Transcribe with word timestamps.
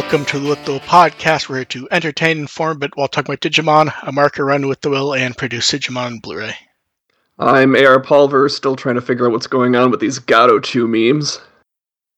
welcome 0.00 0.24
to 0.24 0.38
the 0.38 0.48
With 0.48 0.64
the 0.64 0.72
Will 0.72 0.80
podcast. 0.80 1.50
We're 1.50 1.56
here 1.56 1.64
to 1.66 1.88
entertain, 1.90 2.38
inform, 2.38 2.78
but 2.78 2.96
while 2.96 3.06
talking 3.06 3.34
about 3.34 3.40
Digimon, 3.40 3.92
I'm 4.02 4.14
Mark 4.14 4.38
Run 4.38 4.66
with 4.66 4.80
the 4.80 4.88
Will 4.88 5.12
and 5.12 5.36
produce 5.36 5.70
Digimon 5.70 6.06
on 6.06 6.18
Blu-ray. 6.20 6.56
I'm 7.38 7.76
AR 7.76 8.00
Pulver, 8.00 8.48
still 8.48 8.76
trying 8.76 8.94
to 8.94 9.02
figure 9.02 9.26
out 9.26 9.32
what's 9.32 9.46
going 9.46 9.76
on 9.76 9.90
with 9.90 10.00
these 10.00 10.18
Gato 10.18 10.58
Chew 10.58 10.88
memes. 10.88 11.38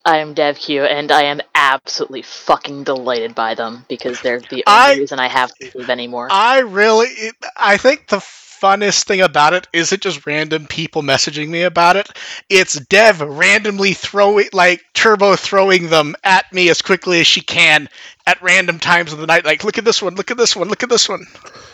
I 0.05 0.19
am 0.19 0.33
DevQ, 0.33 0.89
and 0.89 1.11
I 1.11 1.25
am 1.25 1.41
absolutely 1.57 2.23
fucking 2.23 2.85
delighted 2.85 3.35
by 3.35 3.57
them 3.57 3.85
because 3.89 4.21
they're 4.21 4.39
the 4.39 4.63
only 4.65 4.95
I- 4.95 4.95
reason 4.99 5.19
I 5.19 5.27
have 5.27 5.53
to 5.57 5.73
live 5.75 5.91
anymore. 5.91 6.29
I 6.31 6.61
really, 6.61 7.09
I 7.57 7.79
think 7.79 8.07
the 8.07 8.21
funnest 8.63 9.05
thing 9.05 9.21
about 9.21 9.55
it 9.55 9.67
isn't 9.73 10.03
just 10.03 10.25
random 10.25 10.67
people 10.67 11.03
messaging 11.03 11.49
me 11.49 11.63
about 11.63 11.97
it. 11.97 12.09
It's 12.49 12.75
Dev 12.75 13.21
randomly 13.21 13.93
throwing, 13.93 14.49
like 14.53 14.85
Turbo 14.95 15.35
throwing 15.35 15.89
them 15.89 16.15
at 16.23 16.51
me 16.53 16.69
as 16.69 16.81
quickly 16.81 17.21
as 17.21 17.27
she 17.27 17.41
can 17.41 17.89
at 18.25 18.41
random 18.41 18.79
times 18.79 19.13
of 19.13 19.19
the 19.19 19.27
night. 19.27 19.45
Like, 19.45 19.65
look 19.65 19.79
at 19.79 19.85
this 19.85 20.01
one, 20.01 20.15
look 20.15 20.31
at 20.31 20.37
this 20.37 20.55
one, 20.55 20.69
look 20.69 20.85
at 20.85 20.89
this 20.89 21.09
one. 21.09 21.27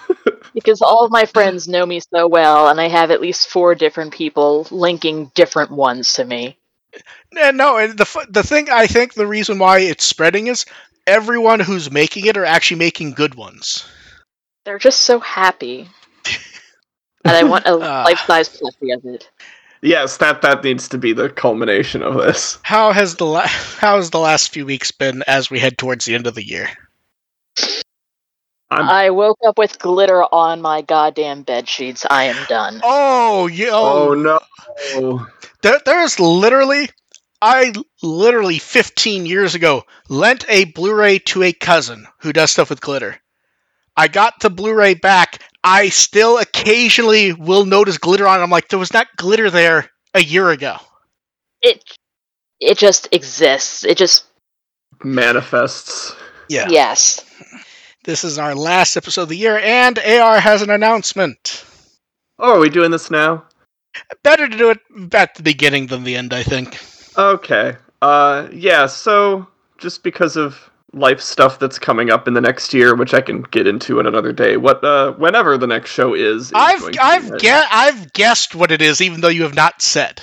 because 0.55 0.80
all 0.80 1.05
of 1.05 1.12
my 1.12 1.27
friends 1.27 1.69
know 1.69 1.84
me 1.84 2.01
so 2.01 2.27
well, 2.27 2.69
and 2.69 2.80
I 2.80 2.88
have 2.88 3.10
at 3.10 3.20
least 3.20 3.51
four 3.51 3.74
different 3.74 4.15
people 4.15 4.66
linking 4.70 5.30
different 5.34 5.70
ones 5.70 6.15
to 6.15 6.24
me. 6.24 6.57
And 7.38 7.59
no, 7.59 7.77
and 7.77 7.98
the 7.98 8.27
the 8.30 8.43
thing 8.43 8.70
I 8.70 8.87
think 8.87 9.12
the 9.12 9.27
reason 9.27 9.59
why 9.59 9.80
it's 9.80 10.07
spreading 10.07 10.46
is 10.46 10.65
everyone 11.07 11.60
who's 11.60 11.91
making 11.91 12.24
it 12.24 12.38
are 12.38 12.46
actually 12.46 12.79
making 12.79 13.12
good 13.12 13.34
ones. 13.34 13.87
They're 14.65 14.79
just 14.79 15.02
so 15.02 15.20
happy. 15.20 15.88
And 17.28 17.37
I 17.37 17.48
want 17.48 17.66
a 17.66 17.78
Ah. 17.82 18.05
life-size 18.05 18.48
plushie 18.48 18.95
of 18.95 19.05
it. 19.05 19.30
Yes, 19.80 20.16
that 20.16 20.42
that 20.42 20.64
needs 20.64 20.88
to 20.88 20.98
be 20.98 21.12
the 21.12 21.28
culmination 21.30 22.02
of 22.02 22.15
this. 22.15 22.59
How 22.62 22.93
has 22.93 23.15
the 23.16 23.26
la- 23.26 23.46
how 23.46 23.96
has 23.96 24.10
the 24.10 24.18
last 24.18 24.52
few 24.52 24.66
weeks 24.66 24.90
been 24.90 25.23
as 25.29 25.51
we 25.51 25.60
head 25.60 25.79
towards 25.79 26.04
the 26.04 26.15
end 26.15 26.26
of 26.26 26.34
the 26.34 26.45
year? 26.46 26.68
I'm, 28.71 28.87
I 28.88 29.10
woke 29.10 29.38
up 29.46 29.56
with 29.56 29.79
glitter 29.79 30.23
on 30.24 30.60
my 30.60 30.82
goddamn 30.82 31.43
bed 31.43 31.68
sheets. 31.68 32.04
I 32.10 32.24
am 32.24 32.46
done. 32.49 32.80
Oh, 32.82 33.46
yo. 33.46 33.71
oh 33.73 34.09
oh, 34.10 34.15
no. 34.15 35.26
there, 35.62 35.80
there's 35.87 36.21
literally 36.21 36.90
I 37.40 37.73
literally 38.02 38.59
15 38.59 39.26
years 39.26 39.54
ago 39.54 39.84
lent 40.09 40.45
a 40.49 40.65
Blu-ray 40.65 41.21
to 41.21 41.45
a 41.45 41.52
cousin 41.52 42.06
who 42.18 42.32
does 42.32 42.51
stuff 42.51 42.68
with 42.71 42.80
glitter. 42.80 43.16
I 43.96 44.09
got 44.09 44.40
the 44.40 44.51
Blu-ray 44.51 44.95
back. 44.95 45.43
I 45.64 45.88
still 45.88 46.38
occasionally 46.38 47.32
will 47.32 47.64
notice 47.64 47.98
glitter 47.98 48.26
on 48.26 48.40
it. 48.40 48.42
I'm 48.42 48.51
like, 48.51 48.68
there 48.68 48.78
was 48.78 48.92
not 48.92 49.09
glitter 49.16 49.51
there 49.51 49.90
a 50.15 50.23
year 50.23 50.50
ago. 50.50 50.76
It 51.62 51.82
it 52.60 52.78
just 52.78 53.09
exists. 53.12 53.84
It 53.84 53.98
just 53.98 54.24
Manifests. 55.04 56.15
Yeah. 56.48 56.68
yes. 56.70 57.24
This 58.04 58.24
is 58.24 58.38
our 58.38 58.54
last 58.54 58.96
episode 58.96 59.23
of 59.23 59.28
the 59.28 59.37
year, 59.37 59.59
and 59.59 59.98
AR 59.98 60.40
has 60.40 60.62
an 60.62 60.70
announcement. 60.70 61.65
Oh, 62.38 62.56
are 62.56 62.60
we 62.60 62.70
doing 62.70 62.90
this 62.90 63.10
now? 63.10 63.45
Better 64.22 64.48
to 64.48 64.56
do 64.56 64.70
it 64.70 64.78
at 65.12 65.34
the 65.34 65.43
beginning 65.43 65.88
than 65.88 66.04
the 66.04 66.16
end, 66.16 66.32
I 66.32 66.43
think. 66.43 66.78
Okay. 67.16 67.76
Uh 68.00 68.48
yeah, 68.53 68.87
so 68.87 69.47
just 69.76 70.03
because 70.03 70.37
of 70.37 70.70
life 70.92 71.20
stuff 71.20 71.58
that's 71.58 71.78
coming 71.78 72.10
up 72.10 72.26
in 72.26 72.34
the 72.34 72.41
next 72.41 72.72
year, 72.72 72.94
which 72.94 73.14
I 73.14 73.20
can 73.20 73.42
get 73.42 73.66
into 73.66 74.00
in 74.00 74.06
another 74.06 74.32
day. 74.32 74.56
What 74.56 74.82
uh 74.84 75.12
whenever 75.12 75.58
the 75.58 75.66
next 75.66 75.91
show 75.91 76.14
is, 76.14 76.47
is 76.47 76.53
I've 76.54 76.81
going 76.81 76.92
to 76.92 76.98
be 76.98 77.03
I've 77.03 77.31
right. 77.31 77.41
ge- 77.41 77.69
I've 77.70 78.12
guessed 78.12 78.54
what 78.54 78.70
it 78.70 78.82
is, 78.82 79.00
even 79.00 79.20
though 79.20 79.28
you 79.28 79.42
have 79.42 79.54
not 79.54 79.82
said. 79.82 80.20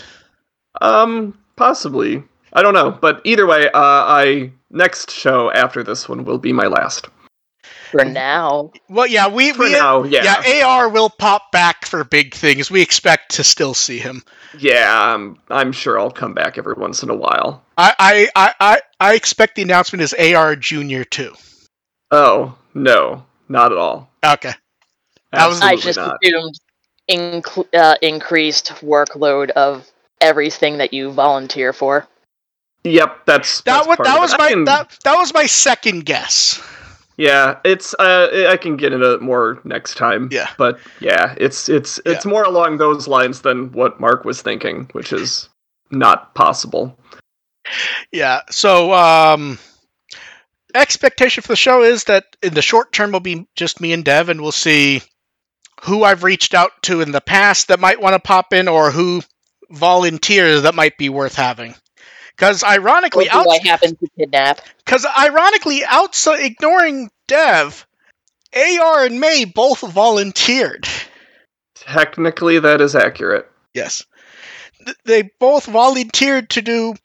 Um, 0.81 1.37
possibly. 1.55 2.23
I 2.53 2.61
don't 2.61 2.73
know, 2.73 2.91
but 2.91 3.21
either 3.25 3.45
way, 3.45 3.67
uh, 3.67 3.71
I 3.73 4.51
next 4.71 5.11
show 5.11 5.51
after 5.51 5.83
this 5.83 6.07
one 6.07 6.23
will 6.23 6.37
be 6.37 6.53
my 6.53 6.67
last. 6.67 7.07
For 7.91 8.05
now. 8.05 8.71
Well, 8.89 9.07
yeah, 9.07 9.27
we 9.27 9.51
For 9.53 9.63
we 9.63 9.71
now, 9.71 10.03
yeah, 10.03 10.41
yeah, 10.45 10.65
AR 10.65 10.89
will 10.89 11.09
pop 11.09 11.51
back 11.51 11.85
for 11.85 12.03
big 12.03 12.33
things. 12.33 12.71
We 12.71 12.81
expect 12.81 13.35
to 13.35 13.43
still 13.43 13.73
see 13.73 13.99
him. 13.99 14.23
Yeah. 14.59 15.13
I'm, 15.13 15.37
I'm 15.49 15.71
sure 15.71 15.99
I'll 15.99 16.11
come 16.11 16.33
back 16.33 16.57
every 16.57 16.73
once 16.75 17.03
in 17.03 17.09
a 17.09 17.15
while. 17.15 17.63
I 17.77 17.93
I 17.99 18.27
I 18.35 18.53
I, 18.59 18.81
I 18.99 19.15
expect 19.15 19.55
the 19.55 19.61
announcement 19.61 20.01
is 20.01 20.13
AR 20.13 20.55
Junior 20.55 21.03
too. 21.03 21.33
Oh 22.11 22.55
no, 22.73 23.25
not 23.49 23.71
at 23.71 23.77
all. 23.77 24.09
Okay. 24.25 24.53
That 25.31 25.47
was- 25.47 25.61
I 25.61 25.75
just 25.75 25.97
not. 25.97 26.17
assumed 26.23 26.55
inc- 27.09 27.67
uh, 27.73 27.95
increased 28.01 28.67
workload 28.81 29.49
of 29.51 29.89
everything 30.21 30.77
that 30.77 30.93
you 30.93 31.11
volunteer 31.11 31.73
for. 31.73 32.07
Yep, 32.83 33.25
that's 33.25 33.61
That 33.61 33.85
that's 33.85 33.87
was 33.87 33.97
that 34.05 34.19
was 34.19 34.37
my 34.37 34.49
can- 34.49 34.65
that, 34.65 34.97
that 35.03 35.15
was 35.15 35.33
my 35.33 35.45
second 35.47 36.05
guess. 36.05 36.61
Yeah, 37.17 37.59
it's 37.63 37.93
uh, 37.93 38.47
I 38.49 38.57
can 38.57 38.75
get 38.75 38.91
into 38.91 39.13
it 39.13 39.21
more 39.21 39.61
next 39.63 39.95
time. 39.95 40.29
Yeah. 40.31 40.49
but 40.57 40.79
yeah, 40.99 41.33
it's 41.37 41.69
it's 41.69 41.99
it's 42.05 42.25
more 42.25 42.43
along 42.43 42.77
those 42.77 43.07
lines 43.07 43.41
than 43.41 43.71
what 43.71 43.99
Mark 43.99 44.25
was 44.25 44.41
thinking, 44.41 44.89
which 44.91 45.13
is 45.13 45.47
not 45.91 46.35
possible. 46.35 46.97
Yeah. 48.11 48.41
So, 48.49 48.93
um, 48.93 49.57
expectation 50.73 51.41
for 51.41 51.49
the 51.49 51.55
show 51.55 51.83
is 51.83 52.03
that 52.05 52.25
in 52.43 52.53
the 52.53 52.61
short 52.61 52.91
term 52.91 53.11
will 53.11 53.21
be 53.21 53.47
just 53.55 53.79
me 53.79 53.93
and 53.93 54.03
Dev, 54.03 54.29
and 54.29 54.41
we'll 54.41 54.51
see 54.51 55.01
who 55.83 56.03
I've 56.03 56.23
reached 56.23 56.53
out 56.53 56.71
to 56.83 57.01
in 57.01 57.11
the 57.11 57.21
past 57.21 57.69
that 57.69 57.79
might 57.79 58.01
want 58.01 58.13
to 58.13 58.19
pop 58.19 58.53
in, 58.53 58.67
or 58.67 58.91
who 58.91 59.21
volunteers 59.69 60.63
that 60.63 60.75
might 60.75 60.97
be 60.97 61.09
worth 61.09 61.35
having. 61.35 61.75
Because 62.35 62.63
Or 62.63 62.67
ironically, 62.67 63.25
do 63.25 63.31
out, 63.31 63.47
I 63.47 63.59
happen 63.65 63.95
to 63.95 64.07
kidnap? 64.17 64.61
because 64.83 65.05
ironically, 65.17 65.83
outside 65.85 66.41
ignoring 66.43 67.09
Dev, 67.27 67.85
AR 68.53 69.05
and 69.05 69.19
May 69.19 69.45
both 69.45 69.79
volunteered. 69.81 70.87
Technically, 71.75 72.59
that 72.59 72.81
is 72.81 72.95
accurate. 72.95 73.49
Yes. 73.73 74.03
Th- 74.85 74.97
They 75.05 75.21
both 75.39 75.65
volunteered 75.65 76.49
to 76.51 76.61
do 76.61 76.95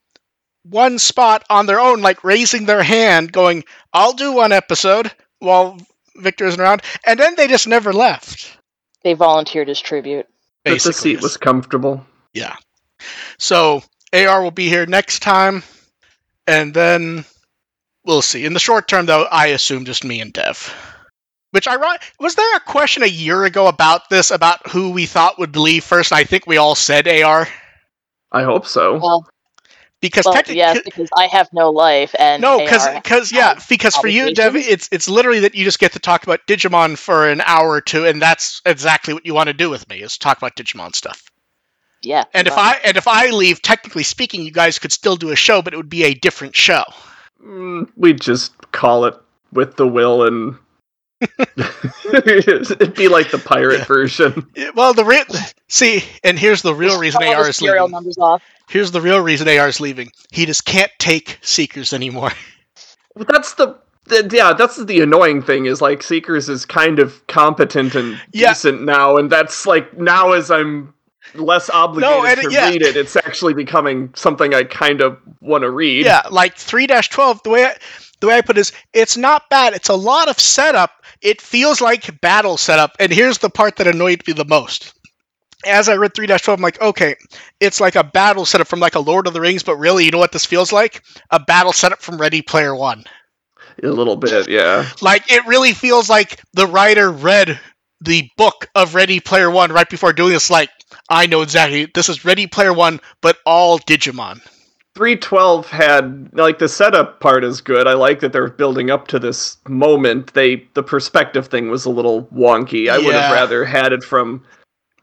one 0.65 0.99
spot 0.99 1.45
on 1.51 1.67
their 1.67 1.81
own, 1.81 2.03
like 2.03 2.23
raising 2.25 2.67
their 2.67 2.83
hand, 2.83 3.33
going, 3.33 3.65
I'll 3.93 4.13
do 4.13 4.33
one 4.33 4.53
episode 4.53 5.11
while 5.39 5.79
Victor 6.17 6.47
isn't 6.47 6.61
around. 6.61 6.83
And 7.07 7.19
then 7.19 7.35
they 7.37 7.49
just 7.49 7.67
never 7.67 7.93
left. 7.93 8.57
They 9.03 9.15
volunteered 9.15 9.69
as 9.69 9.81
tribute. 9.81 10.27
But 10.65 10.81
the 10.83 10.93
seat 10.93 11.15
yes. 11.15 11.23
was 11.23 11.37
comfortable. 11.37 12.05
Yeah. 12.35 12.55
So 13.39 13.83
AR 14.13 14.43
will 14.43 14.51
be 14.51 14.69
here 14.69 14.87
next 14.87 15.21
time. 15.21 15.63
And 16.47 16.75
then 16.75 17.25
we'll 18.05 18.23
see. 18.23 18.45
In 18.45 18.55
the 18.55 18.61
short 18.61 18.89
term, 18.89 19.07
though, 19.07 19.25
I 19.25 19.49
assume 19.49 19.85
just 19.85 20.05
me 20.05 20.21
and 20.21 20.33
Dev. 20.33 20.75
Which 21.53 21.67
I 21.67 21.77
was 22.21 22.37
there 22.37 22.57
a 22.57 22.61
question 22.61 23.03
a 23.03 23.07
year 23.07 23.45
ago 23.45 23.67
about 23.67 24.09
this 24.09 24.31
about 24.31 24.69
who 24.69 24.91
we 24.91 25.07
thought 25.07 25.39
would 25.39 25.57
leave 25.57 25.83
first? 25.83 26.13
And 26.13 26.19
I 26.19 26.25
think 26.25 26.47
we 26.47 26.59
all 26.59 26.77
said 26.77 27.09
AR 27.09 27.49
I 28.33 28.43
hope 28.43 28.67
so. 28.67 28.99
Well, 28.99 29.27
because 30.01 30.25
well 30.25 30.35
technically, 30.35 30.59
yes, 30.59 30.81
because 30.85 31.09
I 31.17 31.27
have 31.27 31.49
no 31.53 31.71
life, 31.71 32.15
and 32.19 32.41
No, 32.41 32.59
because 32.59 32.87
because 32.95 33.33
yeah, 33.33 33.59
because 33.69 33.97
for 33.97 34.07
you, 34.07 34.33
Dev, 34.33 34.57
it's 34.57 34.89
it's 34.93 35.09
literally 35.09 35.41
that 35.41 35.55
you 35.55 35.65
just 35.65 35.79
get 35.79 35.93
to 35.93 35.99
talk 35.99 36.23
about 36.23 36.47
Digimon 36.47 36.97
for 36.97 37.29
an 37.29 37.41
hour 37.43 37.71
or 37.71 37.81
two, 37.81 38.07
and 38.07 38.23
that's 38.23 38.63
exactly 38.65 39.13
what 39.13 39.27
you 39.27 39.35
want 39.35 39.49
to 39.49 39.53
do 39.53 39.69
with 39.69 39.89
me 39.89 40.01
is 40.01 40.17
talk 40.17 40.39
about 40.39 40.57
Digimon 40.57 40.95
stuff. 40.95 41.30
Yeah. 42.03 42.25
And 42.35 42.47
if 42.47 42.55
I 42.57 42.77
and 42.85 42.97
if 42.97 43.07
I 43.09 43.31
leave, 43.31 43.63
technically 43.63 44.03
speaking, 44.03 44.43
you 44.43 44.51
guys 44.53 44.79
could 44.79 44.93
still 44.93 45.17
do 45.17 45.31
a 45.31 45.37
show, 45.37 45.63
but 45.63 45.73
it 45.75 45.77
would 45.77 45.91
be 45.91 46.05
a 46.05 46.15
different 46.15 46.57
show. 46.57 46.85
Mm, 47.45 47.89
we'd 47.97 48.21
just 48.21 48.53
call 48.73 49.05
it 49.07 49.15
with 49.53 49.77
the 49.77 49.87
will 49.87 50.27
and 50.27 50.57
it'd 52.13 52.95
be 52.95 53.09
like 53.09 53.31
the 53.31 53.39
pirate 53.45 53.81
Yeah. 53.81 53.85
version. 53.85 54.47
Yeah, 54.55 54.71
Well, 54.75 54.95
the 54.95 55.05
real 55.05 55.25
see, 55.69 56.03
and 56.25 56.39
here's 56.39 56.63
the 56.63 56.75
real 56.75 56.91
just 56.91 57.01
reason 57.01 57.23
AR 57.23 57.49
is 57.49 57.61
leaving. 57.61 57.91
numbers 57.91 58.19
off. 58.19 58.43
Here's 58.69 58.91
the 58.93 59.01
real 59.01 59.21
reason 59.21 59.49
AR 59.49 59.69
is 59.69 59.81
leaving. 59.81 60.11
He 60.31 60.47
just 60.47 60.65
can't 60.65 60.93
take 60.99 61.39
Seekers 61.43 61.93
anymore. 61.93 62.31
But 63.17 63.27
that's 63.27 63.55
the, 63.55 63.77
the 64.07 64.31
yeah, 64.33 64.53
that's 64.53 64.77
the 64.85 65.01
annoying 65.01 65.43
thing 65.43 65.67
is 65.67 65.83
like 65.83 66.01
Seekers 66.01 66.49
is 66.49 66.65
kind 66.65 67.01
of 67.01 67.27
competent 67.27 67.97
and 67.97 68.19
Yeah. 68.33 68.51
decent 68.51 68.83
now, 68.83 69.17
and 69.17 69.29
that's 69.31 69.67
like 69.67 69.99
now 69.99 70.31
as 70.33 70.49
I'm 70.51 70.95
less 71.35 71.71
obligated 71.71 72.45
and 72.45 72.49
to 72.49 72.53
yeah. 72.53 72.69
read 72.69 72.83
it, 72.83 72.97
it's 72.97 73.17
actually 73.17 73.55
becoming 73.55 74.13
something 74.15 74.55
I 74.55 74.65
kind 74.65 75.01
of 75.01 75.19
want 75.41 75.63
to 75.63 75.71
read. 75.71 76.07
Yeah, 76.07 76.23
like 76.31 76.57
three 76.57 76.87
twelve. 76.87 77.43
The 77.43 77.51
way 77.51 77.65
I, 77.65 77.77
the 78.21 78.29
way 78.29 78.37
I 78.37 78.41
put 78.43 78.59
it 78.59 78.61
is, 78.61 78.73
it's 78.93 79.17
not 79.17 79.49
bad. 79.51 79.73
It's 79.73 79.89
a 79.89 79.95
lot 79.95 80.29
of 80.29 80.39
setup. 80.39 81.05
It 81.23 81.41
feels 81.41 81.81
like 81.81 82.21
battle 82.21 82.57
setup. 82.57 82.97
And 83.01 83.13
here's 83.13 83.39
the 83.39 83.51
part 83.51 83.77
that 83.77 83.87
annoyed 83.87 84.23
me 84.27 84.33
the 84.33 84.45
most. 84.45 84.95
As 85.67 85.91
I 85.91 85.97
read 85.97 86.15
3-12, 86.15 86.55
I'm 86.55 86.63
like, 86.63 86.81
okay, 86.81 87.17
it's 87.61 87.81
like 87.81 87.95
a 87.95 88.05
battle 88.05 88.47
setup 88.47 88.67
from 88.67 88.81
like 88.81 88.95
a 88.95 89.01
Lord 89.01 89.27
of 89.27 89.35
the 89.35 89.41
Rings, 89.43 89.63
but 89.63 89.77
really, 89.77 90.05
you 90.07 90.11
know 90.11 90.19
what 90.19 90.33
this 90.33 90.47
feels 90.47 90.73
like? 90.73 91.03
A 91.31 91.41
battle 91.41 91.75
setup 91.75 92.01
from 92.01 92.19
Ready 92.19 92.41
Player 92.41 92.75
One. 92.75 93.05
a 93.83 93.89
little 93.89 94.17
bit, 94.17 94.49
yeah. 94.49 94.89
Like 95.03 95.31
it 95.31 95.47
really 95.47 95.73
feels 95.73 96.09
like 96.09 96.41
the 96.55 96.67
writer 96.67 97.11
read 97.11 97.61
the 98.01 98.31
book 98.37 98.69
of 98.75 98.95
Ready 98.95 99.21
Player 99.21 99.51
One 99.51 99.73
right 99.73 99.89
before 99.89 100.13
doing 100.13 100.33
this. 100.33 100.51
Like, 100.51 100.71
I 101.09 101.27
know 101.27 101.43
exactly 101.43 101.87
this 101.95 102.09
is 102.09 102.25
Ready 102.25 102.47
Player 102.47 102.73
One, 102.73 103.01
but 103.21 103.39
all 103.45 103.79
Digimon. 103.79 104.41
312 104.97 105.69
had 105.71 106.31
like 106.33 106.59
the 106.59 106.69
setup 106.69 107.21
part 107.21 107.45
is 107.45 107.61
good. 107.61 107.87
I 107.87 107.93
like 107.95 108.21
that 108.21 108.33
they're 108.33 108.49
building 108.51 108.91
up 108.91 109.07
to 109.09 109.19
this 109.19 109.57
moment. 109.69 110.35
They 110.35 110.67
the 110.75 110.83
perspective 110.83 111.47
thing 111.47 111.71
was 111.71 111.85
a 111.85 111.91
little 111.91 112.25
wonky. 112.27 112.91
I 112.91 112.99
would 112.99 113.15
have 113.15 113.33
rather 113.33 113.65
had 113.65 113.93
it 113.93 114.03
from 114.03 114.43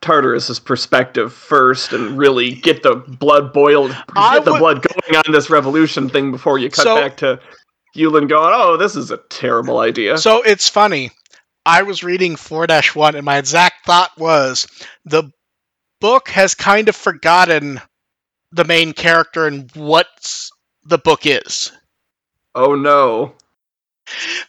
Tartarus's 0.01 0.59
perspective 0.59 1.33
first 1.33 1.94
and 1.94 2.17
really 2.17 2.51
get 2.51 2.83
the 2.83 2.95
blood 2.95 3.53
boiled, 3.53 3.95
I 4.15 4.35
get 4.35 4.45
the 4.45 4.51
would- 4.51 4.59
blood 4.59 4.85
going 4.88 5.23
on 5.25 5.31
this 5.33 5.49
revolution 5.49 6.09
thing 6.09 6.31
before 6.31 6.59
you 6.59 6.69
cut 6.69 6.83
So- 6.83 6.95
back 6.95 7.17
to 7.17 7.39
Yulin 7.95 8.27
going, 8.29 8.51
"Oh, 8.53 8.77
this 8.77 8.95
is 8.95 9.09
a 9.09 9.17
terrible 9.29 9.79
idea." 9.79 10.17
So 10.17 10.41
it's 10.44 10.69
funny. 10.69 11.11
I 11.67 11.83
was 11.83 12.01
reading 12.03 12.35
4 12.37 12.65
1, 12.93 13.15
and 13.15 13.25
my 13.25 13.37
exact 13.37 13.85
thought 13.85 14.11
was 14.17 14.65
the 15.05 15.29
book 15.99 16.29
has 16.29 16.55
kind 16.55 16.87
of 16.89 16.95
forgotten 16.95 17.81
the 18.53 18.63
main 18.63 18.93
character 18.93 19.45
and 19.45 19.69
what 19.75 20.07
the 20.85 20.97
book 20.97 21.25
is. 21.25 21.71
oh 22.55 22.73
no. 22.75 23.33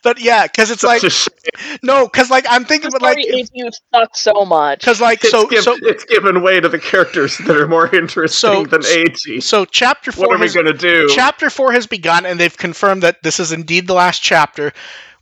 But 0.05 0.21
yeah, 0.21 0.47
because 0.47 0.71
it's 0.71 0.83
Such 0.83 1.27
like, 1.59 1.81
no, 1.83 2.07
because 2.07 2.31
like 2.31 2.47
I'm 2.49 2.65
thinking, 2.65 2.91
but 2.93 3.03
like, 3.03 3.19
story 3.21 3.45
you 3.53 3.71
suck 3.93 4.17
so 4.17 4.45
much. 4.45 4.79
because 4.79 5.01
like, 5.01 5.19
It's, 5.25 5.33
so, 5.33 5.49
give- 5.49 5.65
so, 5.65 5.77
it's 5.83 6.05
given 6.05 6.43
way 6.43 6.61
to 6.61 6.69
the 6.69 6.79
characters 6.79 7.37
that 7.39 7.57
are 7.57 7.67
more 7.67 7.93
interesting 7.93 8.29
So- 8.31 8.65
than 8.67 8.87
AG. 8.87 9.41
so 9.41 9.65
chapter 9.65 10.13
four, 10.13 10.29
What 10.29 10.37
4 10.39 10.45
are 10.45 10.47
we 10.49 10.55
gonna 10.55 10.79
do? 10.79 11.09
chapter 11.13 11.51
4 11.51 11.73
has 11.73 11.89
begun, 11.89 12.25
and 12.25 12.39
they've 12.39 12.57
confirmed 12.57 13.03
that 13.03 13.17
this 13.25 13.41
is 13.41 13.51
indeed 13.51 13.89
the 13.89 13.95
last 13.95 14.23
chapter. 14.23 14.73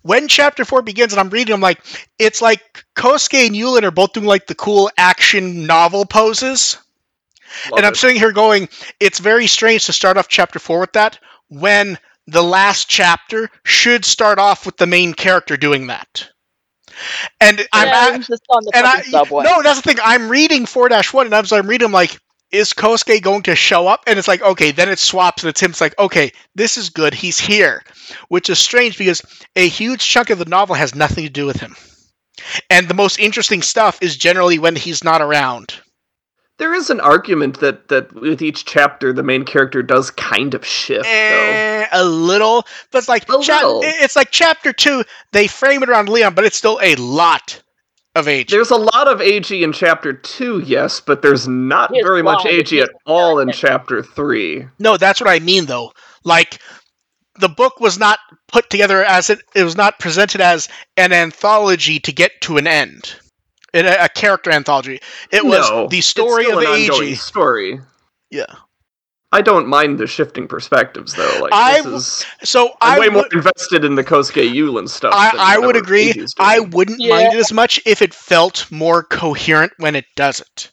When 0.06 0.28
chapter 0.28 0.64
4 0.64 0.82
begins, 0.82 1.12
and 1.12 1.20
I'm 1.20 1.30
reading, 1.30 1.52
I'm 1.52 1.60
like, 1.60 1.80
it's 2.18 2.40
like 2.40 2.84
Kosuke 2.94 3.46
and 3.46 3.56
Yulin 3.56 3.82
are 3.82 3.90
both 3.90 4.12
doing 4.12 4.26
like 4.26 4.46
the 4.46 4.54
cool 4.54 4.88
action 4.96 5.66
novel 5.66 6.06
poses. 6.06 6.78
Love 7.70 7.78
and 7.78 7.86
I'm 7.86 7.92
it. 7.92 7.96
sitting 7.96 8.16
here 8.16 8.32
going, 8.32 8.68
it's 9.00 9.18
very 9.18 9.48
strange 9.48 9.86
to 9.86 9.92
start 9.92 10.16
off 10.16 10.28
chapter 10.28 10.60
four 10.60 10.78
with 10.78 10.92
that 10.92 11.18
when 11.48 11.98
the 12.26 12.42
last 12.42 12.88
chapter 12.88 13.50
should 13.64 14.04
start 14.04 14.38
off 14.38 14.64
with 14.64 14.76
the 14.76 14.86
main 14.86 15.12
character 15.12 15.56
doing 15.56 15.88
that. 15.88 16.28
And 17.40 17.66
I'm 17.72 17.88
yeah, 17.88 18.06
at, 18.08 18.14
I'm 18.14 18.22
just 18.22 18.44
on 18.48 18.64
the 18.64 18.72
and 18.74 18.86
I 18.86 18.98
fucking 18.98 19.10
subway. 19.10 19.44
no, 19.44 19.62
that's 19.62 19.80
the 19.80 19.82
thing. 19.82 19.98
I'm 20.04 20.28
reading 20.28 20.66
four 20.66 20.88
one, 20.88 21.26
and 21.26 21.34
as 21.34 21.52
I'm 21.52 21.66
reading, 21.66 21.86
I'm 21.86 21.92
like, 21.92 22.18
is 22.52 22.72
Kosuke 22.72 23.20
going 23.22 23.42
to 23.44 23.56
show 23.56 23.86
up? 23.88 24.04
And 24.06 24.18
it's 24.18 24.28
like, 24.28 24.42
okay, 24.42 24.70
then 24.70 24.88
it 24.88 24.98
swaps, 24.98 25.42
and 25.42 25.50
it's 25.50 25.60
him. 25.62 25.70
It's 25.70 25.80
like, 25.80 25.98
okay, 25.98 26.32
this 26.54 26.76
is 26.76 26.90
good. 26.90 27.12
He's 27.14 27.38
here, 27.38 27.82
which 28.28 28.48
is 28.50 28.58
strange 28.58 28.96
because 28.98 29.22
a 29.56 29.68
huge 29.68 30.06
chunk 30.06 30.30
of 30.30 30.38
the 30.38 30.44
novel 30.44 30.74
has 30.74 30.94
nothing 30.94 31.24
to 31.24 31.30
do 31.30 31.46
with 31.46 31.58
him. 31.60 31.74
And 32.70 32.86
the 32.88 32.94
most 32.94 33.18
interesting 33.18 33.62
stuff 33.62 33.98
is 34.02 34.16
generally 34.16 34.58
when 34.58 34.76
he's 34.76 35.02
not 35.02 35.22
around. 35.22 35.74
There 36.58 36.72
is 36.74 36.88
an 36.88 37.00
argument 37.00 37.60
that 37.60 37.88
that 37.88 38.14
with 38.14 38.40
each 38.40 38.64
chapter 38.64 39.12
the 39.12 39.22
main 39.22 39.44
character 39.44 39.82
does 39.82 40.10
kind 40.10 40.54
of 40.54 40.64
shift 40.64 41.04
though. 41.04 41.08
Eh, 41.10 41.86
a 41.92 42.02
little, 42.04 42.64
but 42.90 42.98
it's 42.98 43.08
like 43.10 43.28
A 43.28 43.42
chap- 43.42 43.62
little. 43.62 43.80
it's 43.84 44.16
like 44.16 44.30
chapter 44.30 44.72
two. 44.72 45.04
They 45.32 45.48
frame 45.48 45.82
it 45.82 45.90
around 45.90 46.08
Leon, 46.08 46.32
but 46.34 46.44
it's 46.46 46.56
still 46.56 46.78
a 46.82 46.94
lot 46.94 47.60
of 48.16 48.26
age. 48.26 48.50
There's 48.50 48.70
a 48.70 48.76
lot 48.76 49.08
of 49.08 49.20
AG 49.20 49.62
in 49.62 49.72
chapter 49.72 50.12
2, 50.12 50.60
yes, 50.60 51.00
but 51.00 51.22
there's 51.22 51.46
not 51.46 51.94
His 51.94 52.02
very 52.02 52.22
much 52.22 52.44
AG 52.46 52.80
at 52.80 52.90
all 53.04 53.38
in 53.38 53.52
chapter 53.52 54.02
3. 54.02 54.66
No, 54.78 54.96
that's 54.96 55.20
what 55.20 55.30
I 55.30 55.38
mean 55.38 55.66
though. 55.66 55.92
Like 56.24 56.60
the 57.38 57.48
book 57.48 57.78
was 57.78 57.98
not 57.98 58.18
put 58.48 58.70
together 58.70 59.04
as 59.04 59.30
it 59.30 59.42
it 59.54 59.62
was 59.62 59.76
not 59.76 59.98
presented 59.98 60.40
as 60.40 60.68
an 60.96 61.12
anthology 61.12 62.00
to 62.00 62.12
get 62.12 62.32
to 62.42 62.56
an 62.56 62.66
end. 62.66 63.14
In 63.74 63.84
a, 63.84 63.96
a 64.04 64.08
character 64.08 64.50
anthology. 64.50 65.00
It 65.30 65.44
was 65.44 65.68
no, 65.68 65.86
the 65.88 66.00
story 66.00 66.44
it's 66.44 66.52
of 66.52 66.62
still 66.62 66.96
an 66.96 67.04
AG. 67.04 67.14
story. 67.16 67.80
Yeah. 68.30 68.46
I 69.36 69.42
don't 69.42 69.68
mind 69.68 69.98
the 69.98 70.06
shifting 70.06 70.48
perspectives 70.48 71.12
though. 71.14 71.38
Like 71.42 71.52
I 71.52 71.82
this 71.82 71.92
is 72.22 72.26
So 72.42 72.70
I'm 72.80 72.96
I 72.96 72.98
way 73.00 73.08
more 73.10 73.26
invested 73.32 73.84
in 73.84 73.94
the 73.94 74.02
Kosuke 74.04 74.50
Yulin 74.50 74.88
stuff. 74.88 75.12
I, 75.14 75.30
than 75.32 75.40
I 75.40 75.58
would 75.58 75.76
agree. 75.76 76.14
I 76.38 76.60
wouldn't 76.60 77.00
Yeah. 77.00 77.10
mind 77.16 77.34
it 77.34 77.38
as 77.38 77.52
much 77.52 77.78
if 77.84 78.00
it 78.00 78.14
felt 78.14 78.66
more 78.70 79.02
coherent 79.02 79.72
when 79.78 79.94
it 79.94 80.06
doesn't. 80.16 80.70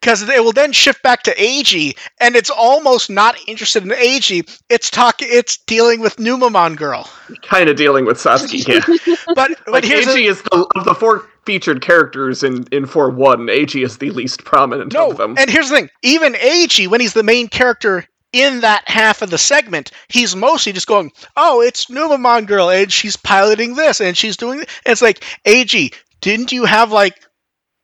Because 0.00 0.22
it 0.28 0.42
will 0.44 0.52
then 0.52 0.72
shift 0.72 1.02
back 1.02 1.22
to 1.24 1.42
AG, 1.42 1.94
and 2.20 2.36
it's 2.36 2.50
almost 2.50 3.10
not 3.10 3.36
interested 3.48 3.82
in 3.82 3.92
AG. 3.92 4.44
It's 4.70 4.90
talk. 4.90 5.16
It's 5.20 5.58
dealing 5.66 6.00
with 6.00 6.16
Numamon 6.16 6.76
girl. 6.76 7.10
kind 7.42 7.68
of 7.68 7.76
dealing 7.76 8.04
with 8.06 8.16
Satsuki, 8.16 8.66
Yeah. 8.66 9.14
But 9.34 9.50
but 9.66 9.72
like 9.74 9.84
here's 9.84 10.06
AG 10.06 10.14
the, 10.14 10.24
is 10.26 10.42
the 10.42 10.66
of 10.76 10.84
the 10.84 10.94
four 10.94 11.26
featured 11.48 11.80
characters 11.80 12.42
in 12.42 12.66
in 12.70 12.84
4-1, 12.84 13.50
AG 13.50 13.82
is 13.82 13.96
the 13.96 14.10
least 14.10 14.44
prominent 14.44 14.92
no. 14.92 15.10
of 15.10 15.16
them. 15.16 15.34
And 15.38 15.48
here's 15.48 15.70
the 15.70 15.76
thing: 15.76 15.88
even 16.02 16.36
AG, 16.36 16.86
when 16.88 17.00
he's 17.00 17.14
the 17.14 17.22
main 17.22 17.48
character 17.48 18.04
in 18.34 18.60
that 18.60 18.86
half 18.86 19.22
of 19.22 19.30
the 19.30 19.38
segment, 19.38 19.90
he's 20.08 20.36
mostly 20.36 20.72
just 20.74 20.86
going, 20.86 21.10
"Oh, 21.38 21.62
it's 21.62 21.86
Numamon 21.86 22.46
girl, 22.46 22.68
and 22.68 22.92
she's 22.92 23.16
piloting 23.16 23.76
this, 23.76 24.02
and 24.02 24.14
she's 24.14 24.36
doing." 24.36 24.60
It. 24.60 24.68
And 24.84 24.92
it's 24.92 25.00
like, 25.00 25.24
AG, 25.46 25.90
didn't 26.20 26.52
you 26.52 26.66
have 26.66 26.92
like 26.92 27.18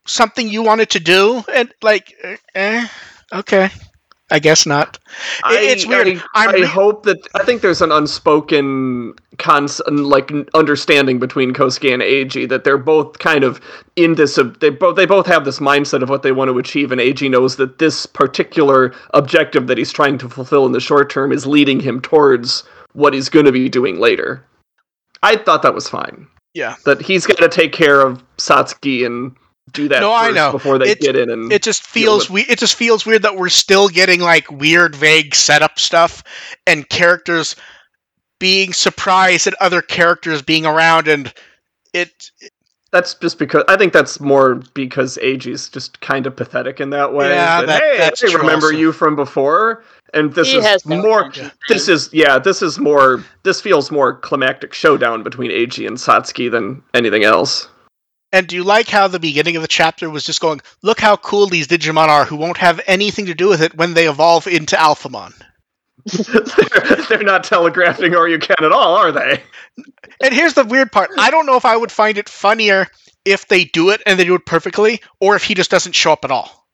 something 0.05 0.47
you 0.47 0.61
wanted 0.61 0.91
to 0.91 0.99
do? 0.99 1.43
And 1.51 1.73
like, 1.81 2.13
eh, 2.21 2.37
eh 2.53 2.87
okay, 3.33 3.71
I 4.31 4.39
guess 4.39 4.65
not. 4.65 4.97
I, 5.43 5.57
it's 5.59 5.85
weird. 5.85 6.07
I, 6.07 6.21
I'm 6.33 6.49
I 6.49 6.53
re- 6.53 6.65
hope 6.65 7.03
that 7.03 7.17
I 7.35 7.43
think 7.43 7.61
there's 7.61 7.81
an 7.81 7.91
unspoken 7.91 9.13
cons 9.37 9.81
like 9.87 10.31
understanding 10.55 11.19
between 11.19 11.53
Kosuke 11.53 11.93
and 11.93 12.01
AG 12.01 12.47
that 12.47 12.63
they're 12.63 12.79
both 12.79 13.19
kind 13.19 13.43
of 13.43 13.61
in 13.95 14.15
this. 14.15 14.39
They 14.59 14.71
both 14.71 14.95
they 14.95 15.05
both 15.05 15.27
have 15.27 15.45
this 15.45 15.59
mindset 15.59 16.01
of 16.01 16.09
what 16.09 16.23
they 16.23 16.31
want 16.31 16.49
to 16.49 16.57
achieve, 16.57 16.91
and 16.91 16.99
AG 16.99 17.27
knows 17.29 17.57
that 17.57 17.77
this 17.77 18.07
particular 18.07 18.95
objective 19.13 19.67
that 19.67 19.77
he's 19.77 19.93
trying 19.93 20.17
to 20.17 20.27
fulfill 20.27 20.65
in 20.65 20.71
the 20.71 20.79
short 20.79 21.11
term 21.11 21.31
is 21.31 21.45
leading 21.45 21.79
him 21.79 22.01
towards 22.01 22.63
what 22.93 23.13
he's 23.13 23.29
going 23.29 23.45
to 23.45 23.51
be 23.51 23.69
doing 23.69 23.99
later. 23.99 24.43
I 25.21 25.35
thought 25.35 25.61
that 25.61 25.75
was 25.75 25.87
fine. 25.87 26.27
Yeah. 26.55 26.75
that 26.85 27.01
he's 27.01 27.27
got 27.27 27.37
to 27.39 27.49
take 27.49 27.73
care 27.73 27.99
of 27.99 28.23
Satsuki 28.37 29.05
and 29.05 29.35
do 29.75 29.87
that 29.89 29.99
No, 30.01 30.13
I 30.13 30.31
know. 30.31 30.51
before 30.51 30.77
they 30.79 30.89
It- 30.91 31.01
get 31.01 31.15
in 31.15 31.29
and 31.29 31.51
it 31.51 31.61
just 31.63 31.83
feels 31.85 32.29
we 32.29 32.41
it 32.43 32.57
just 32.59 32.75
feels 32.75 33.05
weird 33.05 33.21
that 33.23 33.35
we're 33.35 33.49
still 33.49 33.87
getting 33.89 34.19
like 34.21 34.49
weird 34.51 34.95
vague 34.95 35.35
setup 35.35 35.77
stuff 35.79 36.23
and 36.65 36.87
characters 36.89 37.55
being 38.39 38.73
surprised 38.73 39.47
at 39.47 39.53
other 39.61 39.81
characters 39.81 40.41
being 40.41 40.65
around 40.65 41.07
and 41.07 41.33
it 41.93 42.31
That's 42.91 43.13
just 43.15 43.39
because 43.39 43.63
I 43.67 43.75
think 43.77 43.93
that's 43.93 44.19
more 44.19 44.55
because 44.73 45.17
AG's 45.19 45.69
just 45.69 45.99
kind 46.01 46.25
of 46.27 46.35
pathetic 46.35 46.79
in 46.79 46.89
that 46.91 47.13
way. 47.13 47.29
Yeah, 47.29 47.61
That, 47.61 47.67
that- 47.67 47.81
hey, 47.81 47.97
that's 47.97 48.23
I 48.23 48.27
true 48.29 48.39
remember 48.39 48.67
also. 48.67 48.77
you 48.77 48.91
from 48.93 49.15
before, 49.17 49.83
and 50.13 50.33
this 50.33 50.49
He 50.51 50.57
is 50.57 50.65
has 50.65 50.85
more. 50.85 51.21
attention 51.27 51.51
This 51.67 51.89
is 51.89 52.09
yeah. 52.13 52.37
This 52.39 52.61
is 52.61 52.79
more. 52.79 53.23
This 53.43 53.59
feels 53.59 53.91
more 53.91 54.13
climactic 54.17 54.73
showdown 54.73 55.23
between 55.23 55.51
AG 55.51 55.85
and 55.85 55.97
Satsuki 55.97 56.49
than 56.49 56.81
anything 56.93 57.23
else. 57.25 57.67
And 58.35 58.47
do 58.47 58.55
you 58.55 58.63
like 58.63 58.89
how 58.89 59.07
the 59.07 59.19
beginning 59.19 59.55
of 59.55 59.61
the 59.61 59.67
chapter 59.67 60.09
was 60.09 60.25
just 60.25 60.41
going 60.41 60.61
look 60.81 60.99
how 60.99 61.15
cool 61.15 61.47
these 61.47 61.67
digimon 61.67 62.09
are 62.09 62.25
who 62.25 62.35
won't 62.35 62.57
have 62.57 62.81
anything 62.85 63.27
to 63.27 63.33
do 63.33 63.47
with 63.47 63.61
it 63.61 63.75
when 63.75 63.93
they 63.93 64.07
evolve 64.07 64.47
into 64.47 64.75
alphamon 64.75 65.33
they're, 66.05 66.95
they're 67.09 67.23
not 67.23 67.43
telegraphing 67.43 68.13
or 68.13 68.27
you 68.27 68.37
can 68.37 68.63
at 68.63 68.71
all, 68.71 68.95
are 68.95 69.11
they? 69.11 69.41
and 70.21 70.33
here's 70.33 70.53
the 70.53 70.65
weird 70.65 70.91
part 70.91 71.09
i 71.17 71.31
don't 71.31 71.45
know 71.45 71.55
if 71.55 71.65
i 71.65 71.75
would 71.75 71.91
find 71.91 72.17
it 72.17 72.29
funnier 72.29 72.87
if 73.23 73.47
they 73.47 73.65
do 73.65 73.89
it 73.89 74.01
and 74.05 74.19
they 74.19 74.25
do 74.25 74.35
it 74.35 74.45
perfectly 74.45 75.01
or 75.19 75.35
if 75.35 75.43
he 75.43 75.53
just 75.53 75.71
doesn't 75.71 75.93
show 75.93 76.11
up 76.11 76.25
at 76.25 76.31
all 76.31 76.65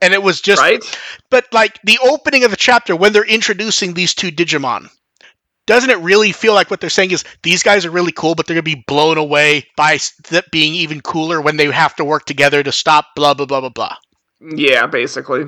and 0.00 0.12
it 0.12 0.22
was 0.22 0.40
just 0.40 0.60
right? 0.60 0.82
but 1.30 1.46
like 1.52 1.80
the 1.82 1.98
opening 2.02 2.44
of 2.44 2.50
the 2.50 2.56
chapter 2.56 2.94
when 2.94 3.12
they're 3.12 3.24
introducing 3.24 3.94
these 3.94 4.14
two 4.14 4.30
Digimon, 4.30 4.90
doesn't 5.66 5.90
it 5.90 5.98
really 5.98 6.32
feel 6.32 6.54
like 6.54 6.70
what 6.70 6.80
they're 6.80 6.90
saying 6.90 7.10
is 7.10 7.24
these 7.42 7.62
guys 7.62 7.84
are 7.84 7.90
really 7.90 8.12
cool, 8.12 8.34
but 8.34 8.46
they're 8.46 8.54
gonna 8.54 8.62
be 8.62 8.84
blown 8.86 9.18
away 9.18 9.66
by 9.76 9.98
that 10.30 10.50
being 10.50 10.74
even 10.74 11.00
cooler 11.00 11.40
when 11.40 11.56
they 11.56 11.70
have 11.70 11.94
to 11.96 12.04
work 12.04 12.24
together 12.24 12.62
to 12.62 12.72
stop 12.72 13.06
blah 13.14 13.34
blah 13.34 13.46
blah 13.46 13.60
blah 13.60 13.68
blah. 13.70 13.96
Yeah, 14.40 14.86
basically. 14.86 15.44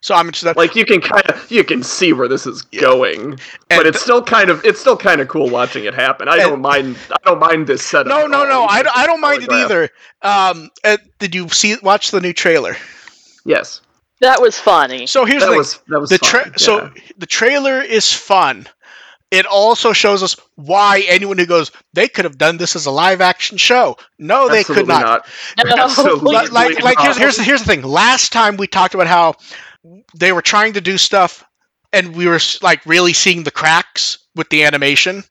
So 0.00 0.14
I'm 0.14 0.26
interested. 0.26 0.56
Like 0.56 0.76
you 0.76 0.84
can 0.84 1.00
kind 1.00 1.28
of 1.28 1.50
you 1.50 1.64
can 1.64 1.82
see 1.82 2.12
where 2.12 2.28
this 2.28 2.46
is 2.46 2.64
Yeah. 2.70 2.80
going, 2.82 3.30
And 3.32 3.38
but 3.68 3.86
it's 3.86 4.00
still 4.00 4.22
kind 4.22 4.48
of 4.48 4.64
it's 4.64 4.78
still 4.80 4.96
kind 4.96 5.20
of 5.20 5.26
cool 5.28 5.50
watching 5.50 5.84
it 5.84 5.92
happen. 5.94 6.28
I 6.28 6.36
don't 6.36 6.60
mind. 6.60 6.96
I 7.10 7.16
don't 7.24 7.40
mind 7.40 7.66
this 7.66 7.82
setup. 7.84 8.06
no, 8.06 8.26
no, 8.28 8.44
no. 8.48 8.64
I, 8.64 8.82
don't- 8.84 8.96
I 8.96 9.06
don't 9.06 9.20
mind 9.20 9.42
it 9.42 9.50
either. 9.52 9.90
Um, 10.22 10.70
uh, 10.84 10.98
did 11.18 11.34
you 11.34 11.48
see 11.48 11.76
watch 11.82 12.12
the 12.12 12.20
new 12.20 12.32
trailer? 12.32 12.76
Yes, 13.44 13.80
That 14.20 14.40
was 14.40 14.56
funny. 14.58 15.06
So 15.06 15.24
here's 15.24 15.42
that 15.42 15.46
the 15.46 15.52
thing. 15.52 15.58
was 15.58 15.78
that 15.88 16.00
was 16.00 16.10
the 16.10 16.18
fun, 16.18 16.30
tra- 16.44 16.58
so 16.58 16.90
the 17.16 17.26
trailer 17.26 17.80
is 17.80 18.12
fun. 18.12 18.68
It 19.30 19.44
also 19.44 19.92
shows 19.92 20.22
us 20.22 20.36
why 20.54 21.04
anyone 21.06 21.36
who 21.36 21.44
goes 21.44 21.70
they 21.92 22.08
could 22.08 22.24
have 22.24 22.38
done 22.38 22.56
this 22.56 22.74
as 22.74 22.86
a 22.86 22.90
live 22.90 23.20
action 23.20 23.58
show. 23.58 23.96
No, 24.18 24.48
they 24.48 24.64
could 24.64 24.88
Absolutely 24.88 25.04
not. 25.04 25.26
No, 25.64 25.72
Absolutely 25.84 26.34
like 26.34 26.52
like, 26.52 26.82
like 26.82 26.98
here's, 26.98 27.16
not. 27.16 27.22
here's 27.22 27.36
here's 27.38 27.60
the 27.60 27.66
thing. 27.66 27.82
Last 27.82 28.32
time 28.32 28.56
we 28.56 28.66
talked 28.66 28.94
about 28.94 29.06
how 29.06 29.34
they 30.16 30.32
were 30.32 30.42
trying 30.42 30.72
to 30.74 30.80
do 30.80 30.96
stuff, 30.96 31.44
and 31.92 32.16
we 32.16 32.26
were 32.26 32.40
like 32.62 32.84
really 32.86 33.12
seeing 33.12 33.42
the 33.42 33.50
cracks 33.50 34.18
with 34.34 34.48
the 34.48 34.64
animation. 34.64 35.24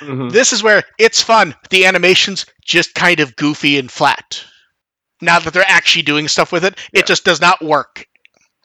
Mhm. 0.00 0.30
This 0.30 0.52
is 0.52 0.62
where 0.62 0.82
it's 0.98 1.20
fun. 1.22 1.54
The 1.70 1.86
animation's 1.86 2.46
just 2.64 2.94
kind 2.94 3.20
of 3.20 3.36
goofy 3.36 3.78
and 3.78 3.90
flat. 3.90 4.42
Now 5.22 5.38
that 5.40 5.52
they're 5.54 5.64
actually 5.66 6.02
doing 6.02 6.28
stuff 6.28 6.52
with 6.52 6.64
it, 6.64 6.78
Yeah. 6.92 7.00
it 7.00 7.06
just 7.06 7.24
does 7.24 7.40
not 7.40 7.62
work. 7.64 8.06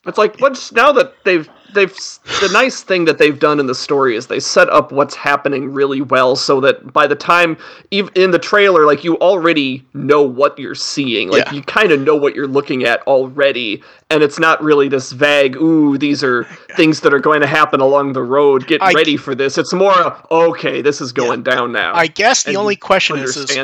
It's 0.08 0.18
like 0.18 0.40
what's 0.40 0.72
now 0.72 0.92
that 0.94 1.14
they've 1.26 1.48
they've 1.76 1.94
the 2.42 2.50
nice 2.52 2.82
thing 2.82 3.06
that 3.06 3.20
they've 3.20 3.38
done 3.38 3.60
in 3.60 3.68
the 3.68 3.76
story 3.76 4.16
is 4.16 4.26
they 4.26 4.40
set 4.40 4.68
up 4.72 4.92
what's 4.92 5.16
happening 5.16 5.72
really 5.72 6.02
well 6.02 6.36
so 6.36 6.60
that 6.62 6.92
by 6.92 7.06
the 7.06 7.16
time 7.16 7.56
even 7.92 8.12
in 8.16 8.32
the 8.32 8.40
trailer 8.40 8.88
like 8.88 9.04
you 9.04 9.16
already 9.20 9.86
know 9.94 10.24
what 10.24 10.58
you're 10.58 10.74
seeing. 10.74 11.30
Like 11.30 11.46
Yeah. 11.46 11.54
you 11.54 11.62
kind 11.62 11.92
of 11.92 12.02
know 12.02 12.16
what 12.16 12.34
you're 12.34 12.48
looking 12.48 12.84
at 12.84 13.02
already 13.04 13.84
and 14.10 14.24
it's 14.24 14.40
not 14.40 14.62
really 14.64 14.88
this 14.90 15.12
vague 15.12 15.56
ooh 15.58 16.00
these 16.00 16.24
are 16.24 16.46
things 16.76 17.02
that 17.02 17.14
are 17.14 17.20
going 17.20 17.42
to 17.42 17.48
happen 17.48 17.80
along 17.80 18.14
the 18.14 18.24
road. 18.24 18.66
Get 18.66 18.82
I- 18.82 18.94
ready 18.94 19.18
for 19.18 19.36
this. 19.36 19.60
It's 19.60 19.72
more 19.72 20.18
okay 20.32 20.82
this 20.82 21.00
is 21.00 21.12
going 21.12 21.44
down 21.44 21.72
now. 21.74 21.94
I 21.94 22.08
guess 22.08 22.42
the 22.42 22.56
only 22.56 22.76
question 22.76 23.20
is, 23.20 23.38
is 23.38 23.56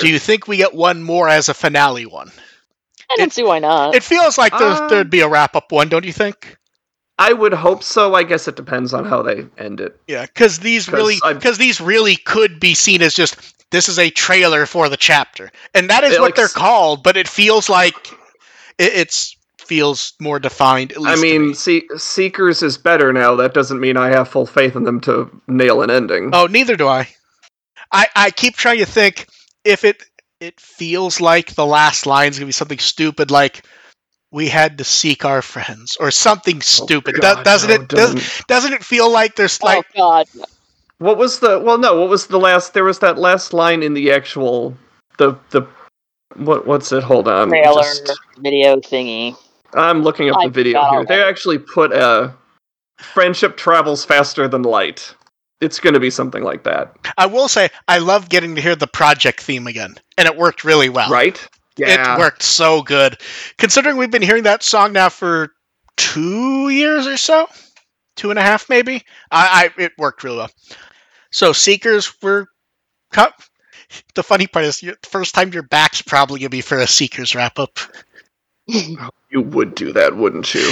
do 0.00 0.08
you 0.08 0.18
think 0.18 0.48
we 0.48 0.56
get 0.56 0.72
one 0.72 1.02
more 1.02 1.28
as 1.28 1.50
a 1.50 1.54
finale 1.54 2.06
one? 2.06 2.32
I 3.12 3.16
don't 3.16 3.32
see 3.32 3.42
why 3.42 3.58
not. 3.58 3.94
It 3.94 4.02
feels 4.02 4.38
like 4.38 4.56
there, 4.58 4.68
Uh, 4.68 4.88
there'd 4.88 5.10
be 5.10 5.20
a 5.20 5.28
wrap 5.28 5.54
up 5.56 5.70
one, 5.72 5.88
don't 5.88 6.04
you 6.04 6.12
think? 6.12 6.56
I 7.18 7.32
would 7.32 7.52
hope 7.52 7.82
so 7.82 8.14
I 8.14 8.22
guess 8.22 8.48
it 8.48 8.56
depends 8.56 8.94
on 8.94 9.04
how 9.04 9.22
they 9.22 9.44
end 9.58 9.80
it 9.80 10.00
Yeah, 10.08 10.22
because 10.26 10.58
these 10.60 10.86
'Cause 10.86 10.94
really, 10.94 11.18
because 11.34 11.58
these 11.58 11.80
really 11.80 12.16
could 12.16 12.58
be 12.58 12.74
seen 12.74 13.02
as 13.02 13.14
just 13.14 13.36
this 13.70 13.88
is 13.88 13.98
a 13.98 14.10
trailer 14.10 14.66
for 14.66 14.88
the 14.88 14.96
chapter, 14.96 15.50
and 15.74 15.88
that 15.90 16.04
is 16.04 16.14
It, 16.14 16.20
what 16.20 16.28
like, 16.28 16.34
they're 16.36 16.48
called. 16.48 17.02
But 17.02 17.16
it 17.16 17.28
feels 17.28 17.68
like 17.68 17.94
it, 18.78 18.92
it's 18.94 19.36
feels 19.58 20.14
more 20.20 20.38
defined. 20.40 20.92
At 20.92 21.00
least 21.00 21.18
I 21.18 21.22
mean, 21.22 21.48
me. 21.48 21.54
see, 21.54 21.86
Seekers 21.96 22.62
is 22.62 22.76
better 22.76 23.12
now. 23.12 23.36
That 23.36 23.54
doesn't 23.54 23.78
mean 23.80 23.96
I 23.96 24.08
have 24.08 24.28
full 24.28 24.44
faith 24.46 24.74
in 24.74 24.82
them 24.84 25.00
to 25.02 25.30
nail 25.46 25.82
an 25.82 25.90
ending. 25.90 26.30
oh, 26.32 26.46
neither 26.46 26.76
do 26.76 26.88
I. 26.88 27.08
I 27.92 28.06
I 28.16 28.30
keep 28.30 28.56
trying 28.56 28.78
to 28.78 28.86
think 28.86 29.26
if 29.64 29.84
it 29.84 30.02
it 30.42 30.60
feels 30.60 31.20
like 31.20 31.54
the 31.54 31.64
last 31.64 32.04
line's 32.04 32.38
gonna 32.38 32.46
be 32.46 32.52
something 32.52 32.78
stupid 32.78 33.30
like. 33.30 33.64
We 34.32 34.48
had 34.48 34.78
to 34.78 34.84
seek 34.84 35.26
our 35.26 35.42
friends, 35.42 35.98
or 36.00 36.10
something 36.10 36.56
oh, 36.56 36.60
stupid. 36.60 37.16
Oh, 37.18 37.20
God, 37.20 37.44
doesn't 37.44 37.68
no, 37.68 37.74
it? 37.74 37.88
Does, 37.88 38.14
don't. 38.14 38.46
doesn't 38.48 38.72
it 38.72 38.82
feel 38.82 39.12
like 39.12 39.36
there's 39.36 39.58
oh, 39.62 39.66
like 39.66 39.86
oh 39.94 40.24
God, 40.34 40.48
What 40.98 41.18
was 41.18 41.40
the? 41.40 41.58
Well, 41.58 41.76
no. 41.76 42.00
What 42.00 42.08
was 42.08 42.28
the 42.28 42.38
last? 42.38 42.72
There 42.72 42.84
was 42.84 42.98
that 43.00 43.18
last 43.18 43.52
line 43.52 43.82
in 43.82 43.92
the 43.92 44.10
actual 44.10 44.74
the 45.18 45.38
the. 45.50 45.66
What 46.36 46.66
what's 46.66 46.92
it? 46.92 47.02
Hold 47.02 47.28
on. 47.28 47.50
trailer 47.50 47.82
just- 47.82 48.18
video 48.38 48.76
thingy. 48.76 49.36
I'm 49.74 50.02
looking 50.02 50.30
up 50.30 50.38
I 50.38 50.46
the 50.46 50.50
video 50.50 50.82
here. 50.90 51.04
They 51.04 51.22
actually 51.22 51.58
put 51.58 51.92
a 51.92 52.34
friendship 52.98 53.56
travels 53.56 54.04
faster 54.04 54.48
than 54.48 54.62
light. 54.62 55.14
It's 55.62 55.78
going 55.80 55.94
to 55.94 56.00
be 56.00 56.10
something 56.10 56.42
like 56.42 56.64
that, 56.64 56.94
I 57.16 57.26
will 57.26 57.48
say 57.48 57.70
I 57.86 57.98
love 57.98 58.28
getting 58.28 58.56
to 58.56 58.60
hear 58.60 58.74
the 58.74 58.86
project 58.88 59.40
theme 59.40 59.66
again, 59.66 59.94
and 60.18 60.26
it 60.26 60.36
worked 60.36 60.64
really 60.64 60.88
well. 60.88 61.08
right? 61.10 61.48
Yeah. 61.76 62.16
It 62.16 62.18
worked 62.18 62.42
so 62.42 62.82
good. 62.82 63.18
Considering 63.56 63.96
we've 63.96 64.10
been 64.10 64.22
hearing 64.22 64.42
that 64.42 64.62
song 64.62 64.92
now 64.92 65.08
for 65.08 65.52
two 65.96 66.68
years 66.68 67.06
or 67.06 67.16
so, 67.16 67.46
two 68.16 68.30
and 68.30 68.38
a 68.38 68.42
half 68.42 68.68
maybe. 68.68 69.02
I, 69.30 69.70
I 69.78 69.82
it 69.82 69.92
worked 69.96 70.24
really 70.24 70.38
well. 70.38 70.50
So 71.30 71.52
Seekers 71.52 72.12
were 72.20 72.46
cut. 73.10 73.32
The 74.14 74.22
funny 74.22 74.46
part 74.46 74.64
is, 74.66 74.80
the 74.80 74.96
first 75.04 75.34
time 75.34 75.52
your 75.52 75.62
back's 75.62 76.02
probably 76.02 76.40
gonna 76.40 76.50
be 76.50 76.60
for 76.60 76.78
a 76.78 76.86
Seekers 76.86 77.34
wrap 77.34 77.58
up. 77.58 77.78
You 79.30 79.40
would 79.40 79.74
do 79.74 79.94
that, 79.94 80.14
wouldn't 80.14 80.52
you? 80.52 80.70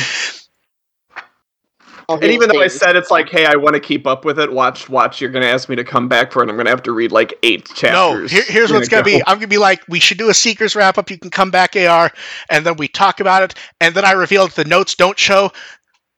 Well, 2.11 2.19
And 2.21 2.33
even 2.33 2.49
though 2.49 2.61
I 2.61 2.67
said 2.67 2.97
it's 2.97 3.11
like, 3.11 3.29
hey, 3.29 3.47
I 3.47 3.55
want 3.55 3.75
to 3.75 3.81
keep 3.81 4.07
up 4.07 4.25
with 4.25 4.41
it. 4.41 4.53
Watch, 4.53 4.89
watch. 4.89 5.21
You're 5.21 5.31
going 5.31 5.45
to 5.45 5.49
ask 5.49 5.69
me 5.69 5.77
to 5.77 5.85
come 5.85 6.09
back 6.09 6.33
for 6.33 6.43
it. 6.43 6.49
I'm 6.49 6.57
going 6.57 6.65
to 6.67 6.71
have 6.71 6.83
to 6.85 6.93
read 6.93 7.13
like 7.13 7.35
eight 7.45 7.69
No, 7.87 8.19
chapters. 8.19 8.33
here, 8.33 8.43
here's 8.49 8.73
what's 8.73 8.89
gonna 8.89 9.05
be. 9.05 9.23
I'm 9.27 9.37
gonna 9.37 9.47
be 9.47 9.59
like, 9.59 9.85
we 9.89 10.01
should 10.01 10.19
do 10.19 10.29
a 10.29 10.35
Seekers 10.35 10.75
wrap 10.75 10.99
up. 10.99 11.11
You 11.11 11.19
can 11.19 11.31
come 11.31 11.51
back, 11.53 11.77
AR, 11.77 12.11
and 12.51 12.67
then 12.67 12.77
we 12.77 12.89
talk 12.89 13.21
about 13.21 13.43
it. 13.45 13.55
And 13.81 13.95
then 13.95 14.05
I 14.05 14.13
reveal 14.13 14.47
that 14.47 14.57
the 14.57 14.65
notes 14.65 14.97
don't 14.97 15.19
show 15.19 15.53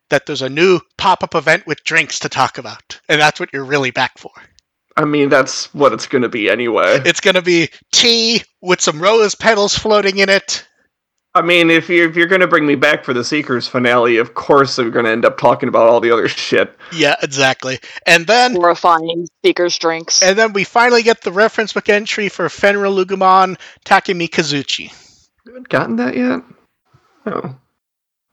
that 0.08 0.24
there's 0.26 0.42
a 0.42 0.48
new 0.48 0.80
pop 0.96 1.22
up 1.22 1.34
event 1.34 1.66
with 1.66 1.84
drinks 1.84 2.18
to 2.20 2.28
talk 2.28 2.56
about, 2.58 3.00
and 3.08 3.20
that's 3.20 3.38
what 3.38 3.52
you're 3.52 3.64
really 3.64 3.90
back 3.90 4.16
for. 4.18 4.30
I 4.96 5.04
mean, 5.04 5.28
that's 5.28 5.72
what 5.74 5.92
it's 5.92 6.06
going 6.06 6.22
to 6.22 6.28
be 6.28 6.50
anyway. 6.50 7.00
It's 7.04 7.20
gonna 7.20 7.42
be 7.42 7.70
tea 7.92 8.42
with 8.60 8.80
some 8.80 9.00
rose 9.00 9.34
petals 9.34 9.76
floating 9.76 10.18
in 10.18 10.28
it. 10.28 10.66
I 11.34 11.40
mean, 11.40 11.70
if 11.70 11.88
you're 11.88 12.08
if 12.10 12.14
you're 12.16 12.26
going 12.26 12.42
to 12.42 12.46
bring 12.46 12.66
me 12.66 12.74
back 12.74 13.04
for 13.04 13.14
the 13.14 13.24
Seekers 13.24 13.66
finale, 13.66 14.18
of 14.18 14.34
course 14.34 14.76
we're 14.76 14.90
going 14.90 15.06
to 15.06 15.10
end 15.10 15.24
up 15.24 15.38
talking 15.38 15.68
about 15.68 15.88
all 15.88 15.98
the 16.00 16.10
other 16.10 16.28
shit. 16.28 16.76
Yeah, 16.92 17.16
exactly. 17.22 17.78
And 18.06 18.26
then 18.26 18.54
horrifying 18.54 19.26
speakers 19.38 19.78
drinks. 19.78 20.22
and 20.22 20.38
then 20.38 20.52
we 20.52 20.64
finally 20.64 21.02
get 21.02 21.22
the 21.22 21.32
reference 21.32 21.72
book 21.72 21.88
entry 21.88 22.28
for 22.28 22.48
Fenrir 22.50 22.90
Lugumon 22.90 23.58
Takemi 23.86 24.28
Kazuchi. 24.28 24.92
You 25.46 25.52
haven't 25.52 25.68
gotten 25.70 25.96
that 25.96 26.14
yet? 26.16 26.40
Oh, 27.26 27.56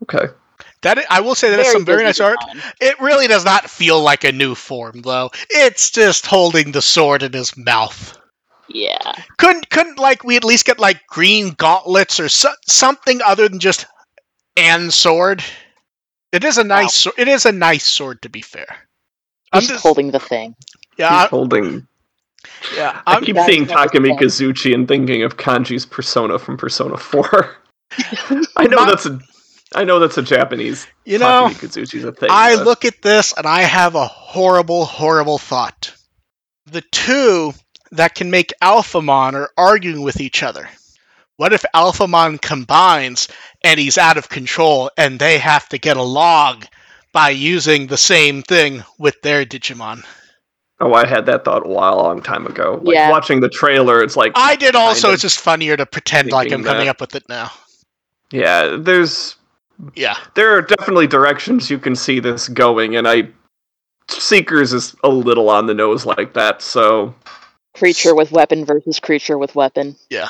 okay. 0.03 0.33
That 0.81 0.99
i- 0.99 1.05
I 1.09 1.21
will 1.21 1.35
say 1.35 1.51
that 1.51 1.59
is 1.59 1.71
some 1.71 1.85
very 1.85 2.03
nice 2.03 2.19
art. 2.19 2.37
It 2.81 2.99
really 2.99 3.27
does 3.27 3.45
not 3.45 3.69
feel 3.69 4.01
like 4.01 4.25
a 4.25 4.31
new 4.33 4.55
form 4.55 5.01
though. 5.03 5.31
It's 5.49 5.89
just 5.91 6.25
holding 6.25 6.73
the 6.73 6.81
sword 6.81 7.23
in 7.23 7.31
his 7.31 7.55
mouth. 7.55 8.17
Yeah, 8.69 9.13
Couldn't 9.37 9.69
couldn't 9.69 9.97
like 9.99 10.23
we 10.23 10.35
at 10.37 10.43
least 10.43 10.65
get 10.65 10.79
like 10.79 11.05
green 11.07 11.51
gauntlets 11.57 12.19
or 12.19 12.29
so, 12.29 12.49
something 12.67 13.19
other 13.25 13.47
than 13.49 13.59
just 13.59 13.85
and 14.55 14.93
sword? 14.93 15.43
It 16.31 16.43
is 16.43 16.57
a 16.59 16.63
nice 16.63 16.93
sword. 16.93 17.15
It 17.17 17.27
is 17.27 17.45
a 17.45 17.51
nice 17.51 17.83
sword 17.85 18.21
to 18.21 18.29
be 18.29 18.41
fair. 18.41 18.67
I'm 19.51 19.61
he's 19.61 19.69
just 19.69 19.81
holding 19.83 20.11
the 20.11 20.19
thing. 20.19 20.55
yeah 20.97 21.09
He's 21.09 21.25
I, 21.25 21.27
holding. 21.29 21.87
yeah. 22.75 23.01
I 23.07 23.15
I'm, 23.15 23.23
keep 23.23 23.37
seeing 23.39 23.65
what 23.67 23.91
Takemi 23.91 24.17
Kazuchi 24.19 24.73
and 24.75 24.87
thinking 24.87 25.23
of 25.23 25.37
Kanji's 25.37 25.85
persona 25.87 26.37
from 26.37 26.55
Persona 26.57 26.97
Four. 26.97 27.55
I 28.55 28.67
know 28.67 28.77
My- 28.77 28.85
that's 28.91 29.07
a. 29.07 29.19
I 29.75 29.83
know 29.83 29.99
that's 29.99 30.17
a 30.17 30.23
Japanese. 30.23 30.85
you 31.05 31.17
know 31.19 31.47
Takemikazuchi's 31.49 32.03
a 32.03 32.11
thing. 32.11 32.29
I 32.31 32.55
but- 32.55 32.65
look 32.65 32.85
at 32.85 33.01
this 33.01 33.33
and 33.35 33.47
I 33.47 33.61
have 33.61 33.95
a 33.95 34.05
horrible, 34.05 34.85
horrible 34.85 35.37
thought. 35.39 35.93
The 36.67 36.81
two 36.91 37.53
that 37.91 38.15
can 38.15 38.29
make 38.31 38.53
Alphamon 38.61 39.33
are 39.33 39.49
arguing 39.57 40.01
with 40.01 40.19
each 40.21 40.43
other. 40.43 40.69
What 41.37 41.53
if 41.53 41.63
Alphamon 41.73 42.41
combines 42.41 43.27
and 43.63 43.79
he's 43.79 43.97
out 43.97 44.17
of 44.17 44.29
control 44.29 44.91
and 44.97 45.19
they 45.19 45.37
have 45.37 45.69
to 45.69 45.77
get 45.77 45.97
a 45.97 46.03
log 46.03 46.65
by 47.13 47.29
using 47.29 47.87
the 47.87 47.97
same 47.97 48.43
thing 48.43 48.83
with 48.97 49.21
their 49.21 49.45
Digimon? 49.45 50.03
Oh, 50.81 50.93
I 50.93 51.07
had 51.07 51.25
that 51.25 51.43
thought 51.45 51.65
a 51.65 51.69
while, 51.69 51.97
long 51.97 52.21
time 52.21 52.45
ago. 52.45 52.79
Like 52.83 52.95
Yeah. 52.95 53.09
watching 53.09 53.39
the 53.39 53.49
trailer, 53.49 54.01
it's 54.03 54.15
like, 54.15 54.31
I 54.35 54.55
did 54.55 54.75
also, 54.75 55.11
it's 55.11 55.21
just 55.21 55.39
funnier 55.39 55.75
to 55.77 55.85
pretend 55.85 56.31
like 56.31 56.51
I'm 56.51 56.63
coming 56.63 56.85
that. 56.85 56.91
up 56.91 57.01
with 57.01 57.15
it 57.15 57.23
now. 57.29 57.51
yeah, 58.31 58.75
there's 58.79 59.35
Yeah. 59.95 60.15
there 60.35 60.53
are 60.55 60.61
definitely 60.61 61.07
directions 61.07 61.69
you 61.69 61.79
can 61.79 61.95
see 61.95 62.19
this 62.19 62.47
going, 62.49 62.95
and 62.95 63.07
I 63.07 63.29
Seekers 64.09 64.73
is 64.73 64.95
a 65.03 65.09
little 65.09 65.49
on 65.49 65.67
the 65.67 65.73
nose 65.73 66.05
like 66.05 66.33
that. 66.33 66.61
So 66.61 67.13
Creature 67.79 68.13
with 68.15 68.31
weapon 68.31 68.65
versus 68.65 68.99
creature 68.99 69.37
with 69.37 69.55
weapon. 69.55 69.95
Yeah. 70.09 70.29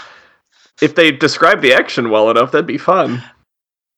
if 0.82 0.96
they 0.96 1.12
describe 1.12 1.62
the 1.62 1.74
action 1.74 2.10
well 2.10 2.30
enough, 2.30 2.52
that'd 2.52 2.66
be 2.68 2.78
fun. 2.78 3.24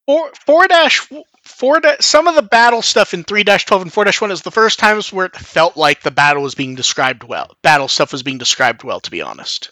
Four 0.08 0.32
four 0.46 0.68
dash 0.68 1.08
four 1.44 1.80
da- 1.80 1.98
some 2.00 2.28
of 2.28 2.36
the 2.36 2.42
battle 2.42 2.82
stuff 2.82 3.14
in 3.14 3.24
three 3.24 3.44
dash 3.44 3.66
twelve 3.66 3.82
and 3.84 3.94
four 3.94 4.04
dash 4.06 4.20
one 4.22 4.32
is 4.32 4.42
the 4.42 4.52
first 4.52 4.80
times 4.80 5.14
where 5.14 5.26
it 5.28 5.36
felt 5.36 5.78
like 5.78 6.02
the 6.02 6.12
battle 6.12 6.42
was 6.44 6.56
being 6.56 6.76
described 6.76 7.24
well. 7.24 7.56
Battle 7.62 7.88
stuff 7.88 8.12
was 8.12 8.24
being 8.24 8.38
described 8.40 8.84
well, 8.84 9.00
to 9.02 9.12
be 9.12 9.22
honest. 9.22 9.72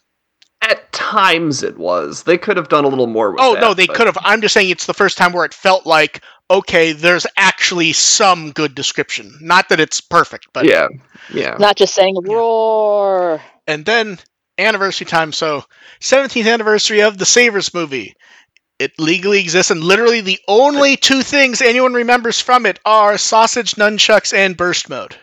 At 0.61 0.91
times, 0.91 1.63
it 1.63 1.77
was. 1.77 2.23
They 2.23 2.37
could 2.37 2.57
have 2.57 2.67
done 2.67 2.83
a 2.83 2.89
little 2.89 3.07
more. 3.07 3.31
With 3.31 3.39
Oh 3.41 3.53
that, 3.53 3.61
no, 3.61 3.73
they 3.73 3.87
but- 3.87 3.95
could 3.95 4.07
have. 4.07 4.17
I'm 4.21 4.41
just 4.41 4.53
saying 4.53 4.69
it's 4.69 4.85
the 4.87 4.93
first 4.93 5.17
time 5.17 5.31
where 5.31 5.45
it 5.45 5.53
felt 5.53 5.85
like 5.85 6.21
okay, 6.51 6.91
there's 6.93 7.25
actually 7.37 7.93
some 7.93 8.51
good 8.51 8.73
description. 8.75 9.37
Not 9.39 9.69
that 9.69 9.79
it's 9.79 10.01
perfect, 10.01 10.47
but 10.51 10.65
Yeah, 10.65 10.87
yeah. 11.31 11.55
Not 11.59 11.75
just 11.77 11.93
saying 11.95 12.15
roar. 12.23 13.41
And 13.69 13.85
then 13.85 14.17
anniversary 14.57 15.05
time. 15.05 15.31
So 15.31 15.63
17th 16.01 16.51
anniversary 16.51 17.01
of 17.01 17.17
the 17.17 17.25
Savers 17.25 17.73
movie. 17.73 18.15
It 18.79 18.97
legally 18.97 19.41
exists, 19.41 19.71
and 19.71 19.83
literally 19.83 20.21
the 20.21 20.39
only 20.47 20.95
two 20.95 21.21
things 21.21 21.61
anyone 21.61 21.93
remembers 21.93 22.39
from 22.39 22.65
it 22.65 22.79
are 22.85 23.17
sausage 23.17 23.75
nunchucks 23.75 24.33
and 24.33 24.55
burst 24.55 24.89
mode. 24.89 25.17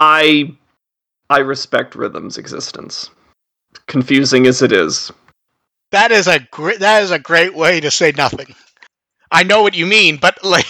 I 0.00 0.56
I 1.28 1.38
respect 1.40 1.94
Rhythm's 1.94 2.38
existence. 2.38 3.10
Confusing 3.86 4.46
as 4.46 4.62
it 4.62 4.72
is. 4.72 5.12
That 5.92 6.12
is 6.12 6.26
a 6.26 6.40
great. 6.50 6.80
That 6.80 7.02
is 7.02 7.10
a 7.10 7.18
great 7.18 7.54
way 7.54 7.80
to 7.80 7.90
say 7.90 8.12
nothing. 8.16 8.54
I 9.30 9.42
know 9.42 9.62
what 9.62 9.76
you 9.76 9.84
mean, 9.84 10.16
but 10.16 10.42
like, 10.44 10.66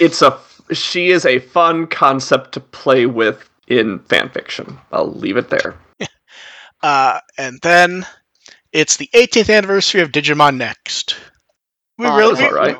It's 0.00 0.22
a 0.22 0.40
she 0.72 1.10
is 1.10 1.24
a 1.24 1.38
fun 1.38 1.86
concept 1.86 2.52
to 2.52 2.60
play 2.60 3.06
with 3.06 3.48
in 3.68 4.00
fanfiction. 4.00 4.76
I'll 4.90 5.12
leave 5.12 5.36
it 5.36 5.50
there. 5.50 5.76
Uh, 6.86 7.20
and 7.38 7.58
then 7.62 8.06
it's 8.72 8.96
the 8.96 9.08
18th 9.14 9.54
anniversary 9.54 10.02
of 10.02 10.12
Digimon 10.12 10.56
Next. 10.56 11.16
We 11.98 12.06
Oh, 12.06 12.16
really, 12.16 12.34
that's 12.36 12.52
we- 12.52 12.58
all 12.58 12.64
right. 12.64 12.76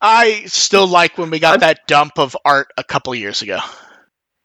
I 0.00 0.44
still 0.46 0.86
like 0.86 1.16
when 1.18 1.30
we 1.30 1.38
got 1.38 1.52
I'm- 1.52 1.60
that 1.60 1.86
dump 1.86 2.18
of 2.18 2.36
art 2.44 2.68
a 2.76 2.84
couple 2.84 3.14
years 3.14 3.42
ago. 3.42 3.58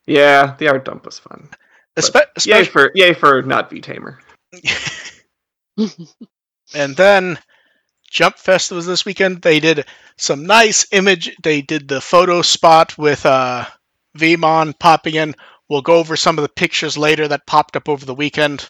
Yeah, 0.06 0.56
the 0.58 0.68
art 0.68 0.84
dump 0.84 1.04
was 1.06 1.18
fun. 1.18 1.48
Espe- 1.96 2.14
Yay 2.46 2.62
especially, 2.62 2.64
for 2.72 2.90
yay 2.94 3.12
for 3.14 3.42
not 3.42 3.70
V 3.70 3.80
Tamer. 3.80 4.18
and 6.74 6.96
then 6.96 7.38
Jump 8.10 8.36
Fest 8.38 8.70
was 8.72 8.86
this 8.86 9.04
weekend. 9.04 9.42
They 9.42 9.60
did 9.60 9.86
some 10.16 10.46
nice 10.46 10.86
image. 10.92 11.36
They 11.42 11.62
did 11.62 11.88
the 11.88 12.00
photo 12.00 12.42
spot 12.42 12.96
with 12.98 13.24
uh, 13.26 13.66
Vmon 14.18 14.78
popping 14.78 15.14
in. 15.14 15.34
We'll 15.72 15.80
go 15.80 15.96
over 15.96 16.16
some 16.16 16.36
of 16.36 16.42
the 16.42 16.50
pictures 16.50 16.98
later 16.98 17.26
that 17.28 17.46
popped 17.46 17.76
up 17.76 17.88
over 17.88 18.04
the 18.04 18.14
weekend. 18.14 18.68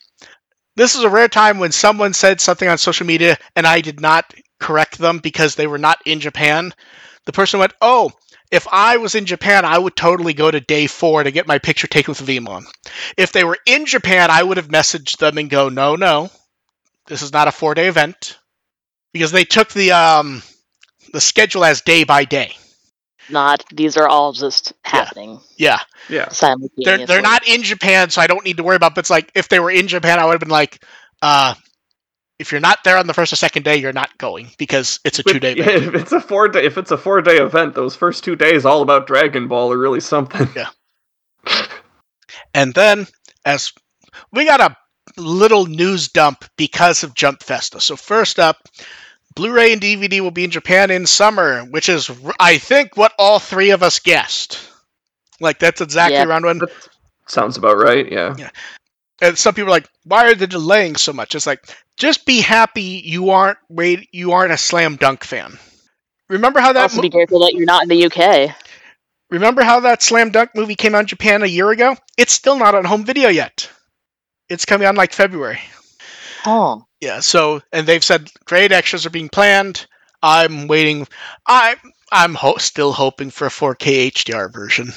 This 0.76 0.94
is 0.94 1.02
a 1.02 1.11
rare 1.11 1.26
time 1.26 1.59
when 1.59 1.73
someone 1.73 2.12
said 2.12 2.40
something 2.40 2.68
on 2.68 2.78
social 2.78 3.04
media 3.04 3.38
and 3.56 3.66
I 3.66 3.80
did 3.80 4.00
not 4.00 4.32
correct 4.61 4.99
them 4.99 5.18
because 5.18 5.56
they 5.56 5.66
were 5.66 5.78
not 5.78 5.99
in 6.06 6.21
Japan. 6.21 6.73
The 7.25 7.32
person 7.32 7.59
went, 7.59 7.73
"Oh, 7.80 8.12
if 8.52 8.68
I 8.71 8.99
was 8.99 9.16
in 9.16 9.26
Japan, 9.26 9.64
I 9.64 9.78
would 9.78 9.97
totally 9.97 10.32
go 10.32 10.49
to 10.49 10.61
day 10.61 10.87
four 10.87 11.25
to 11.25 11.32
get 11.32 11.49
my 11.49 11.59
picture 11.59 11.88
taken 11.88 12.12
with 12.12 12.25
Vmon. 12.25 12.66
If 13.16 13.32
they 13.32 13.42
were 13.42 13.59
in 13.66 13.85
Japan, 13.85 14.30
I 14.30 14.44
would 14.44 14.59
have 14.59 14.68
messaged 14.68 15.16
them 15.16 15.38
and 15.38 15.50
go, 15.50 15.71
no, 15.71 15.97
no, 15.97 16.30
this 17.09 17.23
is 17.23 17.32
not 17.32 17.49
a 17.49 17.52
four 17.52 17.75
day 17.75 17.88
event 17.88 18.38
because 19.12 19.32
they 19.32 19.44
took 19.44 19.73
the 19.73 19.90
um 19.90 20.40
the 21.12 21.21
schedule 21.21 21.64
as 21.64 21.80
day 21.80 22.04
by 22.04 22.25
day. 22.25 22.56
Not 23.29 23.64
these 23.73 23.97
are 23.97 24.09
all 24.09 24.33
just 24.33 24.73
happening 24.85 25.41
Yeah, 25.57 25.79
Yeah. 26.09 26.29
simultaneously. 26.31 26.85
they're 26.85 27.07
they're 27.07 27.23
not 27.23 27.47
in 27.47 27.62
Japan, 27.62 28.11
so 28.11 28.21
I 28.21 28.26
don't 28.26 28.45
need 28.45 28.57
to 28.59 28.62
worry 28.62 28.76
about. 28.76 28.95
But 28.95 29.00
it's 29.02 29.11
like 29.11 29.31
if 29.35 29.49
they 29.49 29.61
were 29.61 29.71
in 29.71 29.88
Japan, 29.88 30.19
I 30.19 30.25
would 30.25 30.33
have 30.33 30.41
been 30.41 30.49
like, 30.49 30.85
uh, 31.23 31.55
if 32.38 32.50
you're 32.50 32.61
not 32.61 32.79
there 32.85 32.99
on 32.99 33.07
the 33.07 33.14
first 33.14 33.33
or 33.33 33.37
second 33.37 33.62
day, 33.62 33.76
you're 33.76 33.93
not 33.93 34.17
going 34.19 34.50
because 34.59 34.99
it's 35.05 35.19
a 35.21 35.23
two 35.23 35.38
day 35.38 35.52
event. 35.57 35.85
if 35.85 35.95
it's 35.95 36.12
a 36.12 36.21
four 36.21 36.49
day 36.49 36.64
if 36.64 36.76
it's 36.79 36.91
a 36.91 36.99
four 36.99 37.21
day 37.23 37.37
event, 37.37 37.75
those 37.75 37.95
first 37.95 38.25
two 38.25 38.35
days 38.37 38.64
all 38.64 38.83
about 38.83 39.07
Dragon 39.07 39.47
Ball 39.49 39.73
are 39.73 39.79
really 39.79 40.00
something. 40.00 40.49
Yeah. 40.57 40.69
and 42.55 42.75
then 42.75 43.07
as 43.45 43.73
we 44.33 44.45
got 44.45 44.61
a 44.61 44.76
little 45.21 45.67
news 45.67 46.09
dump 46.09 46.45
because 46.57 47.02
of 47.02 47.14
Jump 47.14 47.43
Festa. 47.43 47.81
So 47.81 47.97
first 47.97 48.38
up, 48.38 48.57
Blu-ray 49.35 49.73
and 49.73 49.81
DVD 49.81 50.21
will 50.21 50.31
be 50.31 50.45
in 50.45 50.51
Japan 50.51 50.91
in 50.91 51.07
summer, 51.07 51.61
which 51.62 51.89
is 51.89 52.11
I 52.39 52.59
think 52.59 52.97
what 52.97 53.12
all 53.19 53.39
three 53.39 53.71
of 53.71 53.83
us 53.83 53.99
guessed. 53.99 54.61
Like 55.41 55.59
that's 55.59 55.81
exactly 55.81 56.17
Yeah. 56.17 56.25
around 56.25 56.45
when. 56.45 56.59
That 56.59 56.71
sounds 57.27 57.57
about 57.57 57.79
right, 57.79 58.11
yeah. 58.11 58.35
And 59.21 59.39
some 59.39 59.55
people 59.55 59.69
are 59.69 59.77
like, 59.77 59.89
"Why 60.05 60.27
are 60.27 60.35
they 60.35 60.47
delaying 60.47 60.97
so 60.97 61.12
much?" 61.12 61.35
It's 61.35 61.47
like, 61.47 61.65
just 61.97 62.27
be 62.27 62.41
happy 62.41 63.03
you 63.05 63.31
aren't 63.31 63.59
wait 63.69 64.09
you 64.12 64.33
aren't 64.33 64.53
a 64.53 64.59
slam 64.59 64.97
dunk 64.97 65.25
fan. 65.25 65.59
Remember 66.29 66.61
how 66.61 66.73
that 66.73 66.83
also 66.83 66.97
mo- 66.97 67.03
be 67.03 67.11
careful 67.11 67.41
that 67.41 67.53
you're 67.55 67.67
not 67.67 67.83
in 67.85 67.89
the 67.89 68.05
UK. 68.07 68.55
remember 69.31 69.62
how 69.62 69.81
that 69.81 70.03
slam 70.03 70.31
dunk 70.31 70.51
movie 70.55 70.75
came 70.75 70.95
out 70.95 71.01
in 71.01 71.07
Japan 71.07 71.43
a 71.43 71.47
year 71.47 71.71
ago? 71.71 71.97
It's 72.19 72.33
still 72.33 72.59
not 72.59 72.75
on 72.75 72.85
home 72.85 73.05
video 73.05 73.29
yet. 73.29 73.71
It's 74.49 74.65
coming 74.65 74.87
out 74.87 74.91
in 74.91 74.97
like 74.97 75.12
February. 75.12 75.61
Oh, 76.46 76.84
Yeah, 77.00 77.20
so 77.20 77.62
and 77.72 77.87
they've 77.87 78.04
said 78.04 78.30
great 78.44 78.72
extras 78.72 79.06
are 79.06 79.11
being 79.11 79.28
planned. 79.28 79.87
I'm 80.22 80.66
waiting. 80.68 81.06
I 81.46 81.76
I'm 82.11 82.34
ho- 82.34 82.58
still 82.58 82.92
hoping 82.92 83.30
for 83.30 83.46
a 83.46 83.50
4K 83.50 84.08
HDR 84.12 84.52
version. 84.52 84.92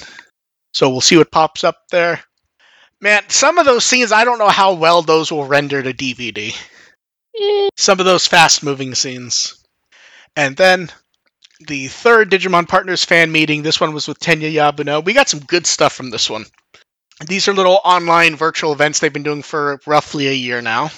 So 0.73 0.89
we'll 0.89 1.01
see 1.01 1.17
what 1.17 1.31
pops 1.31 1.63
up 1.63 1.77
there. 1.89 2.21
Man, 3.01 3.23
some 3.29 3.57
of 3.57 3.65
those 3.65 3.85
scenes 3.85 4.11
I 4.11 4.23
don't 4.23 4.39
know 4.39 4.49
how 4.49 4.73
well 4.73 5.01
those 5.01 5.31
will 5.31 5.45
render 5.45 5.81
to 5.81 5.93
DVD. 5.93 6.53
Eh, 7.39 7.69
Some 7.77 7.99
of 7.99 8.05
those 8.05 8.27
fast 8.27 8.63
moving 8.63 8.95
scenes. 8.95 9.63
And 10.35 10.55
then 10.57 10.91
the 11.67 11.87
third 11.87 12.29
Digimon 12.31 12.67
Partners 12.67 13.03
fan 13.03 13.31
meeting. 13.31 13.63
This 13.63 13.79
one 13.81 13.93
was 13.93 14.07
with 14.07 14.19
Tenya 14.19 14.51
Yabuno. 14.51 15.03
We 15.03 15.13
got 15.13 15.29
some 15.29 15.39
good 15.41 15.65
stuff 15.67 15.93
from 15.93 16.09
this 16.09 16.29
one. 16.29 16.45
These 17.27 17.47
are 17.47 17.53
little 17.53 17.79
online 17.85 18.35
virtual 18.35 18.73
events 18.73 18.99
they've 18.99 19.13
been 19.13 19.23
doing 19.23 19.41
for 19.43 19.79
roughly 19.87 20.27
a 20.27 20.33
year 20.33 20.61
now. 20.61 20.91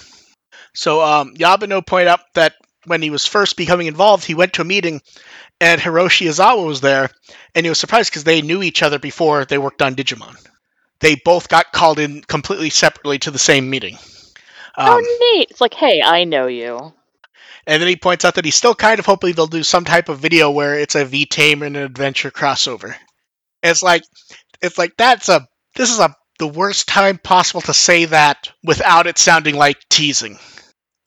So 0.78 1.02
um, 1.02 1.34
Yabuno 1.34 1.84
pointed 1.84 2.08
out 2.10 2.20
that 2.36 2.54
when 2.86 3.02
he 3.02 3.10
was 3.10 3.26
first 3.26 3.58
becoming 3.58 3.88
involved, 3.88 4.24
he 4.24 4.36
went 4.36 4.54
to 4.54 4.62
a 4.62 4.66
meeting 4.66 5.02
and 5.60 5.82
Hiroshi 5.82 6.28
Izawa 6.28 6.68
was 6.68 6.82
there, 6.82 7.10
and 7.56 7.66
he 7.66 7.70
was 7.70 7.80
surprised 7.80 8.12
because 8.12 8.24
they 8.24 8.44
knew 8.44 8.62
each 8.62 8.84
other 8.84 9.00
before 9.00 9.44
they 9.44 9.58
worked 9.58 9.82
on 9.82 9.96
Digimon. 9.96 10.38
They 11.00 11.16
both 11.16 11.50
got 11.50 11.72
called 11.72 11.98
in 11.98 12.22
completely 12.22 12.70
separately 12.70 13.18
to 13.20 13.32
the 13.32 13.40
same 13.40 13.72
meeting. 13.72 13.98
how 14.76 14.98
Um, 14.98 15.02
neat! 15.02 15.48
It's 15.50 15.62
like, 15.62 15.74
hey, 15.74 16.04
I 16.04 16.26
know 16.26 16.46
you. 16.46 16.94
and 17.66 17.82
then 17.82 17.90
he 17.90 17.96
points 17.96 18.24
out 18.24 18.36
that 18.36 18.46
he's 18.46 18.54
still 18.54 18.76
kind 18.76 19.00
of 19.00 19.08
hoping 19.08 19.34
they'll 19.34 19.48
do 19.48 19.64
some 19.64 19.84
type 19.84 20.10
of 20.10 20.20
video 20.20 20.52
where 20.52 20.78
it's 20.78 20.94
a 20.94 21.06
V 21.06 21.26
Tamer 21.26 21.66
and 21.66 21.76
an 21.76 21.84
adventure 21.84 22.30
crossover. 22.30 22.94
It's 23.64 23.82
like 23.82 24.04
it's 24.62 24.78
like 24.78 24.94
that's 24.96 25.28
a 25.28 25.48
this 25.76 25.90
is 25.90 25.98
a 26.00 26.16
the 26.38 26.48
worst 26.48 26.88
time 26.88 27.18
possible 27.18 27.62
to 27.62 27.74
say 27.74 28.06
that 28.06 28.52
without 28.64 29.08
it 29.08 29.18
sounding 29.18 29.56
like 29.56 29.80
teasing. 29.90 30.38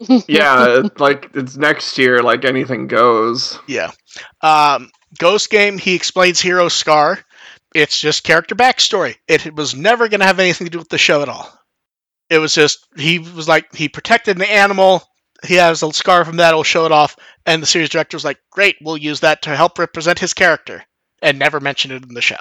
Yeah, 0.01 0.83
like 0.99 1.31
it's 1.35 1.57
next 1.57 1.97
year, 1.99 2.23
like 2.23 2.45
anything 2.45 2.87
goes. 2.87 3.59
Yeah. 3.67 3.91
Um, 4.41 4.91
Ghost 5.19 5.51
Game, 5.51 5.79
he 5.79 5.95
explains 5.95 6.41
Hiro 6.41 6.69
Scar. 6.69 7.19
It's 7.75 8.01
just 8.01 8.25
character 8.25 8.55
backstory. 8.55 9.17
It 9.29 9.55
was 9.55 9.75
never 9.75 10.09
going 10.09 10.21
to 10.21 10.27
have 10.27 10.41
anything 10.41 10.67
to 10.67 10.71
do 10.71 10.79
with 10.79 10.89
the 10.89 10.99
show 10.99 11.23
at 11.23 11.29
all. 11.29 11.53
It 12.29 12.39
was 12.39 12.55
just, 12.55 12.87
he 12.97 13.19
was 13.19 13.49
like, 13.49 13.75
he 13.75 13.89
protected 13.89 14.37
an 14.37 14.43
animal. 14.43 15.03
He 15.45 15.55
has 15.55 15.83
a 15.83 15.93
scar 15.93 16.25
from 16.25 16.37
that. 16.37 16.55
He'll 16.55 16.63
show 16.63 16.85
it 16.85 16.93
off. 16.93 17.17
And 17.47 17.63
the 17.63 17.67
series 17.67 17.89
director 17.89 18.17
was 18.17 18.25
like, 18.25 18.39
great, 18.51 18.77
we'll 18.81 18.97
use 18.97 19.21
that 19.21 19.43
to 19.43 19.57
help 19.57 19.79
represent 19.79 20.19
his 20.19 20.35
character. 20.35 20.85
And 21.23 21.39
never 21.39 21.61
mention 21.61 21.91
it 21.91 22.03
in 22.03 22.15
the 22.15 22.23
show. 22.23 22.37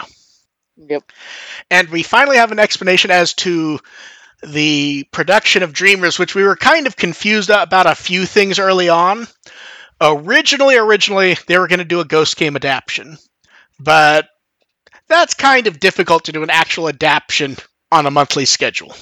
Yep. 0.77 1.11
And 1.69 1.89
we 1.89 2.03
finally 2.03 2.37
have 2.37 2.51
an 2.51 2.59
explanation 2.59 3.11
as 3.11 3.33
to 3.35 3.79
the 4.43 5.03
production 5.11 5.63
of 5.63 5.73
Dreamers, 5.73 6.17
which 6.17 6.35
we 6.35 6.43
were 6.43 6.55
kind 6.55 6.87
of 6.87 6.95
confused 6.95 7.49
about 7.49 7.87
a 7.87 7.95
few 7.95 8.25
things 8.25 8.59
early 8.59 8.89
on. 8.89 9.27
Originally, 10.01 10.77
originally 10.77 11.37
they 11.47 11.57
were 11.57 11.67
going 11.67 11.79
to 11.79 11.85
do 11.85 11.99
a 11.99 12.05
Ghost 12.05 12.37
Game 12.37 12.55
adaptation, 12.55 13.17
but 13.79 14.29
that's 15.07 15.33
kind 15.33 15.67
of 15.67 15.79
difficult 15.79 16.25
to 16.25 16.31
do 16.31 16.43
an 16.43 16.49
actual 16.49 16.87
adaptation 16.87 17.57
on 17.91 18.05
a 18.05 18.11
monthly 18.11 18.45
schedule. 18.45 18.93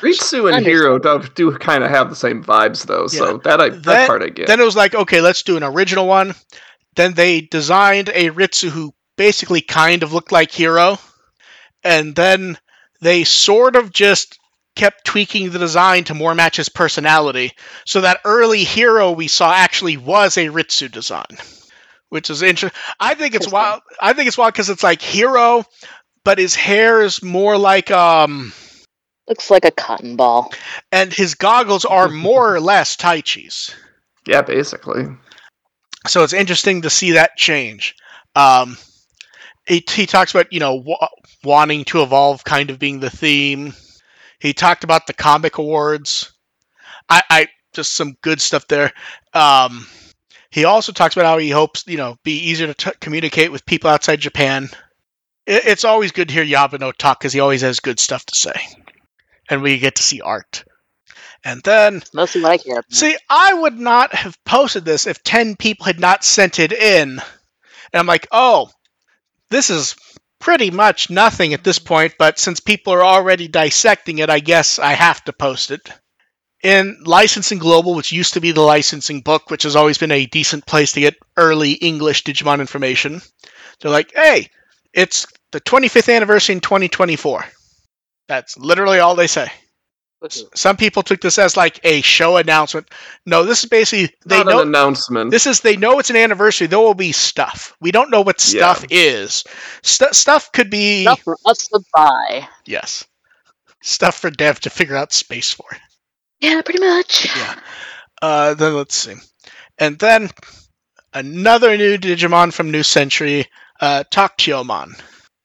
Ritsu 0.00 0.52
and 0.52 0.66
Hiro 0.66 0.98
do, 0.98 1.22
do 1.34 1.56
kind 1.56 1.84
of 1.84 1.90
have 1.90 2.10
the 2.10 2.16
same 2.16 2.42
vibes 2.42 2.84
though, 2.86 3.06
so 3.06 3.38
that 3.38 3.60
I 3.60 3.68
that 3.68 3.82
Then- 3.84 4.06
part 4.06 4.22
I 4.22 4.28
get. 4.28 4.48
Then 4.48 4.60
it 4.60 4.64
was 4.64 4.76
like, 4.76 4.94
okay, 4.94 5.20
let's 5.20 5.42
do 5.42 5.56
an 5.56 5.62
original 5.62 6.06
one. 6.06 6.34
Then 6.96 7.14
they 7.14 7.42
designed 7.42 8.08
a 8.08 8.30
Ritsu 8.30 8.68
who 8.68 8.92
basically 9.16 9.60
kind 9.60 10.02
of 10.02 10.12
looked 10.12 10.32
like 10.32 10.50
Hiro. 10.50 10.98
And 11.82 12.14
then 12.14 12.58
they 13.00 13.24
sort 13.24 13.76
of 13.76 13.92
just 13.92 14.38
kept 14.74 15.04
tweaking 15.04 15.50
the 15.50 15.58
design 15.58 16.04
to 16.04 16.14
more 16.14 16.34
match 16.34 16.56
his 16.56 16.68
personality. 16.68 17.52
So 17.86 18.00
that 18.02 18.20
early 18.24 18.64
Hiro 18.64 19.12
we 19.12 19.28
saw 19.28 19.52
actually 19.52 19.96
was 19.96 20.36
a 20.36 20.46
Ritsu 20.46 20.90
design. 20.90 21.26
Which 22.10 22.30
is 22.30 22.42
interesting. 22.42 22.80
I 23.00 23.14
think 23.14 23.34
it's 23.34 23.50
wild. 23.50 23.80
I 24.00 24.12
think 24.12 24.28
it's 24.28 24.38
wild 24.38 24.52
because 24.54 24.70
it's 24.70 24.82
like 24.84 25.02
Hiro, 25.02 25.64
but 26.24 26.38
his 26.38 26.54
hair 26.54 27.02
is 27.02 27.22
more 27.22 27.58
like 27.58 27.90
um 27.90 28.52
Looks 29.26 29.50
like 29.50 29.64
a 29.64 29.70
cotton 29.70 30.16
ball. 30.16 30.52
and 30.92 31.12
his 31.12 31.34
goggles 31.34 31.84
are 31.84 32.08
more 32.08 32.54
or 32.54 32.60
less 32.60 32.96
Taichi's. 32.96 33.74
yeah, 34.26 34.42
basically. 34.42 35.06
so 36.06 36.22
it's 36.22 36.34
interesting 36.34 36.82
to 36.82 36.90
see 36.90 37.12
that 37.12 37.36
change. 37.36 37.96
Um, 38.36 38.76
he, 39.66 39.82
he 39.90 40.06
talks 40.06 40.32
about 40.34 40.52
you 40.52 40.60
know 40.60 40.74
wa- 40.74 41.08
wanting 41.42 41.84
to 41.86 42.02
evolve, 42.02 42.44
kind 42.44 42.68
of 42.70 42.78
being 42.78 43.00
the 43.00 43.10
theme. 43.10 43.72
He 44.44 44.52
talked 44.52 44.84
about 44.84 45.06
the 45.06 45.14
comic 45.14 45.56
awards. 45.56 46.34
I, 47.08 47.22
I 47.30 47.48
just 47.72 47.94
some 47.94 48.14
good 48.20 48.42
stuff 48.42 48.68
there. 48.68 48.92
Um, 49.32 49.86
he 50.50 50.66
also 50.66 50.92
talks 50.92 51.16
about 51.16 51.24
how 51.24 51.38
he 51.38 51.48
hopes 51.48 51.84
you 51.86 51.96
know 51.96 52.18
be 52.24 52.50
easier 52.50 52.66
to 52.66 52.74
t- 52.74 52.98
communicate 53.00 53.50
with 53.50 53.64
people 53.64 53.88
outside 53.88 54.20
Japan. 54.20 54.68
It, 55.46 55.64
it's 55.64 55.86
always 55.86 56.12
good 56.12 56.28
to 56.28 56.34
hear 56.34 56.44
Yabuno 56.44 56.92
talk 56.92 57.20
because 57.20 57.32
he 57.32 57.40
always 57.40 57.62
has 57.62 57.80
good 57.80 57.98
stuff 57.98 58.26
to 58.26 58.36
say, 58.36 58.52
and 59.48 59.62
we 59.62 59.78
get 59.78 59.94
to 59.94 60.02
see 60.02 60.20
art. 60.20 60.62
And 61.42 61.62
then 61.62 62.02
Mostly 62.12 62.42
what 62.42 62.52
I 62.52 62.58
care 62.58 62.74
about. 62.74 62.92
See, 62.92 63.16
I 63.30 63.54
would 63.54 63.78
not 63.78 64.14
have 64.14 64.36
posted 64.44 64.84
this 64.84 65.06
if 65.06 65.22
10 65.22 65.56
people 65.56 65.86
had 65.86 66.00
not 66.00 66.22
sent 66.22 66.58
it 66.58 66.72
in. 66.72 67.12
And 67.12 67.20
I'm 67.94 68.06
like, 68.06 68.26
oh, 68.30 68.70
this 69.48 69.70
is 69.70 69.96
pretty 70.40 70.70
much 70.70 71.10
nothing 71.10 71.54
at 71.54 71.64
this 71.64 71.78
point, 71.78 72.14
but 72.18 72.38
since 72.38 72.60
people 72.60 72.92
are 72.92 73.04
already 73.04 73.48
dissecting 73.48 74.18
it, 74.18 74.30
I 74.30 74.40
guess 74.40 74.78
I 74.78 74.92
have 74.92 75.24
to 75.24 75.32
post 75.32 75.70
it. 75.70 75.88
In 76.62 77.02
Licensing 77.04 77.58
Global, 77.58 77.94
which 77.94 78.12
used 78.12 78.34
to 78.34 78.40
be 78.40 78.52
the 78.52 78.62
licensing 78.62 79.20
book, 79.20 79.50
which 79.50 79.64
has 79.64 79.76
always 79.76 79.98
been 79.98 80.10
a 80.10 80.26
decent 80.26 80.66
place 80.66 80.92
to 80.92 81.00
get 81.00 81.16
early 81.36 81.72
English 81.72 82.24
Digimon 82.24 82.60
information, 82.60 83.20
they're 83.80 83.90
like, 83.90 84.12
hey, 84.14 84.48
it's 84.94 85.26
the 85.52 85.60
25th 85.60 86.14
anniversary 86.14 86.54
in 86.54 86.60
2024. 86.60 87.44
That's 88.28 88.56
literally 88.56 88.98
all 89.00 89.14
they 89.14 89.26
say. 89.26 89.48
Some 90.54 90.76
people 90.76 91.02
took 91.02 91.20
this 91.20 91.38
as 91.38 91.56
like 91.56 91.80
a 91.84 92.00
show 92.00 92.36
announcement. 92.36 92.88
No, 93.26 93.44
this 93.44 93.62
is 93.64 93.70
basically 93.70 94.14
they 94.26 94.38
Not 94.38 94.46
know 94.46 94.60
an 94.62 94.68
announcement. 94.68 95.30
this 95.30 95.46
is 95.46 95.60
they 95.60 95.76
know 95.76 95.98
it's 95.98 96.10
an 96.10 96.16
anniversary. 96.16 96.66
There 96.66 96.78
will 96.78 96.94
be 96.94 97.12
stuff. 97.12 97.76
We 97.80 97.90
don't 97.90 98.10
know 98.10 98.20
what 98.22 98.42
Yeah. 98.52 98.72
stuff 98.74 98.84
is. 98.90 99.44
St- 99.82 100.14
stuff 100.14 100.50
could 100.52 100.70
be 100.70 101.02
stuff 101.02 101.20
for 101.22 101.36
us 101.44 101.66
to 101.68 101.80
buy. 101.92 102.48
yes, 102.64 103.04
stuff 103.82 104.18
for 104.18 104.30
Dev 104.30 104.60
to 104.60 104.70
figure 104.70 104.96
out 104.96 105.12
space 105.12 105.52
for. 105.52 105.66
Yeah, 106.40 106.60
pretty 106.62 106.80
much. 106.80 107.26
Yeah. 107.36 107.54
Uh, 108.22 108.54
then 108.54 108.74
let's 108.74 108.96
see. 108.96 109.14
And 109.78 109.98
then 109.98 110.30
another 111.12 111.76
new 111.76 111.98
Digimon 111.98 112.52
from 112.52 112.70
New 112.70 112.82
Century, 112.82 113.46
uh, 113.80 114.04
Taktiomon. 114.10 115.00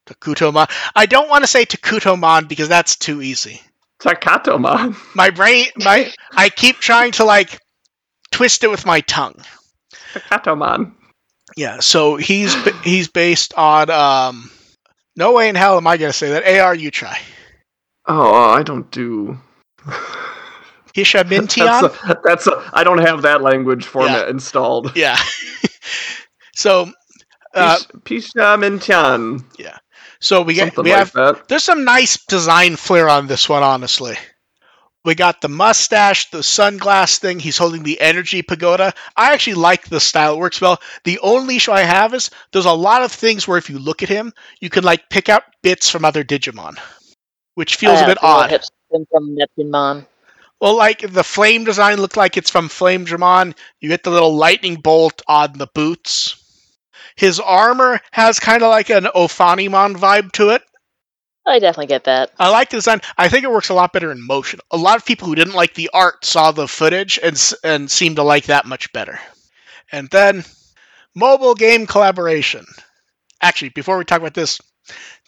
Takutomon. 0.07 0.69
I 0.95 1.05
don't 1.05 1.29
want 1.29 1.43
to 1.43 1.47
say 1.47 1.65
Takutomon 1.65 2.47
because 2.47 2.67
that's 2.67 2.95
too 2.95 3.21
easy. 3.21 3.61
Takatomon. 3.99 4.95
My 5.15 5.29
brain, 5.29 5.67
my, 5.77 6.11
I 6.31 6.49
keep 6.49 6.77
trying 6.77 7.11
to 7.13 7.25
like 7.25 7.59
twist 8.31 8.63
it 8.63 8.69
with 8.69 8.85
my 8.85 9.01
tongue. 9.01 9.41
Takatomon. 10.13 10.93
Yeah, 11.57 11.79
so 11.79 12.15
he's 12.15 12.55
he's 12.83 13.07
based 13.07 13.53
on 13.55 13.89
um. 13.89 14.51
No 15.15 15.33
way 15.33 15.49
in 15.49 15.55
hell 15.55 15.75
am 15.75 15.87
I 15.87 15.97
gonna 15.97 16.13
say 16.13 16.29
that. 16.29 16.61
Ar, 16.61 16.73
you 16.73 16.91
try. 16.91 17.19
Oh, 18.07 18.51
I 18.51 18.63
don't 18.63 18.89
do. 18.91 19.37
Hishamintion. 20.93 21.65
That's 21.65 21.83
a, 21.83 22.19
that's 22.23 22.47
a, 22.47 22.69
I 22.73 22.83
don't 22.83 22.97
have 22.99 23.21
that 23.21 23.41
language 23.41 23.85
format 23.85 24.29
installed. 24.29 24.95
Yeah. 24.95 25.17
so, 26.55 26.91
uh, 27.53 27.77
Pishamintian. 27.99 29.43
So 30.21 30.41
we 30.41 30.53
get 30.53 30.73
Something 30.73 30.83
we 30.83 30.91
like 30.91 30.99
have 30.99 31.11
that. 31.13 31.47
there's 31.47 31.63
some 31.63 31.85
nice 31.85 32.17
design 32.25 32.75
flair 32.75 33.09
on 33.09 33.27
this 33.27 33.47
one, 33.47 33.63
honestly. 33.63 34.17
We 35.05 35.15
got 35.15 35.39
the 35.39 35.47
mustache, 35.47 36.29
the 36.29 36.39
sunglass 36.39 37.19
thing. 37.19 37.39
He's 37.39 37.57
holding 37.57 37.83
the 37.83 38.01
energy 38.01 38.41
pagoda. 38.41 38.93
I 39.15 39.33
actually 39.33 39.53
like 39.53 39.87
the 39.87 40.01
style; 40.01 40.33
it 40.33 40.39
works 40.39 40.59
well. 40.59 40.81
The 41.05 41.19
only 41.19 41.55
issue 41.55 41.71
I 41.71 41.83
have 41.83 42.13
is 42.13 42.29
there's 42.51 42.65
a 42.65 42.73
lot 42.73 43.03
of 43.03 43.11
things 43.11 43.47
where 43.47 43.57
if 43.57 43.69
you 43.69 43.79
look 43.79 44.03
at 44.03 44.09
him, 44.09 44.33
you 44.59 44.69
can 44.69 44.83
like 44.83 45.09
pick 45.09 45.29
out 45.29 45.43
bits 45.63 45.89
from 45.89 46.03
other 46.03 46.25
Digimon, 46.25 46.77
which 47.55 47.77
feels 47.77 48.01
a 48.01 48.03
uh, 48.03 48.07
bit 48.07 48.17
odd. 48.21 48.61
from 48.89 49.37
Neptunemon. 49.37 50.05
Well, 50.59 50.75
like 50.75 50.99
the 50.99 51.23
flame 51.23 51.63
design 51.63 52.01
looked 52.01 52.17
like 52.17 52.35
it's 52.35 52.49
from 52.49 52.67
Flamedramon. 52.67 53.55
You 53.79 53.87
get 53.87 54.03
the 54.03 54.11
little 54.11 54.35
lightning 54.35 54.75
bolt 54.75 55.21
on 55.27 55.53
the 55.57 55.67
boots. 55.67 56.38
His 57.19 57.37
armor 57.41 57.99
has 58.11 58.39
kind 58.39 58.63
of 58.63 58.69
like 58.69 58.89
an 58.89 59.03
Ophanimon 59.03 59.97
vibe 59.97 60.31
to 60.31 60.51
it. 60.51 60.61
I 61.45 61.59
definitely 61.59 61.87
get 61.87 62.05
that. 62.05 62.31
I 62.39 62.49
like 62.49 62.69
the 62.69 62.77
design. 62.77 63.01
I 63.17 63.27
think 63.27 63.43
it 63.43 63.51
works 63.51 63.67
a 63.67 63.73
lot 63.73 63.91
better 63.91 64.09
in 64.09 64.25
motion. 64.25 64.61
A 64.71 64.77
lot 64.77 64.95
of 64.95 65.05
people 65.05 65.27
who 65.27 65.35
didn't 65.35 65.53
like 65.53 65.73
the 65.73 65.89
art 65.93 66.23
saw 66.23 66.53
the 66.53 66.65
footage 66.65 67.19
and 67.21 67.37
and 67.61 67.91
seemed 67.91 68.15
to 68.15 68.23
like 68.23 68.45
that 68.45 68.65
much 68.65 68.93
better. 68.93 69.19
And 69.91 70.09
then 70.11 70.45
mobile 71.13 71.55
game 71.55 71.87
collaboration. 71.87 72.65
Actually, 73.41 73.69
before 73.69 73.97
we 73.97 74.05
talk 74.05 74.21
about 74.21 74.33
this, 74.33 74.61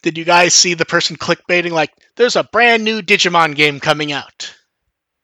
did 0.01 0.17
you 0.17 0.23
guys 0.23 0.54
see 0.54 0.75
the 0.75 0.86
person 0.86 1.17
clickbaiting 1.17 1.71
like 1.71 1.91
there's 2.15 2.38
a 2.38 2.45
brand 2.45 2.86
new 2.86 3.01
Digimon 3.01 3.54
game 3.54 3.82
coming 3.82 4.13
out? 4.13 4.56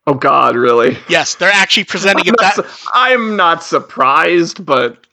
Oh 0.06 0.12
God, 0.12 0.54
really? 0.54 0.98
Yes, 1.08 1.36
they're 1.36 1.50
actually 1.50 1.84
presenting 1.84 2.28
I'm 2.28 2.34
it 2.34 2.40
that 2.40 2.54
su- 2.56 2.88
I'm 2.92 3.36
not 3.36 3.62
surprised, 3.62 4.66
but 4.66 5.06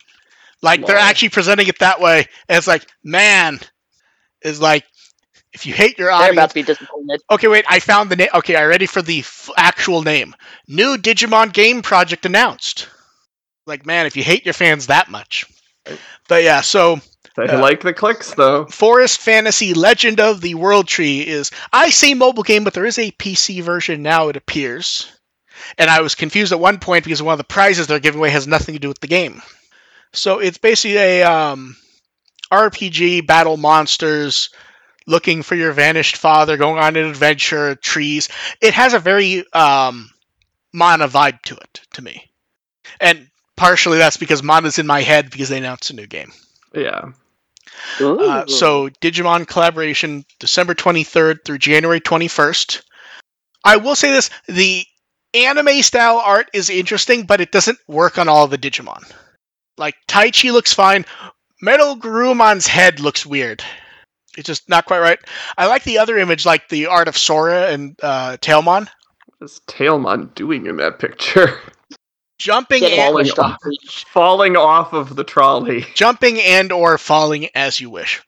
Like 0.62 0.86
they're 0.86 0.98
actually 0.98 1.30
presenting 1.30 1.68
it 1.68 1.80
that 1.80 2.00
way. 2.02 2.26
And 2.50 2.58
it's 2.58 2.68
like, 2.68 2.88
man, 3.04 3.60
is 4.42 4.60
like, 4.62 4.86
if 5.54 5.66
you 5.66 5.74
hate 5.74 5.98
your 5.98 6.08
They're 6.08 6.16
audience. 6.16 6.34
about 6.38 6.50
to 6.50 6.56
be 6.56 6.64
disappointed. 6.64 7.22
Okay, 7.32 7.48
wait, 7.48 7.66
I 7.70 7.80
found 7.80 8.10
the 8.10 8.16
name. 8.18 8.28
Okay, 8.34 8.56
I'm 8.56 8.68
ready 8.68 8.86
for 8.88 9.02
the 9.02 9.20
f- 9.20 9.50
actual 9.56 10.02
name. 10.02 10.36
New 10.68 10.98
Digimon 10.98 11.54
game 11.54 11.82
project 11.82 12.26
announced. 12.26 12.90
Like, 13.66 13.86
man, 13.86 14.06
if 14.06 14.18
you 14.18 14.24
hate 14.24 14.46
your 14.46 14.54
fans 14.54 14.88
that 14.88 15.10
much. 15.10 15.46
But 16.28 16.44
yeah, 16.44 16.62
so 16.62 17.00
I 17.38 17.44
Yeah. 17.44 17.56
Uh, 17.58 17.62
like 17.62 17.82
the 17.82 17.94
clicks 17.94 18.34
though. 18.34 18.66
Forest 18.66 19.20
Fantasy 19.22 19.74
Legend 19.74 20.20
of 20.20 20.42
the 20.42 20.56
World 20.56 20.88
Tree 20.88 21.22
is. 21.22 21.52
I 21.72 21.90
say 21.90 22.14
mobile 22.14 22.44
game, 22.44 22.64
but 22.64 22.74
there 22.74 22.86
is 22.86 22.98
a 22.98 23.12
PC 23.12 23.62
version 23.62 24.04
now, 24.04 24.28
it 24.30 24.36
appears. 24.36 25.12
And 25.78 25.90
I 25.90 26.02
was 26.02 26.16
confused 26.16 26.52
at 26.52 26.60
one 26.60 26.80
point 26.80 27.04
because 27.06 27.22
one 27.22 27.34
of 27.34 27.38
the 27.38 27.44
prizes 27.46 27.88
they're 27.88 28.00
giving 28.00 28.20
away 28.20 28.30
has 28.30 28.46
nothing 28.48 28.76
to 28.76 28.80
do 28.80 28.88
with 28.90 29.00
the 29.00 29.08
game. 29.08 29.42
So 30.16 30.40
it's 30.40 30.58
basically 30.58 30.98
a 30.98 31.24
um, 31.24 31.76
RPG, 32.52 33.28
battle 33.28 33.58
monsters, 33.58 34.50
looking 35.08 35.44
for 35.44 35.56
your 35.56 35.72
vanished 35.72 36.18
father, 36.18 36.58
going 36.58 36.80
on 36.80 36.96
an 36.96 37.06
adventure, 37.06 37.76
trees. 37.76 38.30
It 38.62 38.74
has 38.74 38.94
a 38.94 39.00
very 39.00 39.46
um, 39.54 40.10
Mana 40.74 41.08
vibe 41.08 41.42
to 41.44 41.56
it, 41.56 41.82
to 41.94 42.02
me. 42.02 42.30
And 43.00 43.30
partially 43.56 43.98
that's 43.98 44.18
because 44.18 44.44
Mana's 44.44 44.80
in 44.80 44.88
my 44.88 45.02
head 45.02 45.30
because 45.30 45.50
they 45.50 45.58
announced 45.58 45.90
a 45.90 45.96
new 45.96 46.08
game. 46.08 46.32
Yeah. 46.74 47.12
Uh, 48.00 48.46
so 48.48 48.90
Digimon 48.90 49.48
collaboration 49.48 50.26
December 50.40 50.74
23rd 50.74 51.44
through 51.44 51.58
January 51.58 52.00
21st. 52.00 52.82
I 53.64 53.78
will 53.78 53.96
say 53.96 54.12
this: 54.12 54.30
the 54.48 54.86
anime 55.34 55.82
style 55.82 56.18
art 56.18 56.50
is 56.54 56.70
interesting, 56.70 57.26
but 57.26 57.42
it 57.42 57.52
doesn't 57.52 57.80
work 57.88 58.18
on 58.18 58.30
all 58.30 58.48
the 58.48 58.58
Digimon. 58.58 59.04
Like 59.78 59.96
Taichi 60.08 60.52
looks 60.52 60.74
fine. 60.74 61.06
Metal 61.62 61.96
Gurumon's 61.98 62.68
head 62.68 63.00
looks 63.00 63.26
weird. 63.26 63.64
It's 64.38 64.48
just 64.48 64.70
not 64.70 64.86
quite 64.86 65.00
right. 65.00 65.20
I 65.58 65.68
like 65.68 65.84
the 65.84 66.00
other 66.00 66.18
image, 66.18 66.46
like 66.46 66.68
the 66.70 66.88
art 66.88 67.08
of 67.08 67.18
Sora 67.18 67.72
and 67.72 67.96
uh, 68.04 68.38
Tailmon 68.38 68.88
What's 69.40 69.60
Tailmon 69.68 70.34
doing 70.34 70.66
in 70.66 70.78
that 70.78 71.00
picture? 71.00 71.60
jumping 72.40 72.82
Getting 72.82 73.00
and, 73.00 73.08
falling 73.08 73.32
off. 73.32 73.58
Falling 74.08 74.58
off 74.58 74.94
of 74.94 75.16
the 75.16 75.24
trolley. 75.24 75.86
jumping 75.94 76.40
and 76.40 76.72
or 76.72 76.98
falling 76.98 77.50
as 77.54 77.80
you 77.80 77.90
wish. 77.90 78.22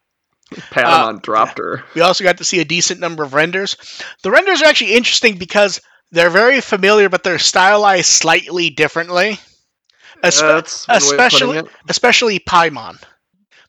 Patamon 0.54 1.22
dropped 1.22 1.58
her. 1.58 1.84
We 1.94 2.02
also 2.02 2.24
got 2.24 2.38
to 2.38 2.44
see 2.44 2.60
a 2.60 2.66
decent 2.66 3.00
number 3.00 3.24
of 3.24 3.34
renders. 3.34 3.76
The 4.24 4.32
renders 4.32 4.62
are 4.62 4.66
actually 4.68 4.94
interesting 4.94 5.38
because 5.38 5.82
they're 6.12 6.30
very 6.30 6.62
familiar, 6.62 7.10
but 7.10 7.24
they're 7.24 7.40
stylized 7.40 8.06
slightly 8.06 8.70
differently. 8.70 9.40
Espe- 10.24 10.88
That's 10.88 10.88
one 10.88 11.18
way 11.18 11.26
of 11.26 11.32
putting 11.32 11.48
especially- 11.50 11.58
it. 11.60 11.66
especially 11.90 12.40
Paimon. 12.40 13.02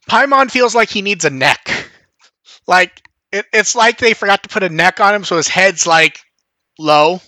Paimon 0.08 0.50
feels 0.50 0.74
like 0.74 0.88
he 0.90 1.02
needs 1.02 1.24
a 1.24 1.30
neck. 1.30 1.90
Like 2.66 3.02
it, 3.32 3.46
it's 3.52 3.74
like 3.74 3.98
they 3.98 4.14
forgot 4.14 4.42
to 4.44 4.48
put 4.48 4.62
a 4.62 4.68
neck 4.68 5.00
on 5.00 5.14
him, 5.14 5.24
so 5.24 5.36
his 5.36 5.48
head's 5.48 5.86
like 5.86 6.20
low. 6.78 7.20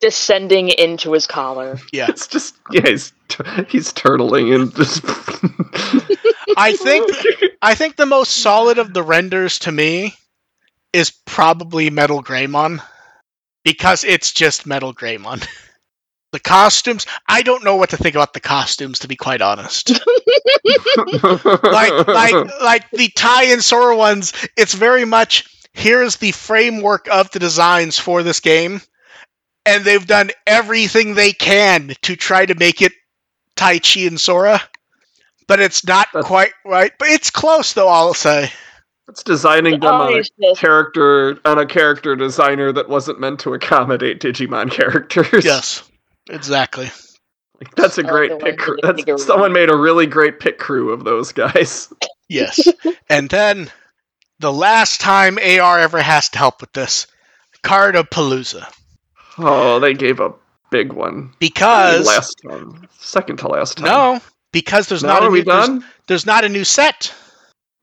descending 0.00 0.68
into 0.68 1.12
his 1.12 1.26
collar. 1.26 1.78
Yeah, 1.92 2.06
It's 2.08 2.26
just 2.28 2.54
yeah, 2.70 2.86
he's 2.86 3.12
he's 3.68 3.92
turtling 3.92 4.54
and 4.54 4.74
just. 4.74 5.02
I 6.56 6.74
think 6.76 7.10
I 7.62 7.74
think 7.74 7.96
the 7.96 8.06
most 8.06 8.34
solid 8.38 8.78
of 8.78 8.94
the 8.94 9.02
renders 9.02 9.58
to 9.60 9.72
me 9.72 10.14
is 10.92 11.10
probably 11.26 11.90
Metal 11.90 12.22
Greymon 12.22 12.80
because 13.64 14.04
it's 14.04 14.32
just 14.32 14.64
Metal 14.66 14.94
Greymon. 14.94 15.46
The 16.36 16.40
costumes, 16.40 17.06
I 17.30 17.40
don't 17.40 17.64
know 17.64 17.76
what 17.76 17.88
to 17.88 17.96
think 17.96 18.14
about 18.14 18.34
the 18.34 18.40
costumes 18.40 18.98
to 18.98 19.08
be 19.08 19.16
quite 19.16 19.40
honest. 19.40 19.88
like 21.22 21.62
like 22.06 22.60
like 22.60 22.90
the 22.90 23.08
Tai 23.16 23.44
and 23.44 23.64
Sora 23.64 23.96
ones, 23.96 24.34
it's 24.54 24.74
very 24.74 25.06
much 25.06 25.48
here's 25.72 26.16
the 26.16 26.32
framework 26.32 27.08
of 27.08 27.30
the 27.30 27.38
designs 27.38 27.98
for 27.98 28.22
this 28.22 28.40
game, 28.40 28.82
and 29.64 29.82
they've 29.82 30.06
done 30.06 30.30
everything 30.46 31.14
they 31.14 31.32
can 31.32 31.94
to 32.02 32.16
try 32.16 32.44
to 32.44 32.54
make 32.54 32.82
it 32.82 32.92
Taichi 33.56 34.06
and 34.06 34.20
Sora, 34.20 34.60
but 35.48 35.58
it's 35.58 35.86
not 35.86 36.08
That's- 36.12 36.28
quite 36.28 36.52
right. 36.66 36.92
But 36.98 37.08
it's 37.08 37.30
close 37.30 37.72
though, 37.72 37.88
I'll 37.88 38.12
say. 38.12 38.52
it's 39.08 39.22
designing 39.22 39.80
them 39.80 39.94
on 39.94 40.22
a 40.22 40.54
character 40.54 41.38
on 41.46 41.56
a 41.58 41.64
character 41.64 42.14
designer 42.14 42.72
that 42.72 42.90
wasn't 42.90 43.20
meant 43.20 43.40
to 43.40 43.54
accommodate 43.54 44.20
Digimon 44.20 44.70
characters. 44.70 45.42
Yes, 45.42 45.82
exactly. 46.30 46.90
Like, 47.60 47.74
that's 47.74 47.96
a 47.98 48.04
Oh, 48.04 48.08
great 48.08 48.30
the 48.30 48.36
pick 48.36 48.58
crew. 48.58 48.76
That's, 48.82 49.02
bigger 49.02 49.18
someone 49.18 49.52
made 49.52 49.70
a 49.70 49.76
really 49.76 50.06
great 50.06 50.40
pick 50.40 50.58
crew 50.58 50.92
of 50.92 51.04
those 51.04 51.32
guys. 51.32 51.92
Yes, 52.28 52.66
and 53.08 53.30
then 53.30 53.70
the 54.40 54.52
last 54.52 55.00
time 55.00 55.38
AR 55.38 55.78
ever 55.78 56.02
has 56.02 56.28
to 56.30 56.38
help 56.38 56.60
with 56.60 56.72
this, 56.72 57.06
Card 57.62 57.94
of 57.94 58.10
Palooza, 58.10 58.66
Oh, 59.38 59.78
they 59.78 59.94
gave 59.94 60.18
a 60.18 60.32
big 60.72 60.92
one. 60.92 61.32
because 61.38 62.04
last 62.04 62.34
time, 62.48 62.88
second 62.98 63.36
to 63.38 63.46
last 63.48 63.76
time. 63.76 63.86
no, 63.86 64.20
because 64.50 64.88
there's 64.88 65.04
no, 65.04 65.10
not 65.10 65.22
a 65.22 65.26
are 65.26 65.30
we 65.30 65.38
new, 65.38 65.44
there's, 65.44 65.66
done? 65.68 65.84
there's 66.08 66.26
not 66.26 66.44
a 66.44 66.48
new 66.48 66.64
set. 66.64 67.14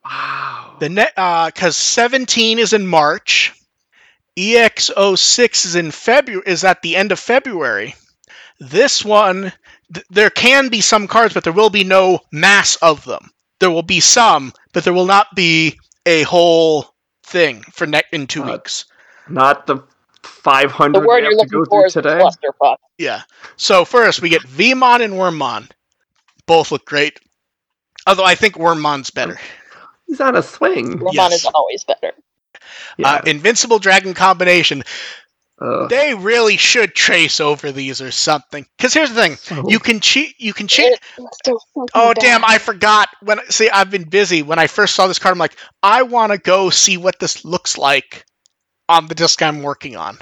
Wow. 0.04 0.76
The 0.82 0.90
net 0.90 1.14
because 1.16 1.78
uh, 1.80 2.12
17 2.12 2.60
is 2.60 2.74
in 2.74 2.86
March, 2.86 3.54
EX06 4.38 5.66
is 5.66 5.76
in 5.76 5.92
February 5.92 6.44
is 6.46 6.66
at 6.66 6.82
the 6.82 6.98
end 6.98 7.14
of 7.14 7.20
February. 7.20 7.96
This 8.70 9.04
one 9.04 9.52
th- 9.94 10.06
there 10.10 10.30
can 10.30 10.70
be 10.70 10.82
some 10.82 11.08
cards, 11.08 11.34
but 11.34 11.44
there 11.44 11.54
will 11.54 11.70
be 11.70 11.84
no 11.84 12.20
mass 12.32 12.76
of 12.78 13.04
them. 13.06 13.30
There 13.60 13.72
will 13.72 13.84
be 13.84 14.00
some, 14.00 14.54
but 14.74 14.84
there 14.84 14.94
will 14.94 15.06
not 15.06 15.28
be 15.36 15.78
a 16.06 16.24
whole 16.24 16.88
thing 17.24 17.62
for 17.74 17.86
ne- 17.88 18.02
in 18.12 18.28
two 18.28 18.44
Uh, 18.44 18.54
weeks. 18.54 18.86
Not 19.30 19.68
the 19.68 19.80
500 20.24 21.02
The 21.02 21.08
word 21.08 21.24
you're 21.24 21.32
to 21.32 21.38
looking 21.38 21.66
for 21.66 21.86
is 21.86 21.94
today. 21.94 22.20
clusterfuck. 22.22 22.78
Yeah. 22.98 23.22
So 23.58 23.86
first 23.86 24.22
we 24.22 24.30
get 24.30 24.42
Vmon 24.44 25.02
and 25.04 25.14
Wormmon. 25.14 25.70
Both 26.46 26.72
look 26.72 26.86
great. 26.86 27.20
Although 28.08 28.26
I 28.26 28.36
think 28.36 28.56
Wormmon's 28.56 29.12
better. 29.12 29.40
He's 30.08 30.20
on 30.22 30.36
a 30.36 30.44
swing. 30.44 30.98
Ramon 30.98 31.14
Yes. 31.14 31.34
is 31.34 31.46
always 31.46 31.84
better. 31.86 32.12
Yeah. 32.98 33.14
Uh, 33.14 33.22
Invincible 33.26 33.80
Dragon 33.80 34.14
combination. 34.14 34.84
Uh, 35.64 35.88
They 35.88 36.14
really 36.14 36.58
should 36.58 36.94
trace 36.94 37.40
over 37.40 37.72
these 37.72 38.02
or 38.02 38.12
something. 38.12 38.66
Because 38.78 38.94
here's 38.94 39.10
the 39.14 39.22
thing: 39.22 39.36
so- 39.38 39.64
you 39.70 39.80
can 39.80 40.00
cheat. 40.02 40.36
You 40.40 40.54
can 40.54 40.68
cheat. 40.68 40.94
It 40.94 41.00
looks 41.18 41.38
Oh 41.94 42.14
bad. 42.14 42.18
damn! 42.20 42.46
I 42.46 42.58
forgot. 42.58 43.08
When 43.22 43.40
see, 43.50 43.70
I've 43.70 43.90
been 43.92 44.10
busy. 44.10 44.42
When 44.44 44.60
I 44.60 44.68
first 44.68 44.96
saw 44.96 45.08
this 45.08 45.20
card, 45.20 45.32
I'm 45.34 45.40
like, 45.40 45.56
I 45.82 46.04
want 46.04 46.32
to 46.34 46.38
go 46.38 46.70
see 46.70 46.98
what 46.98 47.20
this 47.20 47.46
looks 47.46 47.78
like 47.78 48.26
on 48.90 49.08
the 49.08 49.16
disc 49.16 49.42
I'm 49.42 49.62
working 49.64 49.96
on 49.96 50.18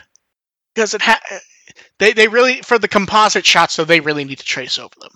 because 0.76 0.94
it 0.94 1.02
ha- 1.02 1.22
they 2.00 2.14
they 2.14 2.28
really 2.28 2.62
for 2.62 2.78
the 2.78 2.88
composite 2.88 3.46
shots, 3.46 3.74
so 3.74 3.84
they 3.86 4.00
really 4.00 4.24
need 4.26 4.40
to 4.40 4.46
trace 4.46 4.78
over 4.80 4.94
them. 5.00 5.12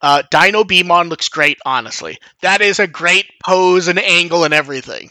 Uh, 0.00 0.22
Dinobeemon 0.32 1.08
looks 1.08 1.28
great, 1.28 1.58
honestly. 1.64 2.18
That 2.42 2.60
is 2.62 2.78
a 2.78 2.86
great 2.86 3.26
pose 3.44 3.88
and 3.88 3.98
angle 3.98 4.44
and 4.44 4.54
everything. 4.54 5.10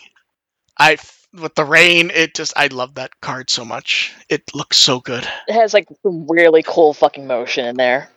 I 0.79 0.97
with 1.39 1.55
the 1.55 1.65
rain, 1.65 2.11
it 2.13 2.35
just 2.35 2.53
I 2.55 2.67
love 2.67 2.95
that 2.95 3.11
card 3.21 3.49
so 3.49 3.63
much. 3.65 4.13
It 4.29 4.43
looks 4.53 4.77
so 4.77 4.99
good. 4.99 5.27
It 5.47 5.53
has 5.53 5.73
like 5.73 5.87
some 6.03 6.27
really 6.27 6.63
cool 6.63 6.93
fucking 6.93 7.27
motion 7.27 7.65
in 7.65 7.77
there. 7.77 8.09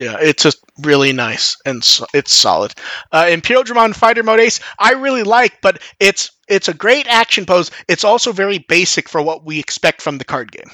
Yeah, 0.00 0.16
it's 0.18 0.42
just 0.42 0.64
really 0.78 1.12
nice 1.12 1.58
and 1.66 1.84
so, 1.84 2.06
it's 2.14 2.32
solid. 2.32 2.72
Uh, 3.12 3.24
Imperialdramon 3.24 3.94
Fighter 3.94 4.22
Mode 4.22 4.40
Ace, 4.40 4.58
I 4.78 4.92
really 4.92 5.22
like, 5.22 5.60
but 5.60 5.82
it's 6.00 6.30
it's 6.48 6.68
a 6.68 6.74
great 6.74 7.06
action 7.06 7.44
pose. 7.44 7.70
It's 7.86 8.02
also 8.02 8.32
very 8.32 8.58
basic 8.58 9.10
for 9.10 9.20
what 9.20 9.44
we 9.44 9.58
expect 9.58 10.00
from 10.00 10.16
the 10.16 10.24
card 10.24 10.52
game. 10.52 10.70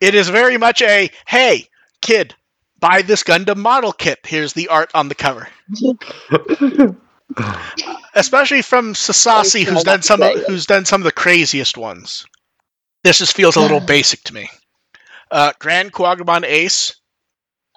It 0.00 0.14
is 0.14 0.28
very 0.28 0.56
much 0.56 0.82
a 0.82 1.10
hey 1.26 1.66
kid, 2.00 2.34
buy 2.78 3.02
this 3.02 3.24
Gundam 3.24 3.56
model 3.56 3.92
kit. 3.92 4.20
Here's 4.24 4.52
the 4.52 4.68
art 4.68 4.90
on 4.94 5.08
the 5.08 5.16
cover, 5.16 5.48
especially 8.14 8.62
from 8.62 8.94
Sasasi, 8.94 9.64
who's 9.64 9.82
done 9.84 10.02
some 10.02 10.22
of, 10.22 10.38
who's 10.46 10.66
done 10.66 10.84
some 10.84 11.00
of 11.00 11.04
the 11.04 11.12
craziest 11.12 11.76
ones. 11.76 12.26
This 13.04 13.18
just 13.18 13.34
feels 13.36 13.56
a 13.56 13.60
little 13.60 13.80
basic 13.94 14.22
to 14.24 14.34
me. 14.34 14.48
Uh, 15.30 15.52
Grand 15.58 15.92
Quagmon 15.92 16.44
Ace, 16.44 16.94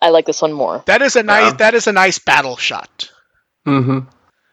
I 0.01 0.09
like 0.09 0.25
this 0.25 0.41
one 0.41 0.53
more. 0.53 0.83
that 0.87 1.01
is 1.01 1.15
a 1.15 1.23
nice 1.23 1.51
Yeah. 1.51 1.57
that 1.57 1.73
is 1.75 1.87
a 1.87 1.91
nice 1.91 2.19
battle 2.19 2.57
shot. 2.57 3.09
Mm-hmm. 3.67 3.99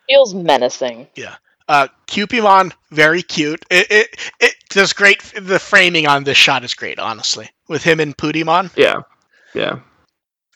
Feels 0.08 0.34
menacing. 0.34 1.08
Yeah. 1.16 1.36
Uh, 1.68 1.86
Cupimon, 2.08 2.72
very 2.90 3.22
cute. 3.22 3.64
It, 3.70 3.86
it 3.90 4.32
it 4.40 4.54
does 4.70 4.92
great. 4.92 5.22
The 5.40 5.58
framing 5.58 6.06
on 6.08 6.24
this 6.24 6.36
shot 6.36 6.64
is 6.64 6.74
great, 6.74 6.98
honestly. 6.98 7.48
With 7.68 7.82
him 7.82 8.00
and 8.00 8.16
Pudimon. 8.16 8.70
Yeah. 8.76 9.02
Yeah. 9.54 9.78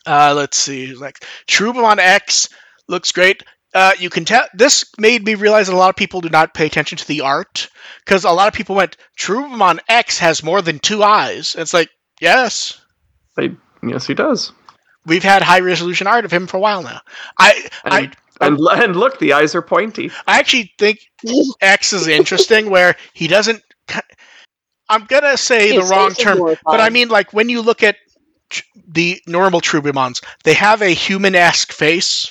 Uh, 0.07 0.35
let's 0.37 0.57
see. 0.57 0.87
who's 0.87 1.01
Like 1.01 1.21
Trubamon 1.49 1.99
X 1.99 2.49
looks 2.89 3.13
great. 3.13 3.43
Uh, 3.75 3.93
you 3.99 4.09
can 4.09 4.25
tell 4.25 4.45
this 4.55 4.85
made 4.99 5.25
me 5.25 5.35
realize 5.35 5.67
that 5.67 5.75
a 5.75 5.77
lot 5.77 5.91
of 5.91 5.97
people 5.97 6.21
do 6.21 6.29
not 6.29 6.55
pay 6.55 6.65
attention 6.65 6.97
to 6.97 7.09
the 7.09 7.23
art 7.23 7.69
because 8.05 8.25
a 8.25 8.31
lot 8.31 8.47
of 8.47 8.55
people 8.55 8.77
went 8.77 8.97
Trubamon 9.19 9.81
X 9.89 10.19
has 10.19 10.45
more 10.45 10.63
than 10.63 10.79
two 10.79 11.03
eyes. 11.03 11.57
It's 11.59 11.75
like 11.75 11.91
yes, 12.21 12.81
They, 13.37 13.51
yes, 13.83 14.07
he 14.07 14.15
does. 14.15 14.53
we've 15.05 15.25
had 15.25 15.43
high 15.43 15.61
resolution 15.61 16.07
art 16.07 16.25
of 16.25 16.33
him 16.33 16.47
for 16.47 16.59
a 16.59 16.61
while 16.61 16.85
now. 16.85 17.01
I 17.37 17.69
I 17.85 18.01
And, 18.01 18.17
and, 18.41 18.59
and 18.61 18.97
look, 18.97 19.19
the 19.19 19.33
eyes 19.33 19.57
are 19.57 19.63
pointy. 19.63 20.13
I 20.27 20.39
actually 20.39 20.73
think 20.79 21.01
X 21.61 21.93
is 21.93 22.07
interesting 22.07 22.71
where 22.71 22.95
he 23.13 23.27
doesn't. 23.27 23.61
I'm 24.89 25.05
gonna 25.07 25.37
say 25.37 25.77
the 25.77 25.85
wrong 25.85 26.13
term, 26.13 26.39
but 26.65 26.81
I 26.81 26.91
mean 26.91 27.09
like 27.09 27.33
when 27.33 27.49
you 27.49 27.61
look 27.61 27.83
at 27.83 27.97
tr- 28.51 28.63
the 28.87 29.21
normal 29.27 29.61
Trubimons, 29.61 30.23
they 30.45 30.55
have 30.55 30.81
a 30.81 30.91
human-esque 30.91 31.73
face, 31.73 32.31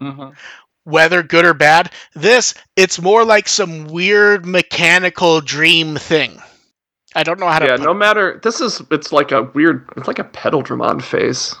Mm-hmm. 0.00 0.30
Whether 0.86 1.24
good 1.24 1.44
or 1.44 1.52
bad. 1.52 1.90
This, 2.14 2.54
it's 2.76 3.02
more 3.02 3.24
like 3.24 3.48
some 3.48 3.86
weird 3.88 4.46
mechanical 4.46 5.40
dream 5.40 5.96
thing. 5.96 6.40
I 7.16 7.24
don't 7.24 7.40
know 7.40 7.48
how 7.48 7.58
to. 7.58 7.66
Yeah, 7.66 7.76
no 7.76 7.90
it. 7.90 7.94
matter. 7.94 8.38
This 8.40 8.60
is. 8.60 8.80
It's 8.92 9.10
like 9.10 9.32
a 9.32 9.42
weird. 9.42 9.88
It's 9.96 10.06
like 10.06 10.20
a 10.20 10.24
pedal 10.24 10.62
Dramon 10.62 11.02
face. 11.02 11.56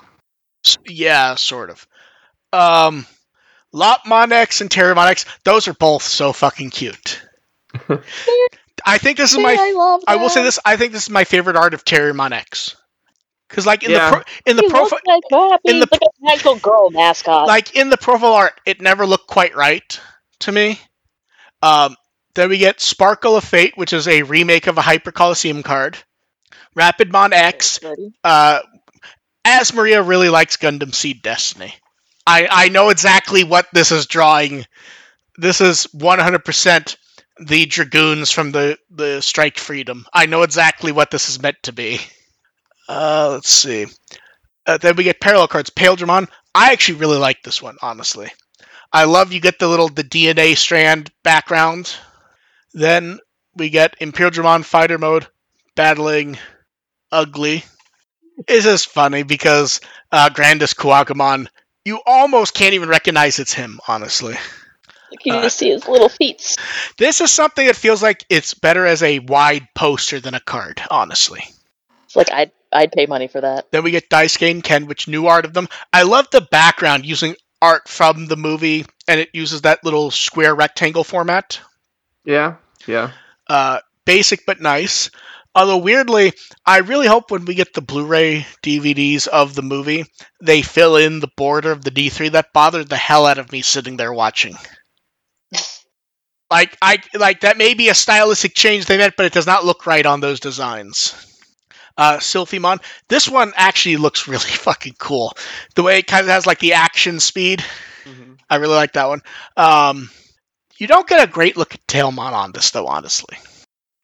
Yeah, 0.86 1.34
sort 1.34 1.70
of. 1.70 1.88
Um, 2.52 3.04
Lopmon 3.74 4.30
X 4.30 4.60
and 4.60 4.70
Terriermon 4.70 5.08
X, 5.08 5.26
those 5.44 5.66
are 5.66 5.74
both 5.74 6.02
so 6.02 6.32
fucking 6.32 6.70
cute. 6.70 7.20
I 8.86 8.98
think 8.98 9.18
this 9.18 9.32
is 9.32 9.38
my 9.38 9.56
I 9.58 9.72
love 9.72 10.02
I 10.06 10.16
will 10.16 10.28
say 10.28 10.44
this. 10.44 10.58
I 10.64 10.76
think 10.76 10.92
this 10.92 11.04
is 11.04 11.10
my 11.10 11.24
favorite 11.24 11.56
art 11.56 11.74
of 11.74 11.84
Terriermon 11.84 12.32
X. 12.32 12.76
Because 13.48 13.66
like 13.66 13.84
in 13.84 13.92
Yeah. 13.92 14.10
the 14.10 14.16
pro- 14.16 14.24
in 14.46 14.56
the 14.56 14.62
profile, 14.64 14.98
looks 14.98 15.06
like 15.06 15.22
that. 15.30 15.60
in 15.64 15.80
the- 15.80 15.88
like 15.90 16.00
a 16.02 16.06
magical 16.20 16.56
girl 16.56 16.90
mascot. 16.90 17.46
like 17.46 17.74
in 17.76 17.90
the 17.90 17.96
profile 17.96 18.34
art, 18.34 18.60
it 18.66 18.80
never 18.80 19.06
looked 19.06 19.28
quite 19.28 19.54
right 19.56 20.00
to 20.40 20.52
me. 20.52 20.80
Um, 21.62 21.96
then 22.34 22.50
we 22.50 22.58
get 22.58 22.80
Sparkle 22.80 23.36
of 23.36 23.44
Fate, 23.44 23.76
which 23.76 23.92
is 23.92 24.08
a 24.08 24.22
remake 24.22 24.66
of 24.66 24.78
a 24.78 24.82
Hyper 24.82 25.12
Coliseum 25.12 25.62
card. 25.62 25.98
Rapidmon 26.78 27.32
X, 27.32 27.80
uh, 28.24 28.60
as 29.44 29.72
Maria 29.72 30.02
really 30.02 30.28
likes 30.28 30.56
Gundam 30.56 30.94
Seed 30.94 31.22
Destiny. 31.22 31.74
I 32.26 32.48
I 32.50 32.68
know 32.68 32.90
exactly 32.90 33.44
what 33.44 33.66
this 33.72 33.92
is 33.92 34.06
drawing. 34.06 34.66
This 35.38 35.60
is 35.60 35.86
100% 35.94 36.96
the 37.38 37.66
dragoons 37.66 38.30
from 38.30 38.52
the 38.52 38.78
the 38.90 39.20
Strike 39.20 39.58
Freedom. 39.58 40.06
I 40.12 40.26
know 40.26 40.42
exactly 40.42 40.92
what 40.92 41.10
this 41.10 41.28
is 41.28 41.40
meant 41.40 41.58
to 41.64 41.72
be. 41.72 42.00
Uh, 42.88 43.30
let's 43.32 43.50
see. 43.50 43.86
Uh, 44.66 44.78
then 44.78 44.96
we 44.96 45.04
get 45.04 45.20
parallel 45.20 45.48
cards. 45.48 45.70
Paildramon. 45.70 46.28
I 46.54 46.72
actually 46.72 46.98
really 46.98 47.18
like 47.18 47.42
this 47.42 47.62
one, 47.62 47.76
honestly. 47.82 48.30
I 48.92 49.04
love 49.04 49.32
you 49.32 49.40
get 49.40 49.58
the 49.58 49.68
little 49.68 49.88
the 49.88 50.04
DNA 50.04 50.56
strand 50.56 51.10
background. 51.22 51.94
Then 52.72 53.18
we 53.54 53.70
get 53.70 53.98
Imperialdramon 54.00 54.64
fighter 54.64 54.98
mode 54.98 55.26
battling 55.74 56.38
ugly. 57.12 57.64
It's 58.46 58.64
just 58.64 58.88
funny 58.88 59.22
because 59.22 59.80
uh, 60.12 60.30
GrandisKuwagamon, 60.30 61.48
you 61.84 62.00
almost 62.06 62.54
can't 62.54 62.74
even 62.74 62.88
recognize 62.88 63.38
it's 63.38 63.54
him, 63.54 63.80
honestly. 63.88 64.34
You 65.10 65.18
can 65.18 65.34
uh, 65.36 65.42
just 65.42 65.58
see 65.58 65.70
his 65.70 65.86
little 65.86 66.08
feet. 66.08 66.56
This 66.98 67.20
is 67.20 67.30
something 67.30 67.66
that 67.66 67.76
feels 67.76 68.02
like 68.02 68.24
it's 68.28 68.54
better 68.54 68.84
as 68.84 69.02
a 69.02 69.20
wide 69.20 69.68
poster 69.74 70.20
than 70.20 70.34
a 70.34 70.40
card, 70.40 70.82
honestly. 70.90 71.42
It's 72.04 72.16
like 72.16 72.30
I'd 72.30 72.52
I'd 72.72 72.92
pay 72.92 73.06
money 73.06 73.28
for 73.28 73.40
that. 73.40 73.70
Then 73.70 73.84
we 73.84 73.90
get 73.90 74.10
Daisuke 74.10 74.50
and 74.50 74.62
Ken, 74.62 74.86
which 74.86 75.08
new 75.08 75.26
art 75.26 75.44
of 75.44 75.54
them. 75.54 75.68
I 75.92 76.02
love 76.02 76.28
the 76.30 76.40
background 76.40 77.06
using 77.06 77.36
art 77.62 77.88
from 77.88 78.26
the 78.26 78.36
movie, 78.36 78.84
and 79.08 79.20
it 79.20 79.30
uses 79.32 79.62
that 79.62 79.84
little 79.84 80.10
square 80.10 80.54
rectangle 80.54 81.04
format. 81.04 81.60
Yeah. 82.24 82.56
Yeah. 82.86 83.12
Uh, 83.48 83.80
basic 84.04 84.44
but 84.46 84.60
nice. 84.60 85.10
Although 85.54 85.78
weirdly, 85.78 86.34
I 86.66 86.78
really 86.78 87.06
hope 87.06 87.30
when 87.30 87.46
we 87.46 87.54
get 87.54 87.72
the 87.72 87.80
Blu-ray 87.80 88.46
DVDs 88.62 89.26
of 89.26 89.54
the 89.54 89.62
movie, 89.62 90.04
they 90.42 90.60
fill 90.60 90.96
in 90.96 91.20
the 91.20 91.30
border 91.34 91.72
of 91.72 91.82
the 91.82 91.90
D3. 91.90 92.32
That 92.32 92.52
bothered 92.52 92.88
the 92.88 92.96
hell 92.96 93.24
out 93.24 93.38
of 93.38 93.50
me 93.52 93.62
sitting 93.62 93.96
there 93.96 94.12
watching. 94.12 94.54
Like 96.48 96.78
I 96.80 96.98
like 97.12 97.40
that 97.40 97.58
may 97.58 97.74
be 97.74 97.88
a 97.88 97.94
stylistic 97.94 98.54
change 98.54 98.86
they 98.86 98.98
meant, 98.98 99.14
but 99.16 99.26
it 99.26 99.32
does 99.32 99.48
not 99.48 99.64
look 99.64 99.84
right 99.84 100.06
on 100.06 100.20
those 100.20 100.38
designs. 100.38 101.35
Uh, 101.98 102.18
Sylphimon, 102.18 102.82
this 103.08 103.28
one 103.28 103.52
actually 103.56 103.96
looks 103.96 104.28
really 104.28 104.40
fucking 104.50 104.94
cool. 104.98 105.32
The 105.74 105.82
way 105.82 105.98
it 105.98 106.06
kind 106.06 106.22
of 106.22 106.28
has 106.30 106.46
like 106.46 106.58
the 106.58 106.74
action 106.74 107.20
speed, 107.20 107.64
I 108.50 108.56
really 108.56 108.74
like 108.74 108.92
that 108.94 109.08
one. 109.08 109.22
Um, 109.56 110.10
you 110.78 110.86
don't 110.86 111.08
get 111.08 111.26
a 111.26 111.30
great 111.30 111.56
look 111.56 111.74
at 111.74 111.86
Tailmon 111.86 112.32
on 112.32 112.52
this 112.52 112.70
though, 112.70 112.86
honestly. 112.86 113.38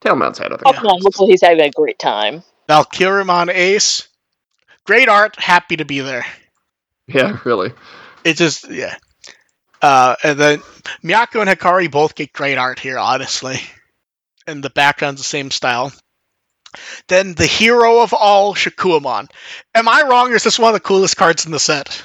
Tailmon's 0.03 0.39
had 0.39 0.53
a 0.53 0.59
Oh 0.65 0.73
thing. 0.73 0.81
come 0.81 0.87
on, 0.87 1.01
looks 1.01 1.19
like 1.19 1.31
he's 1.31 1.43
having 1.43 1.61
a 1.61 1.71
great 1.71 1.99
time. 1.99 2.43
Valkyrimon 2.69 3.51
Ace, 3.53 4.09
great 4.85 5.09
art, 5.09 5.39
happy 5.39 5.77
to 5.77 5.85
be 5.85 6.01
there. 6.01 6.25
Yeah, 7.07 7.39
really. 7.45 7.73
It 8.25 8.37
just 8.37 8.71
yeah. 8.71 8.97
Uh, 9.83 10.15
and 10.23 10.39
then 10.39 10.59
Miyako 11.05 11.41
and 11.41 11.51
Hikari 11.51 11.91
both 11.91 12.15
get 12.15 12.33
great 12.33 12.57
art 12.57 12.79
here, 12.79 12.99
honestly. 12.99 13.61
And 14.47 14.63
the 14.63 14.71
background's 14.71 15.21
the 15.21 15.25
same 15.25 15.51
style. 15.51 15.93
Then 17.09 17.35
the 17.35 17.47
hero 17.47 18.01
of 18.01 18.13
all, 18.13 18.55
Shakkoumon. 18.55 19.31
Am 19.75 19.89
I 19.89 20.03
wrong, 20.03 20.33
or 20.33 20.37
is 20.37 20.45
this 20.45 20.59
one 20.59 20.69
of 20.71 20.75
the 20.75 20.81
coolest 20.81 21.17
cards 21.17 21.47
in 21.47 21.53
the 21.53 21.59
set? 21.59 22.03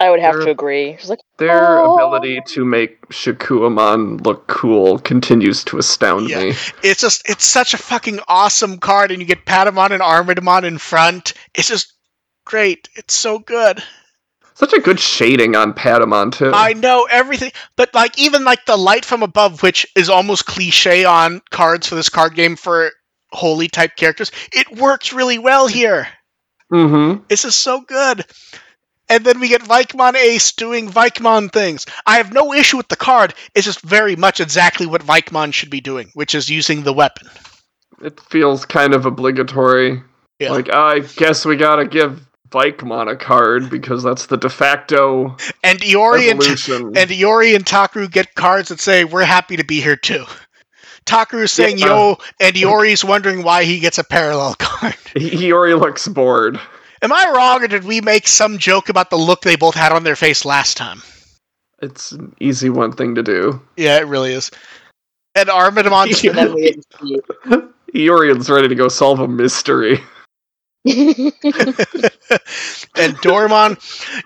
I 0.00 0.10
would 0.10 0.20
have 0.20 0.34
Sure. 0.34 0.44
to 0.44 0.50
agree. 0.52 0.96
She's 1.00 1.10
like, 1.10 1.18
Their 1.38 1.80
Oh. 1.80 1.94
ability 1.94 2.40
to 2.48 2.64
make 2.64 3.08
Shakkoumon 3.08 4.24
look 4.24 4.46
cool 4.46 4.98
continues 5.00 5.64
to 5.64 5.78
astound 5.78 6.28
Yeah. 6.30 6.38
me. 6.44 6.54
It's 6.82 7.00
just 7.00 7.22
it's 7.28 7.44
such 7.44 7.74
a 7.74 7.78
fucking 7.78 8.20
awesome 8.28 8.78
card, 8.78 9.10
and 9.10 9.20
you 9.20 9.26
get 9.26 9.44
Patamon 9.46 9.90
and 9.90 10.02
Armadillomon 10.02 10.64
in 10.64 10.78
front. 10.78 11.32
It's 11.54 11.68
just 11.68 11.92
great. 12.44 12.88
It's 12.94 13.14
so 13.14 13.38
good. 13.40 13.82
Such 14.54 14.72
a 14.72 14.80
good 14.80 14.98
shading 14.98 15.54
on 15.54 15.72
Patamon 15.72 16.32
too. 16.32 16.50
I 16.52 16.72
know 16.72 17.06
everything, 17.08 17.52
but 17.76 17.94
like 17.94 18.18
even 18.18 18.44
like 18.44 18.66
the 18.66 18.76
light 18.76 19.04
from 19.04 19.22
above, 19.22 19.62
which 19.62 19.86
is 19.94 20.08
almost 20.10 20.46
cliche 20.46 21.04
on 21.04 21.40
cards 21.50 21.86
for 21.88 21.94
this 21.94 22.08
card 22.08 22.34
game 22.34 22.56
for 22.56 22.90
holy 23.32 23.68
type 23.68 23.96
characters, 23.96 24.30
it 24.52 24.78
works 24.78 25.12
really 25.12 25.38
well 25.38 25.66
here. 25.66 26.08
mm-hmm. 26.72 27.22
This 27.28 27.44
is 27.44 27.54
so 27.54 27.80
good. 27.80 28.24
And 29.10 29.24
then 29.24 29.40
we 29.40 29.48
get 29.48 29.62
Vikemon 29.62 30.16
Ace 30.16 30.52
doing 30.52 30.88
Vikemon 30.90 31.50
things. 31.50 31.86
I 32.06 32.18
have 32.18 32.32
no 32.32 32.52
issue 32.52 32.76
with 32.76 32.88
the 32.88 32.96
card. 32.96 33.32
It's 33.54 33.64
just 33.64 33.80
very 33.80 34.16
much 34.16 34.38
exactly 34.38 34.84
what 34.86 35.02
Vikemon 35.02 35.54
should 35.54 35.70
be 35.70 35.80
doing, 35.80 36.10
which 36.12 36.34
is 36.34 36.50
using 36.50 36.82
the 36.82 36.92
weapon. 36.92 37.28
It 38.02 38.20
feels 38.20 38.66
kind 38.66 38.94
of 38.94 39.06
obligatory. 39.06 40.02
Yeah. 40.38 40.50
Like 40.52 40.68
I 40.72 41.00
guess 41.00 41.46
we 41.46 41.56
gotta 41.56 41.86
give 41.86 42.20
Vikemon 42.50 43.10
a 43.10 43.16
card 43.16 43.70
because 43.70 44.02
that's 44.02 44.26
the 44.26 44.36
de 44.36 44.48
facto 44.48 45.36
And 45.64 45.80
Iori 45.80 46.30
and, 46.30 46.40
evolution. 46.40 46.96
and 46.96 47.10
Iori 47.10 47.54
and 47.56 47.64
Takeru 47.64 48.10
get 48.10 48.34
cards 48.34 48.68
that 48.68 48.80
say, 48.80 49.04
We're 49.04 49.24
happy 49.24 49.56
to 49.56 49.64
be 49.64 49.80
here 49.80 49.96
too. 49.96 50.24
Takeru's 51.08 51.52
saying 51.52 51.78
Yeah. 51.78 51.86
yo, 51.86 52.12
uh, 52.12 52.16
and 52.40 52.54
Iori's 52.54 53.04
wondering 53.04 53.42
why 53.42 53.64
he 53.64 53.78
gets 53.78 53.98
a 53.98 54.04
parallel 54.04 54.54
card. 54.58 54.94
Iori 55.16 55.78
looks 55.78 56.06
bored. 56.06 56.60
Am 57.00 57.12
I 57.12 57.32
wrong, 57.34 57.62
or 57.62 57.68
did 57.68 57.84
we 57.84 58.00
make 58.00 58.26
some 58.28 58.58
joke 58.58 58.88
about 58.88 59.10
the 59.10 59.16
look 59.16 59.42
they 59.42 59.56
both 59.56 59.74
had 59.74 59.92
on 59.92 60.04
their 60.04 60.16
face 60.16 60.44
last 60.44 60.76
time? 60.76 61.00
It's 61.80 62.12
an 62.12 62.34
easy 62.40 62.70
one 62.70 62.92
thing 62.92 63.14
to 63.14 63.22
do. 63.22 63.60
Yeah, 63.76 63.98
it 63.98 64.06
really 64.06 64.32
is. 64.32 64.50
And 65.34 65.48
Armadillomon's 65.48 66.24
And 66.24 66.36
then 66.36 66.54
we 66.54 66.62
didn't 66.62 66.86
see 67.00 67.20
Iori's 67.94 68.50
ready 68.50 68.68
to 68.68 68.74
go 68.74 68.88
solve 68.88 69.20
a 69.20 69.28
mystery. 69.28 70.00
and 70.84 71.32
Doraemon. 73.22 73.76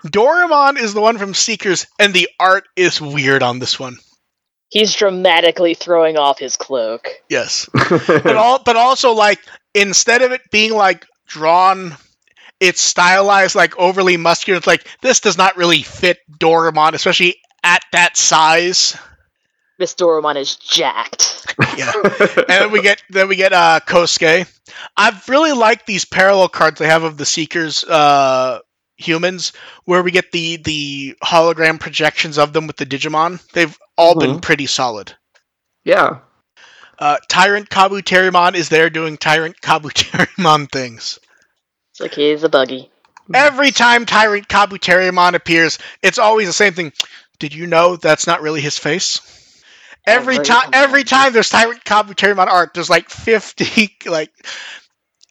Doraemon 0.07 0.79
is 0.79 0.93
the 0.93 1.01
one 1.01 1.17
from 1.17 1.33
Seekers, 1.33 1.85
and 1.99 2.13
the 2.13 2.27
art 2.39 2.65
is 2.75 2.99
weird 2.99 3.43
on 3.43 3.59
this 3.59 3.79
one. 3.79 3.97
He's 4.73 4.95
dramatically 4.95 5.75
throwing 5.75 6.17
off 6.17 6.39
his 6.39 6.57
cloak. 6.57 7.07
Yes, 7.29 7.69
but 7.73 8.35
all, 8.35 8.57
but 8.57 8.75
also 8.75 9.13
like 9.13 9.37
instead 9.75 10.23
of 10.23 10.31
it 10.31 10.41
being 10.49 10.73
like 10.73 11.05
drawn, 11.27 11.95
it's 12.59 12.81
stylized 12.81 13.53
like 13.53 13.77
overly 13.77 14.17
muscular. 14.17 14.57
It's 14.57 14.65
like 14.65 14.87
this 14.99 15.19
does 15.19 15.37
not 15.37 15.57
really 15.57 15.83
fit 15.83 16.17
Doraemon, 16.39 16.93
especially 16.93 17.35
at 17.63 17.83
that 17.91 18.17
size. 18.17 18.97
Miss 19.77 19.93
Doraemon 19.93 20.37
is 20.37 20.55
jacked. 20.55 21.55
Yeah, 21.77 21.91
and 21.93 22.47
then 22.47 22.71
we 22.71 22.81
get 22.81 23.03
then 23.11 23.27
we 23.27 23.35
get 23.35 23.53
uh 23.53 23.79
Kosuke. 23.85 24.51
I've 24.97 25.29
really 25.29 25.51
liked 25.51 25.85
these 25.85 26.03
parallel 26.03 26.49
cards 26.49 26.79
they 26.79 26.87
have 26.87 27.03
of 27.03 27.17
the 27.17 27.27
Seekers 27.27 27.83
uh 27.83 28.57
humans 28.97 29.53
where 29.85 30.03
we 30.03 30.11
get 30.11 30.31
the 30.31 30.57
the 30.57 31.15
hologram 31.23 31.79
projections 31.79 32.37
of 32.37 32.53
them 32.53 32.67
with 32.67 32.77
the 32.77 32.85
Digimon. 32.85 33.41
They've 33.51 33.77
all 33.97 34.15
been 34.19 34.39
pretty 34.39 34.65
solid. 34.67 35.13
yeah. 35.83 36.19
Uh 36.99 37.17
Tyrant 37.29 37.69
Kabuterimon 37.69 38.55
is 38.55 38.69
there 38.69 38.89
doing 38.89 39.17
Tyrant 39.17 39.59
Kabuterimon 39.61 40.71
things. 40.71 41.19
It's 41.91 41.99
like 42.01 42.13
he's 42.13 42.43
a 42.43 42.49
buggy. 42.49 42.89
Every 43.33 43.71
time 43.71 44.05
Tyrant 44.05 44.47
Kabuterimon 44.47 45.33
appears, 45.33 45.79
it's 46.01 46.19
always 46.19 46.47
the 46.47 46.53
same 46.53 46.73
thing. 46.73 46.91
Did 47.39 47.53
you 47.53 47.67
know 47.67 47.95
that's 47.95 48.27
not 48.27 48.41
really 48.41 48.61
his 48.61 48.77
face? 48.77 49.21
Every 50.05 50.35
Every 50.35 50.37
time, 50.37 50.63
time. 50.63 50.71
every 50.73 51.03
time 51.03 51.31
there's 51.33 51.49
Tyrant 51.49 51.83
Kabuterimon 51.85 52.47
art, 52.47 52.73
there's 52.73 52.89
like 52.89 53.09
fifty. 53.09 53.95
Like, 54.05 54.31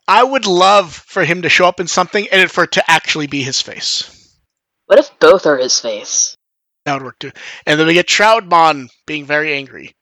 I 0.08 0.22
would 0.22 0.46
love 0.46 0.92
for 0.92 1.24
him 1.24 1.42
to 1.42 1.48
show 1.48 1.66
up 1.66 1.80
in 1.80 1.86
something 1.86 2.26
and 2.32 2.50
for 2.50 2.64
it 2.64 2.72
to 2.72 2.90
actually 2.90 3.26
be 3.26 3.42
his 3.42 3.62
face. 3.62 4.36
What 4.86 4.98
if 4.98 5.10
both 5.20 5.46
are 5.46 5.56
his 5.56 5.78
face? 5.78 6.36
That 6.84 6.94
would 6.94 7.02
work 7.02 7.18
too. 7.18 7.30
And 7.66 7.78
then 7.78 7.86
we 7.86 7.94
get 7.94 8.08
Shroudmon 8.08 8.88
being 9.06 9.24
very 9.24 9.54
angry. 9.54 9.94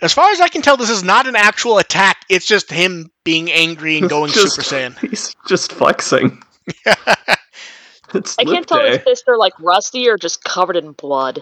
As 0.00 0.12
far 0.12 0.30
as 0.30 0.40
I 0.40 0.48
can 0.48 0.60
tell, 0.60 0.76
this 0.76 0.90
is 0.90 1.04
not 1.04 1.26
an 1.26 1.36
actual 1.36 1.78
attack. 1.78 2.24
It's 2.28 2.46
just 2.46 2.70
him 2.70 3.10
being 3.24 3.50
angry 3.50 3.96
and 3.96 4.08
going 4.08 4.30
Just- 4.32 4.56
Super 4.56 4.66
Saiyan. 4.66 4.98
He's 5.08 5.34
just 5.46 5.72
flexing. 5.72 6.42
I 6.86 8.44
can't 8.44 8.46
lip 8.46 8.66
tell 8.66 8.78
if 8.80 8.84
day. 8.84 8.90
his 8.92 9.02
fists 9.02 9.24
are 9.28 9.38
like 9.38 9.58
rusty 9.60 10.08
or 10.08 10.16
just 10.16 10.44
covered 10.44 10.76
in 10.76 10.92
blood. 10.92 11.38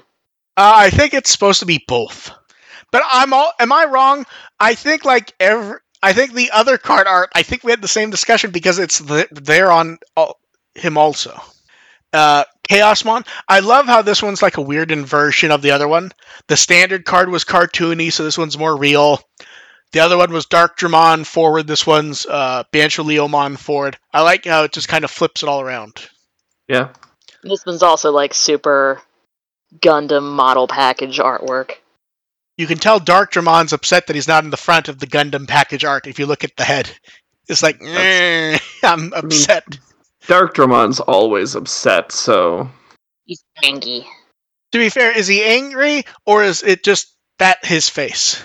Uh, 0.56 0.72
I 0.74 0.90
think 0.90 1.14
it's 1.14 1.30
supposed 1.30 1.60
to 1.60 1.66
be 1.66 1.84
both. 1.86 2.30
But 2.90 3.02
I'm 3.10 3.32
all. 3.32 3.52
Am 3.58 3.72
I 3.72 3.86
wrong? 3.86 4.26
I 4.60 4.74
think 4.74 5.04
like 5.04 5.32
every. 5.40 5.78
I 6.02 6.12
think 6.12 6.32
the 6.32 6.50
other 6.50 6.78
card 6.78 7.06
art. 7.06 7.30
I 7.34 7.42
think 7.42 7.62
we 7.62 7.70
had 7.70 7.82
the 7.82 7.88
same 7.88 8.10
discussion 8.10 8.50
because 8.50 8.78
it's 8.78 9.00
th- 9.00 9.28
there 9.30 9.70
on 9.70 9.98
all, 10.16 10.40
him 10.74 10.98
also. 10.98 11.40
Uh, 12.12 12.44
Chaosmon. 12.68 13.26
I 13.48 13.60
love 13.60 13.86
how 13.86 14.02
this 14.02 14.22
one's 14.22 14.42
like 14.42 14.56
a 14.56 14.62
weird 14.62 14.90
inversion 14.90 15.50
of 15.50 15.62
the 15.62 15.72
other 15.72 15.88
one. 15.88 16.12
The 16.48 16.56
standard 16.56 17.04
card 17.04 17.28
was 17.28 17.44
cartoony, 17.44 18.12
so 18.12 18.24
this 18.24 18.38
one's 18.38 18.58
more 18.58 18.76
real. 18.76 19.20
The 19.92 20.00
other 20.00 20.16
one 20.16 20.32
was 20.32 20.46
Darkdramon 20.46 21.26
forward. 21.26 21.66
This 21.66 21.86
one's 21.86 22.24
uh, 22.24 22.64
Bancho 22.72 23.02
Leomon 23.02 23.58
forward. 23.58 23.98
I 24.12 24.22
like 24.22 24.46
how 24.46 24.64
it 24.64 24.72
just 24.72 24.88
kind 24.88 25.04
of 25.04 25.10
flips 25.10 25.42
it 25.42 25.48
all 25.48 25.60
around. 25.60 26.08
Yeah. 26.66 26.92
This 27.42 27.66
one's 27.66 27.82
also 27.82 28.10
like 28.10 28.32
super 28.32 29.02
Gundam 29.78 30.34
model 30.34 30.66
package 30.66 31.18
artwork. 31.18 31.76
You 32.58 32.66
can 32.66 32.78
tell 32.78 33.00
Darkdramon's 33.00 33.72
upset 33.72 34.06
that 34.06 34.14
he's 34.16 34.28
not 34.28 34.44
in 34.44 34.50
the 34.50 34.56
front 34.56 34.88
of 34.88 34.98
the 34.98 35.06
Gundam 35.06 35.48
package 35.48 35.84
art 35.84 36.06
if 36.06 36.18
you 36.18 36.26
look 36.26 36.44
at 36.44 36.56
the 36.56 36.64
head. 36.64 36.90
It's 37.48 37.62
like, 37.62 37.78
"Eh, 37.82 38.58
I'm 38.84 39.12
upset. 39.14 39.78
Dark 40.28 40.54
Dramon's 40.54 41.00
always 41.00 41.54
upset, 41.56 42.12
so 42.12 42.70
He's 43.24 43.42
angry. 43.64 44.06
To 44.72 44.78
be 44.78 44.88
fair, 44.88 45.16
is 45.16 45.26
he 45.26 45.42
angry 45.42 46.04
or 46.26 46.44
is 46.44 46.62
it 46.62 46.84
just 46.84 47.14
that 47.38 47.64
his 47.64 47.88
face? 47.88 48.40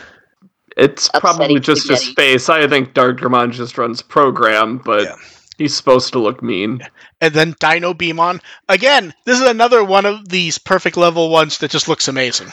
it's 0.75 1.09
Upsetty 1.09 1.19
probably 1.21 1.59
just 1.59 1.87
his 1.89 1.99
spaghetti. 2.01 2.15
face. 2.37 2.49
I 2.49 2.67
think 2.67 2.93
Darkdramon 2.93 3.51
just 3.51 3.77
runs 3.77 4.01
program, 4.01 4.77
but 4.77 5.03
Yeah. 5.03 5.15
he's 5.57 5.75
supposed 5.75 6.13
to 6.13 6.19
look 6.19 6.41
mean. 6.43 6.81
And 7.21 7.33
then 7.33 7.53
Dinobeemon. 7.55 8.41
Again, 8.69 9.13
this 9.25 9.39
is 9.39 9.47
another 9.47 9.83
one 9.83 10.05
of 10.05 10.29
these 10.29 10.57
perfect 10.59 10.95
level 10.97 11.29
ones 11.29 11.57
that 11.59 11.71
just 11.71 11.87
looks 11.87 12.07
amazing. 12.07 12.51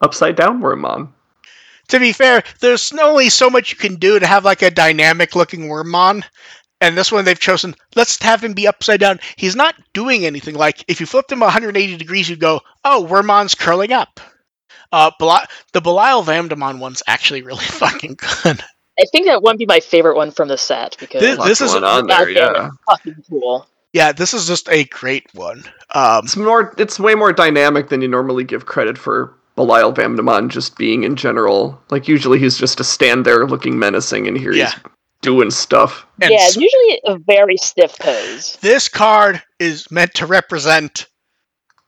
Upside 0.00 0.36
down 0.36 0.60
Wormmon. 0.60 1.08
To 1.88 1.98
be 1.98 2.12
fair, 2.12 2.42
there's 2.60 2.92
only 2.92 3.30
so 3.30 3.48
much 3.48 3.70
you 3.70 3.76
can 3.78 3.96
do 3.96 4.18
to 4.18 4.26
have 4.26 4.44
like 4.44 4.62
a 4.62 4.70
dynamic 4.70 5.34
looking 5.34 5.68
Wormmon. 5.68 6.22
And 6.80 6.96
this 6.96 7.10
one 7.10 7.24
they've 7.24 7.38
chosen, 7.38 7.74
let's 7.96 8.22
have 8.22 8.44
him 8.44 8.52
be 8.52 8.68
upside 8.68 9.00
down. 9.00 9.18
He's 9.36 9.56
not 9.56 9.74
doing 9.94 10.24
anything. 10.24 10.54
Like, 10.54 10.84
if 10.86 11.00
you 11.00 11.06
flipped 11.06 11.32
him 11.32 11.40
180 11.40 11.96
degrees, 11.96 12.28
you'd 12.30 12.38
go, 12.38 12.60
oh, 12.84 13.04
Wormmon's 13.10 13.56
curling 13.56 13.92
up. 13.92 14.20
Uh, 14.92 15.10
Beli- 15.18 15.44
the 15.72 15.80
Belial 15.80 16.22
Vamdemon 16.22 16.78
one's 16.78 17.02
actually 17.08 17.42
really 17.42 17.64
fucking 17.64 18.16
good. 18.44 18.62
I 19.00 19.04
think 19.10 19.26
that 19.26 19.42
would 19.42 19.58
be 19.58 19.66
my 19.66 19.80
favorite 19.80 20.16
one 20.16 20.30
from 20.30 20.48
the 20.48 20.56
set 20.58 20.96
because 21.00 21.20
This- 21.20 21.38
this 21.38 21.60
is 21.60 21.74
on 21.74 22.06
there, 22.06 22.28
yeah. 22.30 22.68
fucking 22.88 23.24
cool. 23.28 23.66
Yeah, 23.92 24.12
this 24.12 24.34
is 24.34 24.46
just 24.46 24.68
a 24.68 24.84
great 24.84 25.26
one. 25.34 25.64
Um, 25.94 26.24
It's 26.24 26.36
more. 26.36 26.74
It's 26.76 27.00
way 27.00 27.14
more 27.14 27.32
dynamic 27.32 27.88
than 27.88 28.02
you 28.02 28.08
normally 28.08 28.44
give 28.44 28.66
credit 28.66 28.98
for. 28.98 29.34
Belial 29.58 29.92
Vamdemon 29.92 30.50
just 30.50 30.78
being 30.78 31.02
in 31.02 31.16
general. 31.16 31.82
Like 31.90 32.06
usually 32.06 32.38
he's 32.38 32.56
just 32.56 32.78
to 32.78 32.84
stand 32.84 33.24
there 33.26 33.44
looking 33.44 33.76
menacing, 33.76 34.28
and 34.28 34.38
here 34.38 34.52
Yeah. 34.52 34.70
he's 34.70 34.80
doing 35.20 35.50
stuff. 35.50 36.06
and 36.22 36.30
yeah, 36.30 36.38
s- 36.46 36.56
usually 36.56 37.00
a 37.04 37.18
very 37.18 37.56
stiff 37.56 37.98
pose. 37.98 38.56
this 38.60 38.88
card 38.88 39.42
is 39.58 39.90
meant 39.90 40.14
to 40.14 40.26
represent 40.26 41.06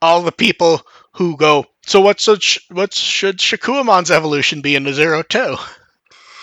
all 0.01 0.21
the 0.21 0.33
people 0.33 0.81
who 1.13 1.37
go. 1.37 1.65
So 1.85 2.01
what's 2.01 2.23
such, 2.25 2.59
what 2.69 2.93
should 2.93 3.37
Shakkoumon's 3.37 4.11
evolution 4.11 4.59
be 4.61 4.75
in 4.75 4.83
the 4.83 4.91
zero 4.93 5.23
two? 5.23 5.55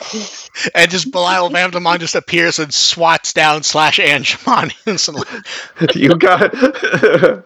and 0.74 0.90
just 0.90 1.10
Belial 1.12 1.50
Vamdemon 1.50 1.98
just 2.00 2.14
appears 2.14 2.58
and 2.58 2.72
swats 2.72 3.32
down 3.34 3.62
slash 3.64 3.98
Angemon 3.98 4.72
instantly. 4.86 5.26
you 5.94 6.16
got. 6.16 6.54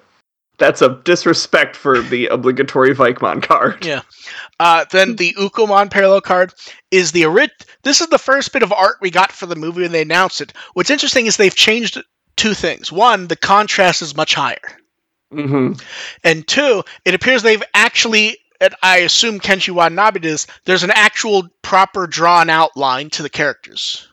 That's 0.62 0.80
a 0.80 1.00
disrespect 1.02 1.74
for 1.74 2.00
the 2.00 2.28
obligatory 2.28 2.94
Vikemon 2.94 3.42
card. 3.42 3.84
Yeah. 3.84 4.02
Uh, 4.60 4.84
then 4.92 5.16
the 5.16 5.34
Ukkomon 5.34 5.90
parallel 5.90 6.20
card 6.20 6.54
is 6.92 7.10
the 7.10 7.24
orig- 7.24 7.50
This 7.82 8.00
is 8.00 8.06
the 8.06 8.18
first 8.18 8.52
bit 8.52 8.62
of 8.62 8.72
art 8.72 8.98
we 9.00 9.10
got 9.10 9.32
for 9.32 9.46
the 9.46 9.56
movie 9.56 9.82
when 9.82 9.90
they 9.90 10.02
announced 10.02 10.40
it. 10.40 10.52
What's 10.74 10.88
interesting 10.88 11.26
is 11.26 11.36
they've 11.36 11.52
changed 11.52 12.00
two 12.36 12.54
things. 12.54 12.92
One, 12.92 13.26
the 13.26 13.34
contrast 13.34 14.02
is 14.02 14.14
much 14.16 14.34
higher. 14.34 14.78
hmm 15.32 15.72
And 16.22 16.46
two, 16.46 16.84
it 17.04 17.14
appears 17.14 17.42
they've 17.42 17.62
actually, 17.74 18.38
and 18.60 18.72
I 18.84 18.98
assume 18.98 19.40
Kenji 19.40 19.74
Watanabe 19.74 20.20
this, 20.20 20.46
there's 20.64 20.84
an 20.84 20.92
actual 20.94 21.48
proper 21.62 22.06
drawn 22.06 22.48
outline 22.50 23.10
to 23.10 23.24
the 23.24 23.30
characters. 23.30 24.06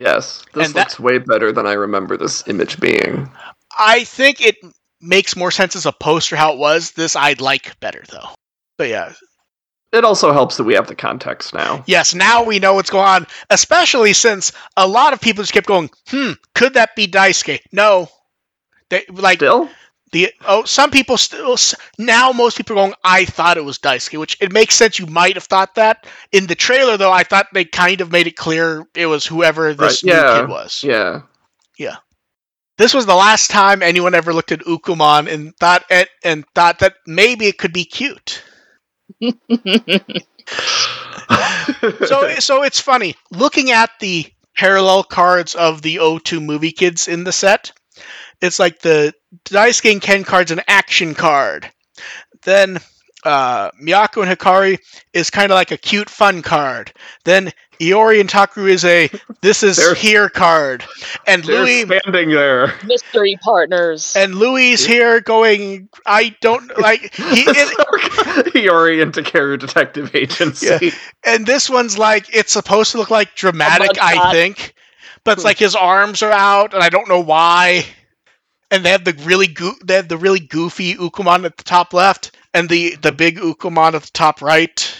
Yes, 0.00 0.42
this 0.54 0.66
And 0.66 0.74
that- 0.74 0.80
looks 0.88 0.98
way 0.98 1.18
better 1.18 1.52
than 1.52 1.68
I 1.68 1.74
remember 1.74 2.16
this 2.16 2.42
image 2.48 2.80
being. 2.80 3.30
I 3.78 4.02
think 4.02 4.40
it 4.40 4.56
makes 5.04 5.36
more 5.36 5.50
sense 5.50 5.76
as 5.76 5.86
a 5.86 5.92
poster 5.92 6.36
how 6.36 6.52
it 6.52 6.58
was. 6.58 6.92
This 6.92 7.14
I'd 7.16 7.40
like 7.40 7.78
better 7.80 8.02
though. 8.10 8.28
But 8.78 8.88
yeah, 8.88 9.12
It 9.92 10.04
also 10.04 10.32
helps 10.32 10.56
that 10.56 10.64
we 10.64 10.74
have 10.74 10.88
the 10.88 10.96
context 10.96 11.54
now. 11.54 11.84
yes, 11.86 12.14
now 12.14 12.42
we 12.42 12.58
know 12.58 12.74
what's 12.74 12.90
going 12.90 13.06
on, 13.06 13.26
especially 13.50 14.12
since 14.12 14.50
a 14.76 14.88
lot 14.88 15.12
of 15.12 15.20
people 15.20 15.42
just 15.44 15.52
kept 15.52 15.66
going, 15.68 15.90
hmm, 16.08 16.32
could 16.54 16.74
that 16.74 16.96
be 16.96 17.06
Daisuke? 17.06 17.60
No. 17.72 18.08
They, 18.90 19.04
like 19.10 19.38
Still, 19.38 19.70
the 20.12 20.32
oh 20.46 20.64
some 20.64 20.90
people 20.90 21.16
still 21.16 21.56
now 21.98 22.30
most 22.32 22.56
people 22.56 22.74
are 22.78 22.82
going 22.84 22.94
i 23.02 23.24
thought 23.24 23.56
it 23.56 23.64
was 23.64 23.78
daisuke 23.78 24.18
which 24.20 24.36
it 24.40 24.52
makes 24.52 24.76
sense 24.76 24.96
you 24.98 25.06
might 25.06 25.34
have 25.34 25.42
thought 25.44 25.74
that 25.74 26.06
in 26.30 26.46
the 26.46 26.54
trailer 26.54 26.96
though 26.96 27.10
i 27.10 27.24
thought 27.24 27.46
they 27.52 27.64
kind 27.64 28.00
of 28.00 28.12
made 28.12 28.26
it 28.28 28.36
clear 28.36 28.84
it 28.94 29.06
was 29.06 29.26
whoever 29.26 29.74
this 29.74 30.04
Right, 30.04 30.12
new 30.12 30.12
yeah, 30.20 30.40
kid 30.40 30.48
was 30.48 30.84
Yeah, 30.84 31.22
yeah. 31.78 31.96
This 32.76 32.94
was 32.94 33.06
the 33.06 33.14
last 33.14 33.50
time 33.50 33.82
anyone 33.82 34.14
ever 34.14 34.32
looked 34.34 34.52
at 34.52 34.60
ukkomon 34.60 35.32
and 35.32 35.56
thought 35.56 35.84
and, 35.90 36.08
and 36.24 36.44
thought 36.54 36.80
that 36.80 36.94
maybe 37.06 37.46
it 37.46 37.58
could 37.58 37.72
be 37.72 37.84
cute 37.84 38.42
so 42.06 42.28
so 42.38 42.62
it's 42.62 42.80
funny 42.80 43.14
looking 43.30 43.70
at 43.70 43.90
the 44.00 44.26
parallel 44.56 45.02
cards 45.02 45.54
of 45.54 45.82
the 45.82 45.96
O2 45.96 46.42
movie 46.44 46.72
kids 46.72 47.08
in 47.08 47.24
the 47.24 47.32
set. 47.32 47.72
It's 48.40 48.58
like 48.58 48.80
the 48.80 49.12
Dice 49.44 49.84
and 49.84 50.00
Ken 50.00 50.24
card's 50.24 50.50
an 50.50 50.62
action 50.68 51.14
card. 51.14 51.70
Then 52.42 52.78
uh, 53.24 53.70
Miyako 53.82 54.26
and 54.26 54.38
Hikari 54.38 54.78
is 55.12 55.30
kind 55.30 55.50
of 55.50 55.56
like 55.56 55.70
a 55.70 55.76
cute 55.76 56.10
fun 56.10 56.42
card. 56.42 56.92
Then 57.24 57.52
Iori 57.80 58.20
and 58.20 58.28
Takeru 58.28 58.68
is 58.68 58.84
a 58.84 59.10
this 59.40 59.62
is 59.62 59.76
They're- 59.76 59.94
here 59.94 60.28
card. 60.28 60.84
And 61.26 61.42
They're 61.44 61.62
Louis 61.64 61.84
standing 61.84 62.30
there. 62.30 62.74
Mystery 62.84 63.38
partners. 63.42 64.14
and 64.16 64.34
Louis 64.36 64.84
here 64.84 65.20
going 65.20 65.88
I 66.06 66.34
don't 66.40 66.76
like 66.78 67.14
he 67.14 67.44
it, 67.46 68.52
he 68.52 68.68
oriented 68.68 69.24
Karu 69.26 69.58
Detective 69.58 70.14
Agency. 70.14 70.66
Yeah. 70.66 70.90
and 71.24 71.46
this 71.46 71.68
one's 71.70 71.96
like 71.98 72.34
it's 72.34 72.52
supposed 72.52 72.92
to 72.92 72.98
look 72.98 73.10
like 73.10 73.34
dramatic 73.34 73.90
I 74.00 74.16
mugshot. 74.16 74.32
think. 74.32 74.74
But 75.24 75.38
it's 75.38 75.44
like 75.44 75.58
his 75.58 75.74
arms 75.74 76.22
are 76.22 76.32
out 76.32 76.74
and 76.74 76.82
I 76.82 76.90
don't 76.90 77.08
know 77.08 77.20
why. 77.20 77.86
And 78.70 78.84
they 78.84 78.90
have 78.90 79.04
the 79.04 79.12
really 79.24 79.46
goo- 79.46 79.76
they 79.84 79.94
have 79.94 80.08
the 80.08 80.16
really 80.18 80.40
goofy 80.40 80.94
Ukkomon 80.96 81.44
at 81.44 81.56
the 81.56 81.62
top 81.64 81.92
left 81.94 82.36
and 82.52 82.68
the 82.68 82.96
the 82.96 83.12
big 83.12 83.38
Ukkomon 83.38 83.94
at 83.94 84.02
the 84.02 84.10
top 84.12 84.42
right. 84.42 84.96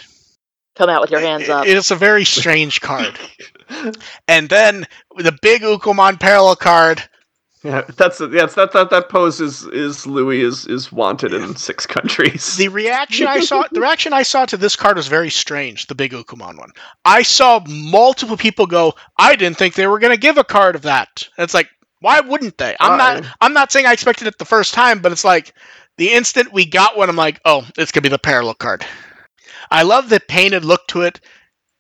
Come 0.77 0.91
out 0.91 1.01
with 1.01 1.11
your 1.11 1.21
hands 1.21 1.49
up. 1.49 1.67
It's 1.67 1.91
a 1.91 1.97
very 1.97 2.25
strange 2.25 2.81
card. 2.81 3.19
and 4.29 4.49
then 4.49 4.87
the 5.17 5.37
big 5.41 5.63
Ukkomon 5.63 6.19
parallel 6.19 6.57
card. 6.57 7.03
Yeah, 7.63 7.83
that's 7.97 8.21
yes, 8.21 8.57
that 8.57 8.73
that 8.73 8.91
that 8.91 9.09
pose 9.09 9.41
is 9.41 9.65
is 9.69 10.07
Louis 10.07 10.43
is 10.43 10.67
is 10.67 10.93
wanted 10.93 11.33
in 11.33 11.57
six 11.57 11.87
countries. 11.87 12.57
The 12.57 12.69
reaction 12.69 13.27
I 13.27 13.41
saw, 13.41 13.65
the 13.73 13.81
reaction 13.81 14.13
I 14.13 14.23
saw 14.23 14.45
to 14.45 14.59
this 14.59 14.77
card 14.77 14.99
was 14.99 15.07
very 15.07 15.31
strange. 15.31 15.87
The 15.87 15.95
big 15.95 16.13
Ukkomon 16.13 16.59
one. 16.59 16.73
I 17.07 17.23
saw 17.23 17.65
multiple 17.67 18.37
people 18.37 18.67
go, 18.67 18.95
"I 19.17 19.35
didn't 19.35 19.57
think 19.57 19.75
they 19.75 19.87
were 19.87 19.99
going 19.99 20.13
to 20.13 20.21
give 20.21 20.37
a 20.37 20.45
card 20.45 20.75
of 20.75 20.83
that." 20.83 21.27
And 21.39 21.45
it's 21.45 21.55
like, 21.55 21.71
why 22.01 22.21
wouldn't 22.21 22.59
they? 22.59 22.77
I'm 22.81 22.99
not. 22.99 23.25
I'm 23.41 23.55
not 23.55 23.73
saying 23.73 23.87
I 23.87 23.95
expected 23.95 24.27
it 24.27 24.37
the 24.37 24.45
first 24.45 24.75
time, 24.75 25.01
but 25.01 25.11
it's 25.11 25.25
like 25.25 25.55
the 25.97 26.13
instant 26.13 26.53
we 26.53 26.67
got 26.67 26.99
one, 26.99 27.09
I'm 27.09 27.17
like, 27.17 27.41
oh, 27.47 27.67
it's 27.79 27.93
gonna 27.93 28.03
be 28.03 28.11
the 28.11 28.19
parallel 28.19 28.55
card. 28.55 28.85
I 29.71 29.83
love 29.83 30.09
the 30.09 30.21
painted 30.21 30.65
look 30.65 30.87
to 30.89 31.03
it, 31.03 31.21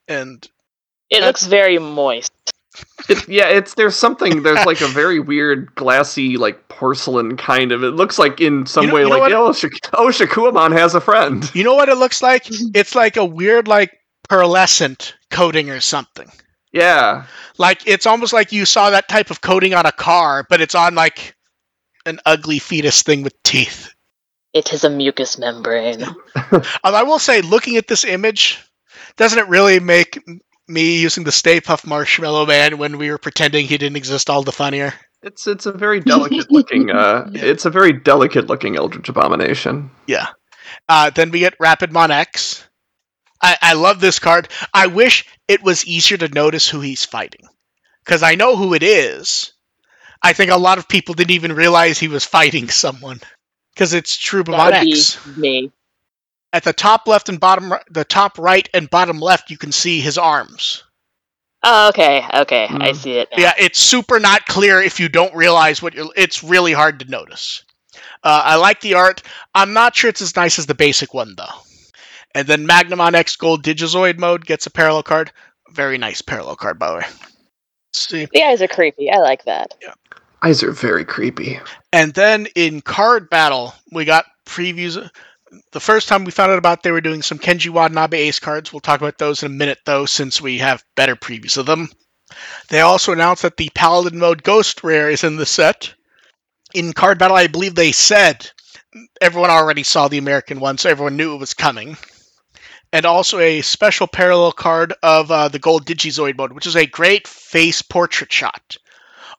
and 0.09 0.47
It 1.11 1.22
looks 1.22 1.47
very 1.47 1.78
moist. 1.78 2.32
It, 3.09 3.28
yeah, 3.28 3.49
it's 3.49 3.74
there's 3.74 3.95
something 3.95 4.43
there's 4.43 4.64
like 4.66 4.80
a 4.80 4.89
very 4.89 5.20
weird 5.30 5.72
glassy 5.76 6.37
like 6.37 6.68
porcelain 6.68 7.37
kind 7.37 7.70
of. 7.70 7.85
It 7.85 7.93
looks 7.93 8.18
like 8.18 8.41
in 8.41 8.66
some 8.66 8.85
You 8.85 8.89
know- 8.89 8.95
way 8.95 9.01
you 9.03 9.09
know 9.09 9.14
like 9.18 9.20
what- 9.20 9.32
oh, 9.32 9.53
Shak- 9.53 9.91
oh 9.95 10.09
Shakkoumon 10.09 10.72
has 10.72 10.95
a 10.95 11.01
friend. 11.01 11.49
you 11.55 11.62
know 11.62 11.74
what 11.74 11.89
it 11.89 11.97
looks 11.97 12.20
like? 12.22 12.49
It's 12.74 12.95
like 12.95 13.16
a 13.16 13.24
weird, 13.24 13.68
like 13.68 13.93
pearlescent 14.28 15.12
coating 15.30 15.70
or 15.70 15.80
something. 15.80 16.30
Yeah, 16.72 17.26
Like 17.59 17.87
it's 17.87 18.05
almost 18.07 18.32
like 18.32 18.51
you 18.51 18.64
saw 18.64 18.91
that 18.91 19.07
type 19.09 19.30
of 19.30 19.41
coating 19.43 19.74
on 19.74 19.87
a 19.87 19.93
car, 19.93 20.45
but 20.51 20.61
it's 20.61 20.74
on 20.74 20.97
like 20.97 21.37
an 22.05 22.18
ugly 22.26 22.59
fetus 22.59 23.03
thing 23.03 23.22
with 23.22 23.41
teeth. 23.45 23.95
It 24.55 24.72
is 24.72 24.84
a 24.84 24.90
mucous 24.90 25.36
membrane. 25.36 26.05
Although 26.84 26.98
I 26.98 27.02
will 27.02 27.18
say, 27.18 27.42
looking 27.42 27.76
at 27.76 27.88
this 27.88 28.05
image, 28.05 28.62
doesn't 29.16 29.38
it 29.38 29.48
really 29.48 29.80
make 29.80 30.22
me 30.68 31.00
using 31.00 31.24
the 31.24 31.32
Stay 31.32 31.61
Puft 31.61 31.86
Marshmallow 31.86 32.46
Man 32.46 32.78
when 32.78 32.96
we 32.96 33.11
were 33.11 33.18
pretending 33.18 33.66
he 33.66 33.76
didn't 33.78 33.96
exist 33.96 34.30
all 34.30 34.42
the 34.42 34.52
funnier? 34.52 34.94
it's 35.22 35.46
it's 35.46 35.64
a 35.66 35.72
very 35.72 36.00
delicate 36.00 36.50
looking. 36.50 36.90
Uh, 36.90 37.28
Yeah. 37.32 37.44
it's 37.44 37.64
a 37.64 37.70
very 37.70 37.92
delicate 37.94 38.46
looking 38.46 38.76
Eldritch 38.76 39.09
Abomination. 39.09 39.90
Yeah. 40.07 40.28
Uh, 40.88 41.11
then 41.11 41.30
we 41.30 41.40
get 41.40 41.59
Rapidmon 41.59 42.11
X. 42.11 42.66
I, 43.42 43.57
I 43.61 43.72
love 43.74 44.00
this 44.00 44.18
card. 44.18 44.48
I 44.72 44.86
wish 44.86 45.26
it 45.48 45.62
was 45.62 45.86
easier 45.86 46.18
to 46.18 46.28
notice 46.28 46.68
who 46.68 46.80
he's 46.80 47.05
fighting. 47.05 47.46
Because 48.05 48.22
I 48.22 48.34
know 48.34 48.55
who 48.55 48.74
it 48.74 48.82
is. 48.82 49.52
I 50.22 50.32
think 50.34 50.50
a 50.50 50.57
lot 50.59 50.78
of 50.78 50.88
people 50.88 51.14
didn't 51.14 51.32
even 51.32 51.55
realize 51.55 51.98
he 51.98 52.09
was 52.09 52.24
fighting 52.24 52.68
someone. 52.68 53.20
Because 53.74 53.92
it's 53.92 54.16
Trubamon 54.16 54.70
That 54.70 54.80
would 54.82 54.84
be 54.86 54.92
X. 54.92 55.26
me. 55.36 55.72
At 56.52 56.62
the 56.62 56.72
top 56.72 57.08
left 57.08 57.28
and 57.28 57.40
bottom, 57.40 57.74
the 57.90 58.04
top 58.04 58.38
right 58.38 58.68
and 58.72 58.88
bottom 58.88 59.18
left, 59.18 59.50
you 59.50 59.58
can 59.58 59.72
see 59.72 60.00
his 60.00 60.16
arms. 60.16 60.84
Oh, 61.64 61.88
okay, 61.88 62.24
okay, 62.34 62.64
I 62.70 62.90
Mm. 62.90 62.96
see 62.96 63.12
it. 63.14 63.28
now. 63.32 63.42
Yeah, 63.42 63.54
it's 63.58 63.80
super 63.80 64.20
not 64.20 64.46
clear 64.46 64.80
if 64.80 65.00
you 65.00 65.08
don't 65.08 65.34
realize 65.34 65.80
what 65.82 65.94
you're. 65.94 66.12
It's 66.14 66.44
really 66.44 66.72
hard 66.72 67.00
to 67.00 67.10
notice. 67.10 67.64
Uh, 68.22 68.42
I 68.44 68.56
like 68.56 68.80
the 68.80 68.94
art. 68.94 69.22
I'm 69.54 69.72
not 69.72 69.96
sure 69.96 70.10
it's 70.10 70.20
as 70.22 70.36
nice 70.36 70.58
as 70.58 70.66
the 70.66 70.74
basic 70.74 71.12
one 71.14 71.34
though. 71.36 71.44
And 72.34 72.46
then 72.46 72.66
Magnamon 72.68 73.14
X 73.14 73.34
Gold 73.36 73.64
Digizoid 73.64 74.18
mode 74.18 74.44
gets 74.44 74.66
a 74.66 74.70
parallel 74.70 75.02
card. 75.04 75.32
Very 75.70 75.98
nice 75.98 76.20
parallel 76.22 76.56
card, 76.56 76.78
by 76.78 76.90
the 76.90 76.96
way. 76.98 77.04
Let's 77.06 78.08
see. 78.08 78.26
The 78.32 78.42
eyes 78.42 78.60
are 78.62 78.68
creepy. 78.68 79.10
I 79.10 79.18
like 79.18 79.44
that. 79.44 79.74
Eyes 80.45 80.62
are 80.62 80.72
very 80.72 81.07
creepy. 81.07 81.59
And 81.90 82.12
then 82.12 82.47
in 82.55 82.82
card 82.82 83.30
battle, 83.30 83.72
we 83.92 84.05
got 84.05 84.26
previews. 84.45 85.11
The 85.72 85.80
first 85.80 86.07
time 86.07 86.24
we 86.24 86.32
found 86.32 86.53
out 86.53 86.59
about 86.59 86.82
they 86.82 86.90
were 86.90 87.01
doing 87.01 87.22
some 87.22 87.38
Kenji 87.38 87.70
Watanabe 87.70 88.18
ace 88.18 88.40
cards. 88.40 88.70
We'll 88.70 88.80
talk 88.80 89.01
about 89.01 89.16
those 89.16 89.42
in 89.42 89.53
a 89.53 89.55
minute, 89.55 89.78
though, 89.86 90.05
since 90.05 90.42
we 90.42 90.59
have 90.59 90.84
better 90.97 91.16
previews 91.16 91.57
of 91.57 91.64
them. 91.64 91.88
They 92.68 92.82
also 92.82 93.12
announced 93.12 93.40
that 93.40 93.57
the 93.57 93.70
Paladin 93.74 94.18
mode 94.18 94.42
Ghost 94.42 94.84
Rare 94.84 95.09
is 95.09 95.24
in 95.24 95.36
the 95.36 95.47
set. 95.47 95.95
In 96.74 96.92
card 96.92 97.18
battle, 97.18 97.38
I 97.38 97.47
believe 97.47 97.74
they 97.74 97.92
said 97.92 98.51
everyone 99.22 99.51
already 99.51 99.82
saw 99.82 100.09
the 100.09 100.18
American 100.18 100.61
one, 100.61 100.76
so 100.76 100.90
everyone 100.90 101.16
knew 101.16 101.34
it 101.34 101.40
was 101.40 101.55
coming. 101.55 101.97
And 102.92 103.07
also 103.07 103.38
a 103.38 103.62
special 103.62 104.07
parallel 104.07 104.53
card 104.53 104.92
of 105.03 105.30
uh, 105.30 105.49
the 105.49 105.59
Gold 105.59 105.86
Digizoid 105.86 106.36
mode, 106.36 106.53
which 106.53 106.66
is 106.66 106.76
a 106.76 106.84
great 106.84 107.26
face 107.26 107.80
portrait 107.80 108.30
shot 108.30 108.76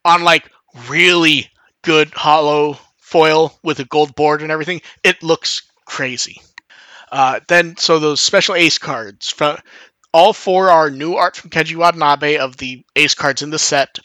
on 0.04 0.24
like 0.24 0.50
really 0.90 1.50
good 1.84 2.12
hollow 2.14 2.78
foil 3.00 3.58
with 3.64 3.80
a 3.80 3.86
gold 3.86 4.16
board 4.16 4.42
and 4.42 4.52
everything. 4.52 4.82
It 5.04 5.24
looks 5.24 5.62
crazy. 5.86 6.42
Uh, 7.12 7.40
then, 7.48 7.78
so 7.78 8.00
those 8.00 8.20
special 8.20 8.56
ace 8.56 8.78
cards, 8.78 9.34
all 10.14 10.34
four 10.34 10.70
are 10.70 10.90
new 10.90 11.16
art 11.16 11.36
from 11.36 11.50
Kenji 11.50 11.76
Watanabe 11.76 12.38
of 12.38 12.58
the 12.58 12.86
ace 12.96 13.14
cards 13.14 13.42
in 13.42 13.50
the 13.50 13.60
set. 13.60 14.00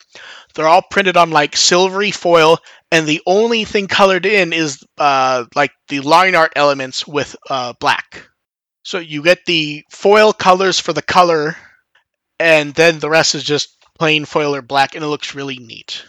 They're 0.55 0.69
all 0.69 0.83
printed 0.83 1.17
on 1.17 1.31
like 1.31 1.57
silvery 1.57 2.11
foil, 2.11 2.59
and 2.91 3.07
the 3.07 3.23
only 3.27 3.65
thing 3.65 3.87
colored 3.87 4.27
in 4.27 4.53
is 4.53 4.85
uh, 4.99 5.45
like 5.55 5.73
the 5.89 6.01
line 6.01 6.35
art 6.35 6.53
elements 6.57 7.07
with 7.07 7.37
uh, 7.49 7.73
black. 7.81 8.29
So 8.83 8.99
you 8.99 9.23
get 9.23 9.45
the 9.47 9.85
foil 9.91 10.33
colors 10.33 10.81
for 10.81 10.93
the 10.93 11.03
color, 11.03 11.57
and 12.39 12.75
then 12.75 12.99
the 12.99 13.11
rest 13.11 13.35
is 13.35 13.45
just 13.45 13.77
plain 13.99 14.25
foil 14.25 14.55
or 14.55 14.63
black, 14.63 14.95
and 14.95 15.05
it 15.05 15.09
looks 15.09 15.35
really 15.35 15.59
neat. 15.59 16.05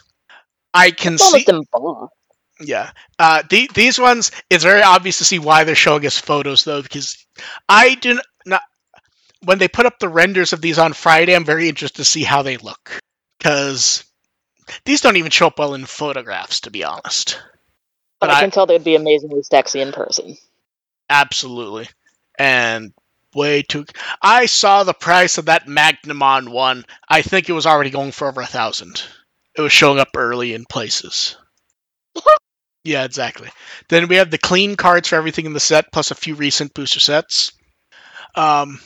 I 0.74 0.92
can 0.92 1.14
It's 1.16 1.32
see. 1.32 1.46
embossed. 1.48 2.14
Yeah. 2.60 2.92
Uh, 3.18 3.44
the, 3.50 3.70
these 3.74 4.00
ones, 4.00 4.32
it's 4.50 4.64
very 4.64 4.84
obvious 4.84 5.18
to 5.18 5.26
see 5.26 5.40
why 5.40 5.64
they're 5.64 5.76
showing 5.76 6.06
us 6.06 6.18
photos, 6.18 6.64
though, 6.64 6.82
because 6.82 7.18
I 7.68 7.96
do 7.96 8.20
not. 8.46 8.62
When 9.44 9.58
they 9.58 9.68
put 9.68 9.88
up 9.88 9.98
the 10.00 10.10
renders 10.10 10.54
of 10.54 10.62
these 10.62 10.78
on 10.78 10.94
Friday, 10.94 11.36
I'm 11.36 11.46
very 11.46 11.68
interested 11.68 11.98
to 11.98 12.06
see 12.06 12.24
how 12.24 12.44
they 12.44 12.58
look. 12.58 13.00
Because 13.40 14.04
these 14.86 15.02
don't 15.02 15.18
even 15.18 15.32
show 15.32 15.48
up 15.48 15.58
well 15.58 15.74
in 15.74 15.86
photographs, 15.88 16.62
to 16.62 16.72
be 16.72 16.84
honest. 16.84 17.42
But 18.20 18.28
But 18.28 18.30
I 18.30 18.38
I- 18.38 18.42
can 18.42 18.52
tell 18.52 18.68
they'd 18.68 18.84
be 18.84 18.96
amazingly 18.96 19.42
sexy 19.42 19.82
in 19.82 19.92
person. 19.92 20.38
Absolutely. 21.10 21.90
And 22.38 22.94
way 23.34 23.64
too. 23.64 23.86
I 24.22 24.46
saw 24.46 24.84
the 24.84 24.94
price 24.94 25.38
of 25.40 25.46
that 25.46 25.66
Magnamon 25.68 26.50
one. 26.50 26.86
I 27.10 27.24
think 27.24 27.50
it 27.50 27.54
was 27.54 27.66
already 27.66 27.90
going 27.90 28.12
for 28.12 28.28
over 28.28 28.42
a 28.42 28.46
thousand. 28.46 29.02
It 29.56 29.62
was 29.62 29.72
showing 29.72 30.00
up 30.00 30.10
early 30.16 30.54
in 30.54 30.66
places. 30.66 31.38
yeah, 32.84 33.04
exactly. 33.04 33.50
Then 33.90 34.08
we 34.08 34.16
have 34.16 34.32
the 34.32 34.38
clean 34.38 34.76
cards 34.76 35.08
for 35.10 35.16
everything 35.16 35.46
in 35.46 35.54
the 35.54 35.60
set, 35.60 35.92
plus 35.92 36.12
a 36.12 36.16
few 36.16 36.36
recent 36.36 36.74
booster 36.74 37.00
sets. 37.00 37.52
Um, 38.36 38.80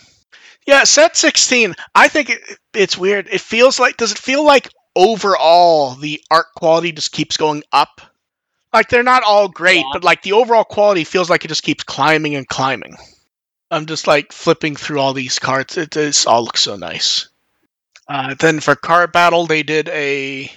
yeah, 0.66 0.84
set 0.84 1.16
sixteen. 1.16 1.76
I 1.94 2.08
think 2.08 2.32
it, 2.32 2.40
it's 2.74 2.98
weird. 2.98 3.28
It 3.32 3.42
feels 3.42 3.80
like. 3.80 3.98
Does 3.98 4.12
it 4.12 4.18
feel 4.18 4.44
like 4.44 4.70
overall 4.96 5.96
the 5.96 6.22
art 6.32 6.48
quality 6.56 6.92
just 6.92 7.12
keeps 7.12 7.38
going 7.38 7.64
up? 7.72 8.02
Like 8.74 8.90
they're 8.90 9.04
not 9.04 9.24
all 9.24 9.48
great, 9.48 9.78
Yeah. 9.78 9.90
but 9.94 10.04
like 10.04 10.24
the 10.24 10.34
overall 10.34 10.64
quality 10.64 11.04
feels 11.04 11.30
like 11.30 11.46
it 11.46 11.50
just 11.50 11.64
keeps 11.64 11.84
climbing 11.84 12.36
and 12.36 12.48
climbing. 12.48 12.96
I'm 13.72 13.86
just 13.86 14.08
like 14.08 14.32
flipping 14.32 14.76
through 14.76 15.00
all 15.00 15.14
these 15.14 15.40
cards. 15.40 15.78
It 15.78 15.92
just 15.92 16.28
all 16.28 16.44
looks 16.44 16.62
so 16.62 16.76
nice. 16.76 17.30
Uh, 18.08 18.36
then 18.36 18.60
for 18.60 18.76
card 18.76 19.12
battle, 19.12 19.46
they 19.46 19.64
did 19.64 19.90
a. 19.90 20.52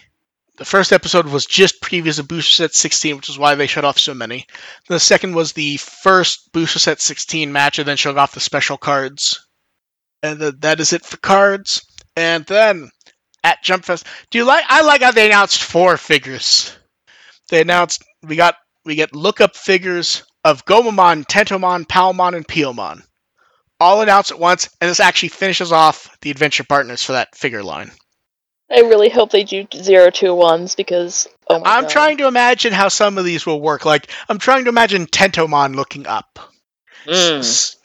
The 0.56 0.64
first 0.64 0.92
episode 0.92 1.26
was 1.26 1.46
just 1.46 1.80
previous 1.80 2.20
Booster 2.20 2.52
Set 2.52 2.74
16, 2.74 3.16
which 3.16 3.28
is 3.28 3.38
why 3.38 3.54
they 3.54 3.68
shut 3.68 3.84
off 3.84 3.98
so 3.98 4.12
many. 4.12 4.44
The 4.88 4.98
second 4.98 5.34
was 5.34 5.52
the 5.52 5.76
first 5.76 6.50
Booster 6.52 6.80
Set 6.80 7.00
16 7.00 7.52
match, 7.52 7.78
and 7.78 7.86
then 7.86 7.96
showed 7.96 8.16
off 8.16 8.34
the 8.34 8.40
special 8.40 8.76
cards. 8.76 9.46
And 10.22 10.40
th- 10.40 10.54
that 10.58 10.80
is 10.80 10.92
it 10.92 11.06
for 11.06 11.16
cards. 11.18 11.80
And 12.16 12.44
then 12.46 12.90
at 13.44 13.62
Jump 13.62 13.84
Fest, 13.84 14.04
do 14.30 14.38
you 14.38 14.44
like? 14.44 14.64
I 14.68 14.82
like 14.82 15.02
how 15.02 15.12
they 15.12 15.26
announced 15.26 15.62
four 15.62 15.96
figures. 15.96 16.76
They 17.50 17.60
announced 17.60 18.02
we 18.22 18.34
got 18.36 18.56
we 18.84 18.96
get 18.96 19.14
lookup 19.14 19.56
figures 19.56 20.24
of 20.44 20.64
Gomamon, 20.64 21.24
Tentomon, 21.26 21.86
Palmon, 21.86 22.34
and 22.34 22.46
Piyomon. 22.46 23.02
All 23.80 24.00
announced 24.02 24.30
at 24.32 24.38
once, 24.38 24.68
and 24.80 24.90
this 24.90 25.00
actually 25.00 25.30
finishes 25.30 25.72
off 25.72 26.16
the 26.20 26.30
adventure 26.30 26.64
partners 26.64 27.02
for 27.02 27.12
that 27.12 27.34
figure 27.36 27.62
line. 27.62 27.90
I 28.70 28.80
really 28.80 29.08
hope 29.08 29.30
they 29.30 29.44
do 29.44 29.66
zero 29.74 30.10
two 30.10 30.34
ones 30.34 30.74
because 30.74 31.26
oh 31.48 31.58
my 31.60 31.70
I'm 31.70 31.82
God. 31.84 31.90
trying 31.90 32.16
to 32.18 32.26
imagine 32.26 32.72
how 32.72 32.88
some 32.88 33.16
of 33.16 33.24
these 33.24 33.46
will 33.46 33.60
work. 33.60 33.84
Like, 33.84 34.10
I'm 34.28 34.38
trying 34.38 34.64
to 34.64 34.68
imagine 34.70 35.06
Tentomon 35.06 35.74
looking 35.74 36.06
up. 36.06 36.38
Mm. 37.06 37.38
S- 37.38 37.76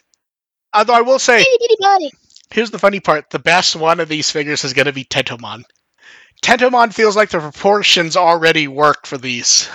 Although 0.74 0.94
I 0.94 1.02
will 1.02 1.18
say, 1.18 1.40
Itty 1.40 1.56
bitty 1.60 1.76
body. 1.78 2.10
here's 2.50 2.70
the 2.70 2.78
funny 2.78 3.00
part: 3.00 3.30
the 3.30 3.38
best 3.38 3.76
one 3.76 4.00
of 4.00 4.08
these 4.08 4.30
figures 4.30 4.64
is 4.64 4.72
going 4.74 4.86
to 4.86 4.92
be 4.92 5.04
Tentomon. 5.04 5.62
Tentomon 6.42 6.92
feels 6.92 7.16
like 7.16 7.30
the 7.30 7.38
proportions 7.40 8.16
already 8.16 8.68
work 8.68 9.06
for 9.06 9.16
these. 9.16 9.70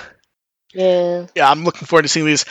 Yeah. 0.74 1.26
Yeah, 1.36 1.50
I'm 1.50 1.64
looking 1.64 1.88
forward 1.88 2.04
to 2.04 2.10
seeing 2.10 2.28
these. 2.28 2.46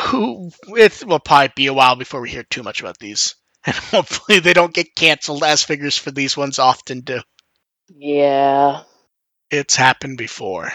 Who 0.00 0.50
it 0.68 1.04
will 1.04 1.18
probably 1.18 1.52
be 1.54 1.66
a 1.66 1.74
while 1.74 1.96
before 1.96 2.20
we 2.20 2.30
hear 2.30 2.44
too 2.44 2.62
much 2.62 2.80
about 2.80 2.98
these, 2.98 3.34
and 3.66 3.76
hopefully 3.76 4.38
they 4.38 4.54
don't 4.54 4.74
get 4.74 4.94
canceled 4.94 5.44
as 5.44 5.62
figures 5.62 5.98
for 5.98 6.10
these 6.10 6.36
ones 6.36 6.58
often 6.58 7.00
do. 7.00 7.20
Yeah. 7.88 8.82
It's 9.50 9.76
happened 9.76 10.16
before. 10.16 10.72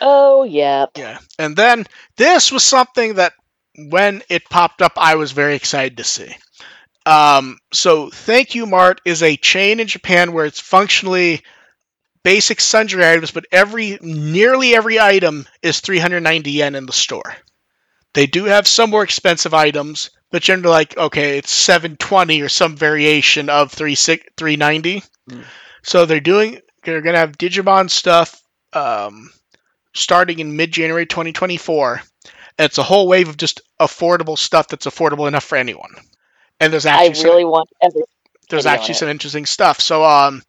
Oh 0.00 0.44
yeah. 0.44 0.86
Yeah. 0.96 1.18
And 1.38 1.56
then 1.56 1.86
this 2.16 2.52
was 2.52 2.62
something 2.62 3.14
that 3.14 3.32
when 3.76 4.22
it 4.28 4.48
popped 4.48 4.82
up, 4.82 4.92
I 4.96 5.16
was 5.16 5.32
very 5.32 5.54
excited 5.54 5.96
to 5.96 6.04
see. 6.04 6.34
Um, 7.04 7.58
so 7.72 8.10
Thank 8.10 8.54
You 8.54 8.66
Mart 8.66 9.00
is 9.04 9.22
a 9.22 9.36
chain 9.36 9.80
in 9.80 9.88
Japan 9.88 10.32
where 10.32 10.46
it's 10.46 10.60
functionally 10.60 11.42
basic 12.22 12.60
sundry 12.60 13.04
items, 13.04 13.32
but 13.32 13.46
every 13.50 13.98
nearly 14.00 14.74
every 14.74 15.00
item 15.00 15.46
is 15.62 15.80
390 15.80 16.50
yen 16.50 16.74
in 16.74 16.86
the 16.86 16.92
store. 16.92 17.34
They 18.14 18.26
do 18.26 18.44
have 18.44 18.66
some 18.66 18.90
more 18.90 19.02
expensive 19.02 19.54
items, 19.54 20.10
but 20.30 20.42
generally 20.42 20.72
like 20.72 20.96
okay, 20.96 21.38
it's 21.38 21.50
720 21.50 22.40
or 22.42 22.48
some 22.48 22.76
variation 22.76 23.48
of 23.48 23.72
3 23.72 23.94
390. 23.94 25.02
Mm. 25.30 25.44
So 25.82 26.06
they're 26.06 26.20
doing 26.20 26.60
they're 26.84 27.00
going 27.00 27.14
to 27.14 27.20
have 27.20 27.38
Digimon 27.38 27.88
stuff 27.90 28.42
um, 28.72 29.30
starting 29.94 30.38
in 30.38 30.56
mid 30.56 30.72
January 30.72 31.06
2024. 31.06 32.02
And 32.58 32.66
it's 32.66 32.78
a 32.78 32.82
whole 32.82 33.08
wave 33.08 33.28
of 33.28 33.36
just 33.36 33.62
affordable 33.80 34.36
stuff 34.36 34.68
that's 34.68 34.86
affordable 34.86 35.28
enough 35.28 35.44
for 35.44 35.56
anyone. 35.56 35.90
And 36.60 36.72
there's 36.72 36.86
I 36.86 37.06
actually 37.06 37.14
some, 37.14 37.30
really 37.30 37.44
want 37.44 37.68
every. 37.80 38.02
there's 38.50 38.66
actually 38.66 38.94
some 38.94 39.08
interesting 39.08 39.46
stuff. 39.46 39.80
So 39.80 40.04
um, 40.04 40.42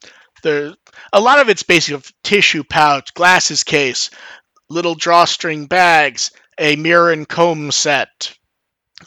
there 0.44 0.74
a 1.14 1.22
lot 1.22 1.40
of 1.40 1.50
it's 1.50 1.64
basically 1.64 2.04
tissue 2.24 2.64
pouch, 2.64 3.14
glasses 3.14 3.64
case, 3.64 4.10
little 4.70 4.96
drawstring 4.96 5.66
bags, 5.66 6.32
a 6.58 6.76
mirror 6.76 7.12
and 7.12 7.28
comb 7.28 7.72
set, 7.72 8.38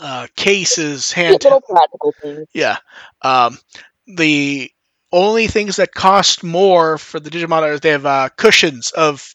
uh, 0.01 0.27
cases, 0.37 1.13
hand 1.13 1.43
little 1.43 1.61
practical 1.61 2.15
things. 2.21 2.47
yeah. 2.53 2.79
Um, 3.23 3.59
the 4.07 4.71
only 5.13 5.47
things 5.47 5.77
that 5.77 5.95
cost 5.95 6.43
more 6.43 6.99
for 6.99 7.21
the 7.21 7.31
Digimon 7.31 7.63
are 7.63 7.79
they 7.79 7.91
have 7.91 8.07
uh, 8.07 8.29
cushions 8.37 8.91
of 8.93 9.35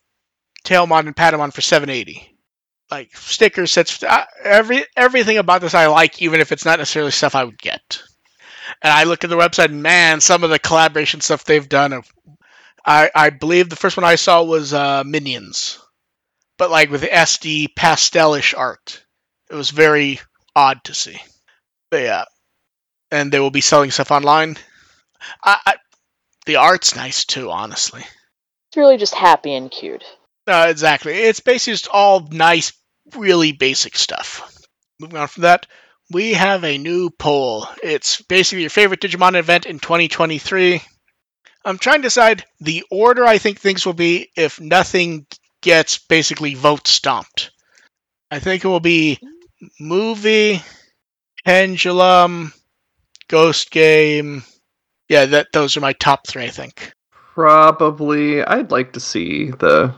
Tailmon 0.64 1.08
and 1.08 1.16
Patamon 1.16 1.54
for 1.54 1.62
780. 1.62 2.38
Like 2.90 3.16
sticker 3.16 3.66
sets, 3.68 4.04
uh, 4.04 4.26
every 4.44 4.84
everything 4.98 5.38
about 5.38 5.62
this 5.62 5.74
I 5.74 5.88
like, 5.88 6.22
even 6.22 6.42
if 6.42 6.52
it's 6.52 6.66
not 6.66 6.80
necessarily 6.80 7.12
stuff 7.12 7.36
I 7.36 7.46
would 7.46 7.58
get. 7.58 8.02
And 8.82 8.92
I 8.92 9.06
looked 9.06 9.24
at 9.24 9.30
the 9.30 9.38
website, 9.38 9.66
and 9.66 9.82
man, 9.82 10.20
some 10.20 10.44
of 10.44 10.50
the 10.50 10.60
collaboration 10.60 11.22
stuff 11.22 11.46
they've 11.46 11.68
done. 11.68 11.94
Of, 11.94 12.12
I 12.86 13.10
I 13.16 13.30
believe 13.30 13.70
the 13.70 13.78
first 13.78 13.96
one 13.96 14.04
I 14.04 14.16
saw 14.16 14.44
was 14.44 14.74
uh, 14.74 15.04
Minions, 15.06 15.80
but 16.62 16.70
like 16.70 16.92
with 16.92 17.02
SD 17.02 17.74
pastelish 17.74 18.56
art. 18.56 19.04
It 19.50 19.56
was 19.56 19.72
very 19.72 20.20
odd 20.56 20.84
to 20.84 20.94
see. 20.94 21.20
But 21.90 22.04
yeah, 22.04 22.26
and 23.10 23.32
they 23.32 23.40
will 23.40 23.50
be 23.50 23.62
selling 23.62 23.90
stuff 23.90 24.12
online. 24.12 24.58
I, 25.44 25.58
I, 25.66 25.76
the 26.46 26.58
art's 26.58 26.96
nice 26.96 27.26
too, 27.26 27.50
honestly. 27.50 28.02
It's 28.02 28.78
really 28.78 28.98
just 28.98 29.16
happy 29.16 29.56
and 29.56 29.72
cute. 29.72 30.04
Uh, 30.46 30.68
exactly. 30.70 31.14
It's 31.14 31.40
basically 31.40 31.74
just 31.74 31.88
all 31.88 32.28
nice, 32.32 32.74
really 33.16 33.54
basic 33.54 33.98
stuff. 33.98 34.56
Moving 35.00 35.18
on 35.18 35.30
from 35.30 35.42
that, 35.42 35.66
we 36.12 36.34
have 36.34 36.64
a 36.64 36.78
new 36.78 37.10
poll. 37.10 37.66
It's 37.82 38.22
basically 38.22 38.62
your 38.62 38.70
favorite 38.70 39.02
Digimon 39.02 39.34
event 39.34 39.66
in 39.66 39.80
2023. 39.80 40.80
I'm 41.66 41.80
trying 41.80 42.04
to 42.04 42.08
decide 42.08 42.46
the 42.60 42.84
order 42.92 43.26
I 43.26 43.40
think 43.40 43.60
things 43.60 43.84
will 43.84 43.94
be 43.94 44.30
if 44.38 44.62
nothing 44.62 45.26
gets 45.62 45.98
basically 45.98 46.56
vote 46.56 46.88
stomped. 46.88 47.52
I 48.30 48.40
think 48.40 48.64
it 48.64 48.68
will 48.68 48.80
be 48.80 49.20
movie, 49.80 50.62
pendulum, 51.46 52.54
ghost 53.28 53.72
game. 53.72 54.44
Yeah, 55.10 55.26
that 55.26 55.52
those 55.52 55.76
are 55.78 55.82
my 55.82 55.94
top 55.94 56.28
three. 56.28 56.46
I 56.46 56.50
think. 56.50 56.94
Probably, 57.34 58.44
I'd 58.44 58.72
like 58.72 58.94
to 58.94 59.00
see 59.00 59.52
the 59.52 59.94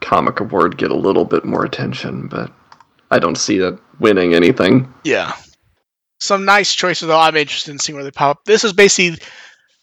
comic 0.00 0.40
award 0.40 0.76
get 0.76 0.90
a 0.90 0.96
little 0.96 1.24
bit 1.24 1.44
more 1.44 1.64
attention, 1.64 2.28
but 2.28 2.52
I 3.10 3.18
don't 3.18 3.38
see 3.38 3.58
it 3.58 3.78
winning 3.98 4.34
anything. 4.34 4.92
Yeah. 5.04 5.32
Some 6.18 6.44
nice 6.44 6.74
choices 6.74 7.08
though. 7.08 7.18
I'm 7.18 7.36
interested 7.36 7.72
in 7.72 7.78
seeing 7.78 7.94
where 7.96 8.04
they 8.04 8.10
pop 8.10 8.38
up. 8.38 8.44
This 8.44 8.64
is 8.64 8.72
basically 8.72 9.18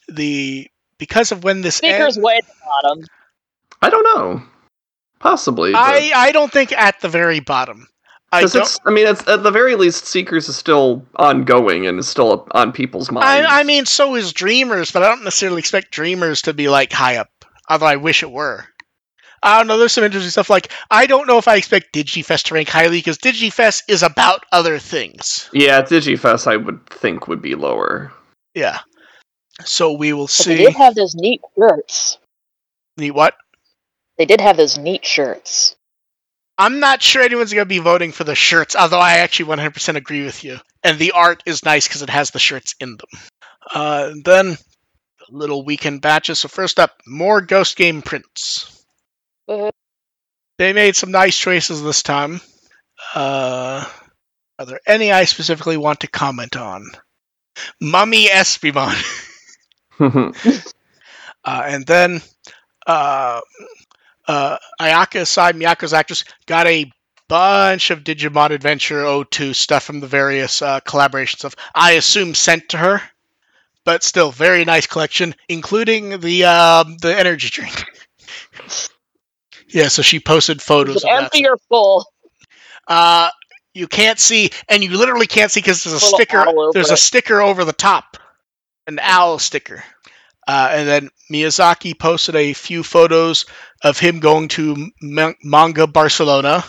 the 0.07 0.68
because 0.97 1.32
of 1.32 1.43
when 1.43 1.61
this 1.61 1.78
Seekers 1.78 2.18
ends, 2.18 2.20
way 2.20 2.36
at 2.38 2.45
the 2.45 2.53
bottom. 2.66 3.05
I 3.82 3.89
don't 3.89 4.03
know. 4.03 4.43
Possibly. 5.24 5.71
but- 5.71 5.80
I 5.80 6.11
I 6.13 6.32
don't 6.34 6.51
think 6.51 6.71
at 6.74 6.99
the 7.01 7.09
very 7.09 7.39
bottom. 7.39 7.88
I 8.32 8.41
'cause 8.41 8.53
don't. 8.53 8.63
it's, 8.63 8.80
I 8.86 8.89
mean, 8.91 9.07
it's 9.07 9.28
at 9.28 9.43
the 9.43 9.51
very 9.51 9.76
least, 9.76 10.05
Seekers 10.07 10.49
is 10.49 10.55
still 10.55 11.05
ongoing 11.17 11.86
and 11.88 11.99
is 11.99 12.07
still 12.07 12.47
on 12.51 12.71
people's 12.71 13.11
minds. 13.11 13.47
I, 13.47 13.59
I 13.59 13.63
mean, 13.63 13.86
so 13.86 14.15
is 14.15 14.34
Dreamers, 14.34 14.91
but 14.91 15.03
I 15.03 15.07
don't 15.07 15.24
necessarily 15.24 15.59
expect 15.59 15.91
Dreamers 15.91 16.41
to 16.43 16.53
be 16.53 16.67
like 16.67 16.91
high 16.91 17.17
up. 17.17 17.30
Although 17.69 17.86
I 17.86 17.95
wish 17.95 18.24
it 18.24 18.32
were. 18.32 18.65
I 19.43 19.57
don't 19.57 19.67
know. 19.67 19.78
There's 19.78 19.91
some 19.93 20.03
interesting 20.03 20.32
stuff. 20.32 20.49
Like 20.49 20.71
I 20.89 21.05
don't 21.05 21.28
know 21.28 21.38
if 21.38 21.47
I 21.47 21.55
expect 21.57 21.93
DigiFest 21.93 22.43
to 22.45 22.55
rank 22.55 22.69
highly 22.69 22.97
because 22.99 23.17
DigiFest 23.19 23.84
is 23.88 24.01
about 24.03 24.43
other 24.51 24.80
things. 24.80 25.49
yeah, 25.53 25.82
Digifest, 25.84 26.47
I 26.47 26.57
would 26.57 26.86
think 26.89 27.28
would 27.28 27.41
be 27.41 27.55
lower. 27.55 28.11
Yeah. 28.55 28.80
So 29.63 29.91
we 29.93 30.11
will 30.11 30.26
But 30.26 30.45
they 30.47 30.57
did 30.57 30.74
have 30.74 30.95
those 30.95 31.13
neat 31.13 31.41
shirts. 31.57 32.17
Neat 32.97 33.11
what? 33.11 33.36
They 34.18 34.26
did 34.26 34.41
have 34.41 34.57
those 34.57 34.78
neat 34.78 35.05
shirts. 35.05 35.76
I'm 36.57 36.80
not 36.80 37.01
sure 37.01 37.24
anyone's 37.24 37.53
going 37.53 37.66
to 37.66 37.70
be 37.70 37.80
voting 37.80 38.11
for 38.11 38.24
the 38.24 38.36
shirts, 38.36 38.76
although 38.76 38.99
I 38.99 39.18
actually 39.20 39.55
100% 39.55 39.95
agree 39.95 40.24
with 40.24 40.43
you. 40.43 40.59
And 40.84 40.99
the 40.99 41.14
art 41.14 41.41
is 41.45 41.66
nice 41.66 41.88
because 41.88 42.03
it 42.03 42.11
has 42.11 42.30
the 42.30 42.39
shirts 42.39 42.76
in 42.80 42.97
them. 42.97 43.22
Uh, 43.74 44.09
and 44.11 44.24
then 44.24 44.57
little 45.30 45.66
weekend 45.66 46.01
batches. 46.01 46.39
So 46.39 46.47
first 46.47 46.80
up, 46.80 47.01
more 47.07 47.41
Ghost 47.41 47.76
Game 47.76 48.01
prints. 48.03 48.86
Uh, 49.47 49.72
They 50.59 50.74
made 50.74 50.95
some 50.95 51.11
nice 51.11 51.38
choices 51.38 51.82
this 51.82 52.03
time. 52.03 52.39
Uh, 53.16 53.84
are 54.59 54.66
there 54.66 54.80
any 54.86 55.11
I 55.11 55.26
specifically 55.26 55.78
want 55.78 56.01
to 56.01 56.07
comment 56.07 56.55
on? 56.55 56.86
Mummy 57.82 58.28
Espimon. 58.28 58.95
Uh, 61.45 61.64
and 61.68 61.86
then 61.86 62.22
uh, 62.88 63.41
uh, 64.28 64.57
Ayaka 64.80 65.21
aside, 65.21 65.55
Miyako's 65.55 65.93
actress 65.93 66.24
got 66.45 66.67
a 66.67 66.91
bunch 67.28 67.89
of 67.89 68.03
Digimon 68.03 68.51
Adventure 68.51 69.24
02 69.24 69.53
stuff 69.53 69.84
from 69.84 69.99
the 69.99 70.07
various 70.07 70.61
uh, 70.61 70.80
collaboration 70.82 71.39
stuff. 71.39 71.55
I 71.74 71.93
assume 71.93 72.36
sent 72.36 72.69
to 72.69 72.78
her, 72.78 73.01
but 73.86 74.03
still 74.03 74.32
very 74.32 74.65
nice 74.65 74.88
collection, 74.88 75.36
including 75.49 76.19
the 76.19 76.45
um, 76.45 76.97
the 76.97 77.17
energy 77.17 77.49
drink. 77.49 77.86
yeah, 79.69 79.88
so 79.88 80.01
she 80.01 80.19
posted 80.19 80.61
photos 80.61 80.97
is 80.97 81.03
of 81.03 81.09
it 81.09 81.13
that. 81.13 81.24
empty 81.24 81.47
or 81.47 81.57
full? 81.69 82.05
Uh, 82.88 83.30
you 83.74 83.88
can't 83.88 84.19
see, 84.19 84.51
and 84.69 84.84
you 84.84 84.95
literally 84.97 85.28
can't 85.28 85.51
see 85.51 85.59
because 85.59 85.84
there's 85.84 85.95
a 85.95 85.99
sticker. 85.99 86.45
There's 86.74 86.91
a 86.91 86.93
it. 86.93 86.97
sticker 86.97 87.41
over 87.41 87.65
the 87.65 87.74
top, 87.74 88.17
an 88.88 88.99
owl 89.01 89.39
sticker. 89.39 89.84
Uh, 90.47 90.69
and 90.71 90.87
then 90.87 91.09
Miyazaki 91.31 91.97
posted 91.97 92.35
a 92.35 92.53
few 92.53 92.83
photos 92.83 93.45
of 93.83 93.99
him 93.99 94.19
going 94.19 94.49
to 94.49 94.91
Manga 95.01 95.87
Barcelona, 95.87 96.63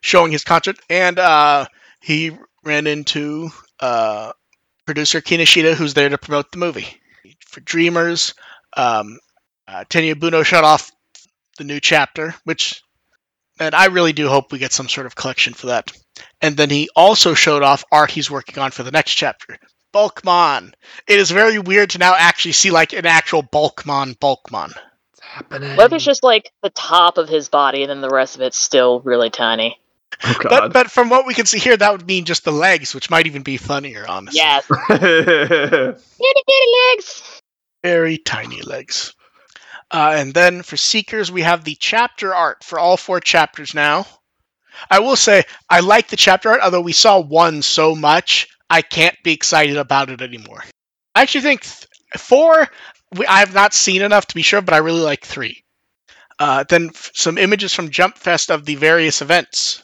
showing 0.00 0.32
his 0.32 0.44
concert, 0.44 0.78
and 0.90 1.18
uh, 1.18 1.66
he 2.00 2.36
ran 2.64 2.86
into 2.86 3.50
uh, 3.80 4.32
producer 4.86 5.20
Kinoshita, 5.20 5.74
who's 5.74 5.94
there 5.94 6.08
to 6.08 6.18
promote 6.18 6.50
the 6.50 6.58
movie 6.58 6.98
for 7.46 7.60
Dreamers. 7.60 8.34
Um, 8.76 9.18
uh, 9.66 9.84
Tenya 9.88 10.14
Yabuno 10.14 10.44
shot 10.44 10.64
off 10.64 10.90
the 11.58 11.64
new 11.64 11.80
chapter, 11.80 12.34
which, 12.44 12.82
and 13.60 13.74
I 13.74 13.86
really 13.86 14.12
do 14.12 14.28
hope 14.28 14.52
we 14.52 14.58
get 14.58 14.72
some 14.72 14.88
sort 14.88 15.06
of 15.06 15.16
collection 15.16 15.54
for 15.54 15.68
that. 15.68 15.92
And 16.40 16.56
then 16.56 16.70
he 16.70 16.88
also 16.96 17.34
showed 17.34 17.62
off 17.62 17.84
art 17.92 18.10
he's 18.10 18.30
working 18.30 18.58
on 18.58 18.70
for 18.70 18.82
the 18.82 18.90
next 18.90 19.14
chapter. 19.14 19.58
Bulkmon. 19.98 20.72
It 21.06 21.18
is 21.18 21.30
very 21.30 21.58
weird 21.58 21.90
to 21.90 21.98
now 21.98 22.14
actually 22.16 22.52
see 22.52 22.70
like 22.70 22.92
an 22.92 23.06
actual 23.06 23.42
Bulkmon 23.42 24.16
Bulkmon. 24.18 24.72
It's 25.12 25.20
happening. 25.22 25.76
What 25.76 25.86
if 25.86 25.92
it's 25.94 26.04
just 26.04 26.22
like 26.22 26.52
the 26.62 26.70
top 26.70 27.18
of 27.18 27.28
his 27.28 27.48
body 27.48 27.82
and 27.82 27.90
then 27.90 28.00
the 28.00 28.08
rest 28.08 28.36
of 28.36 28.42
it's 28.42 28.58
still 28.58 29.00
really 29.00 29.30
tiny? 29.30 29.78
Oh 30.24 30.34
But 30.42 30.48
god. 30.50 30.72
but 30.72 30.90
from 30.90 31.10
what 31.10 31.26
we 31.26 31.34
can 31.34 31.46
see 31.46 31.58
here, 31.58 31.76
that 31.76 31.92
would 31.92 32.06
mean 32.06 32.24
just 32.24 32.44
the 32.44 32.52
legs, 32.52 32.94
which 32.94 33.10
might 33.10 33.26
even 33.26 33.42
be 33.42 33.56
funnier, 33.56 34.06
honestly. 34.08 34.38
Yes. 34.38 34.66
Kitty 34.88 36.42
kitty 36.48 36.70
legs. 36.92 37.42
Very 37.82 38.18
tiny 38.18 38.62
legs. 38.62 39.14
Uh, 39.90 40.14
and 40.16 40.34
then 40.34 40.62
for 40.62 40.76
Seekers, 40.76 41.30
we 41.32 41.42
have 41.42 41.64
the 41.64 41.74
chapter 41.76 42.34
art 42.34 42.62
for 42.62 42.78
all 42.78 42.96
four 42.96 43.20
chapters 43.20 43.74
now. 43.74 44.06
I 44.90 45.00
will 45.00 45.16
say, 45.16 45.44
I 45.68 45.80
like 45.80 46.08
the 46.08 46.16
chapter 46.16 46.50
art, 46.50 46.60
although 46.62 46.80
we 46.80 46.92
saw 46.92 47.20
one 47.20 47.62
so 47.62 47.94
much, 47.94 48.48
I 48.70 48.82
can't 48.82 49.16
be 49.22 49.32
excited 49.32 49.76
about 49.76 50.10
it 50.10 50.22
anymore. 50.22 50.64
I 51.14 51.22
actually 51.22 51.42
think 51.42 51.62
th- 51.62 51.86
four, 52.16 52.68
I 53.28 53.40
have 53.40 53.54
not 53.54 53.74
seen 53.74 54.02
enough 54.02 54.26
to 54.28 54.34
be 54.34 54.42
sure, 54.42 54.60
but 54.62 54.74
I 54.74 54.78
really 54.78 55.00
like 55.00 55.24
three. 55.24 55.64
Uh, 56.38 56.64
then 56.68 56.90
f- 56.94 57.10
some 57.14 57.38
images 57.38 57.74
from 57.74 57.90
Jump 57.90 58.18
Fest 58.18 58.50
of 58.50 58.64
the 58.64 58.76
various 58.76 59.22
events. 59.22 59.82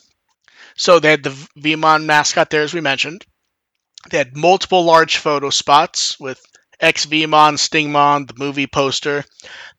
So 0.77 0.99
they 0.99 1.11
had 1.11 1.23
the 1.23 1.31
V- 1.31 1.75
VMon 1.75 2.05
mascot 2.05 2.49
there, 2.49 2.63
as 2.63 2.73
we 2.73 2.81
mentioned. 2.81 3.25
They 4.09 4.17
had 4.17 4.35
multiple 4.35 4.83
large 4.83 5.17
photo 5.17 5.51
spots 5.51 6.19
with 6.19 6.41
X 6.79 7.05
VMon, 7.05 7.57
Stingmon, 7.57 8.27
the 8.27 8.33
movie 8.37 8.67
poster. 8.67 9.23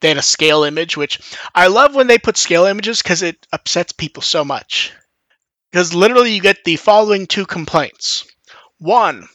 They 0.01 0.09
had 0.09 0.17
a 0.19 0.23
scale 0.23 0.65
image, 0.65 0.97
which 0.97 1.21
I 1.55 1.67
love 1.69 1.95
when 1.95 2.07
they 2.07 2.19
put 2.19 2.37
scale 2.37 2.67
images 2.67 3.03
because 3.03 3.23
it 3.23 3.47
upsets 3.53 3.93
people 3.93 4.23
so 4.23 4.45
much. 4.45 4.93
Because 5.71 5.95
literally, 5.95 6.35
you 6.35 6.41
get 6.41 6.65
the 6.65 6.77
following 6.77 7.27
two 7.27 7.47
complaints. 7.47 8.27
One, 8.79 9.29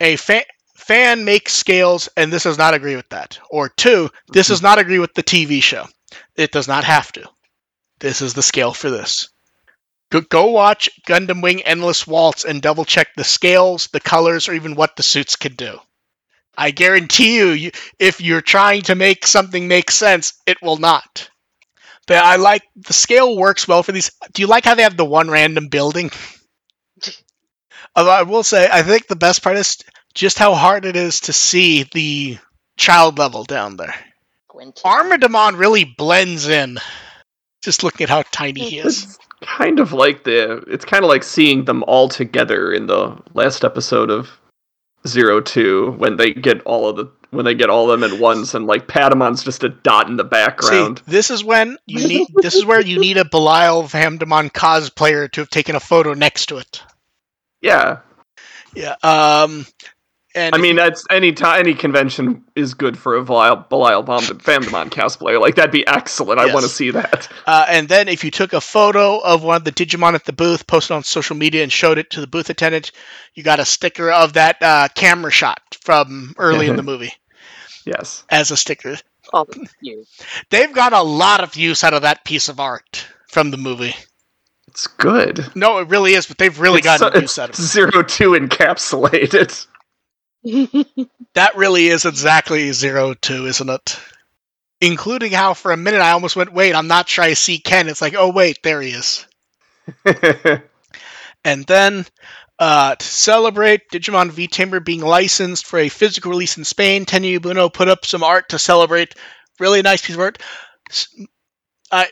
a 0.00 0.16
fa- 0.16 0.46
fan 0.76 1.24
makes 1.24 1.52
scales 1.54 2.08
and 2.16 2.32
this 2.32 2.44
does 2.44 2.58
not 2.58 2.74
agree 2.74 2.96
with 2.96 3.08
that. 3.10 3.38
Or 3.50 3.68
two, 3.68 4.10
this 4.28 4.48
does 4.48 4.62
not 4.62 4.78
agree 4.78 4.98
with 4.98 5.14
the 5.14 5.22
TV 5.22 5.60
show. 5.60 5.88
It 6.36 6.52
does 6.52 6.68
not 6.68 6.84
have 6.84 7.12
to. 7.12 7.28
This 8.00 8.22
is 8.22 8.34
the 8.34 8.42
scale 8.42 8.72
for 8.74 8.90
this. 8.90 9.28
Go, 10.10 10.20
go 10.22 10.46
watch 10.46 10.90
Gundam 11.06 11.42
Wing 11.42 11.62
Endless 11.62 12.06
Waltz 12.06 12.44
and 12.44 12.62
double 12.62 12.84
check 12.84 13.08
the 13.16 13.24
scales, 13.24 13.88
the 13.92 14.00
colors, 14.00 14.48
or 14.48 14.54
even 14.54 14.74
what 14.76 14.96
the 14.96 15.02
suits 15.02 15.36
can 15.36 15.54
do. 15.54 15.80
I 16.56 16.70
guarantee 16.70 17.36
you, 17.36 17.48
you, 17.50 17.70
if 17.98 18.20
you're 18.20 18.40
trying 18.42 18.82
to 18.82 18.94
make 18.94 19.26
something 19.26 19.68
make 19.68 19.90
sense, 19.90 20.34
it 20.46 20.58
will 20.62 20.76
not. 20.78 21.30
But 22.06 22.18
I 22.24 22.36
like 22.36 22.62
the 22.76 22.92
scale 22.92 23.36
works 23.36 23.68
well 23.68 23.82
for 23.82 23.92
these. 23.92 24.10
Do 24.32 24.42
you 24.42 24.48
like 24.48 24.64
how 24.64 24.74
they 24.74 24.82
have 24.82 24.96
the 24.96 25.04
one 25.04 25.30
random 25.30 25.68
building? 25.68 26.10
Although 27.96 28.10
I 28.10 28.22
will 28.22 28.42
say, 28.42 28.68
I 28.70 28.82
think 28.82 29.06
the 29.06 29.16
best 29.16 29.42
part 29.42 29.56
is 29.56 29.78
just 30.14 30.38
how 30.38 30.54
hard 30.54 30.84
it 30.84 30.96
is 30.96 31.20
to 31.20 31.32
see 31.32 31.84
the 31.92 32.38
child 32.76 33.18
level 33.18 33.44
down 33.44 33.76
there. 33.76 33.94
Quinty. 34.48 34.82
Armadillomon 34.84 35.58
really 35.58 35.84
blends 35.84 36.46
in. 36.46 36.78
Just 37.62 37.82
looking 37.82 38.04
at 38.04 38.10
how 38.10 38.22
tiny 38.30 38.60
he 38.60 38.78
is. 38.78 39.04
It's 39.04 39.18
kind 39.42 39.80
of 39.80 39.92
like 39.92 40.24
the. 40.24 40.62
It's 40.68 40.84
kind 40.84 41.04
of 41.04 41.08
like 41.08 41.24
seeing 41.24 41.64
them 41.64 41.82
all 41.84 42.08
together 42.08 42.72
in 42.72 42.86
the 42.86 43.16
last 43.34 43.64
episode 43.64 44.10
of 44.10 44.28
Zero 45.06 45.40
Two 45.40 45.92
when 45.92 46.16
they 46.16 46.32
get 46.32 46.62
all 46.62 46.88
of 46.88 46.96
the 46.96 47.10
when 47.30 47.44
they 47.44 47.54
get 47.54 47.70
all 47.70 47.90
of 47.90 48.00
them 48.00 48.12
at 48.12 48.20
once 48.20 48.54
and 48.54 48.66
like 48.66 48.86
Patamon's 48.86 49.42
just 49.42 49.64
a 49.64 49.68
dot 49.68 50.08
in 50.08 50.16
the 50.16 50.24
background. 50.24 50.98
See, 50.98 51.04
this 51.08 51.30
is 51.30 51.42
when 51.42 51.76
you 51.86 52.06
need. 52.06 52.28
this 52.36 52.54
is 52.54 52.64
where 52.64 52.80
you 52.80 53.00
need 53.00 53.16
a 53.16 53.24
Belial 53.24 53.82
Vamdemon 53.82 54.52
cosplayer 54.52 55.30
to 55.32 55.40
have 55.40 55.50
taken 55.50 55.74
a 55.74 55.80
photo 55.80 56.14
next 56.14 56.46
to 56.46 56.58
it. 56.58 56.82
Yeah, 57.66 57.98
Yeah. 58.74 58.94
Um. 59.02 59.66
And 60.34 60.54
I 60.54 60.58
mean 60.58 60.76
that's 60.76 61.02
any 61.10 61.32
time 61.32 61.60
any 61.60 61.72
convention 61.72 62.44
is 62.54 62.74
good 62.74 62.98
for 62.98 63.16
a 63.16 63.24
Belial, 63.24 63.56
Belial 63.70 64.02
Vamdemon 64.04 64.90
cosplayer. 64.90 65.40
Like 65.40 65.54
that'd 65.54 65.70
be 65.70 65.86
excellent. 65.86 66.38
I 66.38 66.52
want 66.52 66.64
to 66.66 66.68
see 66.70 66.90
that. 66.90 67.26
Uh, 67.46 67.64
and 67.70 67.88
then 67.88 68.08
if 68.08 68.22
you 68.22 68.30
took 68.30 68.52
a 68.52 68.60
photo 68.60 69.18
of 69.18 69.42
one 69.42 69.56
of 69.56 69.64
the 69.64 69.72
Digimon 69.72 70.12
at 70.12 70.26
the 70.26 70.34
booth, 70.34 70.66
posted 70.66 70.94
on 70.94 71.04
social 71.04 71.36
media, 71.36 71.62
and 71.62 71.72
showed 71.72 71.96
it 71.96 72.10
to 72.10 72.20
the 72.20 72.26
booth 72.26 72.50
attendant, 72.50 72.92
you 73.34 73.42
got 73.42 73.60
a 73.60 73.64
sticker 73.64 74.10
of 74.12 74.34
that 74.34 74.62
uh, 74.62 74.88
camera 74.94 75.30
shot 75.30 75.78
from 75.80 76.34
early 76.36 76.66
in 76.66 76.76
the 76.76 76.82
movie 76.92 77.14
Yes. 77.86 78.22
as 78.28 78.50
a 78.50 78.58
sticker. 78.58 78.96
Oh, 79.32 79.46
you. 79.80 80.04
They've 80.50 80.72
got 80.74 80.92
a 80.92 81.00
lot 81.02 81.42
of 81.42 81.56
use 81.56 81.82
out 81.82 81.94
of 81.94 82.02
that 82.02 82.26
piece 82.26 82.50
of 82.50 82.60
art 82.60 83.06
from 83.28 83.50
the 83.50 83.56
movie. 83.56 83.94
It's 84.68 84.86
good. 84.86 85.46
No, 85.54 85.78
it 85.78 85.88
really 85.88 86.14
is, 86.14 86.26
but 86.26 86.38
they've 86.38 86.58
really 86.58 86.78
it's, 86.78 86.86
gotten 86.86 87.12
so- 87.12 87.20
use 87.20 87.38
out 87.38 87.50
of 87.50 87.54
it's 87.54 87.62
zero 87.62 88.02
two 88.02 88.30
encapsulated. 88.32 89.66
That 91.34 91.56
really 91.56 91.88
is 91.88 92.06
exactly 92.06 92.72
zero 92.72 93.12
two, 93.12 93.46
isn't 93.46 93.68
it? 93.68 94.00
Including 94.80 95.32
how 95.32 95.52
for 95.52 95.70
a 95.70 95.76
minute 95.76 96.00
I 96.00 96.12
almost 96.12 96.34
went, 96.36 96.52
wait, 96.52 96.74
I'm 96.74 96.86
not 96.86 97.08
sure 97.10 97.24
I 97.24 97.34
see 97.34 97.58
Ken. 97.58 97.88
It's 97.88 98.00
like, 98.00 98.14
oh 98.16 98.30
wait, 98.32 98.58
there 98.62 98.80
he 98.80 98.90
is. 98.90 99.26
And 101.44 101.64
then 101.66 102.04
uh, 102.58 102.96
to 102.96 103.06
celebrate 103.06 103.88
Digimon 103.92 104.30
V 104.30 104.48
Tamer 104.48 104.80
being 104.80 105.00
licensed 105.00 105.66
for 105.66 105.78
a 105.78 105.88
physical 105.88 106.30
release 106.32 106.56
in 106.58 106.64
Spain, 106.64 107.04
Tenya 107.04 107.38
Yabuno 107.38 107.72
put 107.72 107.86
up 107.88 108.04
some 108.04 108.24
art 108.24 108.48
to 108.48 108.58
celebrate. 108.58 109.14
Really 109.60 109.80
nice 109.82 110.04
piece 110.04 110.16
of 110.16 110.20
art. 110.22 110.42
S- 110.90 111.08
I, 111.92 112.08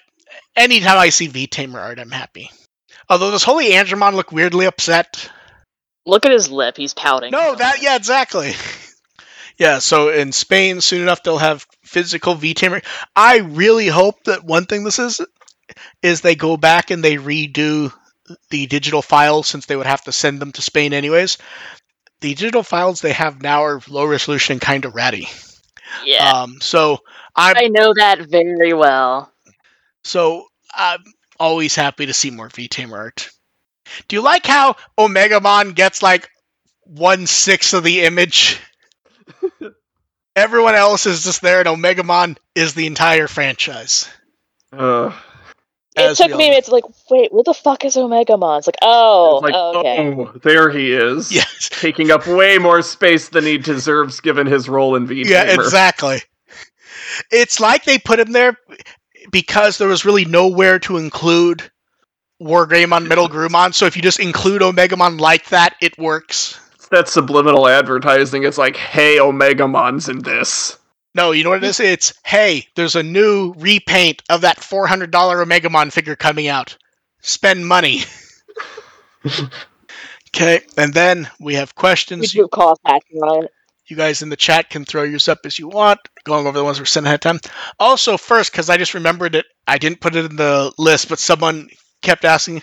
anytime 0.56 0.98
I 0.98 1.10
see 1.10 1.26
V 1.26 1.46
Tamer 1.46 1.80
art, 1.80 1.98
I'm 1.98 2.10
happy. 2.10 2.50
Although 3.08 3.30
does 3.30 3.42
Holy 3.42 3.70
Andromon 3.70 4.14
look 4.14 4.32
weirdly 4.32 4.66
upset? 4.66 5.30
Look 6.06 6.26
at 6.26 6.32
his 6.32 6.50
lip. 6.50 6.76
He's 6.76 6.94
pouting. 6.94 7.30
No, 7.30 7.54
that 7.54 7.82
yeah, 7.82 7.96
exactly. 7.96 8.54
yeah, 9.58 9.78
so 9.78 10.10
in 10.10 10.32
Spain, 10.32 10.80
soon 10.80 11.02
enough 11.02 11.22
they'll 11.22 11.38
have 11.38 11.66
physical 11.82 12.34
V 12.34 12.54
Tamer. 12.54 12.82
I 13.14 13.38
really 13.38 13.88
hope 13.88 14.24
that 14.24 14.44
one 14.44 14.66
thing 14.66 14.84
this 14.84 14.98
is 14.98 15.20
is 16.02 16.20
they 16.20 16.34
go 16.34 16.56
back 16.56 16.90
and 16.90 17.02
they 17.02 17.16
redo 17.16 17.92
the 18.50 18.66
digital 18.66 19.02
files 19.02 19.46
since 19.46 19.66
they 19.66 19.76
would 19.76 19.86
have 19.86 20.02
to 20.04 20.12
send 20.12 20.40
them 20.40 20.52
to 20.52 20.62
Spain 20.62 20.92
anyways. 20.92 21.38
The 22.20 22.34
digital 22.34 22.62
files 22.62 23.00
they 23.00 23.12
have 23.12 23.42
now 23.42 23.64
are 23.64 23.80
low 23.88 24.06
resolution 24.06 24.54
and 24.54 24.60
kind 24.60 24.84
of 24.84 24.94
ratty. 24.94 25.28
Yeah. 26.04 26.30
Um, 26.30 26.58
so 26.60 26.98
I'm 27.36 27.56
I 27.56 27.68
know 27.68 27.92
that 27.94 28.20
very 28.20 28.72
well. 28.72 29.33
So 30.04 30.46
I'm 30.72 31.02
always 31.40 31.74
happy 31.74 32.06
to 32.06 32.12
see 32.14 32.30
more 32.30 32.48
V 32.48 32.68
Tamer 32.68 32.96
art. 32.96 33.30
Do 34.08 34.16
you 34.16 34.22
like 34.22 34.46
how 34.46 34.76
Omegamon 34.98 35.74
gets 35.74 36.02
like 36.02 36.28
one 36.84 37.26
sixth 37.26 37.74
of 37.74 37.84
the 37.84 38.02
image? 38.02 38.60
Everyone 40.36 40.74
else 40.74 41.06
is 41.06 41.22
just 41.24 41.42
there, 41.42 41.60
and 41.60 41.68
Omegamon 41.68 42.36
is 42.54 42.74
the 42.74 42.86
entire 42.86 43.28
franchise. 43.28 44.08
Uh, 44.72 45.12
It 45.96 46.16
took 46.16 46.26
me 46.26 46.32
all- 46.32 46.40
a 46.40 46.42
minute 46.48 46.64
to 46.64 46.72
like, 46.72 46.84
wait, 47.08 47.32
what 47.32 47.44
the 47.44 47.54
fuck 47.54 47.84
is 47.84 47.94
Omegamon? 47.94 48.58
It's 48.58 48.66
like, 48.66 48.76
oh, 48.82 49.36
it's 49.36 49.42
like, 49.44 49.54
okay. 49.54 50.08
oh, 50.16 50.32
there 50.42 50.70
he 50.70 50.92
is. 50.92 51.30
Yes, 51.32 51.68
Taking 51.70 52.10
up 52.10 52.26
way 52.26 52.58
more 52.58 52.82
space 52.82 53.28
than 53.28 53.44
he 53.44 53.58
deserves 53.58 54.20
given 54.20 54.46
his 54.46 54.68
role 54.68 54.96
in 54.96 55.06
V 55.06 55.22
yeah, 55.24 55.44
exactly. 55.44 56.20
It's 57.30 57.60
like 57.60 57.84
they 57.84 57.98
put 57.98 58.18
him 58.18 58.32
there 58.32 58.58
because 59.30 59.78
there 59.78 59.88
was 59.88 60.04
really 60.04 60.24
nowhere 60.24 60.78
to 60.80 60.96
include 60.96 61.70
Wargreymon, 62.40 63.06
MetalGarurumon. 63.06 63.74
So 63.74 63.86
if 63.86 63.96
you 63.96 64.02
just 64.02 64.20
include 64.20 64.62
Omegamon 64.62 65.20
like 65.20 65.48
that, 65.48 65.76
it 65.80 65.96
works. 65.98 66.60
That's 66.90 67.12
subliminal 67.12 67.68
advertising. 67.68 68.44
It's 68.44 68.58
like, 68.58 68.76
hey, 68.76 69.18
Omegamon's 69.18 70.08
in 70.08 70.20
this. 70.20 70.78
No, 71.14 71.30
you 71.30 71.44
know 71.44 71.50
what 71.50 71.62
it 71.62 71.68
is? 71.68 71.78
It's 71.78 72.12
hey, 72.24 72.66
there's 72.74 72.96
a 72.96 73.02
new 73.02 73.54
repaint 73.56 74.22
of 74.28 74.40
that 74.40 74.60
four 74.60 74.86
hundred 74.86 75.12
dollar 75.12 75.44
Omegamon 75.44 75.92
figure 75.92 76.16
coming 76.16 76.48
out. 76.48 76.76
Spend 77.20 77.66
money. 77.66 78.02
okay, 80.34 80.62
and 80.76 80.92
then 80.92 81.30
we 81.38 81.54
have 81.54 81.76
questions. 81.76 82.20
We 82.20 82.26
questions. 82.26 82.44
do 82.44 82.48
cost 82.48 82.80
hacking 82.84 83.22
on 83.22 83.44
it. 83.44 83.50
You 83.86 83.96
guys 83.96 84.22
in 84.22 84.28
the 84.30 84.36
chat 84.36 84.70
can 84.70 84.84
throw 84.84 85.02
yours 85.02 85.28
up 85.28 85.40
as 85.44 85.58
you 85.58 85.68
want, 85.68 86.00
going 86.24 86.46
over 86.46 86.56
the 86.58 86.64
ones 86.64 86.78
we're 86.78 86.86
sent 86.86 87.06
ahead 87.06 87.16
of 87.16 87.20
time. 87.20 87.40
Also, 87.78 88.16
first, 88.16 88.50
because 88.52 88.70
I 88.70 88.76
just 88.78 88.94
remembered 88.94 89.34
it, 89.34 89.46
I 89.66 89.78
didn't 89.78 90.00
put 90.00 90.16
it 90.16 90.24
in 90.24 90.36
the 90.36 90.72
list, 90.78 91.08
but 91.08 91.18
someone 91.18 91.68
kept 92.02 92.24
asking 92.24 92.62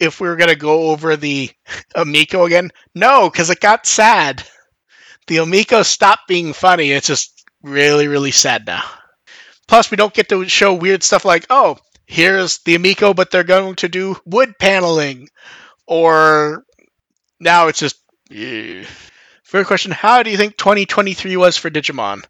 if 0.00 0.20
we 0.20 0.28
were 0.28 0.36
going 0.36 0.50
to 0.50 0.56
go 0.56 0.90
over 0.90 1.16
the 1.16 1.50
Amico 1.94 2.44
again. 2.46 2.70
No, 2.94 3.30
because 3.30 3.50
it 3.50 3.60
got 3.60 3.86
sad. 3.86 4.44
The 5.28 5.38
Amico 5.38 5.82
stopped 5.82 6.28
being 6.28 6.52
funny. 6.52 6.92
It's 6.92 7.06
just 7.08 7.44
really, 7.62 8.08
really 8.08 8.32
sad 8.32 8.66
now. 8.66 8.82
Plus, 9.68 9.90
we 9.90 9.96
don't 9.96 10.14
get 10.14 10.28
to 10.30 10.48
show 10.48 10.74
weird 10.74 11.02
stuff 11.02 11.24
like, 11.24 11.46
oh, 11.50 11.78
here's 12.06 12.58
the 12.60 12.74
Amico, 12.76 13.14
but 13.14 13.30
they're 13.30 13.44
going 13.44 13.76
to 13.76 13.88
do 13.88 14.16
wood 14.24 14.58
paneling. 14.58 15.28
Or 15.86 16.64
now 17.40 17.68
it's 17.68 17.80
just. 17.80 17.96
eh. 18.30 18.84
Fair 19.56 19.64
question. 19.64 19.90
How 19.90 20.22
do 20.22 20.28
you 20.30 20.36
think 20.36 20.58
2023 20.58 21.34
was 21.38 21.56
for 21.56 21.70
Digimon? 21.70 22.22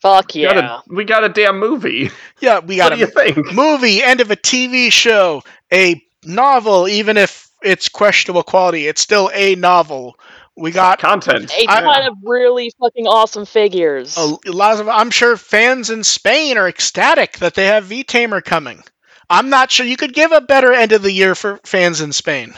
Fuck 0.00 0.32
We 0.34 0.42
got 0.44 0.56
yeah. 0.56 0.80
a, 0.88 0.94
we 0.94 1.04
got 1.04 1.22
a 1.22 1.28
damn 1.28 1.58
movie. 1.58 2.10
Yeah, 2.40 2.60
we 2.60 2.78
What 2.78 2.88
got 2.90 2.92
do 2.94 2.98
you 3.00 3.04
a 3.04 3.08
think? 3.08 3.52
movie, 3.52 4.02
end 4.02 4.22
of 4.22 4.30
a 4.30 4.36
TV 4.36 4.90
show, 4.90 5.42
a 5.70 6.02
novel, 6.24 6.88
even 6.88 7.18
if 7.18 7.50
it's 7.62 7.90
questionable 7.90 8.42
quality, 8.42 8.86
it's 8.86 9.02
still 9.02 9.30
a 9.34 9.54
novel. 9.56 10.16
We 10.56 10.70
got 10.70 10.98
Content. 10.98 11.52
A 11.52 11.66
I- 11.68 11.80
ton 11.82 12.06
of 12.06 12.14
really 12.22 12.72
fucking 12.80 13.06
awesome 13.06 13.44
figures. 13.44 14.16
a 14.16 14.38
lot 14.50 14.80
of. 14.80 14.88
I'm 14.88 15.10
sure 15.10 15.36
fans 15.36 15.90
in 15.90 16.04
Spain 16.04 16.56
are 16.56 16.68
ecstatic 16.68 17.36
that 17.40 17.52
they 17.54 17.66
have 17.66 17.84
V 17.84 18.02
Tamer 18.02 18.40
coming. 18.40 18.82
I'm 19.28 19.50
not 19.50 19.70
sure 19.70 19.84
you 19.84 19.98
could 19.98 20.14
give 20.14 20.32
a 20.32 20.40
better 20.40 20.72
end 20.72 20.92
of 20.92 21.02
the 21.02 21.12
year 21.12 21.34
for 21.34 21.60
fans 21.64 22.00
in 22.00 22.12
Spain. 22.14 22.54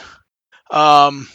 Um, 0.71 1.27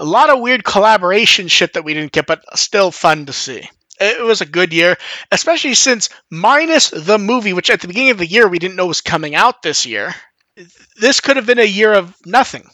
a 0.00 0.04
lot 0.04 0.30
of 0.30 0.40
weird 0.40 0.64
collaboration 0.64 1.48
shit 1.48 1.74
that 1.74 1.84
we 1.84 1.94
didn't 1.94 2.12
get, 2.12 2.26
but 2.26 2.42
still 2.58 2.90
fun 2.90 3.26
to 3.26 3.32
see. 3.32 3.68
It 4.00 4.24
was 4.24 4.40
a 4.40 4.46
good 4.46 4.72
year, 4.72 4.96
especially 5.30 5.74
since 5.74 6.08
minus 6.30 6.88
the 6.90 7.18
movie, 7.18 7.52
which 7.52 7.68
at 7.70 7.82
the 7.82 7.86
beginning 7.86 8.10
of 8.10 8.18
the 8.18 8.26
year 8.26 8.48
we 8.48 8.58
didn't 8.58 8.76
know 8.76 8.86
was 8.86 9.02
coming 9.02 9.34
out 9.34 9.62
this 9.62 9.84
year. 9.84 10.14
This 10.98 11.20
could 11.20 11.36
have 11.36 11.46
been 11.46 11.58
a 11.58 11.64
year 11.64 11.92
of 11.92 12.16
nothing. 12.24 12.68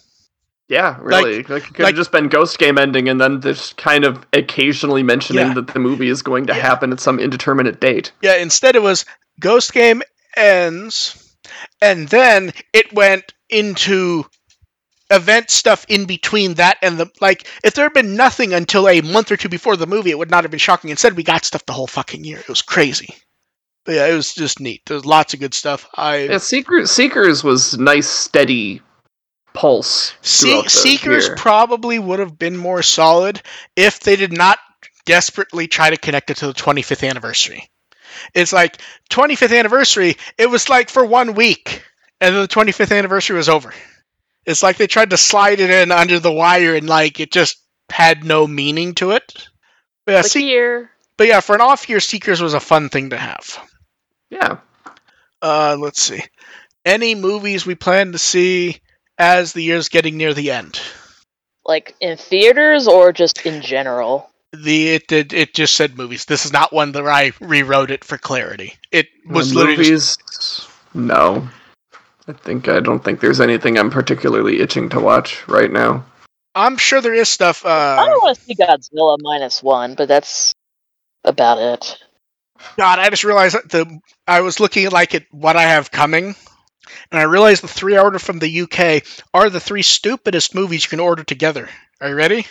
Yeah, 0.68 0.98
really. 1.00 1.38
Like, 1.38 1.40
it 1.40 1.46
could 1.46 1.78
like, 1.80 1.88
have 1.88 1.96
just 1.96 2.12
been 2.12 2.28
Ghost 2.28 2.58
Game 2.58 2.78
ending 2.78 3.08
and 3.08 3.20
then 3.20 3.40
just 3.40 3.76
kind 3.76 4.04
of 4.04 4.24
occasionally 4.32 5.02
mentioning 5.02 5.48
yeah. 5.48 5.54
that 5.54 5.68
the 5.68 5.78
movie 5.78 6.08
is 6.08 6.22
going 6.22 6.46
to 6.46 6.54
yeah. 6.54 6.62
happen 6.62 6.92
at 6.92 7.00
some 7.00 7.18
indeterminate 7.18 7.80
date. 7.80 8.12
Yeah, 8.22 8.36
instead 8.36 8.76
it 8.76 8.82
was 8.82 9.04
Ghost 9.40 9.72
Game 9.72 10.02
ends 10.36 11.26
and 11.80 12.08
then 12.08 12.52
it 12.72 12.92
went 12.92 13.32
into 13.48 14.26
event 15.10 15.50
stuff 15.50 15.86
in 15.88 16.04
between 16.04 16.54
that 16.54 16.78
and 16.82 16.98
the 16.98 17.10
like 17.20 17.46
if 17.62 17.74
there 17.74 17.84
had 17.84 17.92
been 17.92 18.16
nothing 18.16 18.52
until 18.52 18.88
a 18.88 19.00
month 19.02 19.30
or 19.30 19.36
two 19.36 19.48
before 19.48 19.76
the 19.76 19.86
movie 19.86 20.10
it 20.10 20.18
would 20.18 20.30
not 20.30 20.44
have 20.44 20.50
been 20.50 20.58
shocking. 20.58 20.90
Instead 20.90 21.16
we 21.16 21.22
got 21.22 21.44
stuff 21.44 21.64
the 21.66 21.72
whole 21.72 21.86
fucking 21.86 22.24
year. 22.24 22.38
It 22.38 22.48
was 22.48 22.62
crazy. 22.62 23.14
But 23.84 23.94
yeah 23.96 24.06
it 24.06 24.14
was 24.14 24.34
just 24.34 24.60
neat. 24.60 24.82
There's 24.86 25.04
lots 25.06 25.32
of 25.34 25.40
good 25.40 25.54
stuff. 25.54 25.88
I 25.94 26.16
yeah, 26.24 26.38
seekers 26.38 26.90
seekers 26.90 27.44
was 27.44 27.78
nice 27.78 28.08
steady 28.08 28.82
pulse 29.54 30.14
Se- 30.22 30.66
seekers 30.66 31.28
year. 31.28 31.36
probably 31.36 31.98
would 31.98 32.18
have 32.18 32.38
been 32.38 32.56
more 32.56 32.82
solid 32.82 33.40
if 33.76 34.00
they 34.00 34.16
did 34.16 34.32
not 34.32 34.58
desperately 35.06 35.66
try 35.68 35.88
to 35.88 35.96
connect 35.96 36.30
it 36.30 36.36
to 36.38 36.48
the 36.48 36.52
25th 36.52 37.08
anniversary. 37.08 37.68
It's 38.34 38.52
like 38.52 38.78
25th 39.10 39.56
anniversary 39.56 40.16
it 40.36 40.50
was 40.50 40.68
like 40.68 40.90
for 40.90 41.04
one 41.06 41.34
week 41.34 41.82
and 42.20 42.34
then 42.34 42.42
the 42.42 42.48
25th 42.48 42.96
anniversary 42.96 43.36
was 43.36 43.48
over 43.48 43.72
it's 44.46 44.62
like 44.62 44.76
they 44.76 44.86
tried 44.86 45.10
to 45.10 45.16
slide 45.16 45.60
it 45.60 45.70
in 45.70 45.90
under 45.90 46.18
the 46.18 46.32
wire 46.32 46.74
and 46.74 46.88
like 46.88 47.20
it 47.20 47.32
just 47.32 47.58
had 47.90 48.24
no 48.24 48.46
meaning 48.46 48.94
to 48.94 49.10
it. 49.10 49.48
But 50.06 50.12
yeah, 50.12 50.22
Se- 50.22 50.40
year. 50.40 50.90
but 51.16 51.26
yeah, 51.26 51.40
for 51.40 51.54
an 51.54 51.60
off 51.60 51.88
year, 51.88 52.00
Seekers 52.00 52.40
was 52.40 52.54
a 52.54 52.60
fun 52.60 52.88
thing 52.88 53.10
to 53.10 53.16
have. 53.16 53.58
Yeah. 54.30 54.58
Uh, 55.42 55.76
let's 55.78 56.00
see. 56.00 56.22
Any 56.84 57.14
movies 57.14 57.66
we 57.66 57.74
plan 57.74 58.12
to 58.12 58.18
see 58.18 58.80
as 59.18 59.52
the 59.52 59.62
year's 59.62 59.88
getting 59.88 60.16
near 60.16 60.32
the 60.32 60.52
end? 60.52 60.80
Like 61.64 61.96
in 62.00 62.16
theaters 62.16 62.86
or 62.86 63.12
just 63.12 63.44
in 63.44 63.60
general? 63.60 64.30
The 64.52 64.94
it 64.94 65.10
it, 65.10 65.32
it 65.32 65.54
just 65.54 65.74
said 65.74 65.98
movies. 65.98 66.24
This 66.24 66.46
is 66.46 66.52
not 66.52 66.72
one 66.72 66.92
that 66.92 67.06
I 67.06 67.32
rewrote 67.40 67.90
it 67.90 68.04
for 68.04 68.16
clarity. 68.16 68.74
It 68.92 69.08
was 69.26 69.52
well, 69.52 69.64
literally 69.64 69.90
movies. 69.90 70.16
Just... 70.32 70.68
No. 70.94 71.48
I 72.28 72.32
think 72.32 72.68
I 72.68 72.80
don't 72.80 73.02
think 73.02 73.20
there's 73.20 73.40
anything 73.40 73.78
I'm 73.78 73.90
particularly 73.90 74.60
itching 74.60 74.88
to 74.90 75.00
watch 75.00 75.46
right 75.46 75.70
now. 75.70 76.04
I'm 76.54 76.76
sure 76.76 77.00
there 77.00 77.14
is 77.14 77.28
stuff. 77.28 77.64
Uh... 77.64 77.68
I 77.68 78.06
don't 78.06 78.22
want 78.22 78.38
to 78.38 78.44
see 78.44 78.54
Godzilla 78.54 79.18
minus 79.20 79.62
one, 79.62 79.94
but 79.94 80.08
that's 80.08 80.54
about 81.22 81.58
it. 81.58 81.98
God, 82.76 82.98
I 82.98 83.10
just 83.10 83.24
realized 83.24 83.54
that 83.54 83.68
the 83.68 84.00
I 84.26 84.40
was 84.40 84.58
looking 84.58 84.88
like 84.90 85.14
at 85.14 85.26
what 85.30 85.56
I 85.56 85.62
have 85.62 85.90
coming, 85.90 86.34
and 87.10 87.20
I 87.20 87.24
realized 87.24 87.62
the 87.62 87.68
three 87.68 87.96
I 87.96 88.02
ordered 88.02 88.22
from 88.22 88.38
the 88.38 88.62
UK 88.62 89.04
are 89.34 89.50
the 89.50 89.60
three 89.60 89.82
stupidest 89.82 90.54
movies 90.54 90.84
you 90.84 90.90
can 90.90 91.00
order 91.00 91.22
together. 91.22 91.68
Are 92.00 92.08
you 92.08 92.14
ready? 92.14 92.46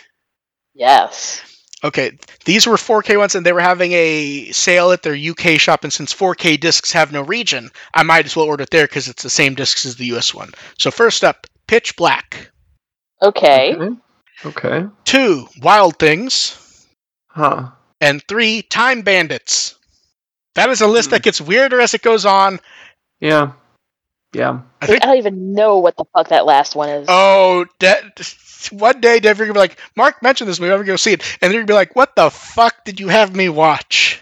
Yes. 0.74 1.42
Okay, 1.84 2.18
these 2.44 2.66
were 2.66 2.76
4K 2.76 3.18
ones, 3.18 3.34
and 3.34 3.44
they 3.44 3.52
were 3.52 3.60
having 3.60 3.92
a 3.92 4.50
sale 4.52 4.92
at 4.92 5.02
their 5.02 5.14
UK 5.14 5.60
shop. 5.60 5.84
And 5.84 5.92
since 5.92 6.14
4K 6.14 6.58
discs 6.58 6.90
have 6.92 7.12
no 7.12 7.22
region, 7.22 7.70
I 7.94 8.02
might 8.02 8.24
as 8.24 8.34
well 8.34 8.46
order 8.46 8.62
it 8.62 8.70
there 8.70 8.86
because 8.86 9.08
it's 9.08 9.22
the 9.22 9.30
same 9.30 9.54
discs 9.54 9.84
as 9.84 9.96
the 9.96 10.06
US 10.16 10.32
one. 10.32 10.52
So 10.78 10.90
first 10.90 11.22
up, 11.22 11.46
Pitch 11.66 11.94
Black. 11.96 12.50
Okay. 13.22 13.74
Okay. 13.74 13.96
okay. 14.46 14.86
Two, 15.04 15.48
Wild 15.60 15.98
Things. 15.98 16.86
Huh. 17.28 17.70
And 18.00 18.22
three, 18.26 18.62
Time 18.62 19.02
Bandits. 19.02 19.74
That 20.54 20.70
is 20.70 20.80
a 20.80 20.86
list 20.86 21.08
mm. 21.08 21.12
that 21.12 21.22
gets 21.22 21.40
weirder 21.40 21.80
as 21.80 21.92
it 21.92 22.02
goes 22.02 22.24
on. 22.24 22.58
Yeah. 23.20 23.52
Yeah. 24.36 24.60
I, 24.82 24.86
think, 24.86 25.02
I, 25.02 25.06
don't 25.06 25.16
even 25.16 25.54
know 25.54 25.78
what 25.78 25.96
the 25.96 26.04
fuck 26.12 26.28
that 26.28 26.44
last 26.44 26.76
one 26.76 26.90
is. 26.90 27.06
Oh, 27.08 27.64
that 27.78 28.20
one 28.70 29.00
day 29.00 29.18
Dave, 29.18 29.38
you're 29.38 29.46
gonna 29.46 29.54
be 29.54 29.60
like, 29.60 29.78
Mark 29.96 30.22
mentioned 30.22 30.50
this 30.50 30.60
movie, 30.60 30.72
I'm 30.72 30.80
gonna 30.80 30.88
go 30.88 30.96
see 30.96 31.14
it, 31.14 31.22
and 31.40 31.48
then 31.48 31.52
you're 31.52 31.62
gonna 31.62 31.68
be 31.68 31.72
like, 31.72 31.96
what 31.96 32.14
the 32.16 32.30
fuck 32.30 32.84
did 32.84 33.00
you 33.00 33.08
have 33.08 33.34
me 33.34 33.48
watch? 33.48 34.20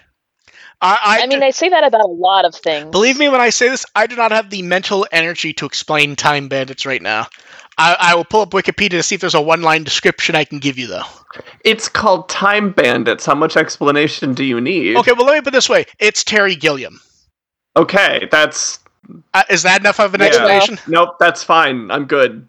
I, 0.81 0.99
I, 1.03 1.23
I 1.23 1.27
mean, 1.27 1.41
d- 1.41 1.47
I 1.47 1.51
say 1.51 1.69
that 1.69 1.83
about 1.83 2.03
a 2.03 2.07
lot 2.07 2.45
of 2.45 2.55
things. 2.55 2.91
Believe 2.93 3.19
me 3.19 3.29
when 3.29 3.41
I 3.41 3.51
say 3.51 3.71
this, 3.71 3.85
I 3.97 4.07
do 4.07 4.15
not 4.15 4.31
have 4.31 4.51
the 4.51 4.63
mental 4.63 5.05
energy 5.11 5.53
to 5.55 5.67
explain 5.67 6.15
Time 6.15 6.47
Bandits 6.47 6.87
right 6.87 7.03
now. 7.03 7.27
I, 7.77 7.97
I 7.99 8.15
will 8.15 8.25
pull 8.25 8.43
up 8.43 8.51
Wikipedia 8.51 8.91
to 8.91 9.03
see 9.03 9.17
if 9.17 9.21
there's 9.21 9.35
a 9.35 9.41
one-line 9.41 9.83
description 9.83 10.37
I 10.37 10.45
can 10.45 10.61
give 10.61 10.79
you, 10.79 10.87
though. 10.87 11.03
It's 11.65 11.89
called 11.89 12.29
Time 12.29 12.71
Bandits. 12.71 13.27
How 13.27 13.35
much 13.35 13.57
explanation 13.57 14.35
do 14.35 14.45
you 14.45 14.61
need? 14.61 14.97
Okay, 14.97 15.13
well, 15.13 15.27
let 15.27 15.35
me 15.35 15.41
put 15.41 15.49
it 15.49 15.53
this 15.57 15.69
way: 15.69 15.87
it's 15.99 16.23
Terry 16.23 16.55
Gilliam. 16.55 17.01
Okay, 17.77 18.29
that's 18.31 18.79
uh, 19.33 19.43
is 19.51 19.63
that 19.63 19.81
enough 19.81 20.01
of 20.01 20.15
an 20.15 20.21
yeah. 20.21 20.27
explanation? 20.27 20.79
Nope, 20.87 21.17
that's 21.19 21.43
fine. 21.43 21.91
I'm 21.91 22.07
good. 22.07 22.49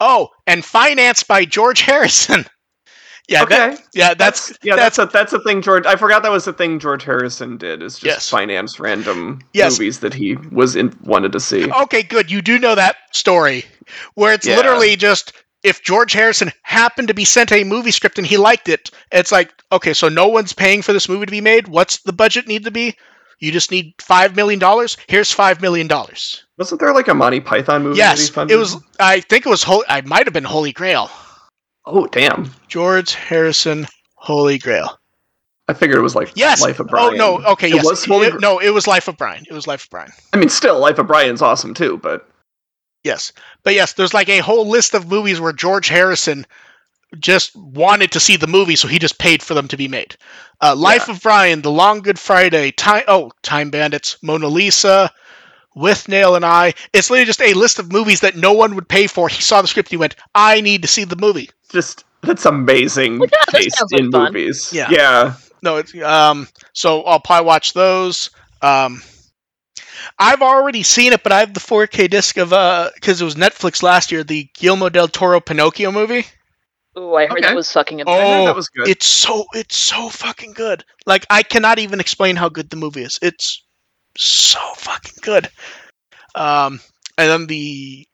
Oh, 0.00 0.30
and 0.46 0.64
financed 0.64 1.28
by 1.28 1.44
George 1.44 1.80
Harrison. 1.80 2.44
yeah, 3.28 3.42
okay. 3.42 3.56
That, 3.56 3.82
yeah, 3.94 4.14
that's, 4.14 4.48
that's 4.48 4.58
yeah, 4.62 4.76
that's, 4.76 4.96
that's, 4.96 5.10
a 5.10 5.12
that's 5.12 5.32
a 5.32 5.40
thing 5.40 5.62
George. 5.62 5.86
I 5.86 5.96
forgot 5.96 6.22
that 6.22 6.32
was 6.32 6.44
the 6.44 6.52
thing 6.52 6.78
George 6.78 7.04
Harrison 7.04 7.56
did. 7.56 7.82
Is 7.82 7.94
just 7.94 8.04
yes. 8.04 8.28
finance 8.28 8.78
random 8.78 9.40
yes. 9.52 9.78
movies 9.78 10.00
that 10.00 10.14
he 10.14 10.36
was 10.52 10.76
in 10.76 10.96
wanted 11.04 11.32
to 11.32 11.40
see. 11.40 11.70
Okay, 11.70 12.02
good. 12.02 12.30
You 12.30 12.42
do 12.42 12.58
know 12.58 12.74
that 12.74 12.96
story 13.12 13.64
where 14.14 14.32
it's 14.32 14.46
yeah. 14.46 14.56
literally 14.56 14.96
just 14.96 15.32
if 15.62 15.82
George 15.82 16.12
Harrison 16.12 16.52
happened 16.62 17.08
to 17.08 17.14
be 17.14 17.24
sent 17.24 17.50
a 17.52 17.64
movie 17.64 17.90
script 17.90 18.18
and 18.18 18.26
he 18.26 18.36
liked 18.36 18.68
it, 18.68 18.90
it's 19.12 19.32
like 19.32 19.52
okay, 19.72 19.94
so 19.94 20.08
no 20.08 20.28
one's 20.28 20.52
paying 20.52 20.82
for 20.82 20.92
this 20.92 21.08
movie 21.08 21.26
to 21.26 21.32
be 21.32 21.40
made. 21.40 21.68
What's 21.68 21.98
the 21.98 22.12
budget 22.12 22.46
need 22.46 22.64
to 22.64 22.70
be? 22.70 22.96
You 23.38 23.52
just 23.52 23.70
need 23.70 23.94
five 24.00 24.34
million 24.34 24.58
dollars. 24.58 24.96
Here's 25.06 25.30
five 25.30 25.60
million 25.60 25.86
dollars. 25.86 26.44
Wasn't 26.56 26.80
there 26.80 26.92
like 26.92 27.08
a 27.08 27.14
Monty 27.14 27.40
Python 27.40 27.84
movie? 27.84 27.98
Yes, 27.98 28.30
it 28.36 28.56
was. 28.56 28.76
I 28.98 29.20
think 29.20 29.46
it 29.46 29.48
was. 29.48 29.62
Holy, 29.62 29.84
I 29.88 30.00
might 30.00 30.26
have 30.26 30.34
been 30.34 30.44
Holy 30.44 30.72
Grail. 30.72 31.10
Oh 31.86 32.06
damn! 32.06 32.52
George 32.66 33.14
Harrison, 33.14 33.86
Holy 34.16 34.58
Grail. 34.58 34.98
I 35.68 35.74
figured 35.74 35.98
it 35.98 36.02
was 36.02 36.16
like 36.16 36.32
yes. 36.34 36.62
Life 36.62 36.80
of 36.80 36.88
Brian. 36.88 37.14
Oh 37.14 37.38
no, 37.38 37.46
okay, 37.52 37.68
it 37.68 37.74
yes. 37.74 37.84
Was 37.84 38.04
Holy... 38.04 38.26
it, 38.28 38.40
no, 38.40 38.58
it 38.58 38.70
was 38.70 38.86
Life 38.86 39.06
of 39.06 39.16
Brian. 39.16 39.44
It 39.48 39.52
was 39.52 39.66
Life 39.66 39.84
of 39.84 39.90
Brian. 39.90 40.10
I 40.32 40.38
mean, 40.38 40.48
still, 40.48 40.80
Life 40.80 40.98
of 40.98 41.06
Brian's 41.06 41.42
awesome 41.42 41.74
too, 41.74 41.98
but 41.98 42.28
yes, 43.04 43.32
but 43.62 43.74
yes, 43.74 43.92
there's 43.92 44.14
like 44.14 44.28
a 44.28 44.38
whole 44.38 44.66
list 44.66 44.94
of 44.94 45.08
movies 45.08 45.40
where 45.40 45.52
George 45.52 45.88
Harrison 45.88 46.46
just 47.18 47.56
wanted 47.56 48.12
to 48.12 48.20
see 48.20 48.36
the 48.36 48.46
movie, 48.46 48.76
so 48.76 48.88
he 48.88 48.98
just 48.98 49.18
paid 49.18 49.42
for 49.42 49.54
them 49.54 49.68
to 49.68 49.76
be 49.76 49.88
made. 49.88 50.16
Uh, 50.60 50.74
Life 50.76 51.04
yeah. 51.08 51.14
of 51.14 51.22
Brian, 51.22 51.62
The 51.62 51.70
Long 51.70 52.00
Good 52.00 52.18
Friday, 52.18 52.70
Time 52.72 53.04
oh 53.08 53.30
Time 53.42 53.70
Bandits, 53.70 54.16
Mona 54.22 54.48
Lisa, 54.48 55.10
Withnail 55.76 56.36
and 56.36 56.44
I. 56.44 56.74
It's 56.92 57.10
literally 57.10 57.26
just 57.26 57.40
a 57.40 57.54
list 57.54 57.78
of 57.78 57.92
movies 57.92 58.20
that 58.20 58.36
no 58.36 58.52
one 58.52 58.74
would 58.74 58.88
pay 58.88 59.06
for. 59.06 59.28
He 59.28 59.42
saw 59.42 59.62
the 59.62 59.68
script 59.68 59.88
and 59.88 59.92
he 59.92 59.96
went, 59.96 60.16
"I 60.34 60.60
need 60.60 60.82
to 60.82 60.88
see 60.88 61.04
the 61.04 61.16
movie." 61.16 61.50
Just 61.70 62.04
that's 62.22 62.44
amazing 62.44 63.18
well, 63.18 63.28
yeah, 63.32 63.60
taste 63.60 63.78
that 63.78 63.98
in 63.98 64.10
like 64.10 64.32
movies. 64.32 64.72
Yeah, 64.72 64.88
yeah. 64.90 65.34
No, 65.62 65.76
it's 65.76 65.94
um. 66.02 66.48
So 66.72 67.02
I'll 67.02 67.20
probably 67.20 67.46
watch 67.46 67.72
those. 67.72 68.30
Um, 68.60 69.02
I've 70.18 70.42
already 70.42 70.82
seen 70.82 71.12
it, 71.12 71.22
but 71.22 71.32
I 71.32 71.40
have 71.40 71.54
the 71.54 71.60
4K 71.60 72.10
disc 72.10 72.36
of 72.36 72.52
uh 72.52 72.90
because 72.94 73.20
it 73.20 73.24
was 73.24 73.36
Netflix 73.36 73.82
last 73.82 74.10
year, 74.10 74.24
the 74.24 74.48
Guillermo 74.54 74.88
del 74.88 75.08
Toro 75.08 75.40
Pinocchio 75.40 75.92
movie. 75.92 76.26
Oh, 77.00 77.14
I 77.14 77.26
heard 77.26 77.38
okay. 77.38 77.42
that 77.42 77.54
was 77.54 77.72
fucking 77.72 78.00
amazing. 78.00 78.24
Oh, 78.24 78.44
that 78.46 78.56
was 78.56 78.68
good. 78.70 78.88
It's 78.88 79.06
so 79.06 79.46
it's 79.54 79.76
so 79.76 80.08
fucking 80.08 80.52
good. 80.52 80.84
Like 81.06 81.24
I 81.30 81.44
cannot 81.44 81.78
even 81.78 82.00
explain 82.00 82.34
how 82.34 82.48
good 82.48 82.70
the 82.70 82.76
movie 82.76 83.02
is. 83.02 83.20
It's 83.22 83.64
so 84.16 84.58
fucking 84.76 85.18
good. 85.22 85.48
Um, 86.34 86.80
and 87.16 87.30
then 87.30 87.46
the 87.46 88.04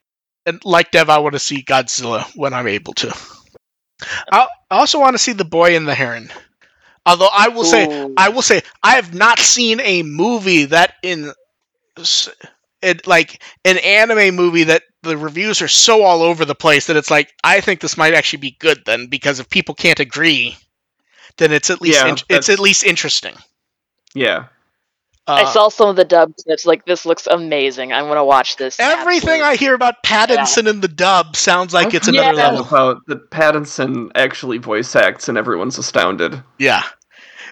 and 0.45 0.62
like 0.66 0.91
Dev, 0.91 1.09
I 1.09 1.18
want 1.18 1.32
to 1.32 1.39
see 1.39 1.62
Godzilla 1.62 2.24
when 2.37 2.53
I'm 2.53 2.68
able 2.68 2.93
to. 2.95 3.16
I 4.30 4.49
also 4.70 5.01
want 5.01 5.14
to 5.14 5.22
see 5.22 5.32
The 5.32 5.47
Boy 5.47 5.76
and 5.76 5.89
the 5.89 5.95
Heron. 5.95 6.28
Although 7.07 7.30
I 7.32 7.49
will 7.49 7.62
Ooh. 7.62 7.64
say, 7.64 8.11
I 8.18 8.28
will 8.28 8.43
say, 8.43 8.61
I 8.82 8.97
have 8.97 9.14
not 9.14 9.39
seen 9.39 9.80
a 9.80 10.03
movie 10.03 10.66
that 10.66 10.95
in 11.03 11.32
it 12.82 13.07
like 13.07 13.43
an 13.64 13.78
anime 13.78 14.35
movie 14.35 14.64
that 14.64 14.82
the 15.05 15.16
reviews 15.16 15.62
are 15.62 15.68
so 15.68 16.02
all 16.02 16.22
over 16.22 16.44
the 16.44 16.55
place 16.55 16.86
that 16.86 16.96
it's 16.96 17.11
like 17.11 17.32
I 17.44 17.61
think 17.61 17.80
this 17.80 17.96
might 17.96 18.14
actually 18.14 18.40
be 18.40 18.57
good 18.59 18.82
then 18.86 19.07
because 19.07 19.40
if 19.40 19.48
people 19.48 19.74
can't 19.74 20.00
agree, 20.00 20.57
then 21.36 21.52
it's 21.52 21.70
at 21.70 21.80
least 21.80 22.02
yeah, 22.02 22.09
in- 22.09 22.16
it's 22.28 22.48
at 22.48 22.59
least 22.59 22.84
interesting. 22.84 23.34
Yeah. 24.14 24.46
Uh, 25.26 25.32
I 25.32 25.44
saw 25.52 25.70
some 25.70 25.88
of 25.88 25.96
the 25.96 26.05
dub 26.05 26.36
clips. 26.36 26.66
Like 26.66 26.84
this 26.84 27.07
looks 27.07 27.26
amazing. 27.26 27.92
I 27.92 28.02
want 28.02 28.18
to 28.18 28.24
watch 28.24 28.57
this. 28.57 28.78
Everything 28.78 29.40
absolutely. 29.40 29.42
I 29.42 29.57
hear 29.57 29.74
about 29.74 30.02
Pattinson 30.05 30.64
yeah. 30.64 30.70
in 30.70 30.80
the 30.80 30.88
dub 30.88 31.34
sounds 31.34 31.72
like 31.72 31.94
it's 31.94 32.09
another 32.09 32.36
yeah. 32.36 32.50
level. 32.50 32.66
About 32.66 33.07
that 33.07 33.30
Pattinson 33.30 34.11
actually 34.14 34.59
voice 34.59 34.94
acts, 34.94 35.28
and 35.28 35.38
everyone's 35.38 35.78
astounded. 35.78 36.42
Yeah. 36.59 36.82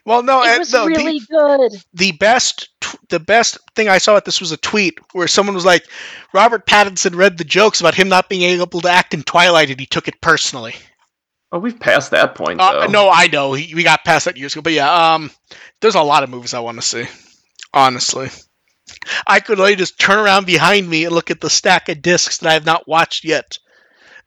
Well, 0.05 0.23
no, 0.23 0.43
it 0.43 0.59
was 0.59 0.73
no, 0.73 0.87
really 0.87 1.21
the, 1.21 1.27
good. 1.31 1.83
The 1.95 2.13
best 2.13 2.71
t- 2.81 2.99
the 3.09 3.21
best 3.21 3.59
thing 3.77 3.89
I 3.89 3.99
saw 3.99 4.17
at 4.17 4.25
this 4.25 4.41
was 4.41 4.51
a 4.51 4.57
tweet 4.57 4.99
where 5.13 5.29
someone 5.29 5.55
was 5.55 5.65
like, 5.65 5.87
Robert 6.33 6.67
Pattinson 6.67 7.15
read 7.15 7.39
the 7.39 7.45
jokes 7.45 7.81
about 7.81 7.95
him 7.95 8.09
not 8.09 8.29
being 8.29 8.43
able 8.43 8.81
to 8.81 8.89
act 8.89 9.15
in 9.15 9.23
Twilight, 9.23 9.71
and 9.71 9.79
he 9.79 9.87
took 9.87 10.09
it 10.09 10.21
personally. 10.21 10.75
Oh, 11.53 11.59
we've 11.59 11.79
passed 11.79 12.11
that 12.11 12.35
point. 12.35 12.61
Uh, 12.61 12.81
though. 12.81 12.87
no, 12.87 13.11
I 13.11 13.29
know 13.29 13.53
he, 13.53 13.75
we 13.75 13.85
got 13.85 14.05
past 14.05 14.25
that 14.25 14.37
years 14.37 14.55
ago, 14.55 14.63
but 14.63 14.73
yeah, 14.73 15.15
um, 15.15 15.31
there's 15.81 15.95
a 15.95 16.03
lot 16.03 16.25
of 16.25 16.31
movies 16.31 16.55
I 16.55 16.61
want 16.61 16.79
to 16.79 16.83
see. 16.83 17.05
Honestly, 17.75 18.29
I 19.27 19.41
could 19.41 19.59
really 19.59 19.77
just 19.77 20.01
turn 20.01 20.19
around 20.19 20.47
behind 20.47 20.89
me 20.89 21.05
and 21.05 21.15
look 21.15 21.31
at 21.31 21.41
the 21.41 21.49
stack 21.49 21.89
of 21.89 22.03
discs 22.03 22.39
that 22.39 22.49
I 22.49 22.55
have 22.55 22.67
not 22.67 22.89
watched 22.89 23.25
yet, 23.25 23.59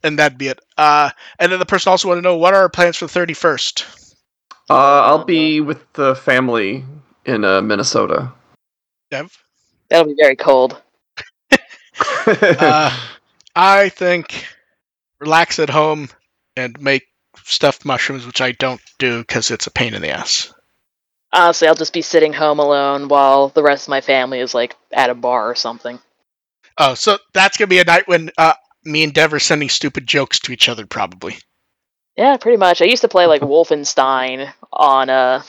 and 0.02 0.18
that'd 0.18 0.38
be 0.38 0.48
it. 0.48 0.60
Uh, 0.78 1.10
and 1.38 1.52
then 1.52 1.58
the 1.58 1.66
person 1.66 1.90
also 1.90 2.08
want 2.08 2.18
to 2.18 2.22
know 2.22 2.36
what 2.38 2.54
are 2.54 2.62
our 2.62 2.68
plans 2.68 2.96
for 2.96 3.06
the 3.06 3.20
31st. 3.20 4.05
Uh, 4.68 5.02
I'll 5.02 5.24
be 5.24 5.60
with 5.60 5.92
the 5.92 6.14
family 6.14 6.84
in 7.24 7.44
uh, 7.44 7.62
Minnesota. 7.62 8.32
Dev, 9.10 9.36
That'll 9.88 10.06
be 10.06 10.16
very 10.20 10.36
cold. 10.36 10.80
uh, 12.26 12.98
I 13.54 13.88
think 13.90 14.46
relax 15.20 15.58
at 15.58 15.70
home 15.70 16.08
and 16.56 16.80
make 16.80 17.04
stuffed 17.44 17.84
mushrooms, 17.84 18.26
which 18.26 18.40
I 18.40 18.52
don't 18.52 18.80
do 18.98 19.20
because 19.20 19.50
it's 19.50 19.66
a 19.66 19.70
pain 19.70 19.94
in 19.94 20.02
the 20.02 20.10
ass. 20.10 20.52
Honestly, 21.32 21.68
I'll 21.68 21.74
just 21.74 21.92
be 21.92 22.02
sitting 22.02 22.32
home 22.32 22.58
alone 22.58 23.08
while 23.08 23.48
the 23.48 23.62
rest 23.62 23.84
of 23.84 23.90
my 23.90 24.00
family 24.00 24.40
is 24.40 24.54
like 24.54 24.74
at 24.92 25.10
a 25.10 25.14
bar 25.14 25.50
or 25.50 25.54
something. 25.54 25.98
Oh, 26.78 26.94
so 26.94 27.18
that's 27.32 27.56
gonna 27.56 27.68
be 27.68 27.78
a 27.78 27.84
night 27.84 28.08
when 28.08 28.30
uh, 28.36 28.54
me 28.84 29.04
and 29.04 29.12
Dev 29.12 29.32
are 29.32 29.38
sending 29.38 29.68
stupid 29.68 30.06
jokes 30.06 30.40
to 30.40 30.52
each 30.52 30.68
other, 30.68 30.86
probably. 30.86 31.36
Yeah, 32.16 32.36
pretty 32.38 32.56
much. 32.56 32.80
I 32.80 32.86
used 32.86 33.02
to 33.02 33.08
play 33.08 33.26
like 33.26 33.42
Wolfenstein 33.42 34.52
on 34.72 35.10
uh 35.10 35.42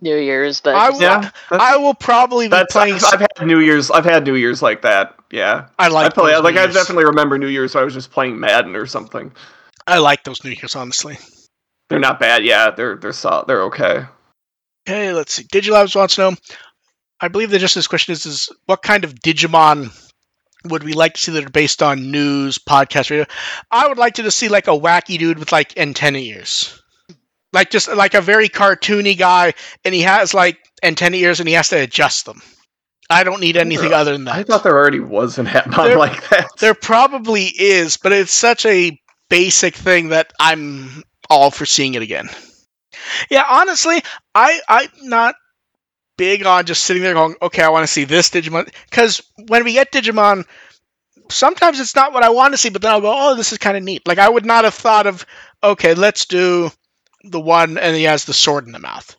New 0.00 0.16
Year's, 0.16 0.60
but 0.60 0.74
I 0.74 0.90
will, 0.90 1.00
yeah, 1.00 1.30
I 1.50 1.76
will 1.76 1.94
probably 1.94 2.48
be 2.48 2.64
playing. 2.70 2.94
I've, 2.94 3.04
I've 3.04 3.20
had 3.20 3.46
New 3.46 3.60
Year's. 3.60 3.90
I've 3.90 4.04
had 4.04 4.24
New 4.24 4.34
Year's 4.34 4.60
like 4.60 4.82
that. 4.82 5.14
Yeah, 5.30 5.68
I 5.78 5.88
like 5.88 6.06
I 6.06 6.10
play 6.10 6.32
those 6.32 6.44
like 6.44 6.54
New 6.54 6.60
I 6.60 6.64
Years. 6.64 6.74
definitely 6.74 7.04
remember 7.06 7.38
New 7.38 7.48
Year's. 7.48 7.72
So 7.72 7.80
I 7.80 7.84
was 7.84 7.94
just 7.94 8.10
playing 8.10 8.38
Madden 8.38 8.76
or 8.76 8.86
something. 8.86 9.32
I 9.86 9.98
like 9.98 10.24
those 10.24 10.44
New 10.44 10.50
Year's, 10.50 10.76
honestly. 10.76 11.18
They're 11.88 12.00
not 12.00 12.18
bad. 12.18 12.44
Yeah, 12.44 12.70
they're 12.70 12.96
they're 12.96 13.12
solid. 13.12 13.46
They're 13.46 13.62
okay. 13.64 14.04
Okay, 14.86 15.12
let's 15.12 15.34
see. 15.34 15.44
Digilabs 15.44 15.96
wants 15.96 16.16
to 16.16 16.30
know. 16.30 16.36
I 17.20 17.28
believe 17.28 17.50
the 17.50 17.58
just 17.58 17.74
this 17.74 17.86
question 17.86 18.12
is, 18.12 18.26
is 18.26 18.50
what 18.66 18.82
kind 18.82 19.04
of 19.04 19.14
Digimon 19.14 19.90
would 20.64 20.82
we 20.82 20.92
like 20.94 21.14
to 21.14 21.20
see 21.20 21.32
that 21.32 21.46
are 21.46 21.50
based 21.50 21.82
on 21.82 22.10
news, 22.10 22.58
podcast, 22.58 23.10
radio? 23.10 23.26
I 23.70 23.88
would 23.88 23.98
like 23.98 24.14
to 24.14 24.22
just 24.22 24.38
see 24.38 24.48
like 24.48 24.66
a 24.68 24.78
wacky 24.78 25.18
dude 25.18 25.38
with 25.38 25.52
like 25.52 25.76
antenna 25.78 26.18
ears. 26.18 26.80
Like 27.52 27.70
just 27.70 27.88
like 27.88 28.14
a 28.14 28.20
very 28.20 28.48
cartoony 28.48 29.16
guy, 29.16 29.54
and 29.84 29.94
he 29.94 30.00
has 30.02 30.34
like 30.34 30.58
antenna 30.82 31.16
ears 31.16 31.38
and 31.40 31.48
he 31.48 31.54
has 31.54 31.68
to 31.68 31.76
adjust 31.80 32.26
them. 32.26 32.42
I 33.10 33.22
don't 33.22 33.40
need 33.40 33.56
anything 33.56 33.92
other 33.92 34.12
than 34.12 34.24
that. 34.24 34.34
I 34.34 34.42
thought 34.42 34.62
there 34.64 34.76
already 34.76 34.98
was 35.00 35.38
an 35.38 35.46
Hatmon 35.46 35.84
There- 35.84 35.98
like 35.98 36.28
that. 36.30 36.48
There 36.58 36.74
probably 36.74 37.44
is, 37.44 37.96
but 37.98 38.12
it's 38.12 38.32
such 38.32 38.64
a 38.66 38.98
basic 39.28 39.74
thing 39.74 40.08
that 40.08 40.32
I'm 40.40 41.02
all 41.30 41.50
for 41.50 41.66
seeing 41.66 41.94
it 41.94 42.02
again. 42.02 42.28
Yeah, 43.30 43.44
honestly, 43.48 44.02
I 44.34 44.60
I'm 44.68 44.88
not 45.02 45.34
big 46.16 46.44
on 46.46 46.66
just 46.66 46.82
sitting 46.82 47.02
there 47.02 47.14
going, 47.14 47.34
okay, 47.42 47.62
I 47.62 47.68
want 47.68 47.84
to 47.84 47.92
see 47.92 48.04
this 48.04 48.30
Digimon 48.30 48.72
because 48.88 49.22
when 49.48 49.64
we 49.64 49.72
get 49.74 49.92
Digimon, 49.92 50.46
sometimes 51.30 51.80
it's 51.80 51.94
not 51.94 52.12
what 52.12 52.22
I 52.22 52.30
want 52.30 52.54
to 52.54 52.58
see, 52.58 52.70
but 52.70 52.82
then 52.82 52.92
I'll 52.92 53.00
go, 53.00 53.12
oh, 53.14 53.34
this 53.34 53.52
is 53.52 53.58
kind 53.58 53.76
of 53.76 53.82
neat. 53.82 54.06
Like 54.06 54.18
I 54.18 54.28
would 54.28 54.46
not 54.46 54.64
have 54.64 54.74
thought 54.74 55.06
of, 55.06 55.26
okay, 55.62 55.94
let's 55.94 56.26
do 56.26 56.70
the 57.24 57.40
one 57.40 57.78
and 57.78 57.96
he 57.96 58.04
has 58.04 58.24
the 58.24 58.34
sword 58.34 58.66
in 58.66 58.72
the 58.72 58.78
mouth. 58.78 59.16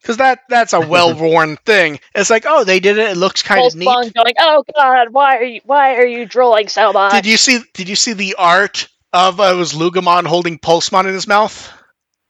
Because 0.00 0.16
that 0.16 0.40
that's 0.48 0.72
a 0.72 0.80
well 0.88 1.14
worn 1.14 1.56
thing. 1.58 2.00
It's 2.14 2.30
like, 2.30 2.44
oh, 2.46 2.64
they 2.64 2.80
did 2.80 2.98
it. 2.98 3.10
It 3.10 3.16
looks 3.16 3.42
kind 3.42 3.64
of 3.64 3.76
neat. 3.76 3.86
Pulse 3.86 4.10
going, 4.10 4.34
"Oh 4.40 4.64
God, 4.74 5.08
why 5.12 5.36
are 5.36 5.44
you 5.44 5.60
why 5.64 5.94
are 5.94 6.06
you 6.06 6.26
drooling 6.26 6.68
so 6.68 6.92
much?" 6.92 7.12
Did 7.12 7.26
you 7.26 7.36
see? 7.36 7.60
Did 7.72 7.88
you 7.88 7.94
see 7.94 8.12
the 8.12 8.34
art 8.36 8.88
of 9.12 9.38
uh, 9.38 9.52
it 9.54 9.56
was 9.56 9.74
Loogamon 9.74 10.26
holding 10.26 10.58
Pulsemon 10.58 11.06
in 11.06 11.14
his 11.14 11.28
mouth? 11.28 11.72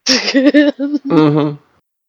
hmm 0.08 1.54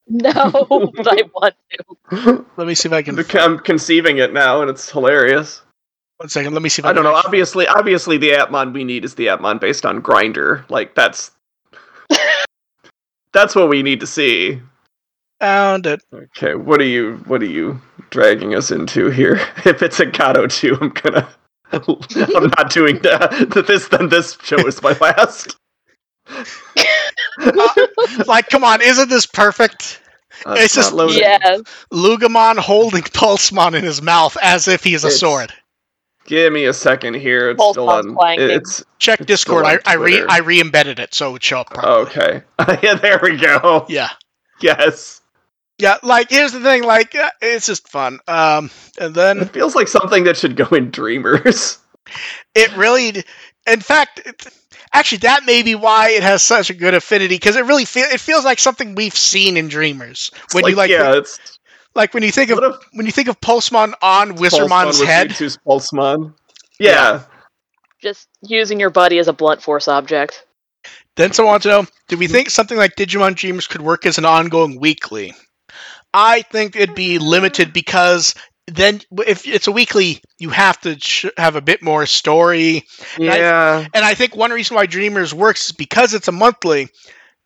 no, 0.07 0.91
but 0.95 1.07
I 1.07 1.23
want 1.33 1.55
to. 1.71 2.45
Let 2.57 2.67
me 2.67 2.75
see 2.75 2.89
if 2.89 2.93
I 2.93 3.01
can. 3.01 3.17
I'm 3.39 3.59
conceiving 3.59 4.17
it 4.17 4.33
now, 4.33 4.61
and 4.61 4.69
it's 4.69 4.89
hilarious. 4.89 5.61
One 6.17 6.29
second. 6.29 6.53
Let 6.53 6.61
me 6.61 6.69
see 6.69 6.81
if 6.81 6.85
I, 6.85 6.89
I 6.89 6.93
don't 6.93 7.03
can 7.03 7.11
know. 7.11 7.21
Obviously, 7.25 7.67
obviously, 7.67 8.17
the 8.17 8.31
Atmon 8.31 8.73
we 8.73 8.83
need 8.83 9.05
is 9.05 9.15
the 9.15 9.27
Atmon 9.27 9.59
based 9.59 9.85
on 9.85 10.01
Grinder. 10.01 10.65
Like 10.69 10.95
that's 10.95 11.31
that's 13.33 13.55
what 13.55 13.69
we 13.69 13.83
need 13.83 13.99
to 14.01 14.07
see. 14.07 14.61
found 15.39 15.85
it. 15.85 16.01
Okay, 16.13 16.55
what 16.55 16.81
are 16.81 16.85
you 16.85 17.17
what 17.27 17.41
are 17.41 17.45
you 17.47 17.81
dragging 18.09 18.55
us 18.55 18.71
into 18.71 19.09
here? 19.09 19.35
If 19.65 19.81
it's 19.81 19.99
a 19.99 20.05
Gato 20.05 20.47
2, 20.47 20.77
I'm 20.79 20.89
gonna 20.89 21.27
I'm 21.71 22.51
not 22.57 22.69
doing 22.71 22.99
that. 22.99 23.63
This 23.67 23.87
then 23.87 24.09
this 24.09 24.37
show 24.43 24.65
is 24.67 24.81
my 24.81 24.95
last. 25.01 25.57
Like, 28.27 28.49
come 28.49 28.63
on, 28.63 28.81
isn't 28.81 29.09
this 29.09 29.25
perfect? 29.25 30.01
Uh, 30.45 30.55
It's 30.57 30.75
just- 30.75 30.91
not 30.91 30.97
loading. 30.97 31.63
Loogamon 31.91 32.57
holding 32.57 33.03
Pulsemon 33.03 33.73
in 33.75 33.83
his 33.83 34.01
mouth 34.01 34.37
as 34.41 34.67
if 34.67 34.83
he's 34.83 35.03
a 35.03 35.07
It's- 35.07 35.19
sword. 35.19 35.53
Give 36.25 36.53
me 36.53 36.63
a 36.65 36.73
second 36.73 37.15
here. 37.15 37.49
It's 37.49 37.61
still 37.71 37.89
on. 37.89 38.15
clanking. 38.15 38.49
It's 38.49 38.81
Check 38.97 39.19
It's 39.19 39.27
Discord. 39.27 39.65
still 39.65 39.71
I, 39.71 39.73
on 39.75 39.81
I 39.85 39.93
re 39.95 40.23
I 40.29 40.37
re-embedded 40.39 40.97
it 40.99 41.13
so 41.13 41.29
it 41.29 41.31
would 41.33 41.43
show 41.43 41.59
up 41.59 41.69
properly. 41.71 42.03
okay. 42.03 42.43
yeah, 42.81 42.93
there 42.95 43.19
we 43.21 43.35
go. 43.35 43.85
Yeah, 43.89 44.09
Yes. 44.61 45.19
yeah. 45.79 45.97
Like, 46.01 46.29
here's 46.29 46.53
the 46.53 46.61
thing. 46.61 46.83
Like, 46.85 47.13
uh, 47.13 47.29
it's 47.41 47.65
just 47.65 47.89
fun. 47.89 48.19
Um, 48.29 48.69
and 48.97 49.13
then 49.13 49.39
It 49.39 49.51
feels 49.51 49.75
like 49.75 49.89
something 49.89 50.23
that 50.23 50.37
should 50.37 50.55
go 50.55 50.65
in 50.67 50.91
Dreamers. 50.91 51.77
it 52.55 52.73
really 52.77 53.25
in 53.67 53.79
fact 53.79 54.47
actually 54.93 55.19
that 55.19 55.45
may 55.45 55.63
be 55.63 55.75
why 55.75 56.09
it 56.09 56.23
has 56.23 56.41
such 56.41 56.69
a 56.69 56.73
good 56.73 56.93
affinity 56.93 57.35
because 57.35 57.55
it 57.55 57.65
really 57.65 57.85
feel 57.85 58.05
it 58.05 58.19
feels 58.19 58.45
like 58.45 58.59
something 58.59 58.95
we've 58.95 59.17
seen 59.17 59.57
in 59.57 59.67
dreamers 59.67 60.31
when 60.51 60.65
you 60.65 60.75
like 60.75 60.89
yeah, 60.89 61.15
it's 61.15 61.59
like 61.95 62.13
when 62.13 62.23
you 62.23 62.31
think 62.31 62.49
of 62.49 62.57
what 62.57 62.71
if 62.71 62.75
when 62.93 63.05
you 63.05 63.11
think 63.11 63.27
of 63.27 63.39
Pulsemon 63.39 63.93
on 64.01 64.31
Pulsemon 64.31 64.67
Wizardmon's 64.67 65.03
head 65.03 65.29
Mewtwo's 65.29 65.57
Pulsemon. 65.65 66.33
Yeah. 66.79 67.23
just 68.01 68.27
using 68.41 68.79
your 68.79 68.89
buddy 68.89 69.19
as 69.19 69.27
a 69.27 69.33
blunt 69.33 69.61
force 69.61 69.87
object. 69.87 70.45
then 71.15 71.31
someone 71.31 71.53
wants 71.53 71.63
to 71.63 71.69
know 71.69 71.85
do 72.07 72.17
we 72.17 72.27
think 72.27 72.49
something 72.49 72.77
like 72.77 72.95
Digimon 72.95 73.35
Dreamers 73.35 73.67
could 73.67 73.81
work 73.81 74.05
as 74.05 74.17
an 74.17 74.25
ongoing 74.25 74.79
weekly 74.79 75.33
I 76.13 76.43
think 76.43 76.75
it'd 76.75 76.95
be 76.95 77.17
limited 77.17 77.73
because 77.73 78.35
then 78.67 79.01
if 79.27 79.45
it's 79.47 79.67
a 79.67 79.71
weekly 79.71 80.21
you 80.39 80.49
have 80.49 80.79
to 80.81 80.97
sh- 80.99 81.25
have 81.37 81.55
a 81.55 81.61
bit 81.61 81.81
more 81.81 82.05
story 82.05 82.85
Yeah. 83.17 83.85
And 83.93 84.05
I 84.05 84.13
think 84.13 84.35
one 84.35 84.51
reason 84.51 84.75
why 84.75 84.85
Dreamers 84.85 85.33
works 85.33 85.67
is 85.67 85.71
because 85.73 86.13
it's 86.13 86.27
a 86.27 86.31
monthly. 86.31 86.87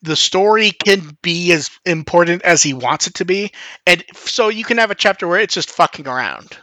The 0.03 0.15
story 0.15 0.71
can 0.71 1.17
be 1.23 1.51
as 1.53 1.71
important 1.85 2.43
as 2.43 2.61
he 2.61 2.73
wants 2.75 3.07
it 3.07 3.15
to 3.15 3.25
be, 3.25 3.51
and 3.87 4.03
so 4.13 4.49
you 4.49 4.63
can 4.63 4.77
have 4.77 4.91
a 4.91 4.95
chapter 4.95 5.27
where 5.27 5.39
it's 5.39 5.55
just 5.55 5.71
fucking 5.71 6.07
around. 6.07 6.55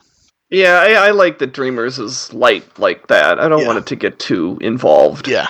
Yeah, 0.50 0.78
I, 0.78 1.08
I 1.08 1.10
like 1.10 1.40
that 1.40 1.52
Dreamers 1.52 1.98
is 1.98 2.32
light 2.32 2.78
like 2.78 3.08
that. 3.08 3.40
I 3.40 3.48
don't 3.48 3.62
Yeah. 3.62 3.66
want 3.66 3.78
it 3.78 3.86
to 3.86 3.96
get 3.96 4.20
too 4.20 4.56
involved. 4.60 5.26
Yeah, 5.26 5.48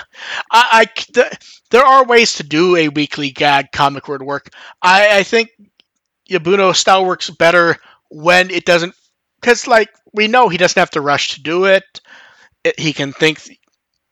I 0.51 0.85
th- 0.95 1.31
there 1.69 1.85
are 1.85 2.03
ways 2.05 2.33
to 2.35 2.43
do 2.43 2.75
a 2.75 2.89
weekly 2.89 3.29
gag 3.29 3.71
comic 3.71 4.07
word 4.07 4.23
work. 4.23 4.49
I, 4.81 5.19
I 5.19 5.23
think 5.23 5.49
Yabuno 6.29 6.75
style 6.75 7.05
works 7.05 7.29
better 7.29 7.77
when 8.15 8.49
it 8.49 8.65
doesn't, 8.65 8.95
because 9.41 9.67
like 9.67 9.89
we 10.13 10.27
know 10.27 10.47
he 10.47 10.57
doesn't 10.57 10.79
have 10.79 10.91
to 10.91 11.01
rush 11.01 11.35
to 11.35 11.41
do 11.41 11.65
it. 11.65 11.83
it 12.63 12.79
he 12.79 12.93
can 12.93 13.11
think. 13.11 13.59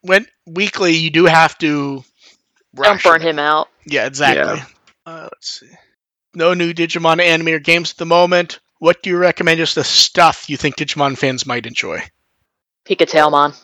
When 0.02 0.28
weekly, 0.46 0.96
you 0.96 1.10
do 1.10 1.26
have 1.26 1.58
to. 1.60 2.04
Don't 2.76 3.02
burn 3.02 3.22
it. 3.22 3.30
him 3.30 3.40
out. 3.40 3.70
Yeah, 3.86 4.06
exactly. 4.06 4.62
Uh, 5.06 5.30
let's 5.32 5.60
see. 5.60 5.70
No 6.36 6.54
new 6.54 6.74
Digimon 6.74 7.22
anime 7.22 7.50
or 7.50 7.60
games 7.60 7.92
at 7.92 7.98
the 7.98 8.06
moment. 8.06 8.60
What 8.80 9.02
do 9.02 9.10
you 9.10 9.18
recommend? 9.18 9.60
Just 9.60 9.76
the 9.76 9.84
stuff 9.84 10.50
you 10.50 10.58
think 10.58 10.76
Digimon 10.76 11.18
fans 11.18 11.46
might 11.46 11.66
enjoy. 11.66 12.02
Pikachuamon. 12.86 13.56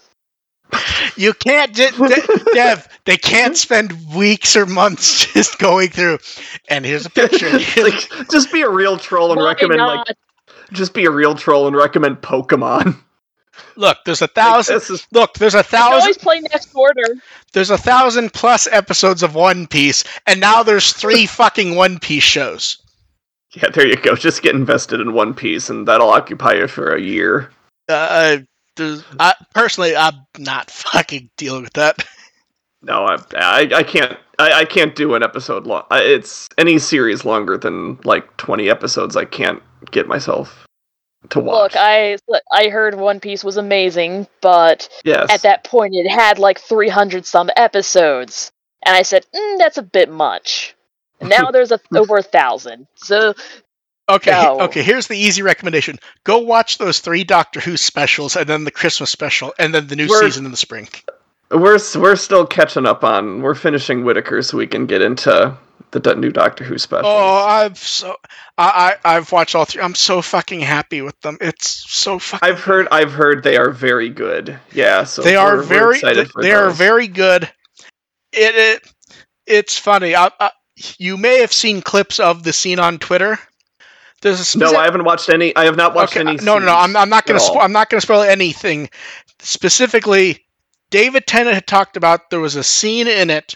You 1.15 1.33
can't, 1.33 1.73
de- 1.73 1.91
de- 1.91 2.53
Dev. 2.53 2.87
They 3.03 3.17
can't 3.17 3.57
spend 3.57 3.91
weeks 4.15 4.55
or 4.55 4.65
months 4.65 5.25
just 5.33 5.59
going 5.59 5.89
through. 5.89 6.19
And 6.69 6.85
here's 6.85 7.05
a 7.05 7.09
picture. 7.09 7.49
like, 7.81 8.09
just 8.31 8.53
be 8.53 8.61
a 8.61 8.69
real 8.69 8.97
troll 8.97 9.33
and 9.33 9.41
Why 9.41 9.49
recommend 9.49 9.79
not? 9.79 10.07
like 10.07 10.15
just 10.71 10.93
be 10.93 11.05
a 11.05 11.11
real 11.11 11.35
troll 11.35 11.67
and 11.67 11.75
recommend 11.75 12.17
Pokemon. 12.21 12.97
look, 13.75 13.97
there's 14.05 14.21
a 14.21 14.27
thousand. 14.27 14.75
this 14.75 14.89
is 14.89 15.07
Look, 15.11 15.33
there's 15.35 15.55
a 15.55 15.63
can 15.63 15.79
thousand. 15.79 16.01
always 16.01 16.17
play 16.17 16.39
next 16.39 16.73
order. 16.73 17.03
There's 17.53 17.69
a 17.69 17.77
thousand 17.77 18.33
plus 18.33 18.67
episodes 18.67 19.23
of 19.23 19.35
One 19.35 19.67
Piece, 19.67 20.03
and 20.27 20.39
now 20.39 20.63
there's 20.63 20.93
three 20.93 21.25
fucking 21.27 21.75
One 21.75 21.99
Piece 21.99 22.23
shows. 22.23 22.77
yeah. 23.53 23.69
There 23.69 23.87
you 23.87 23.95
go. 23.97 24.15
Just 24.15 24.41
get 24.41 24.55
invested 24.55 24.99
in 25.01 25.13
One 25.13 25.33
Piece, 25.33 25.69
and 25.69 25.87
that'll 25.87 26.09
occupy 26.09 26.53
you 26.53 26.67
for 26.67 26.93
a 26.95 27.01
year. 27.01 27.49
Uh, 27.87 28.37
there's, 28.75 29.03
I, 29.19 29.33
personally, 29.53 29.95
I'm 29.95 30.13
not 30.37 30.69
fucking 30.71 31.29
dealing 31.37 31.63
with 31.63 31.73
that. 31.73 32.05
No, 32.81 33.03
I 33.05 33.17
I, 33.35 33.69
I 33.75 33.83
can't. 33.83 34.17
I, 34.37 34.53
I 34.61 34.65
can't 34.65 34.95
do 34.95 35.15
an 35.15 35.21
episode 35.23 35.67
long. 35.67 35.83
I- 35.91 36.01
It's 36.03 36.47
any 36.57 36.79
series 36.79 37.25
longer 37.25 37.57
than 37.57 37.99
like 38.05 38.37
twenty 38.37 38.69
episodes. 38.69 39.17
I 39.17 39.25
can't 39.25 39.61
get 39.91 40.07
myself 40.07 40.65
to 41.29 41.39
watch. 41.39 41.73
Look, 41.73 41.81
I 41.81 42.17
I 42.51 42.69
heard 42.69 42.95
One 42.95 43.19
Piece 43.19 43.43
was 43.43 43.57
amazing, 43.57 44.27
but 44.41 44.89
yes. 45.03 45.29
at 45.29 45.41
that 45.43 45.63
point 45.63 45.95
it 45.95 46.09
had 46.09 46.39
like 46.39 46.59
300 46.59 47.25
some 47.25 47.49
episodes, 47.55 48.51
and 48.85 48.95
I 48.95 49.01
said 49.03 49.25
mm, 49.35 49.57
that's 49.57 49.77
a 49.77 49.83
bit 49.83 50.09
much. 50.09 50.75
And 51.19 51.29
now 51.29 51.51
there's 51.51 51.71
a, 51.71 51.79
over 51.93 52.17
a 52.17 52.23
thousand, 52.23 52.87
so 52.95 53.33
Okay, 54.09 54.31
No. 54.31 54.61
okay. 54.61 54.81
Here's 54.81 55.07
the 55.07 55.17
easy 55.17 55.41
recommendation: 55.43 55.99
go 56.23 56.39
watch 56.39 56.77
those 56.79 56.99
three 56.99 57.23
Doctor 57.23 57.59
Who 57.59 57.77
specials, 57.77 58.35
and 58.35 58.47
then 58.47 58.63
the 58.63 58.71
Christmas 58.71 59.11
special, 59.11 59.53
and 59.59 59.73
then 59.73 59.87
the 59.87 59.95
new 59.95 60.07
We're- 60.07 60.25
season 60.25 60.45
in 60.45 60.51
the 60.51 60.57
spring. 60.57 60.87
We're 61.51 61.79
we're 61.95 62.15
still 62.15 62.45
catching 62.45 62.85
up 62.85 63.03
on. 63.03 63.41
We're 63.41 63.55
finishing 63.55 64.03
Whittaker 64.03 64.41
so 64.43 64.57
we 64.57 64.67
can 64.67 64.85
get 64.85 65.01
into 65.01 65.57
the 65.91 66.15
new 66.15 66.31
Doctor 66.31 66.63
Who 66.63 66.77
special. 66.77 67.09
Oh, 67.09 67.45
I've 67.45 67.77
so 67.77 68.15
I, 68.57 68.95
I 69.03 69.15
I've 69.15 69.31
watched 69.31 69.55
all 69.55 69.65
three. 69.65 69.81
I'm 69.81 69.95
so 69.95 70.21
fucking 70.21 70.59
happy 70.59 71.01
with 71.01 71.19
them. 71.21 71.37
It's 71.41 71.89
so 71.91 72.19
fucking. 72.19 72.47
I've 72.47 72.59
heard 72.59 72.87
I've 72.91 73.11
heard 73.11 73.43
they 73.43 73.57
are 73.57 73.71
very 73.71 74.09
good. 74.09 74.59
Yeah, 74.71 75.03
so 75.03 75.21
they 75.21 75.35
are 75.35 75.61
very 75.61 75.95
excited 75.95 76.31
for 76.31 76.41
they 76.41 76.51
are 76.51 76.69
very 76.69 77.07
good. 77.07 77.43
It, 78.31 78.55
it 78.55 78.93
it's 79.47 79.77
funny. 79.77 80.15
I, 80.15 80.29
I, 80.39 80.51
you 80.97 81.17
may 81.17 81.39
have 81.41 81.51
seen 81.51 81.81
clips 81.81 82.19
of 82.19 82.43
the 82.43 82.53
scene 82.53 82.79
on 82.79 82.99
Twitter. 82.99 83.39
There's 84.21 84.55
a 84.55 84.57
No, 84.57 84.75
I 84.75 84.83
haven't 84.83 85.05
watched 85.05 85.29
any. 85.29 85.55
I 85.55 85.65
have 85.65 85.77
not 85.77 85.95
watched 85.95 86.17
Okay, 86.17 86.27
any. 86.27 86.39
uh, 86.39 86.43
no, 86.43 86.59
no, 86.59 86.65
no. 86.65 86.75
I'm, 86.75 86.95
I'm 86.95 87.09
not 87.09 87.25
gonna. 87.25 87.39
Spo- 87.39 87.61
I'm 87.61 87.71
not 87.71 87.89
going 87.89 87.99
to 87.99 88.05
spoil 88.05 88.21
anything. 88.21 88.89
Specifically, 89.39 90.45
David 90.89 91.27
Tennant 91.27 91.53
had 91.53 91.67
talked 91.67 91.97
about 91.97 92.29
there 92.29 92.39
was 92.39 92.55
a 92.55 92.63
scene 92.63 93.07
in 93.07 93.29
it 93.29 93.55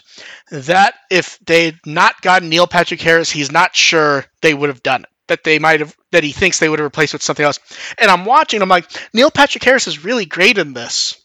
that 0.50 0.94
if 1.10 1.38
they'd 1.44 1.78
not 1.84 2.20
gotten 2.22 2.48
Neil 2.48 2.66
Patrick 2.66 3.00
Harris, 3.00 3.30
he's 3.30 3.50
not 3.50 3.74
sure 3.74 4.24
they 4.40 4.54
would 4.54 4.68
have 4.68 4.82
done 4.82 5.02
it. 5.02 5.08
That 5.26 5.42
they 5.42 5.58
might 5.58 5.80
have. 5.80 5.96
That 6.12 6.22
he 6.22 6.32
thinks 6.32 6.58
they 6.58 6.68
would 6.68 6.78
have 6.78 6.84
replaced 6.84 7.14
with 7.14 7.22
something 7.22 7.44
else. 7.44 7.58
And 7.98 8.10
I'm 8.10 8.26
watching. 8.26 8.60
I'm 8.60 8.68
like, 8.68 8.90
Neil 9.14 9.30
Patrick 9.30 9.64
Harris 9.64 9.86
is 9.86 10.04
really 10.04 10.26
great 10.26 10.58
in 10.58 10.74
this. 10.74 11.16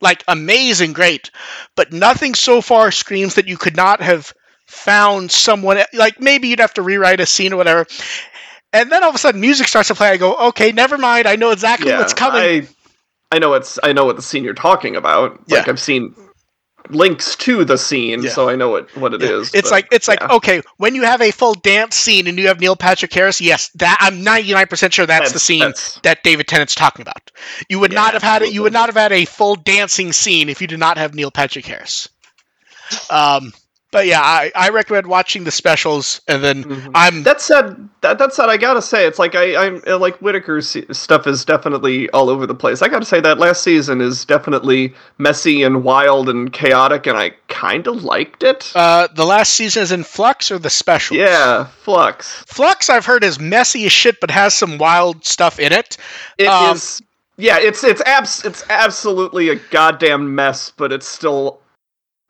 Like 0.00 0.22
amazing, 0.28 0.92
great. 0.92 1.30
But 1.74 1.92
nothing 1.92 2.34
so 2.34 2.60
far 2.60 2.90
screams 2.92 3.36
that 3.36 3.48
you 3.48 3.56
could 3.56 3.74
not 3.74 4.02
have 4.02 4.34
found 4.66 5.30
someone. 5.32 5.78
Like 5.94 6.20
maybe 6.20 6.48
you'd 6.48 6.60
have 6.60 6.74
to 6.74 6.82
rewrite 6.82 7.20
a 7.20 7.26
scene 7.26 7.54
or 7.54 7.56
whatever. 7.56 7.86
And 8.74 8.92
then 8.92 9.02
all 9.02 9.08
of 9.08 9.14
a 9.14 9.18
sudden, 9.18 9.40
music 9.40 9.68
starts 9.68 9.88
to 9.88 9.94
play. 9.94 10.10
I 10.10 10.18
go, 10.18 10.48
okay, 10.48 10.72
never 10.72 10.98
mind. 10.98 11.26
I 11.26 11.36
know 11.36 11.50
exactly 11.50 11.88
yeah, 11.88 11.98
what's 11.98 12.12
coming. 12.12 12.42
I, 12.42 12.68
I 13.32 13.38
know 13.38 13.54
it's. 13.54 13.78
I 13.82 13.92
know 13.92 14.04
what 14.04 14.16
the 14.16 14.22
scene 14.22 14.44
you're 14.44 14.54
talking 14.54 14.96
about. 14.96 15.40
Like 15.50 15.68
I've 15.68 15.80
seen 15.80 16.14
links 16.90 17.34
to 17.34 17.64
the 17.64 17.76
scene, 17.76 18.22
Yeah. 18.22 18.30
so 18.30 18.48
I 18.48 18.54
know 18.54 18.68
what 18.70 18.94
what 18.96 19.12
it 19.12 19.20
Yeah. 19.20 19.30
is. 19.40 19.52
It's 19.52 19.70
but, 19.70 19.74
like 19.74 19.88
it's 19.90 20.06
like 20.06 20.22
okay, 20.30 20.62
when 20.76 20.94
you 20.94 21.02
have 21.02 21.20
a 21.20 21.32
full 21.32 21.54
dance 21.54 21.96
scene 21.96 22.28
and 22.28 22.38
you 22.38 22.46
have 22.46 22.60
Neil 22.60 22.76
Patrick 22.76 23.12
Harris, 23.12 23.40
yes, 23.40 23.68
that 23.74 23.96
I'm 24.00 24.22
99% 24.24 24.92
sure 24.92 25.04
that's, 25.06 25.32
the 25.32 25.40
scene 25.40 25.58
that's- 25.60 25.98
that 26.04 26.22
David 26.22 26.46
Tennant's 26.46 26.76
talking 26.76 27.02
about. 27.02 27.32
You 27.68 27.80
would 27.80 27.92
Yeah, 27.92 28.00
not 28.02 28.12
have 28.12 28.22
had 28.22 28.42
it. 28.42 28.52
You 28.52 28.62
would 28.62 28.72
not 28.72 28.86
have 28.88 28.94
had 28.96 29.10
a 29.12 29.24
full 29.24 29.56
dancing 29.56 30.12
scene 30.12 30.48
if 30.48 30.60
you 30.60 30.68
did 30.68 30.78
not 30.78 30.96
have 30.96 31.12
Neil 31.14 31.32
Patrick 31.32 31.66
Harris. 31.66 32.08
Um, 33.10 33.52
but 33.92 34.06
yeah, 34.06 34.20
I, 34.20 34.50
I 34.54 34.68
recommend 34.70 35.06
watching 35.06 35.44
the 35.44 35.50
specials, 35.50 36.20
and 36.28 36.42
then 36.42 36.64
Mhm. 36.64 36.90
I'm 36.94 37.22
That 37.22 37.40
said, 37.40 37.88
that, 38.02 38.18
that 38.18 38.32
said, 38.34 38.48
I 38.48 38.56
gotta 38.56 38.82
say, 38.82 39.06
it's 39.06 39.18
like 39.18 39.34
I, 39.34 39.56
I'm 39.56 39.82
uh, 39.86 39.98
like 39.98 40.18
Whittaker's 40.18 40.76
stuff 40.92 41.26
is 41.26 41.44
definitely 41.44 42.10
all 42.10 42.28
over 42.28 42.46
the 42.46 42.54
place. 42.54 42.82
I 42.82 42.88
gotta 42.88 43.06
say 43.06 43.20
that 43.20 43.38
last 43.38 43.62
season 43.62 44.00
is 44.00 44.24
definitely 44.24 44.92
messy 45.18 45.62
and 45.62 45.84
wild 45.84 46.28
and 46.28 46.52
chaotic, 46.52 47.06
and 47.06 47.16
I 47.16 47.30
kind 47.48 47.86
of 47.86 48.02
liked 48.04 48.42
it. 48.42 48.72
uh, 48.74 49.08
the 49.14 49.24
last 49.24 49.54
season 49.54 49.82
is 49.82 49.92
in 49.92 50.02
Flux 50.04 50.50
or 50.50 50.58
the 50.58 50.70
specials. 50.70 51.18
yeah, 51.18 51.64
Flux. 51.82 52.42
Flux 52.46 52.90
I've 52.90 53.06
heard 53.06 53.24
is 53.24 53.38
messy 53.40 53.86
as 53.86 53.92
shit, 53.92 54.20
but 54.20 54.30
has 54.30 54.52
some 54.52 54.78
wild 54.78 55.24
stuff 55.24 55.58
in 55.58 55.72
it. 55.72 55.96
It 56.38 56.44
is. 56.74 57.00
Um, 57.00 57.06
Yeah, 57.38 57.58
it's 57.60 57.84
it's 57.84 58.00
abs- 58.02 58.44
it's 58.44 58.64
absolutely 58.70 59.50
a 59.50 59.56
goddamn 59.70 60.34
mess, 60.34 60.72
but 60.76 60.90
it's 60.92 61.06
still 61.06 61.60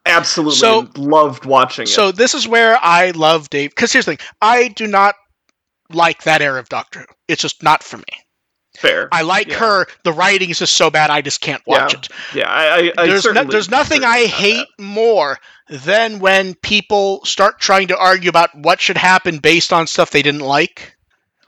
absolutely 0.06 0.56
So- 0.56 0.88
loved 0.96 1.44
watching 1.44 1.84
it. 1.84 1.88
So 1.88 2.12
this 2.12 2.34
is 2.34 2.46
where 2.48 2.78
I 2.82 3.10
love 3.12 3.50
Dave. 3.50 3.70
Because 3.70 3.92
here's 3.92 4.04
the 4.06 4.16
thing: 4.16 4.26
I 4.40 4.68
do 4.68 4.86
not 4.86 5.14
like 5.90 6.22
that 6.24 6.42
era 6.42 6.58
of 6.58 6.68
Doctor 6.68 7.00
Who. 7.00 7.06
It's 7.28 7.42
just 7.42 7.62
not 7.62 7.82
for 7.82 7.98
me. 7.98 8.04
fair. 8.78 9.08
I 9.10 9.22
like 9.22 9.48
Yeah. 9.48 9.58
her. 9.60 9.86
The 10.04 10.12
writing 10.12 10.50
is 10.50 10.58
just 10.58 10.74
so 10.76 10.90
bad, 10.90 11.08
I 11.08 11.22
just 11.22 11.40
can't 11.40 11.62
watch 11.66 11.94
Yeah, 11.94 11.98
it. 11.98 12.08
yeah, 12.34 12.50
I, 12.50 12.64
I, 12.64 12.92
I 12.98 13.06
There's 13.06 13.24
no, 13.24 13.44
there's 13.44 13.70
nothing 13.70 14.04
I 14.04 14.26
hate 14.26 14.66
more 14.78 15.38
than 15.70 16.18
when 16.18 16.54
people 16.56 17.24
start 17.24 17.58
trying 17.58 17.88
to 17.88 17.96
argue 17.96 18.28
about 18.28 18.54
what 18.54 18.78
should 18.80 18.98
happen 18.98 19.38
based 19.38 19.72
on 19.72 19.86
stuff 19.86 20.10
they 20.10 20.20
didn't 20.20 20.42
like. 20.42 20.94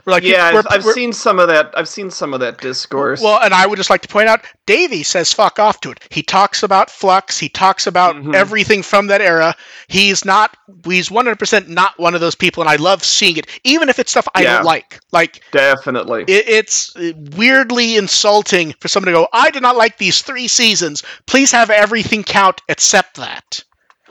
We're 0.08 0.12
like, 0.14 0.22
yeah, 0.22 0.52
we're- 0.54 0.64
I've, 0.70 0.78
I've 0.78 0.84
we're- 0.86 0.94
seen 0.94 1.12
some 1.12 1.38
of 1.38 1.48
that. 1.48 1.70
I've 1.76 1.86
seen 1.88 2.10
some 2.10 2.32
of 2.32 2.40
that 2.40 2.58
discourse. 2.62 3.20
Well, 3.20 3.38
and 3.42 3.52
I 3.52 3.66
would 3.66 3.76
just 3.76 3.90
like 3.90 4.00
to 4.00 4.08
point 4.08 4.26
out, 4.26 4.42
Davey 4.64 5.02
says 5.02 5.34
fuck 5.34 5.58
off 5.58 5.80
to 5.82 5.90
it. 5.90 6.00
He 6.08 6.22
talks 6.22 6.62
about 6.62 6.90
Flux. 6.90 7.38
He 7.38 7.50
talks 7.50 7.86
about 7.86 8.16
Mhm. 8.16 8.34
everything 8.34 8.82
from 8.82 9.08
that 9.08 9.20
era. 9.20 9.54
He's 9.88 10.24
not. 10.24 10.56
He's 10.86 11.10
100% 11.10 11.68
not 11.68 11.98
one 11.98 12.14
of 12.14 12.22
those 12.22 12.34
people, 12.34 12.62
and 12.62 12.70
I 12.70 12.76
love 12.76 13.04
seeing 13.04 13.36
it, 13.36 13.46
even 13.64 13.90
if 13.90 13.98
it's 13.98 14.10
stuff 14.10 14.26
I 14.34 14.42
Yeah. 14.44 14.54
don't 14.56 14.64
like. 14.64 14.98
Like 15.12 15.42
definitely. 15.52 16.24
it, 16.26 16.48
it's 16.48 16.94
weirdly 17.36 17.96
insulting 17.96 18.74
for 18.80 18.88
someone 18.88 19.06
to 19.12 19.12
go, 19.12 19.28
"I 19.34 19.50
did 19.50 19.60
not 19.62 19.76
like 19.76 19.98
these 19.98 20.22
three 20.22 20.48
seasons. 20.48 21.02
Please 21.26 21.52
have 21.52 21.68
everything 21.68 22.24
count 22.24 22.62
except 22.70 23.16
that." 23.18 23.62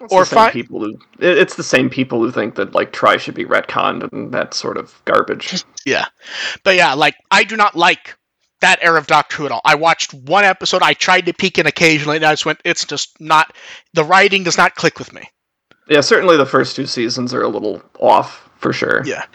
It's 0.01 0.13
or 0.13 0.25
the 0.25 0.35
fi- 0.35 0.51
people 0.51 0.79
who 0.79 0.99
it's 1.19 1.55
the 1.55 1.63
same 1.63 1.89
people 1.89 2.19
who 2.19 2.31
think 2.31 2.55
that 2.55 2.73
like 2.75 2.91
tri 2.91 3.17
should 3.17 3.35
be 3.35 3.45
retconned 3.45 4.11
and 4.11 4.31
that 4.33 4.53
sort 4.53 4.77
of 4.77 5.01
garbage. 5.05 5.63
Yeah, 5.85 6.05
but 6.63 6.75
yeah, 6.75 6.93
like 6.93 7.15
I 7.31 7.43
do 7.43 7.55
not 7.55 7.75
like 7.75 8.17
that 8.61 8.79
era 8.81 8.99
of 8.99 9.07
Doctor 9.07 9.37
Who 9.37 9.45
at 9.45 9.51
all. 9.51 9.61
I 9.63 9.75
watched 9.75 10.13
one 10.13 10.43
episode. 10.43 10.81
I 10.81 10.93
tried 10.93 11.25
to 11.27 11.33
peek 11.33 11.57
in 11.57 11.67
occasionally, 11.67 12.17
and 12.17 12.25
I 12.25 12.33
just 12.33 12.45
went, 12.45 12.59
"It's 12.65 12.85
just 12.85 13.19
not." 13.19 13.55
The 13.93 14.03
writing 14.03 14.43
does 14.43 14.57
not 14.57 14.75
click 14.75 14.99
with 14.99 15.13
me. 15.13 15.29
Yeah, 15.89 16.01
certainly 16.01 16.37
the 16.37 16.45
first 16.45 16.75
two 16.75 16.85
seasons 16.85 17.33
are 17.33 17.41
a 17.41 17.47
little 17.47 17.81
off 17.99 18.49
for 18.59 18.73
sure. 18.73 19.03
Yeah. 19.05 19.25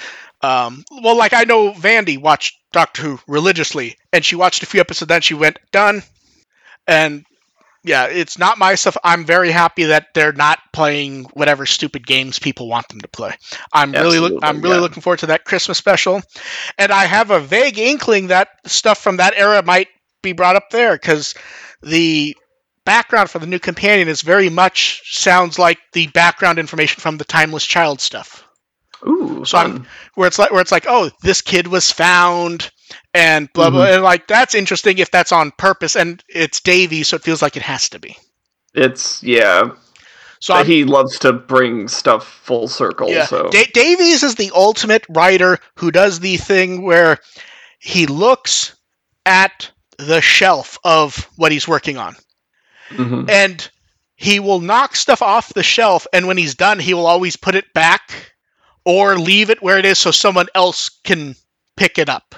Um, 0.43 0.85
well, 1.03 1.17
like 1.17 1.33
I 1.33 1.45
know 1.45 1.73
Vandy 1.73 2.21
watched 2.21 2.57
Doctor 2.73 3.03
Who 3.03 3.21
religiously, 3.27 3.97
and 4.13 4.25
she 4.25 4.37
watched 4.37 4.63
a 4.63 4.67
few 4.67 4.81
episodes, 4.81 5.09
then 5.09 5.21
she 5.21 5.35
went 5.35 5.59
done. 5.71 6.03
And 6.87 7.25
yeah, 7.85 8.07
it's 8.07 8.39
not 8.39 8.59
my 8.59 8.75
stuff. 8.75 8.97
I'm 9.03 9.25
very 9.25 9.51
happy 9.51 9.85
that 9.85 10.09
they're 10.15 10.33
not 10.33 10.59
playing 10.73 11.25
whatever 11.35 11.67
stupid 11.67 12.07
games 12.07 12.39
people 12.39 12.69
want 12.69 12.89
them 12.89 13.01
to 13.01 13.09
play. 13.09 13.35
I'm 13.73 13.93
really, 13.93 14.19
look, 14.19 14.43
I'm 14.43 14.61
really 14.61 14.77
yeah. 14.77 14.81
looking 14.81 15.03
forward 15.03 15.21
to 15.21 15.27
that 15.27 15.45
Christmas 15.45 15.79
special, 15.79 16.23
and 16.79 16.93
I 16.93 17.05
have 17.05 17.31
a 17.31 17.41
vague 17.41 17.79
inkling 17.79 18.29
that 18.29 18.49
stuff 18.67 18.99
from 18.99 19.17
that 19.19 19.35
era 19.37 19.63
might 19.63 19.89
be 20.23 20.33
brought 20.33 20.57
up 20.57 20.71
there 20.71 20.95
because 20.95 21.35
the 21.83 22.37
background 22.85 23.31
for 23.31 23.39
the 23.39 23.47
new 23.47 23.59
companion 23.59 24.09
is 24.09 24.23
very 24.23 24.49
much 24.49 25.03
sounds 25.17 25.59
like 25.59 25.79
the 25.93 26.09
background 26.09 26.59
information 26.59 27.01
from 27.01 27.17
the 27.17 27.25
Timeless 27.25 27.65
Child 27.65 28.01
stuff 28.01 28.45
Ooh, 29.07 29.45
So 29.45 29.59
I'm- 29.59 29.87
where 30.15 30.29
it's 30.29 30.39
like 30.39 30.51
where 30.51 30.61
it's 30.61 30.73
like, 30.73 30.87
oh, 30.89 31.11
this 31.23 31.41
kid 31.41 31.67
was 31.67 31.91
found, 31.91 32.71
and 33.15 33.53
blah 33.53 33.71
blah, 33.71 33.85
and 33.87 34.03
like 34.03 34.27
that's 34.27 34.55
interesting 34.55 34.99
if 34.99 35.11
that's 35.11 35.33
on 35.33 35.51
purpose, 35.53 35.97
and 35.97 36.23
it's 36.29 36.61
Davy, 36.61 37.03
so 37.03 37.17
it 37.17 37.23
feels 37.23 37.43
like 37.43 37.57
it 37.57 37.63
has 37.63 37.89
to 37.91 37.99
be. 37.99 38.17
It's 38.75 39.23
yeah. 39.23 39.71
So 40.41 40.55
I'm, 40.55 40.67
he 40.67 40.85
loves 40.85 41.19
to 41.21 41.33
bring 41.33 41.87
stuff 41.87 42.27
full 42.27 42.67
circle. 42.67 43.09
yeah, 43.09 43.27
So 43.27 43.49
Da- 43.51 43.71
Davies 43.73 44.25
is 44.25 44.35
the 44.35 44.51
ultimate 44.55 45.07
writer 45.09 45.59
who 45.77 45.93
does 45.93 46.19
the 46.19 46.37
thing 46.37 46.83
where 46.83 47.19
he 47.79 48.07
looks 48.07 48.75
at 49.25 49.71
the 49.99 50.21
shelf 50.21 50.79
of 50.83 51.29
what 51.37 51.53
he's 51.53 51.69
working 51.69 51.97
on, 51.97 52.17
Mhm. 52.91 53.31
and 53.31 53.71
he 54.17 54.41
will 54.41 54.61
knock 54.61 54.97
stuff 54.97 55.23
off 55.23 55.55
the 55.55 55.63
shelf, 55.63 56.07
and 56.13 56.27
when 56.27 56.37
he's 56.39 56.55
done, 56.57 56.79
he 56.81 56.93
will 56.95 57.07
always 57.07 57.37
put 57.37 57.55
it 57.55 57.73
back 57.73 58.33
or 58.85 59.17
leave 59.17 59.49
it 59.51 59.63
where 59.63 59.79
it 59.79 59.85
is 59.85 59.99
so 59.99 60.11
someone 60.11 60.47
else 60.57 60.89
can 61.05 61.37
pick 61.77 61.99
it 61.99 62.09
up. 62.09 62.35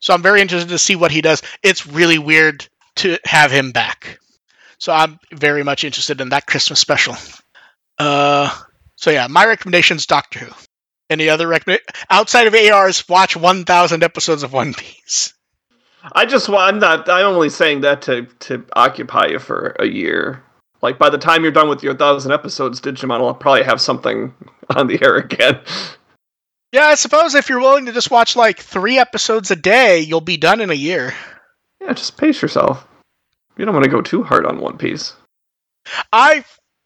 So 0.00 0.14
I'm 0.14 0.22
very 0.22 0.40
interested 0.40 0.70
to 0.70 0.78
see 0.78 0.96
what 0.96 1.10
he 1.10 1.20
does. 1.20 1.42
It's 1.62 1.86
really 1.86 2.18
weird 2.18 2.66
to 2.96 3.18
have 3.24 3.50
him 3.50 3.72
back. 3.72 4.18
So 4.78 4.92
I'm 4.92 5.18
very 5.32 5.62
much 5.62 5.84
interested 5.84 6.20
in 6.20 6.30
that 6.30 6.46
Christmas 6.46 6.80
special. 6.80 7.16
Uh, 7.98 8.50
so 8.96 9.10
yeah, 9.10 9.26
my 9.28 9.46
recommendation's 9.46 10.06
Doctor 10.06 10.40
Who. 10.40 10.52
Any 11.10 11.28
other 11.28 11.48
recommend 11.48 11.80
outside 12.08 12.46
of 12.46 12.54
ARs? 12.54 13.08
Watch 13.08 13.36
1,000 13.36 14.02
episodes 14.02 14.42
of 14.42 14.52
One 14.52 14.72
Piece. 14.74 15.34
I 16.12 16.24
just 16.24 16.48
want. 16.48 16.74
I'm 16.74 16.80
not. 16.80 17.08
I'm 17.08 17.26
only 17.26 17.50
saying 17.50 17.82
that 17.82 18.02
to 18.02 18.22
to 18.40 18.64
occupy 18.74 19.26
you 19.26 19.38
for 19.38 19.76
a 19.78 19.86
year. 19.86 20.42
Like 20.82 20.98
by 20.98 21.10
the 21.10 21.18
time 21.18 21.42
you're 21.42 21.52
done 21.52 21.68
with 21.68 21.82
your 21.82 21.94
thousand 21.94 22.32
episodes, 22.32 22.80
Digimon 22.80 23.20
will 23.20 23.34
probably 23.34 23.64
have 23.64 23.80
something 23.80 24.34
on 24.76 24.86
the 24.86 25.02
air 25.02 25.16
again. 25.16 25.60
Yeah, 26.72 26.86
I 26.86 26.94
suppose 26.94 27.34
if 27.34 27.48
you're 27.48 27.60
willing 27.60 27.86
to 27.86 27.92
just 27.92 28.10
watch 28.10 28.36
like 28.36 28.60
three 28.60 28.98
episodes 28.98 29.50
a 29.50 29.56
day, 29.56 30.00
you'll 30.00 30.20
be 30.20 30.36
done 30.36 30.60
in 30.60 30.70
a 30.70 30.74
year. 30.74 31.14
Yeah, 31.80 31.92
just 31.92 32.16
pace 32.16 32.40
yourself. 32.40 32.86
You 33.56 33.64
don't 33.64 33.74
want 33.74 33.84
to 33.84 33.90
go 33.90 34.02
too 34.02 34.22
hard 34.22 34.46
on 34.46 34.60
One 34.60 34.78
Piece. 34.78 35.14
I 36.12 36.44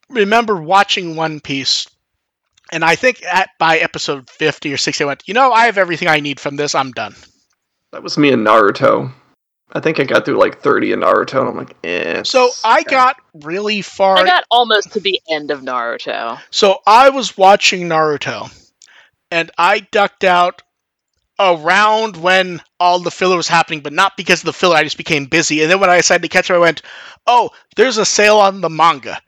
remember 0.08 0.56
watching 0.56 1.16
One 1.16 1.40
Piece, 1.40 1.86
and 2.72 2.84
I 2.84 2.96
think 2.96 3.22
at 3.24 3.50
by 3.58 3.78
episode 3.78 4.30
50 4.30 4.72
or 4.72 4.76
60, 4.76 5.04
I 5.04 5.06
went, 5.06 5.22
you 5.26 5.34
know, 5.34 5.52
I 5.52 5.66
have 5.66 5.78
everything 5.78 6.08
I 6.08 6.20
need 6.20 6.40
from 6.40 6.56
this. 6.56 6.74
I'm 6.74 6.92
done. 6.92 7.14
That 7.92 8.02
was 8.02 8.16
me 8.16 8.32
in 8.32 8.42
Naruto. 8.42 9.12
I 9.72 9.80
think 9.80 10.00
I 10.00 10.04
got 10.04 10.24
through 10.24 10.38
like 10.38 10.60
30 10.62 10.92
in 10.92 11.00
Naruto, 11.00 11.40
and 11.40 11.48
I'm 11.48 11.56
like, 11.56 11.76
eh. 11.84 12.22
So 12.22 12.50
I 12.64 12.80
okay. 12.80 12.90
got 12.90 13.16
really 13.34 13.82
far. 13.82 14.16
I 14.16 14.24
got 14.24 14.44
almost 14.50 14.92
to 14.92 15.00
the 15.00 15.20
end 15.28 15.50
of 15.50 15.60
Naruto. 15.60 16.40
So 16.50 16.78
I 16.86 17.10
was 17.10 17.36
watching 17.36 17.88
Naruto, 17.88 18.50
and 19.34 19.50
I 19.58 19.80
ducked 19.80 20.22
out 20.22 20.62
around 21.40 22.16
when 22.16 22.62
all 22.78 23.00
the 23.00 23.10
filler 23.10 23.36
was 23.36 23.48
happening, 23.48 23.80
but 23.80 23.92
not 23.92 24.16
because 24.16 24.42
of 24.42 24.46
the 24.46 24.52
filler. 24.52 24.76
I 24.76 24.84
just 24.84 24.96
became 24.96 25.24
busy, 25.24 25.60
and 25.60 25.70
then 25.70 25.80
when 25.80 25.90
I 25.90 25.96
decided 25.96 26.22
to 26.22 26.28
catch 26.28 26.52
up, 26.52 26.54
I 26.54 26.60
went, 26.60 26.82
"Oh, 27.26 27.50
there's 27.74 27.98
a 27.98 28.04
sale 28.04 28.36
on 28.38 28.60
the 28.60 28.70
manga." 28.70 29.20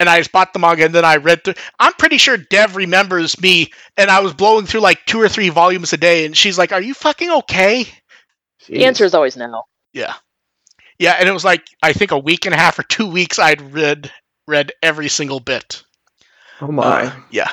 And 0.00 0.08
I 0.08 0.16
just 0.16 0.32
bought 0.32 0.54
the 0.54 0.58
manga, 0.60 0.86
and 0.86 0.94
then 0.94 1.04
I 1.04 1.16
read 1.16 1.44
through. 1.44 1.54
I'm 1.78 1.92
pretty 1.92 2.16
sure 2.16 2.38
Dev 2.38 2.74
remembers 2.74 3.38
me, 3.38 3.70
and 3.98 4.10
I 4.10 4.20
was 4.20 4.32
blowing 4.32 4.64
through 4.64 4.80
like 4.80 5.04
two 5.04 5.20
or 5.20 5.28
three 5.28 5.50
volumes 5.50 5.92
a 5.92 5.98
day, 5.98 6.24
and 6.24 6.34
she's 6.34 6.56
like, 6.56 6.72
"Are 6.72 6.80
you 6.80 6.94
fucking 6.94 7.30
okay?" 7.30 7.86
The 8.66 8.86
answer 8.86 9.04
is 9.04 9.12
always 9.12 9.36
no. 9.36 9.64
Yeah, 9.92 10.14
yeah, 10.98 11.16
and 11.20 11.28
it 11.28 11.32
was 11.32 11.44
like 11.44 11.66
I 11.82 11.92
think 11.92 12.12
a 12.12 12.18
week 12.18 12.46
and 12.46 12.54
a 12.54 12.58
half 12.58 12.78
or 12.78 12.82
two 12.82 13.06
weeks 13.06 13.38
I'd 13.38 13.74
read 13.74 14.10
read 14.46 14.72
every 14.82 15.08
single 15.08 15.40
bit. 15.40 15.84
Oh 16.60 16.72
my. 16.72 17.06
Uh, 17.06 17.12
yeah. 17.30 17.52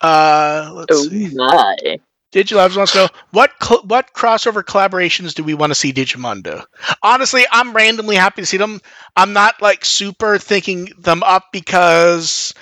Uh, 0.00 0.70
let's 0.74 0.92
Oh 0.92 1.08
see. 1.08 1.30
my. 1.34 1.98
Digilabs 2.32 2.76
wants 2.76 2.90
to 2.92 2.98
know 2.98 3.08
what 3.30 3.52
cl- 3.62 3.82
what 3.84 4.12
crossover 4.12 4.64
collaborations 4.64 5.34
do 5.34 5.44
we 5.44 5.54
want 5.54 5.70
to 5.70 5.74
see 5.76 5.92
Digimon 5.92 6.42
do? 6.42 6.60
Honestly, 7.00 7.44
I'm 7.50 7.72
randomly 7.72 8.16
happy 8.16 8.42
to 8.42 8.46
see 8.46 8.56
them. 8.56 8.80
I'm 9.16 9.32
not 9.32 9.62
like 9.62 9.84
super 9.84 10.36
thinking 10.38 10.90
them 10.98 11.22
up 11.22 11.44
because 11.52 12.52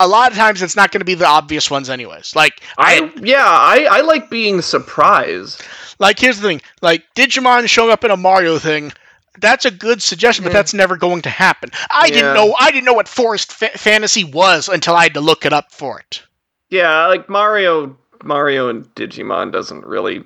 a 0.00 0.08
lot 0.08 0.32
of 0.32 0.36
times 0.36 0.62
it's 0.62 0.74
not 0.74 0.90
going 0.90 1.00
to 1.00 1.04
be 1.04 1.14
the 1.14 1.26
obvious 1.28 1.70
ones, 1.70 1.88
anyways. 1.90 2.34
Like 2.34 2.60
I, 2.76 3.02
I 3.04 3.12
yeah, 3.22 3.44
I, 3.46 3.86
I 3.88 4.00
like 4.00 4.30
being 4.30 4.62
surprised. 4.62 5.62
like 6.00 6.18
here's 6.18 6.40
the 6.40 6.48
thing: 6.48 6.60
like 6.82 7.04
Digimon 7.14 7.68
showing 7.68 7.92
up 7.92 8.02
in 8.02 8.10
a 8.10 8.16
Mario 8.16 8.58
thing. 8.58 8.92
That's 9.38 9.64
a 9.64 9.70
good 9.70 10.02
suggestion, 10.02 10.42
but 10.42 10.50
Yeah. 10.50 10.54
that's 10.58 10.74
never 10.74 10.96
going 10.96 11.22
to 11.22 11.30
happen. 11.30 11.70
I 11.88 12.06
Yeah. 12.06 12.14
didn't 12.14 12.34
know. 12.34 12.54
I 12.58 12.72
didn't 12.72 12.84
know 12.84 12.94
what 12.94 13.06
Forest 13.06 13.52
fa- 13.52 13.78
Fantasy 13.78 14.24
was 14.24 14.68
until 14.68 14.96
I 14.96 15.04
had 15.04 15.14
to 15.14 15.20
look 15.20 15.46
it 15.46 15.52
up 15.52 15.70
for 15.72 16.00
it. 16.00 16.22
Yeah, 16.70 17.06
like 17.06 17.28
Mario 17.28 17.96
Mario 18.22 18.68
and 18.68 18.84
Digimon 18.94 19.52
doesn't 19.52 19.84
really 19.84 20.24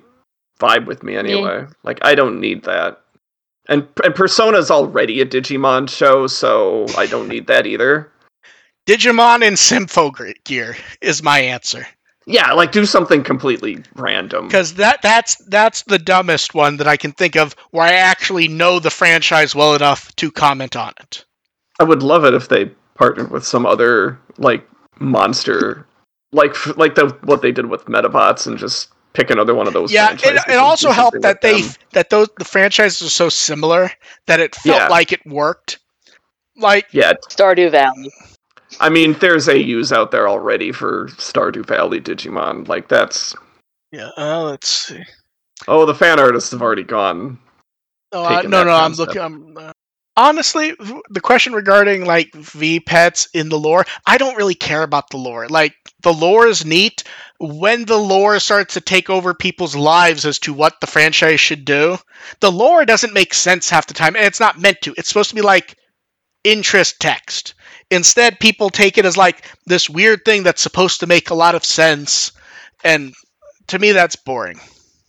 vibe 0.59 0.85
with 0.85 1.03
me 1.03 1.15
anyway. 1.15 1.65
Like 1.83 1.99
I 2.01 2.15
don't 2.15 2.39
need 2.39 2.63
that. 2.63 3.01
And 3.67 3.87
and 4.03 4.13
Persona's 4.13 4.69
already 4.71 5.21
a 5.21 5.25
Digimon 5.25 5.89
show, 5.89 6.27
so 6.27 6.85
I 6.97 7.07
don't 7.07 7.27
need 7.27 7.47
that 7.47 7.65
either. 7.65 8.11
Digimon 8.87 9.45
and 9.45 9.57
Sympho 9.57 10.11
Gear 10.43 10.77
is 11.01 11.23
my 11.23 11.39
answer. 11.39 11.87
Yeah, 12.27 12.53
like 12.53 12.71
do 12.71 12.85
something 12.85 13.23
completely 13.23 13.83
random. 13.95 14.47
because 14.47 14.75
that 14.75 15.01
that's 15.01 15.35
that's 15.47 15.83
the 15.83 15.99
dumbest 15.99 16.53
one 16.53 16.77
that 16.77 16.87
I 16.87 16.97
can 16.97 17.11
think 17.11 17.35
of 17.35 17.55
where 17.71 17.85
I 17.85 17.93
actually 17.93 18.47
know 18.47 18.79
the 18.79 18.89
franchise 18.89 19.53
well 19.53 19.75
enough 19.75 20.15
to 20.17 20.31
comment 20.31 20.75
on 20.75 20.93
it. 20.99 21.23
I 21.79 21.83
would 21.83 22.01
love 22.01 22.25
it 22.25 22.33
if 22.33 22.47
they 22.49 22.71
partnered 22.95 23.29
with 23.29 23.45
some 23.45 23.65
other 23.65 24.19
like 24.37 24.67
monster, 24.99 25.85
like 26.35 26.77
like 26.77 26.95
the 26.95 27.17
what 27.23 27.41
they 27.41 27.51
did 27.51 27.67
with 27.67 27.85
Medabots, 27.85 28.45
and 28.45 28.57
just 28.57 28.89
pick 29.13 29.29
another 29.29 29.55
one 29.55 29.65
of 29.67 29.73
those. 29.73 29.91
yeah, 29.91 30.11
it, 30.11 30.41
it 30.49 30.57
also 30.57 30.91
helped 30.91 31.21
that 31.21 31.41
they 31.41 31.61
them. 31.61 31.71
that 31.93 32.09
those 32.09 32.27
the 32.37 32.45
franchises 32.45 33.01
are 33.07 33.09
so 33.09 33.29
similar 33.29 33.89
that 34.27 34.39
it 34.39 34.53
felt 34.55 34.77
Yeah. 34.77 34.87
like 34.89 35.11
it 35.11 35.25
worked. 35.25 35.79
Like 36.57 36.87
Yeah, 36.91 37.13
Stardew 37.29 37.71
Valley. 37.71 38.11
I 38.79 38.89
mean, 38.89 39.13
there's 39.19 39.47
AUs 39.47 39.91
out 39.93 40.11
there 40.11 40.27
already 40.27 40.71
for 40.73 41.07
Stardew 41.17 41.65
Valley 41.65 42.01
Digimon. 42.01 42.67
Like 42.67 42.87
that's 42.89 43.33
yeah, 43.91 44.09
uh, 44.17 44.43
let's 44.43 44.67
see. 44.67 45.03
oh, 45.67 45.85
the 45.85 45.95
fan 45.95 46.19
artists 46.19 46.51
have 46.51 46.61
already 46.61 46.83
gone. 46.83 47.39
Oh, 48.11 48.27
taken 48.27 48.51
no, 48.51 48.59
that 48.59 48.65
no, 48.65 48.73
I'm 48.75 48.93
looking. 48.93 49.21
I'm, 49.21 49.57
uh, 49.57 49.71
honestly, 50.17 50.73
the 51.09 51.21
question 51.21 51.53
regarding 51.53 52.05
like 52.05 52.33
V 52.33 52.79
pets 52.79 53.27
in 53.33 53.49
the 53.49 53.59
lore, 53.59 53.85
I 54.05 54.17
don't 54.17 54.37
really 54.37 54.55
care 54.55 54.83
about 54.83 55.09
the 55.09 55.17
lore. 55.17 55.47
Like 55.47 55.75
the 56.01 56.13
lore 56.13 56.47
is 56.47 56.65
neat. 56.65 57.03
When 57.39 57.85
the 57.85 57.97
lore 57.97 58.39
starts 58.39 58.75
to 58.75 58.81
take 58.81 59.09
over 59.09 59.33
people's 59.33 59.75
lives 59.75 60.25
as 60.25 60.39
to 60.39 60.53
what 60.53 60.79
the 60.79 60.87
franchise 60.87 61.39
should 61.39 61.65
do, 61.65 61.97
the 62.39 62.51
lore 62.51 62.85
doesn't 62.85 63.13
make 63.13 63.33
sense 63.33 63.69
half 63.69 63.87
the 63.87 63.93
time, 63.93 64.15
and 64.15 64.25
it's 64.25 64.39
not 64.39 64.59
meant 64.59 64.81
to. 64.81 64.93
It's 64.97 65.09
supposed 65.09 65.29
to 65.29 65.35
be 65.35 65.41
like 65.41 65.77
interest 66.43 66.99
text. 66.99 67.55
Instead, 67.91 68.39
people 68.39 68.69
take 68.69 68.97
it 68.97 69.05
as 69.05 69.17
like 69.17 69.45
this 69.65 69.89
weird 69.89 70.23
thing 70.25 70.43
that's 70.43 70.61
supposed 70.61 71.01
to 71.01 71.07
make 71.07 71.29
a 71.29 71.35
lot 71.35 71.55
of 71.55 71.65
sense, 71.65 72.31
and 72.83 73.13
to 73.67 73.79
me, 73.79 73.91
that's 73.91 74.15
boring. 74.15 74.59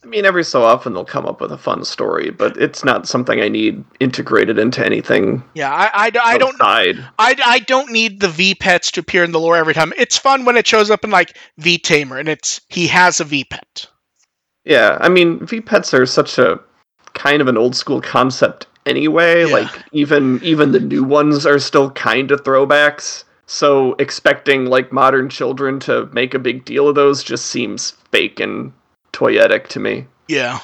I 0.06 0.08
mean, 0.08 0.24
every 0.24 0.44
so 0.44 0.62
often 0.62 0.94
they'll 0.94 1.04
come 1.04 1.26
up 1.26 1.40
with 1.40 1.50
a 1.50 1.58
fun 1.58 1.84
story, 1.84 2.30
but 2.30 2.56
it's 2.56 2.84
not 2.84 3.08
something 3.08 3.40
I 3.40 3.48
need 3.48 3.84
integrated 3.98 4.56
into 4.56 4.86
anything. 4.86 5.42
Yeah, 5.54 5.72
I, 5.72 5.90
I, 5.92 6.12
I 6.22 6.38
don't. 6.38 6.56
I, 6.60 6.94
I 7.18 7.58
don't 7.58 7.90
need 7.90 8.20
the 8.20 8.28
V 8.28 8.54
pets 8.54 8.92
to 8.92 9.00
appear 9.00 9.24
in 9.24 9.32
the 9.32 9.40
lore 9.40 9.56
every 9.56 9.74
time. 9.74 9.92
It's 9.96 10.16
fun 10.16 10.44
when 10.44 10.56
it 10.56 10.64
shows 10.64 10.92
up 10.92 11.02
in 11.02 11.10
like 11.10 11.36
V 11.58 11.76
Tamer 11.78 12.18
and 12.18 12.28
it's 12.28 12.60
he 12.68 12.86
has 12.86 13.18
a 13.18 13.24
V 13.24 13.46
pet. 13.46 13.88
Yeah, 14.64 14.96
I 15.00 15.08
mean, 15.08 15.44
V 15.44 15.60
pets 15.60 15.92
are 15.92 16.06
such 16.06 16.38
a 16.38 16.60
kind 17.14 17.42
of 17.42 17.48
an 17.48 17.56
old 17.56 17.74
school 17.74 18.00
concept 18.00 18.68
anyway. 18.86 19.44
Yeah. 19.44 19.52
Like 19.52 19.82
even 19.90 20.38
even 20.44 20.70
the 20.70 20.78
new 20.78 21.02
ones 21.02 21.44
are 21.44 21.58
still 21.58 21.90
kind 21.90 22.30
of 22.30 22.44
throwbacks. 22.44 23.24
So 23.46 23.94
expecting 23.94 24.66
like 24.66 24.92
modern 24.92 25.30
children 25.30 25.80
to 25.80 26.06
make 26.12 26.32
a 26.32 26.38
big 26.38 26.64
deal 26.64 26.88
of 26.88 26.94
those 26.94 27.24
just 27.24 27.46
seems 27.46 27.90
fake 28.12 28.38
and 28.38 28.72
toyetic 29.16 29.68
to 29.68 29.80
me. 29.80 30.06
Yeah. 30.28 30.60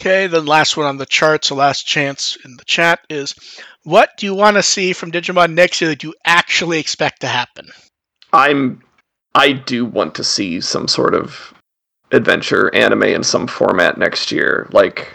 Okay, 0.00 0.26
the 0.26 0.40
last 0.40 0.76
one 0.76 0.86
on 0.86 0.98
the 0.98 1.06
chart, 1.06 1.44
so 1.44 1.54
last 1.54 1.86
chance 1.86 2.36
in 2.44 2.56
the 2.56 2.64
chat 2.64 3.00
is 3.08 3.34
what 3.84 4.10
do 4.18 4.26
you 4.26 4.34
want 4.34 4.56
to 4.56 4.62
see 4.62 4.92
from 4.92 5.12
Digimon 5.12 5.54
next 5.54 5.80
year 5.80 5.90
that 5.90 6.02
you 6.02 6.14
actually 6.24 6.78
expect 6.78 7.20
to 7.20 7.26
happen? 7.26 7.68
I'm 8.32 8.82
I 9.34 9.52
do 9.52 9.84
want 9.84 10.14
to 10.16 10.24
see 10.24 10.60
some 10.60 10.88
sort 10.88 11.14
of 11.14 11.54
adventure 12.12 12.72
anime 12.74 13.04
in 13.04 13.24
some 13.24 13.46
format 13.46 13.98
next 13.98 14.30
year. 14.30 14.68
Like 14.72 15.08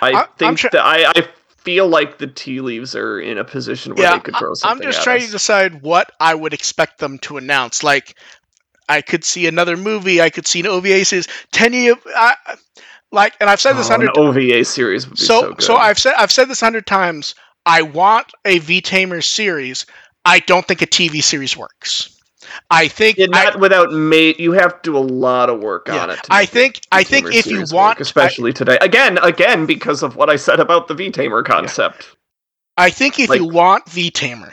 I, 0.00 0.12
I- 0.12 0.26
think 0.36 0.58
tr- 0.58 0.68
that 0.72 0.84
I, 0.84 1.10
I 1.16 1.28
feel 1.58 1.88
like 1.88 2.18
the 2.18 2.26
tea 2.26 2.60
leaves 2.60 2.94
are 2.94 3.20
in 3.20 3.36
a 3.36 3.44
position 3.44 3.94
where 3.94 4.04
yeah, 4.06 4.14
they 4.14 4.20
could 4.20 4.36
throw 4.36 4.54
something. 4.54 4.86
I'm 4.86 4.92
just 4.92 5.02
trying 5.04 5.20
us. 5.20 5.26
to 5.26 5.32
decide 5.32 5.82
what 5.82 6.10
I 6.18 6.34
would 6.34 6.54
expect 6.54 6.98
them 6.98 7.18
to 7.20 7.36
announce. 7.36 7.82
Like, 7.82 8.16
I 8.88 9.02
could 9.02 9.24
see 9.24 9.46
another 9.46 9.76
movie. 9.76 10.20
I 10.20 10.30
could 10.30 10.46
see 10.46 10.60
an 10.60 10.66
OVA 10.66 11.04
series. 11.04 11.28
Ten 11.52 11.72
year, 11.72 11.94
I, 12.16 12.34
like, 13.12 13.34
and 13.40 13.48
I've 13.50 13.60
said 13.60 13.74
this 13.74 13.88
Oh, 13.88 13.90
hundred 13.90 14.16
OVA 14.16 14.64
series 14.64 15.06
would 15.08 15.18
be 15.18 15.24
so, 15.24 15.40
so 15.40 15.48
good. 15.50 15.62
so 15.62 15.76
I've 15.76 15.98
said 15.98 16.14
I've 16.16 16.32
said 16.32 16.48
this 16.48 16.60
hundred 16.60 16.86
times. 16.86 17.34
I 17.66 17.82
want 17.82 18.32
a 18.44 18.58
V 18.58 18.80
Tamer 18.80 19.20
series. 19.20 19.84
I 20.24 20.40
don't 20.40 20.66
think 20.66 20.82
a 20.82 20.86
TV 20.86 21.22
series 21.22 21.56
works. 21.56 22.14
I 22.70 22.88
think 22.88 23.18
Yeah, 23.18 23.26
I, 23.32 23.44
not 23.44 23.60
without 23.60 23.92
mate. 23.92 24.40
You 24.40 24.52
have 24.52 24.80
to 24.82 24.90
do 24.90 24.96
a 24.96 25.00
lot 25.00 25.50
of 25.50 25.60
work 25.60 25.86
Yeah, 25.88 26.02
on 26.02 26.10
it. 26.10 26.20
I 26.30 26.46
think 26.46 26.80
I 26.92 27.02
think 27.02 27.34
if 27.34 27.46
you 27.46 27.58
want 27.70 27.98
work, 27.98 28.00
especially 28.00 28.52
today, 28.52 28.78
again, 28.80 29.18
again, 29.18 29.66
because 29.66 30.02
of 30.02 30.16
what 30.16 30.30
I 30.30 30.36
said 30.36 30.60
about 30.60 30.88
the 30.88 30.94
V 30.94 31.10
Tamer 31.10 31.42
concept. 31.42 32.16
I 32.76 32.90
think 32.90 33.18
if 33.18 33.28
you 33.28 33.44
want 33.46 33.88
V 33.90 34.10
Tamer, 34.10 34.52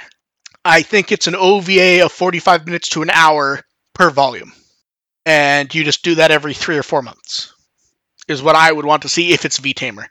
I 0.65 0.81
think 0.81 1.11
it's 1.11 1.27
an 1.27 1.35
OVA 1.35 2.03
of 2.03 2.11
forty 2.11 2.39
five 2.39 2.65
minutes 2.65 2.89
to 2.89 3.01
an 3.01 3.09
hour 3.11 3.61
per 3.95 4.11
volume, 4.11 4.53
and 5.25 5.73
you 5.73 5.83
just 5.83 6.03
do 6.03 6.13
that 6.15 6.29
every 6.29 6.53
three 6.53 6.77
or 6.77 6.83
four 6.83 7.01
months. 7.01 7.51
Is 8.27 8.43
what 8.43 8.55
I 8.55 8.71
would 8.71 8.85
want 8.85 9.01
to 9.03 9.09
see 9.09 9.33
if 9.33 9.45
it's 9.45 9.57
V 9.57 9.73
Tamer. 9.73 10.07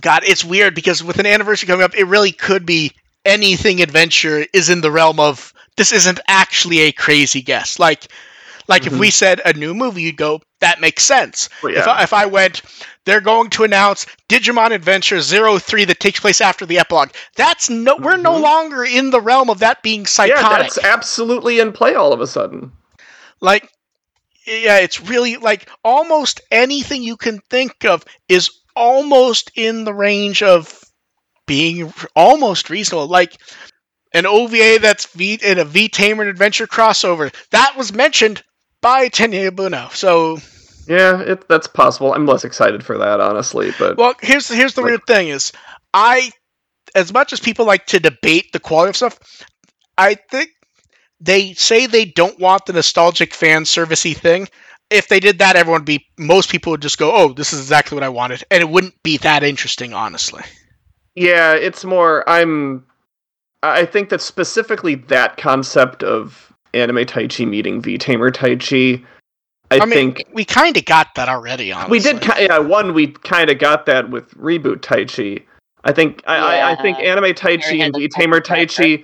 God, 0.00 0.22
it's 0.26 0.44
weird 0.44 0.74
because 0.74 1.02
with 1.02 1.18
an 1.18 1.26
anniversary 1.26 1.66
coming 1.66 1.84
up, 1.84 1.94
it 1.96 2.04
really 2.04 2.32
could 2.32 2.64
be 2.66 2.92
anything 3.24 3.80
adventure 3.82 4.44
is 4.52 4.70
in 4.70 4.80
the 4.80 4.90
realm 4.90 5.18
of 5.18 5.52
this 5.76 5.92
isn't 5.92 6.20
actually 6.28 6.80
a 6.80 6.92
crazy 6.92 7.40
guess. 7.42 7.78
Like 7.78 8.08
like 8.68 8.86
if 8.86 8.92
Mhm. 8.92 8.98
we 8.98 9.10
said 9.10 9.40
a 9.46 9.54
new 9.54 9.72
movie, 9.72 10.02
you'd 10.02 10.18
go, 10.18 10.42
that 10.60 10.78
makes 10.78 11.02
sense. 11.02 11.48
But 11.62 11.72
If, 11.72 11.86
I, 11.88 12.02
if 12.02 12.12
I 12.12 12.26
went, 12.26 12.60
they're 13.06 13.22
going 13.22 13.48
to 13.50 13.64
announce 13.64 14.04
Digimon 14.28 14.72
Adventure 14.72 15.22
03 15.22 15.86
that 15.86 16.00
takes 16.00 16.20
place 16.20 16.42
after 16.42 16.66
the 16.66 16.78
epilogue. 16.78 17.08
That's 17.34 17.70
no, 17.70 17.96
we're 17.96 18.18
no 18.18 18.32
Mhm. 18.34 18.42
longer 18.42 18.84
in 18.84 19.08
the 19.08 19.22
realm 19.22 19.48
of 19.48 19.60
that 19.60 19.82
being 19.82 20.04
psychotic. 20.04 20.42
yeah, 20.42 20.58
that's 20.58 20.76
absolutely 20.84 21.60
in 21.60 21.72
play 21.72 21.94
all 21.94 22.12
of 22.12 22.20
a 22.20 22.26
sudden. 22.26 22.70
Like, 23.40 23.68
yeah, 24.46 24.78
it's 24.78 25.00
really 25.00 25.36
like 25.36 25.68
almost 25.84 26.40
anything 26.50 27.02
you 27.02 27.16
can 27.16 27.40
think 27.50 27.84
of 27.84 28.04
is 28.28 28.50
almost 28.74 29.50
in 29.56 29.84
the 29.84 29.92
range 29.94 30.42
of 30.42 30.82
being 31.46 31.92
almost 32.16 32.70
reasonable. 32.70 33.06
Like 33.08 33.36
an 34.14 34.26
OVA 34.26 34.78
that's 34.80 35.06
V 35.06 35.38
in 35.42 35.58
a 35.58 35.64
V 35.64 35.88
Tamer 35.88 36.24
Adventure 36.24 36.66
crossover 36.66 37.34
that 37.50 37.74
was 37.76 37.92
mentioned 37.92 38.42
by 38.80 39.08
Tenya 39.08 39.50
Yabuno. 39.50 39.90
So 39.92 40.38
Yeah, 40.86 41.20
it, 41.20 41.46
that's 41.48 41.66
possible. 41.66 42.14
I'm 42.14 42.26
less 42.26 42.44
excited 42.44 42.84
for 42.84 42.98
that, 42.98 43.20
honestly. 43.20 43.72
But 43.78 43.96
Well, 43.98 44.14
here's 44.22 44.48
here's 44.48 44.74
the 44.74 44.80
Like- 44.80 44.88
weird 44.90 45.06
thing 45.06 45.28
is, 45.28 45.52
I, 45.92 46.30
as 46.94 47.12
much 47.12 47.32
as 47.32 47.40
people 47.40 47.66
like 47.66 47.86
to 47.86 48.00
debate 48.00 48.52
the 48.52 48.60
quality 48.60 48.90
of 48.90 48.96
stuff, 48.96 49.18
I 49.98 50.14
think 50.14 50.50
they 51.20 51.52
say 51.54 51.86
they 51.86 52.04
don't 52.04 52.38
want 52.38 52.66
the 52.66 52.72
nostalgic 52.72 53.34
fan 53.34 53.64
servicey 53.64 54.16
thing. 54.16 54.48
if 54.90 55.08
they 55.08 55.20
did 55.20 55.38
that, 55.38 55.56
everyone 55.56 55.82
would 55.82 55.86
be 55.86 56.06
most 56.16 56.50
people 56.50 56.70
would 56.70 56.82
just 56.82 56.98
go, 56.98 57.14
"Oh, 57.14 57.32
this 57.32 57.52
is 57.52 57.60
exactly 57.60 57.94
what 57.94 58.04
I 58.04 58.08
wanted," 58.08 58.44
and 58.50 58.62
it 58.62 58.68
wouldn't 58.68 59.02
be 59.02 59.18
that 59.18 59.42
interesting, 59.42 59.92
honestly. 59.92 60.42
Yeah, 61.14 61.54
it's 61.54 61.84
more. 61.84 62.28
I'm. 62.28 62.84
I 63.62 63.84
think 63.84 64.08
that 64.10 64.20
specifically 64.20 64.94
that 64.94 65.36
concept 65.36 66.02
of 66.02 66.52
anime 66.74 66.98
Taichi 66.98 67.46
meeting 67.46 67.82
V 67.82 67.98
Tamer 67.98 68.30
Taichi. 68.30 69.04
I, 69.70 69.80
I 69.80 69.84
mean, 69.84 70.14
think 70.14 70.28
we 70.32 70.44
kind 70.44 70.76
of 70.76 70.84
got 70.86 71.14
that 71.16 71.28
already. 71.28 71.72
Honestly, 71.72 71.90
we 71.90 72.00
did. 72.00 72.24
Yeah, 72.38 72.58
one 72.58 72.94
we 72.94 73.08
kind 73.08 73.50
of 73.50 73.58
got 73.58 73.84
that 73.86 74.10
with 74.10 74.30
reboot 74.36 74.78
Taichi. 74.78 75.42
I 75.84 75.92
think. 75.92 76.22
I, 76.26 76.36
I, 76.36 76.72
I 76.72 76.82
think 76.82 76.98
anime 76.98 77.34
Taichi 77.34 77.78
Mary 77.78 77.80
and 77.82 77.94
V 77.94 78.08
Tamer 78.08 78.36
full 78.36 78.40
track 78.42 78.68
Taichi. 78.68 79.02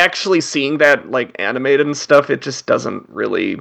Actually, 0.00 0.40
seeing 0.40 0.78
that 0.78 1.10
like 1.10 1.36
animated 1.38 1.86
and 1.86 1.96
stuff, 1.96 2.30
it 2.30 2.40
just 2.40 2.66
doesn't 2.66 3.06
really. 3.08 3.60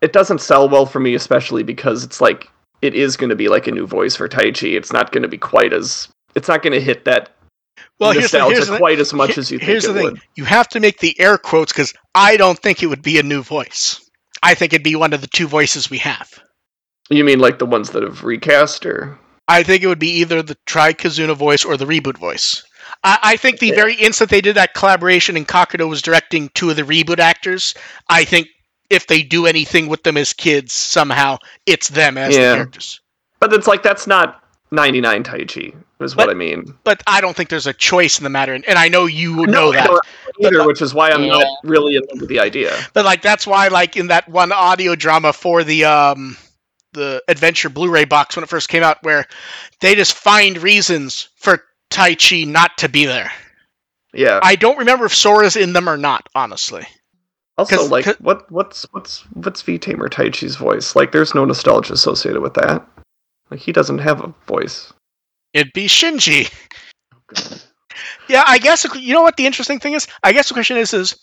It 0.00 0.12
doesn't 0.12 0.40
sell 0.40 0.68
well 0.68 0.86
for 0.86 1.00
me, 1.00 1.14
especially 1.14 1.64
because 1.64 2.04
it's 2.04 2.20
like 2.20 2.48
it 2.80 2.94
is 2.94 3.16
going 3.16 3.30
to 3.30 3.36
be 3.36 3.48
like 3.48 3.66
a 3.66 3.72
new 3.72 3.86
voice 3.86 4.14
for 4.14 4.28
Taichi. 4.28 4.76
It's 4.76 4.92
not 4.92 5.10
going 5.10 5.22
to 5.22 5.28
be 5.28 5.38
quite 5.38 5.72
as. 5.72 6.08
It's 6.36 6.46
not 6.46 6.62
going 6.62 6.74
to 6.74 6.80
hit 6.80 7.04
that 7.06 7.30
Well, 7.98 8.12
here's 8.12 8.30
the, 8.30 8.38
nostalgia 8.38 8.54
here's 8.54 8.68
the, 8.68 8.78
quite 8.78 9.00
as 9.00 9.12
much 9.12 9.30
here- 9.30 9.40
as 9.40 9.50
you 9.50 9.58
think 9.58 9.68
here's 9.68 9.84
the 9.84 9.94
thing: 9.94 10.02
would. 10.04 10.20
you 10.36 10.44
have 10.44 10.68
to 10.68 10.80
make 10.80 11.00
the 11.00 11.18
air 11.18 11.36
quotes 11.38 11.72
because 11.72 11.92
I 12.14 12.36
don't 12.36 12.58
think 12.58 12.82
it 12.82 12.86
would 12.86 13.02
be 13.02 13.18
a 13.18 13.24
new 13.24 13.42
voice. 13.42 14.00
I 14.42 14.54
think 14.54 14.72
it'd 14.72 14.84
be 14.84 14.94
one 14.94 15.12
of 15.12 15.20
the 15.20 15.26
two 15.26 15.48
voices 15.48 15.90
we 15.90 15.98
have. 15.98 16.30
You 17.10 17.24
mean 17.24 17.40
like 17.40 17.58
the 17.58 17.66
ones 17.66 17.90
that 17.90 18.04
have 18.04 18.22
recast, 18.22 18.86
or 18.86 19.18
I 19.48 19.64
think 19.64 19.82
it 19.82 19.88
would 19.88 19.98
be 19.98 20.20
either 20.20 20.42
the 20.42 20.56
Tri 20.66 20.92
Kazuna 20.92 21.34
voice 21.34 21.64
or 21.64 21.76
the 21.76 21.86
reboot 21.86 22.18
voice. 22.18 22.62
I, 23.04 23.18
I 23.22 23.36
think 23.36 23.58
the 23.60 23.68
Yeah. 23.68 23.74
very 23.76 23.94
instant 23.94 24.30
they 24.30 24.40
did 24.40 24.56
that 24.56 24.74
collaboration 24.74 25.36
and 25.36 25.46
Kakudo 25.46 25.88
was 25.88 26.02
directing 26.02 26.50
two 26.54 26.70
of 26.70 26.76
the 26.76 26.82
reboot 26.82 27.18
actors, 27.18 27.74
I 28.08 28.24
think 28.24 28.48
if 28.90 29.06
they 29.06 29.22
do 29.22 29.46
anything 29.46 29.86
with 29.88 30.02
them 30.02 30.16
as 30.16 30.32
kids 30.32 30.72
somehow, 30.72 31.38
it's 31.66 31.88
them 31.88 32.16
as 32.18 32.34
Yeah. 32.36 32.50
the 32.50 32.56
characters. 32.56 33.00
but 33.40 33.52
it's 33.52 33.66
like 33.68 33.82
that's 33.82 34.06
not 34.06 34.42
99 34.70 35.22
Taichi, 35.22 35.74
is 36.00 36.16
what 36.16 36.28
I 36.28 36.34
mean. 36.34 36.74
But 36.84 37.02
I 37.06 37.20
don't 37.20 37.34
think 37.36 37.48
there's 37.50 37.66
a 37.68 37.72
choice 37.72 38.18
in 38.18 38.24
the 38.24 38.30
matter, 38.30 38.52
and, 38.52 38.68
and 38.68 38.78
I 38.78 38.88
know 38.88 39.06
you 39.06 39.34
would 39.36 39.48
know 39.48 39.72
that. 39.72 39.88
either, 40.42 40.58
But- 40.58 40.66
which 40.66 40.82
is 40.82 40.92
why 40.92 41.10
I'm 41.10 41.22
Yeah. 41.24 41.32
not 41.38 41.46
really 41.64 41.96
in 41.96 42.02
love 42.10 42.20
with 42.20 42.28
the 42.28 42.40
idea. 42.40 42.76
But 42.94 43.04
like 43.04 43.22
that's 43.22 43.46
why 43.46 43.68
like 43.68 43.96
in 43.96 44.08
that 44.08 44.28
one 44.28 44.52
audio 44.52 44.94
drama 44.94 45.32
for 45.32 45.62
the 45.64 45.84
um 45.84 46.36
the 46.94 47.22
adventure 47.28 47.68
Blu-ray 47.68 48.04
box 48.06 48.34
when 48.36 48.42
it 48.42 48.48
first 48.48 48.68
came 48.68 48.82
out 48.82 49.02
where 49.02 49.26
they 49.80 49.94
just 49.94 50.14
find 50.14 50.60
reasons 50.62 51.28
for 51.36 51.62
Taichi 51.90 52.46
not 52.46 52.76
to 52.78 52.88
be 52.88 53.06
there. 53.06 53.32
Yeah. 54.12 54.40
I 54.42 54.56
don't 54.56 54.78
remember 54.78 55.06
if 55.06 55.14
Sora's 55.14 55.56
in 55.56 55.72
them 55.72 55.88
or 55.88 55.96
not, 55.96 56.28
honestly. 56.34 56.86
Also, 57.56 57.86
like, 57.88 58.06
what 58.20 58.50
what's 58.52 58.86
what's 58.92 59.22
what's 59.32 59.62
V 59.62 59.78
Tamer 59.78 60.08
Taichi's 60.08 60.54
voice? 60.54 60.94
Like, 60.94 61.10
there's 61.10 61.34
no 61.34 61.44
nostalgia 61.44 61.92
associated 61.92 62.40
with 62.40 62.54
that. 62.54 62.86
Like, 63.50 63.58
he 63.58 63.72
doesn't 63.72 63.98
have 63.98 64.22
a 64.22 64.32
voice. 64.46 64.92
It'd 65.52 65.72
be 65.72 65.86
Shinji. 65.86 66.52
Yeah, 68.28 68.44
I 68.46 68.58
guess 68.58 68.86
you 68.94 69.12
know 69.12 69.22
what 69.22 69.36
the 69.36 69.46
interesting 69.46 69.80
thing 69.80 69.94
is. 69.94 70.06
I 70.22 70.32
guess 70.32 70.48
the 70.48 70.54
question 70.54 70.76
is 70.76 70.94
is 70.94 71.16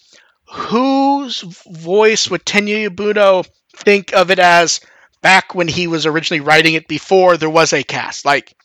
whose 0.50 1.42
voice 1.70 2.30
would 2.30 2.44
Tenya 2.44 2.90
Yabuno 2.90 3.48
think 3.78 4.14
of 4.14 4.30
it 4.30 4.40
as 4.40 4.82
back 5.22 5.56
when 5.56 5.70
he 5.70 5.88
was 5.88 6.06
originally 6.06 6.42
writing 6.42 6.74
it 6.74 6.88
before 6.90 7.38
there 7.38 7.50
was 7.50 7.72
a 7.72 7.84
cast? 7.84 8.26
Like 8.26 8.56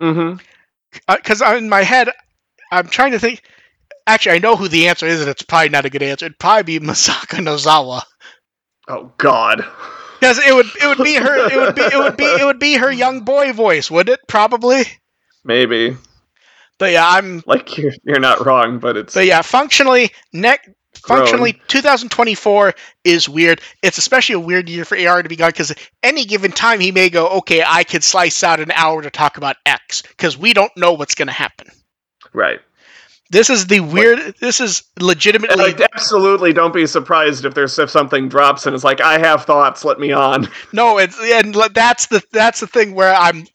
Mm-hmm. 0.00 0.38
Because 1.06 1.42
uh, 1.42 1.54
in 1.56 1.68
my 1.68 1.82
head, 1.82 2.10
I'm 2.70 2.88
trying 2.88 3.12
to 3.12 3.18
think. 3.18 3.42
Actually, 4.06 4.36
I 4.36 4.38
know 4.38 4.56
who 4.56 4.68
the 4.68 4.88
answer 4.88 5.06
is, 5.06 5.20
and 5.20 5.28
it's 5.28 5.42
probably 5.42 5.68
not 5.68 5.84
a 5.84 5.90
good 5.90 6.02
answer. 6.02 6.26
It'd 6.26 6.38
probably 6.38 6.78
be 6.78 6.86
Masako 6.86 7.38
Nozawa, 7.40 8.02
Oh 8.88 9.12
God. 9.18 9.64
because 10.18 10.38
it 10.38 10.54
would 10.54 10.66
it 10.80 10.86
would 10.86 11.04
be 11.04 11.14
her 11.14 11.50
it 11.50 11.56
would 11.56 11.74
be 11.74 11.82
it 11.82 11.98
would 11.98 12.16
be 12.16 12.24
it 12.24 12.44
would 12.44 12.58
be 12.58 12.74
her 12.76 12.90
young 12.90 13.20
boy 13.20 13.52
voice, 13.52 13.90
would 13.90 14.08
it? 14.08 14.20
Probably. 14.26 14.84
Maybe. 15.44 15.96
But 16.78 16.92
yeah, 16.92 17.06
I'm. 17.08 17.42
Like, 17.44 17.76
you're 17.76 17.92
you're 18.04 18.20
not 18.20 18.46
wrong, 18.46 18.78
but 18.78 18.96
it's 18.96 19.12
But 19.14 19.26
yeah, 19.26 19.42
functionally, 19.42 20.12
neck. 20.32 20.68
Functionally, 21.08 21.60
2024 21.68 22.74
is 23.04 23.28
weird. 23.28 23.62
It's 23.82 23.96
especially 23.96 24.34
a 24.34 24.40
weird 24.40 24.68
year 24.68 24.84
for 24.84 24.98
AR 24.98 25.22
to 25.22 25.28
be 25.28 25.36
gone 25.36 25.48
because 25.50 25.74
any 26.02 26.26
given 26.26 26.52
time 26.52 26.80
he 26.80 26.92
may 26.92 27.08
go, 27.08 27.28
okay, 27.38 27.64
I 27.66 27.82
could 27.84 28.04
slice 28.04 28.44
out 28.44 28.60
an 28.60 28.70
hour 28.72 29.00
to 29.00 29.10
talk 29.10 29.38
about 29.38 29.56
X 29.64 30.02
because 30.02 30.36
we 30.36 30.52
don't 30.52 30.74
know 30.76 30.92
what's 30.92 31.14
going 31.14 31.28
to 31.28 31.32
happen. 31.32 31.68
right. 32.32 32.60
This 33.30 33.50
is 33.50 33.66
the 33.66 33.80
weird. 33.80 34.36
This 34.40 34.58
is 34.58 34.82
legitimately 34.98 35.56
like, 35.56 35.80
absolutely, 35.92 36.54
don't 36.54 36.72
be 36.72 36.86
surprised 36.86 37.44
if 37.44 37.52
there's 37.52 37.78
if 37.78 37.90
something 37.90 38.26
drops 38.26 38.64
and 38.64 38.74
it's 38.74 38.84
like, 38.84 39.02
I 39.02 39.18
have 39.18 39.44
thoughts, 39.44 39.84
let 39.84 40.00
me 40.00 40.12
on. 40.12 40.48
No, 40.72 40.96
it's 40.96 41.18
and 41.20 41.54
that's 41.74 42.06
the 42.06 42.22
that's 42.32 42.60
the 42.60 42.66
thing 42.66 42.94
where 42.94 43.14
I'm 43.14 43.46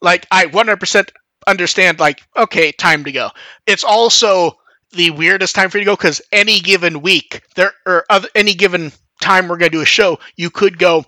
like 0.00 0.26
I 0.30 0.46
100% 0.46 1.10
understand 1.48 1.98
like 1.98 2.22
okay, 2.36 2.70
time 2.70 3.02
to 3.04 3.10
go. 3.10 3.30
It's 3.66 3.82
also 3.82 4.56
the 4.92 5.10
weirdest 5.10 5.54
time 5.54 5.70
for 5.70 5.78
you 5.78 5.84
to 5.84 5.90
go 5.90 5.96
cuz 5.96 6.20
any 6.32 6.60
given 6.60 7.02
week 7.02 7.42
there 7.54 7.72
or 7.86 8.04
other, 8.08 8.28
any 8.34 8.54
given 8.54 8.92
time 9.20 9.48
we're 9.48 9.56
going 9.58 9.70
to 9.70 9.76
do 9.78 9.82
a 9.82 9.86
show, 9.86 10.18
you 10.36 10.50
could 10.50 10.78
go, 10.78 11.04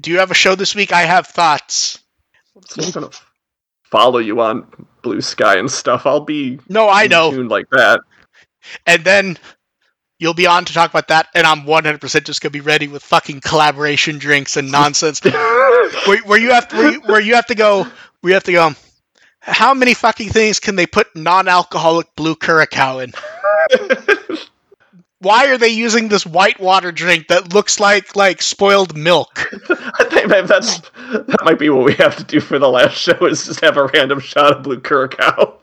"Do 0.00 0.10
you 0.10 0.18
have 0.18 0.30
a 0.30 0.34
show 0.34 0.54
this 0.54 0.74
week? 0.74 0.92
I 0.92 1.02
have 1.02 1.26
thoughts." 1.26 1.98
I'm 2.78 2.90
gonna 2.90 3.10
follow 3.84 4.18
you 4.18 4.40
on 4.40 4.66
Bluesky 5.02 5.58
and 5.58 5.70
stuff. 5.70 6.06
I'll 6.06 6.20
be 6.20 6.58
No, 6.68 6.88
I 6.88 7.06
know. 7.06 7.28
like 7.28 7.68
that. 7.70 8.00
And 8.86 9.04
then 9.04 9.38
you'll 10.18 10.34
be 10.34 10.46
on 10.46 10.64
to 10.64 10.72
talk 10.72 10.90
about 10.90 11.08
that 11.08 11.28
and 11.34 11.46
I'm 11.46 11.66
100% 11.66 12.24
just 12.24 12.40
going 12.40 12.50
to 12.50 12.58
be 12.58 12.62
ready 12.62 12.88
with 12.88 13.02
fucking 13.02 13.40
collaboration 13.42 14.18
drinks 14.18 14.56
and 14.56 14.72
nonsense. 14.72 15.22
where, 15.24 16.18
where 16.24 16.38
you 16.38 16.50
have 16.52 16.66
to, 16.68 16.76
where 16.76 16.90
you, 16.90 17.00
where 17.02 17.20
you 17.20 17.34
have 17.34 17.46
to 17.46 17.54
go 17.54 17.86
we 18.22 18.32
have 18.32 18.44
to 18.44 18.52
go 18.52 18.66
um, 18.66 18.76
how 19.46 19.72
many 19.74 19.94
fucking 19.94 20.28
things 20.30 20.60
can 20.60 20.76
they 20.76 20.86
put 20.86 21.14
non-alcoholic 21.16 22.14
blue 22.16 22.34
curacao 22.36 22.98
in 22.98 23.12
why 25.20 25.46
are 25.50 25.56
they 25.58 25.68
using 25.68 26.08
this 26.08 26.26
white 26.26 26.60
water 26.60 26.92
drink 26.92 27.28
that 27.28 27.54
looks 27.54 27.80
like 27.80 28.14
like 28.14 28.42
spoiled 28.42 28.96
milk 28.96 29.48
I 29.98 30.04
think 30.04 30.28
that 30.28 30.46
that's 30.46 30.78
that 31.08 31.40
might 31.44 31.58
be 31.58 31.70
what 31.70 31.84
we 31.84 31.94
have 31.94 32.16
to 32.16 32.24
do 32.24 32.40
for 32.40 32.58
the 32.58 32.68
last 32.68 32.96
show 32.96 33.24
is 33.26 33.46
just 33.46 33.60
have 33.60 33.76
a 33.76 33.86
random 33.86 34.20
shot 34.20 34.52
of 34.56 34.62
blue 34.62 34.80
curacao. 34.80 35.54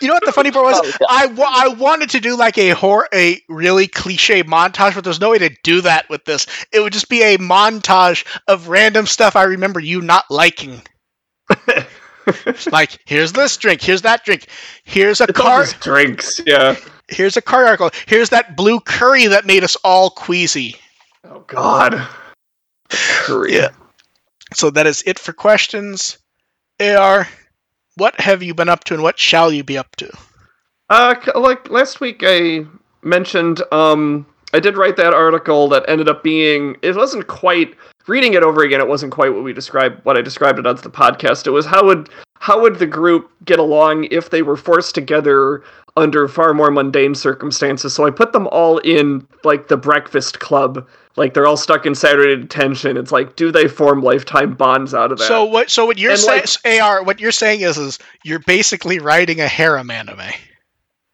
you 0.00 0.08
know 0.08 0.14
what 0.14 0.24
the 0.24 0.32
funny 0.32 0.50
part 0.50 0.64
was 0.64 0.80
Oh. 1.00 1.06
I, 1.08 1.26
wa- 1.26 1.48
I 1.50 1.68
wanted 1.68 2.10
to 2.10 2.20
do 2.20 2.36
like 2.36 2.58
a 2.58 2.70
hor- 2.70 3.08
a 3.14 3.40
really 3.48 3.86
cliche 3.88 4.42
montage 4.42 4.94
but 4.94 5.04
there's 5.04 5.20
no 5.20 5.30
way 5.30 5.38
to 5.38 5.50
do 5.64 5.80
that 5.82 6.08
with 6.08 6.24
this 6.24 6.46
it 6.72 6.80
would 6.80 6.92
just 6.92 7.08
be 7.08 7.22
a 7.22 7.38
montage 7.38 8.24
of 8.48 8.68
random 8.68 9.06
stuff 9.06 9.34
i 9.36 9.42
remember 9.44 9.80
you 9.80 10.02
not 10.02 10.24
liking 10.30 10.82
like 12.72 12.98
here's 13.04 13.32
this 13.32 13.56
drink 13.56 13.82
here's 13.82 14.02
that 14.02 14.24
drink 14.24 14.46
here's 14.84 15.20
a 15.20 15.24
It's 15.24 15.38
car 15.38 15.66
drinks, 15.80 16.40
yeah. 16.46 16.76
Here's 17.12 17.36
a 17.36 17.42
card 17.42 17.66
article. 17.66 17.90
Here's 18.06 18.30
that 18.30 18.56
blue 18.56 18.80
curry 18.80 19.26
that 19.26 19.44
made 19.44 19.64
us 19.64 19.76
all 19.84 20.10
queasy. 20.10 20.76
Oh 21.24 21.40
God. 21.46 22.06
Curry. 22.88 23.54
Yeah. 23.54 23.70
So 24.54 24.70
that 24.70 24.86
is 24.86 25.02
it 25.06 25.18
for 25.18 25.32
questions. 25.32 26.18
AR, 26.80 27.28
what 27.96 28.18
have 28.20 28.42
you 28.42 28.54
been 28.54 28.68
up 28.68 28.84
to 28.84 28.94
and 28.94 29.02
what 29.02 29.18
shall 29.18 29.52
you 29.52 29.62
be 29.62 29.78
up 29.78 29.94
to? 29.96 30.10
Uh, 30.90 31.14
like 31.34 31.70
last 31.70 32.00
week, 32.00 32.22
I 32.24 32.66
mentioned 33.02 33.62
um, 33.72 34.26
I 34.52 34.60
did 34.60 34.76
write 34.76 34.96
that 34.96 35.14
article 35.14 35.68
that 35.68 35.84
ended 35.88 36.08
up 36.08 36.22
being. 36.22 36.76
It 36.82 36.96
wasn't 36.96 37.26
quite 37.26 37.74
reading 38.06 38.34
it 38.34 38.42
over 38.42 38.62
again. 38.62 38.80
It 38.80 38.88
wasn't 38.88 39.12
quite 39.12 39.32
what 39.32 39.44
we 39.44 39.52
described. 39.52 40.04
What 40.04 40.16
I 40.16 40.22
described 40.22 40.58
it 40.58 40.66
on 40.66 40.76
the 40.76 40.90
podcast. 40.90 41.46
It 41.46 41.50
was 41.50 41.66
how 41.66 41.84
would 41.86 42.08
how 42.38 42.60
would 42.60 42.78
the 42.78 42.86
group 42.86 43.30
get 43.44 43.58
along 43.58 44.04
if 44.10 44.30
they 44.30 44.42
were 44.42 44.56
forced 44.56 44.94
together 44.94 45.62
under 45.96 46.26
far 46.26 46.54
more 46.54 46.70
mundane 46.70 47.14
circumstances. 47.14 47.94
So 47.94 48.06
I 48.06 48.10
put 48.10 48.32
them 48.32 48.46
all 48.48 48.78
in 48.78 49.26
like 49.44 49.68
the 49.68 49.76
Breakfast 49.76 50.40
Club. 50.40 50.88
Like 51.16 51.34
they're 51.34 51.46
all 51.46 51.58
stuck 51.58 51.84
in 51.84 51.94
Saturday 51.94 52.40
detention. 52.40 52.96
It's 52.96 53.12
like, 53.12 53.36
do 53.36 53.52
they 53.52 53.68
form 53.68 54.02
lifetime 54.02 54.54
bonds 54.54 54.94
out 54.94 55.12
of 55.12 55.18
that? 55.18 55.28
So 55.28 55.44
what? 55.44 55.70
So 55.70 55.84
what 55.84 55.98
you're 55.98 56.16
saying, 56.16 56.44
like- 56.64 56.82
AR? 56.82 57.04
What 57.04 57.20
you're 57.20 57.32
saying 57.32 57.60
is, 57.60 57.76
is 57.76 57.98
you're 58.24 58.38
basically 58.40 58.98
writing 58.98 59.40
a 59.40 59.48
harem 59.48 59.90
anime. 59.90 60.32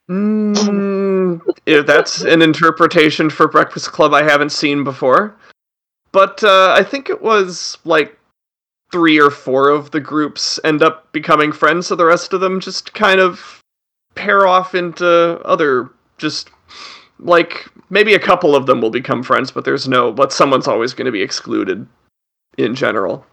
Mm, 0.09 1.41
yeah, 1.67 1.83
that's 1.83 2.23
an 2.23 2.41
interpretation 2.41 3.29
for 3.29 3.47
Breakfast 3.49 3.93
Club 3.93 4.15
I 4.15 4.23
haven't 4.23 4.53
seen 4.53 4.85
before. 4.85 5.37
But 6.13 6.43
uh, 6.43 6.75
I 6.77 6.83
think 6.83 7.11
it 7.11 7.23
was 7.23 7.79
like 7.85 8.19
three 8.91 9.21
or 9.21 9.31
four 9.31 9.69
of 9.69 9.91
the 9.91 10.01
groups 10.01 10.59
end 10.65 10.83
up 10.83 11.13
becoming 11.13 11.53
friends, 11.53 11.87
so 11.87 11.95
the 11.95 12.07
rest 12.07 12.33
of 12.33 12.41
them 12.41 12.61
just 12.61 12.95
kind 12.95 13.21
of 13.21 13.63
pair 14.15 14.47
off 14.47 14.75
into 14.75 15.41
other 15.45 15.91
just 16.17 16.51
like 17.21 17.67
maybe 17.91 18.15
a 18.15 18.19
couple 18.19 18.57
of 18.57 18.67
them 18.67 18.81
will 18.81 18.91
become 18.91 19.23
friends, 19.23 19.51
but 19.51 19.65
there's 19.65 19.89
no 19.89 20.13
but 20.13 20.33
someone's 20.33 20.69
always 20.69 20.95
going 20.95 21.07
to 21.07 21.13
be 21.13 21.23
excluded 21.23 21.87
in 22.57 22.75
general. 22.75 23.25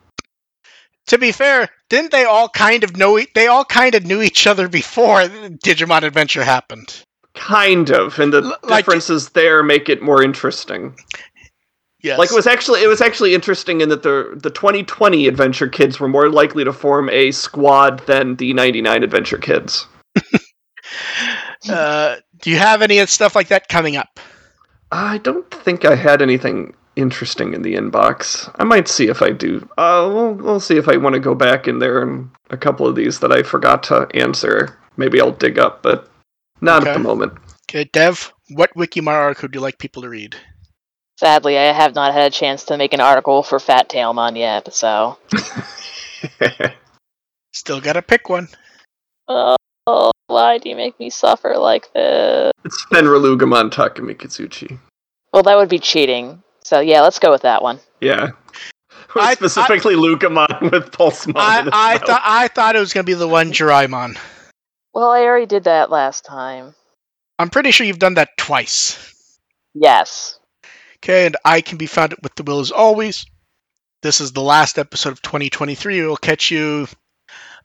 To 1.08 1.18
be 1.20 1.32
fair, 1.32 1.70
didn't 1.90 2.12
they 2.12 2.24
all 2.24 2.50
kind 2.50 2.84
of 2.84 2.98
know? 2.98 3.20
They 3.36 3.48
all 3.48 3.64
kind 3.66 3.94
of 3.94 4.06
knew 4.06 4.22
each 4.22 4.48
other 4.48 4.68
before 4.68 5.22
Digimon 5.22 6.02
Adventure 6.02 6.44
happened. 6.44 7.04
Kind 7.36 7.92
of, 7.92 8.18
and 8.18 8.34
the 8.34 8.42
like- 8.64 8.86
differences 8.86 9.30
there 9.30 9.62
make 9.62 9.88
it 9.88 10.02
more 10.02 10.24
interesting. 10.24 10.96
Yes. 12.06 12.20
Like 12.20 12.30
it 12.30 12.36
was 12.36 12.46
actually 12.46 12.84
it 12.84 12.88
was 12.88 13.02
actually 13.02 13.34
interesting 13.34 13.82
in 13.82 13.90
that 13.90 14.04
the 14.04 14.34
the 14.36 14.52
2020 14.52 15.28
Adventure 15.28 15.68
Kids 15.68 16.00
were 16.00 16.08
more 16.08 16.30
likely 16.30 16.64
to 16.64 16.72
form 16.72 17.10
a 17.10 17.32
squad 17.32 18.06
than 18.06 18.36
the 18.36 18.54
99 18.54 19.02
Adventure 19.04 19.40
Kids. 19.40 19.88
Uh, 21.68 22.18
do 22.42 22.52
you 22.52 22.58
have 22.58 22.84
any 22.84 23.04
stuff 23.08 23.36
like 23.36 23.48
that 23.48 23.68
coming 23.68 23.98
up? 23.98 24.20
I 24.92 25.18
don't 25.18 25.50
think 25.50 25.84
I 25.84 25.96
had 25.96 26.22
anything 26.22 26.76
interesting 26.96 27.56
in 27.56 27.64
the 27.64 27.74
inbox. 27.74 28.54
I 28.60 28.64
might 28.64 28.88
see 28.88 29.08
if 29.08 29.24
I 29.24 29.32
do. 29.32 29.68
Uh, 29.76 30.08
we'll, 30.14 30.34
we'll 30.34 30.60
see 30.60 30.78
if 30.78 30.88
I 30.88 30.98
want 30.98 31.16
to 31.16 31.20
go 31.20 31.34
back 31.34 31.68
in 31.68 31.80
there 31.80 32.04
and 32.04 32.30
a 32.52 32.58
couple 32.58 32.86
of 32.86 32.96
these 32.96 33.20
that 33.22 33.32
I 33.32 33.42
forgot 33.42 33.82
to 33.84 34.08
answer. 34.14 34.78
Maybe 34.96 35.20
I'll 35.20 35.32
dig 35.32 35.58
up, 35.58 35.82
but 35.82 36.08
not 36.62 36.88
at 36.88 36.94
the 36.94 37.00
moment. 37.00 37.34
Okay, 37.68 37.86
Dev, 37.86 38.32
what 38.52 38.72
Wikimon 38.76 39.08
article 39.08 39.50
do 39.50 39.58
you 39.58 39.62
like 39.62 39.80
people 39.80 40.04
to 40.04 40.10
read? 40.10 40.36
Sadly, 41.18 41.58
I 41.58 41.72
have 41.72 41.96
not 41.96 42.14
had 42.14 42.28
a 42.28 42.36
chance 42.36 42.66
to 42.66 42.78
make 42.78 42.94
an 42.94 43.00
article 43.00 43.42
for 43.42 43.60
Fat 43.60 43.88
Tailmon 43.90 44.38
yet, 44.38 44.74
so. 44.74 45.18
Still 47.54 47.80
gotta 47.80 48.02
pick 48.02 48.30
one. 48.30 48.50
Oh, 49.28 49.56
why 50.28 50.58
do 50.58 50.70
you 50.70 50.76
make 50.76 51.00
me 51.00 51.10
suffer 51.10 51.56
like 51.58 51.92
this? 51.94 52.52
it's 52.66 52.86
Fenriloogamon 52.92 53.72
Takemikazuchi. 53.72 54.78
Well, 55.34 55.44
that 55.44 55.56
would 55.56 55.70
be 55.70 55.80
cheating. 55.80 56.44
So 56.64 56.80
yeah, 56.80 57.02
let's 57.02 57.20
go 57.20 57.32
with 57.32 57.44
that 57.44 57.64
one. 57.64 57.80
Yeah. 58.02 58.32
I- 59.16 59.30
I- 59.30 59.34
Specifically 59.36 59.96
Loogamon 59.96 60.72
with 60.72 60.92
Pulsemon. 60.92 61.34
I, 61.38 61.60
I 61.72 61.94
mouth. 61.94 62.06
thought 62.06 62.22
I 62.26 62.48
thought 62.50 62.76
it 62.76 62.80
was 62.80 62.92
gonna 62.92 63.04
be 63.06 63.14
the 63.14 63.28
one 63.28 63.52
Jiraimon. 63.54 64.18
Well, 64.94 65.12
I 65.12 65.22
already 65.22 65.46
did 65.46 65.64
that 65.66 65.90
last 65.90 66.26
time. 66.26 66.76
I'm 67.40 67.50
pretty 67.50 67.72
sure 67.72 67.86
you've 67.86 68.00
done 68.00 68.16
that 68.16 68.30
twice. 68.38 69.38
Yes. 69.74 70.40
Okay, 71.06 71.28
and 71.28 71.38
I 71.46 71.62
can 71.62 71.78
be 71.78 71.86
found 71.86 72.14
at 72.14 72.24
with 72.24 72.34
the 72.34 72.42
will 72.42 72.60
as 72.60 72.72
always. 72.72 73.28
This 74.02 74.20
is 74.20 74.32
the 74.32 74.42
last 74.42 74.80
episode 74.80 75.12
of 75.12 75.22
2023. 75.22 76.02
We'll 76.02 76.18
catch 76.18 76.50
you, 76.50 76.88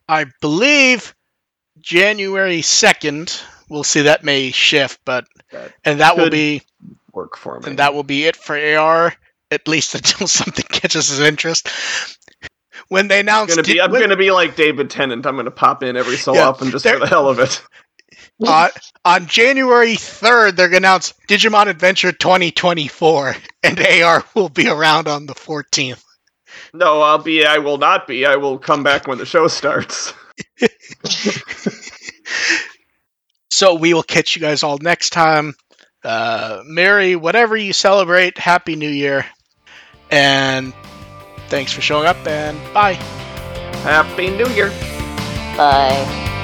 I 0.07 0.27
believe, 0.41 1.15
January 1.79 2.59
2nd. 2.61 3.41
We'll 3.67 3.83
see 3.83 4.01
that 4.01 4.23
may 4.23 4.51
shift, 4.51 4.99
but 5.05 5.25
That 5.51 5.73
and 5.83 6.01
that 6.01 6.17
will 6.17 6.29
be 6.29 6.61
work 7.13 7.35
for 7.35 7.59
me. 7.59 7.69
and 7.71 7.79
that 7.79 7.95
will 7.95 8.03
be 8.03 8.25
it 8.25 8.35
for 8.35 8.55
AR. 8.55 9.11
At 9.49 9.67
least 9.67 9.95
until 9.95 10.27
something 10.27 10.65
catches 10.69 11.09
his 11.09 11.19
interest. 11.19 11.67
When 12.89 13.07
they 13.07 13.15
I'm 13.19 13.25
announce, 13.25 13.55
gonna 13.55 13.63
be, 13.67 13.81
I'm 13.81 13.89
when- 13.91 14.01
gonna 14.01 14.17
be 14.17 14.29
like 14.29 14.55
David 14.55 14.91
Tennant. 14.91 15.25
I'm 15.25 15.35
gonna 15.35 15.49
pop 15.49 15.81
in 15.81 15.97
every 15.97 16.17
so 16.17 16.35
Yeah, 16.35 16.47
often 16.47 16.69
just 16.69 16.87
for 16.87 16.99
the 16.99 17.07
hell 17.07 17.27
of 17.27 17.39
it. 17.39 17.63
Uh, 18.43 18.69
on 19.05 19.27
January 19.27 19.93
3rd, 19.95 20.55
they're 20.55 20.69
going 20.69 20.83
to 20.83 20.87
announce 20.87 21.13
Digimon 21.27 21.67
Adventure 21.67 22.11
2024, 22.11 23.35
and 23.63 23.79
AR 23.79 24.23
will 24.35 24.49
be 24.49 24.67
around 24.67 25.07
on 25.07 25.25
the 25.25 25.35
14th. 25.35 26.03
No, 26.73 27.01
I'll 27.01 27.17
be. 27.17 27.45
I 27.45 27.57
will 27.59 27.77
not 27.77 28.07
be. 28.07 28.25
I 28.25 28.35
will 28.37 28.57
come 28.57 28.83
back 28.83 29.07
when 29.07 29.17
the 29.17 29.25
show 29.25 29.47
starts. 29.47 30.13
So 33.51 33.75
we 33.75 33.93
will 33.93 34.01
catch 34.01 34.35
you 34.35 34.41
guys 34.41 34.63
all 34.63 34.79
next 34.81 35.11
time. 35.11 35.53
Uh, 36.03 36.63
Merry, 36.65 37.15
whatever 37.15 37.55
you 37.55 37.73
celebrate, 37.73 38.37
Happy 38.39 38.75
New 38.75 38.89
Year. 38.89 39.25
And 40.09 40.73
thanks 41.49 41.71
for 41.71 41.81
showing 41.81 42.07
up, 42.07 42.17
and 42.25 42.57
bye. 42.73 42.93
Happy 43.83 44.29
New 44.31 44.47
Year. 44.47 44.69
Bye. 45.55 46.39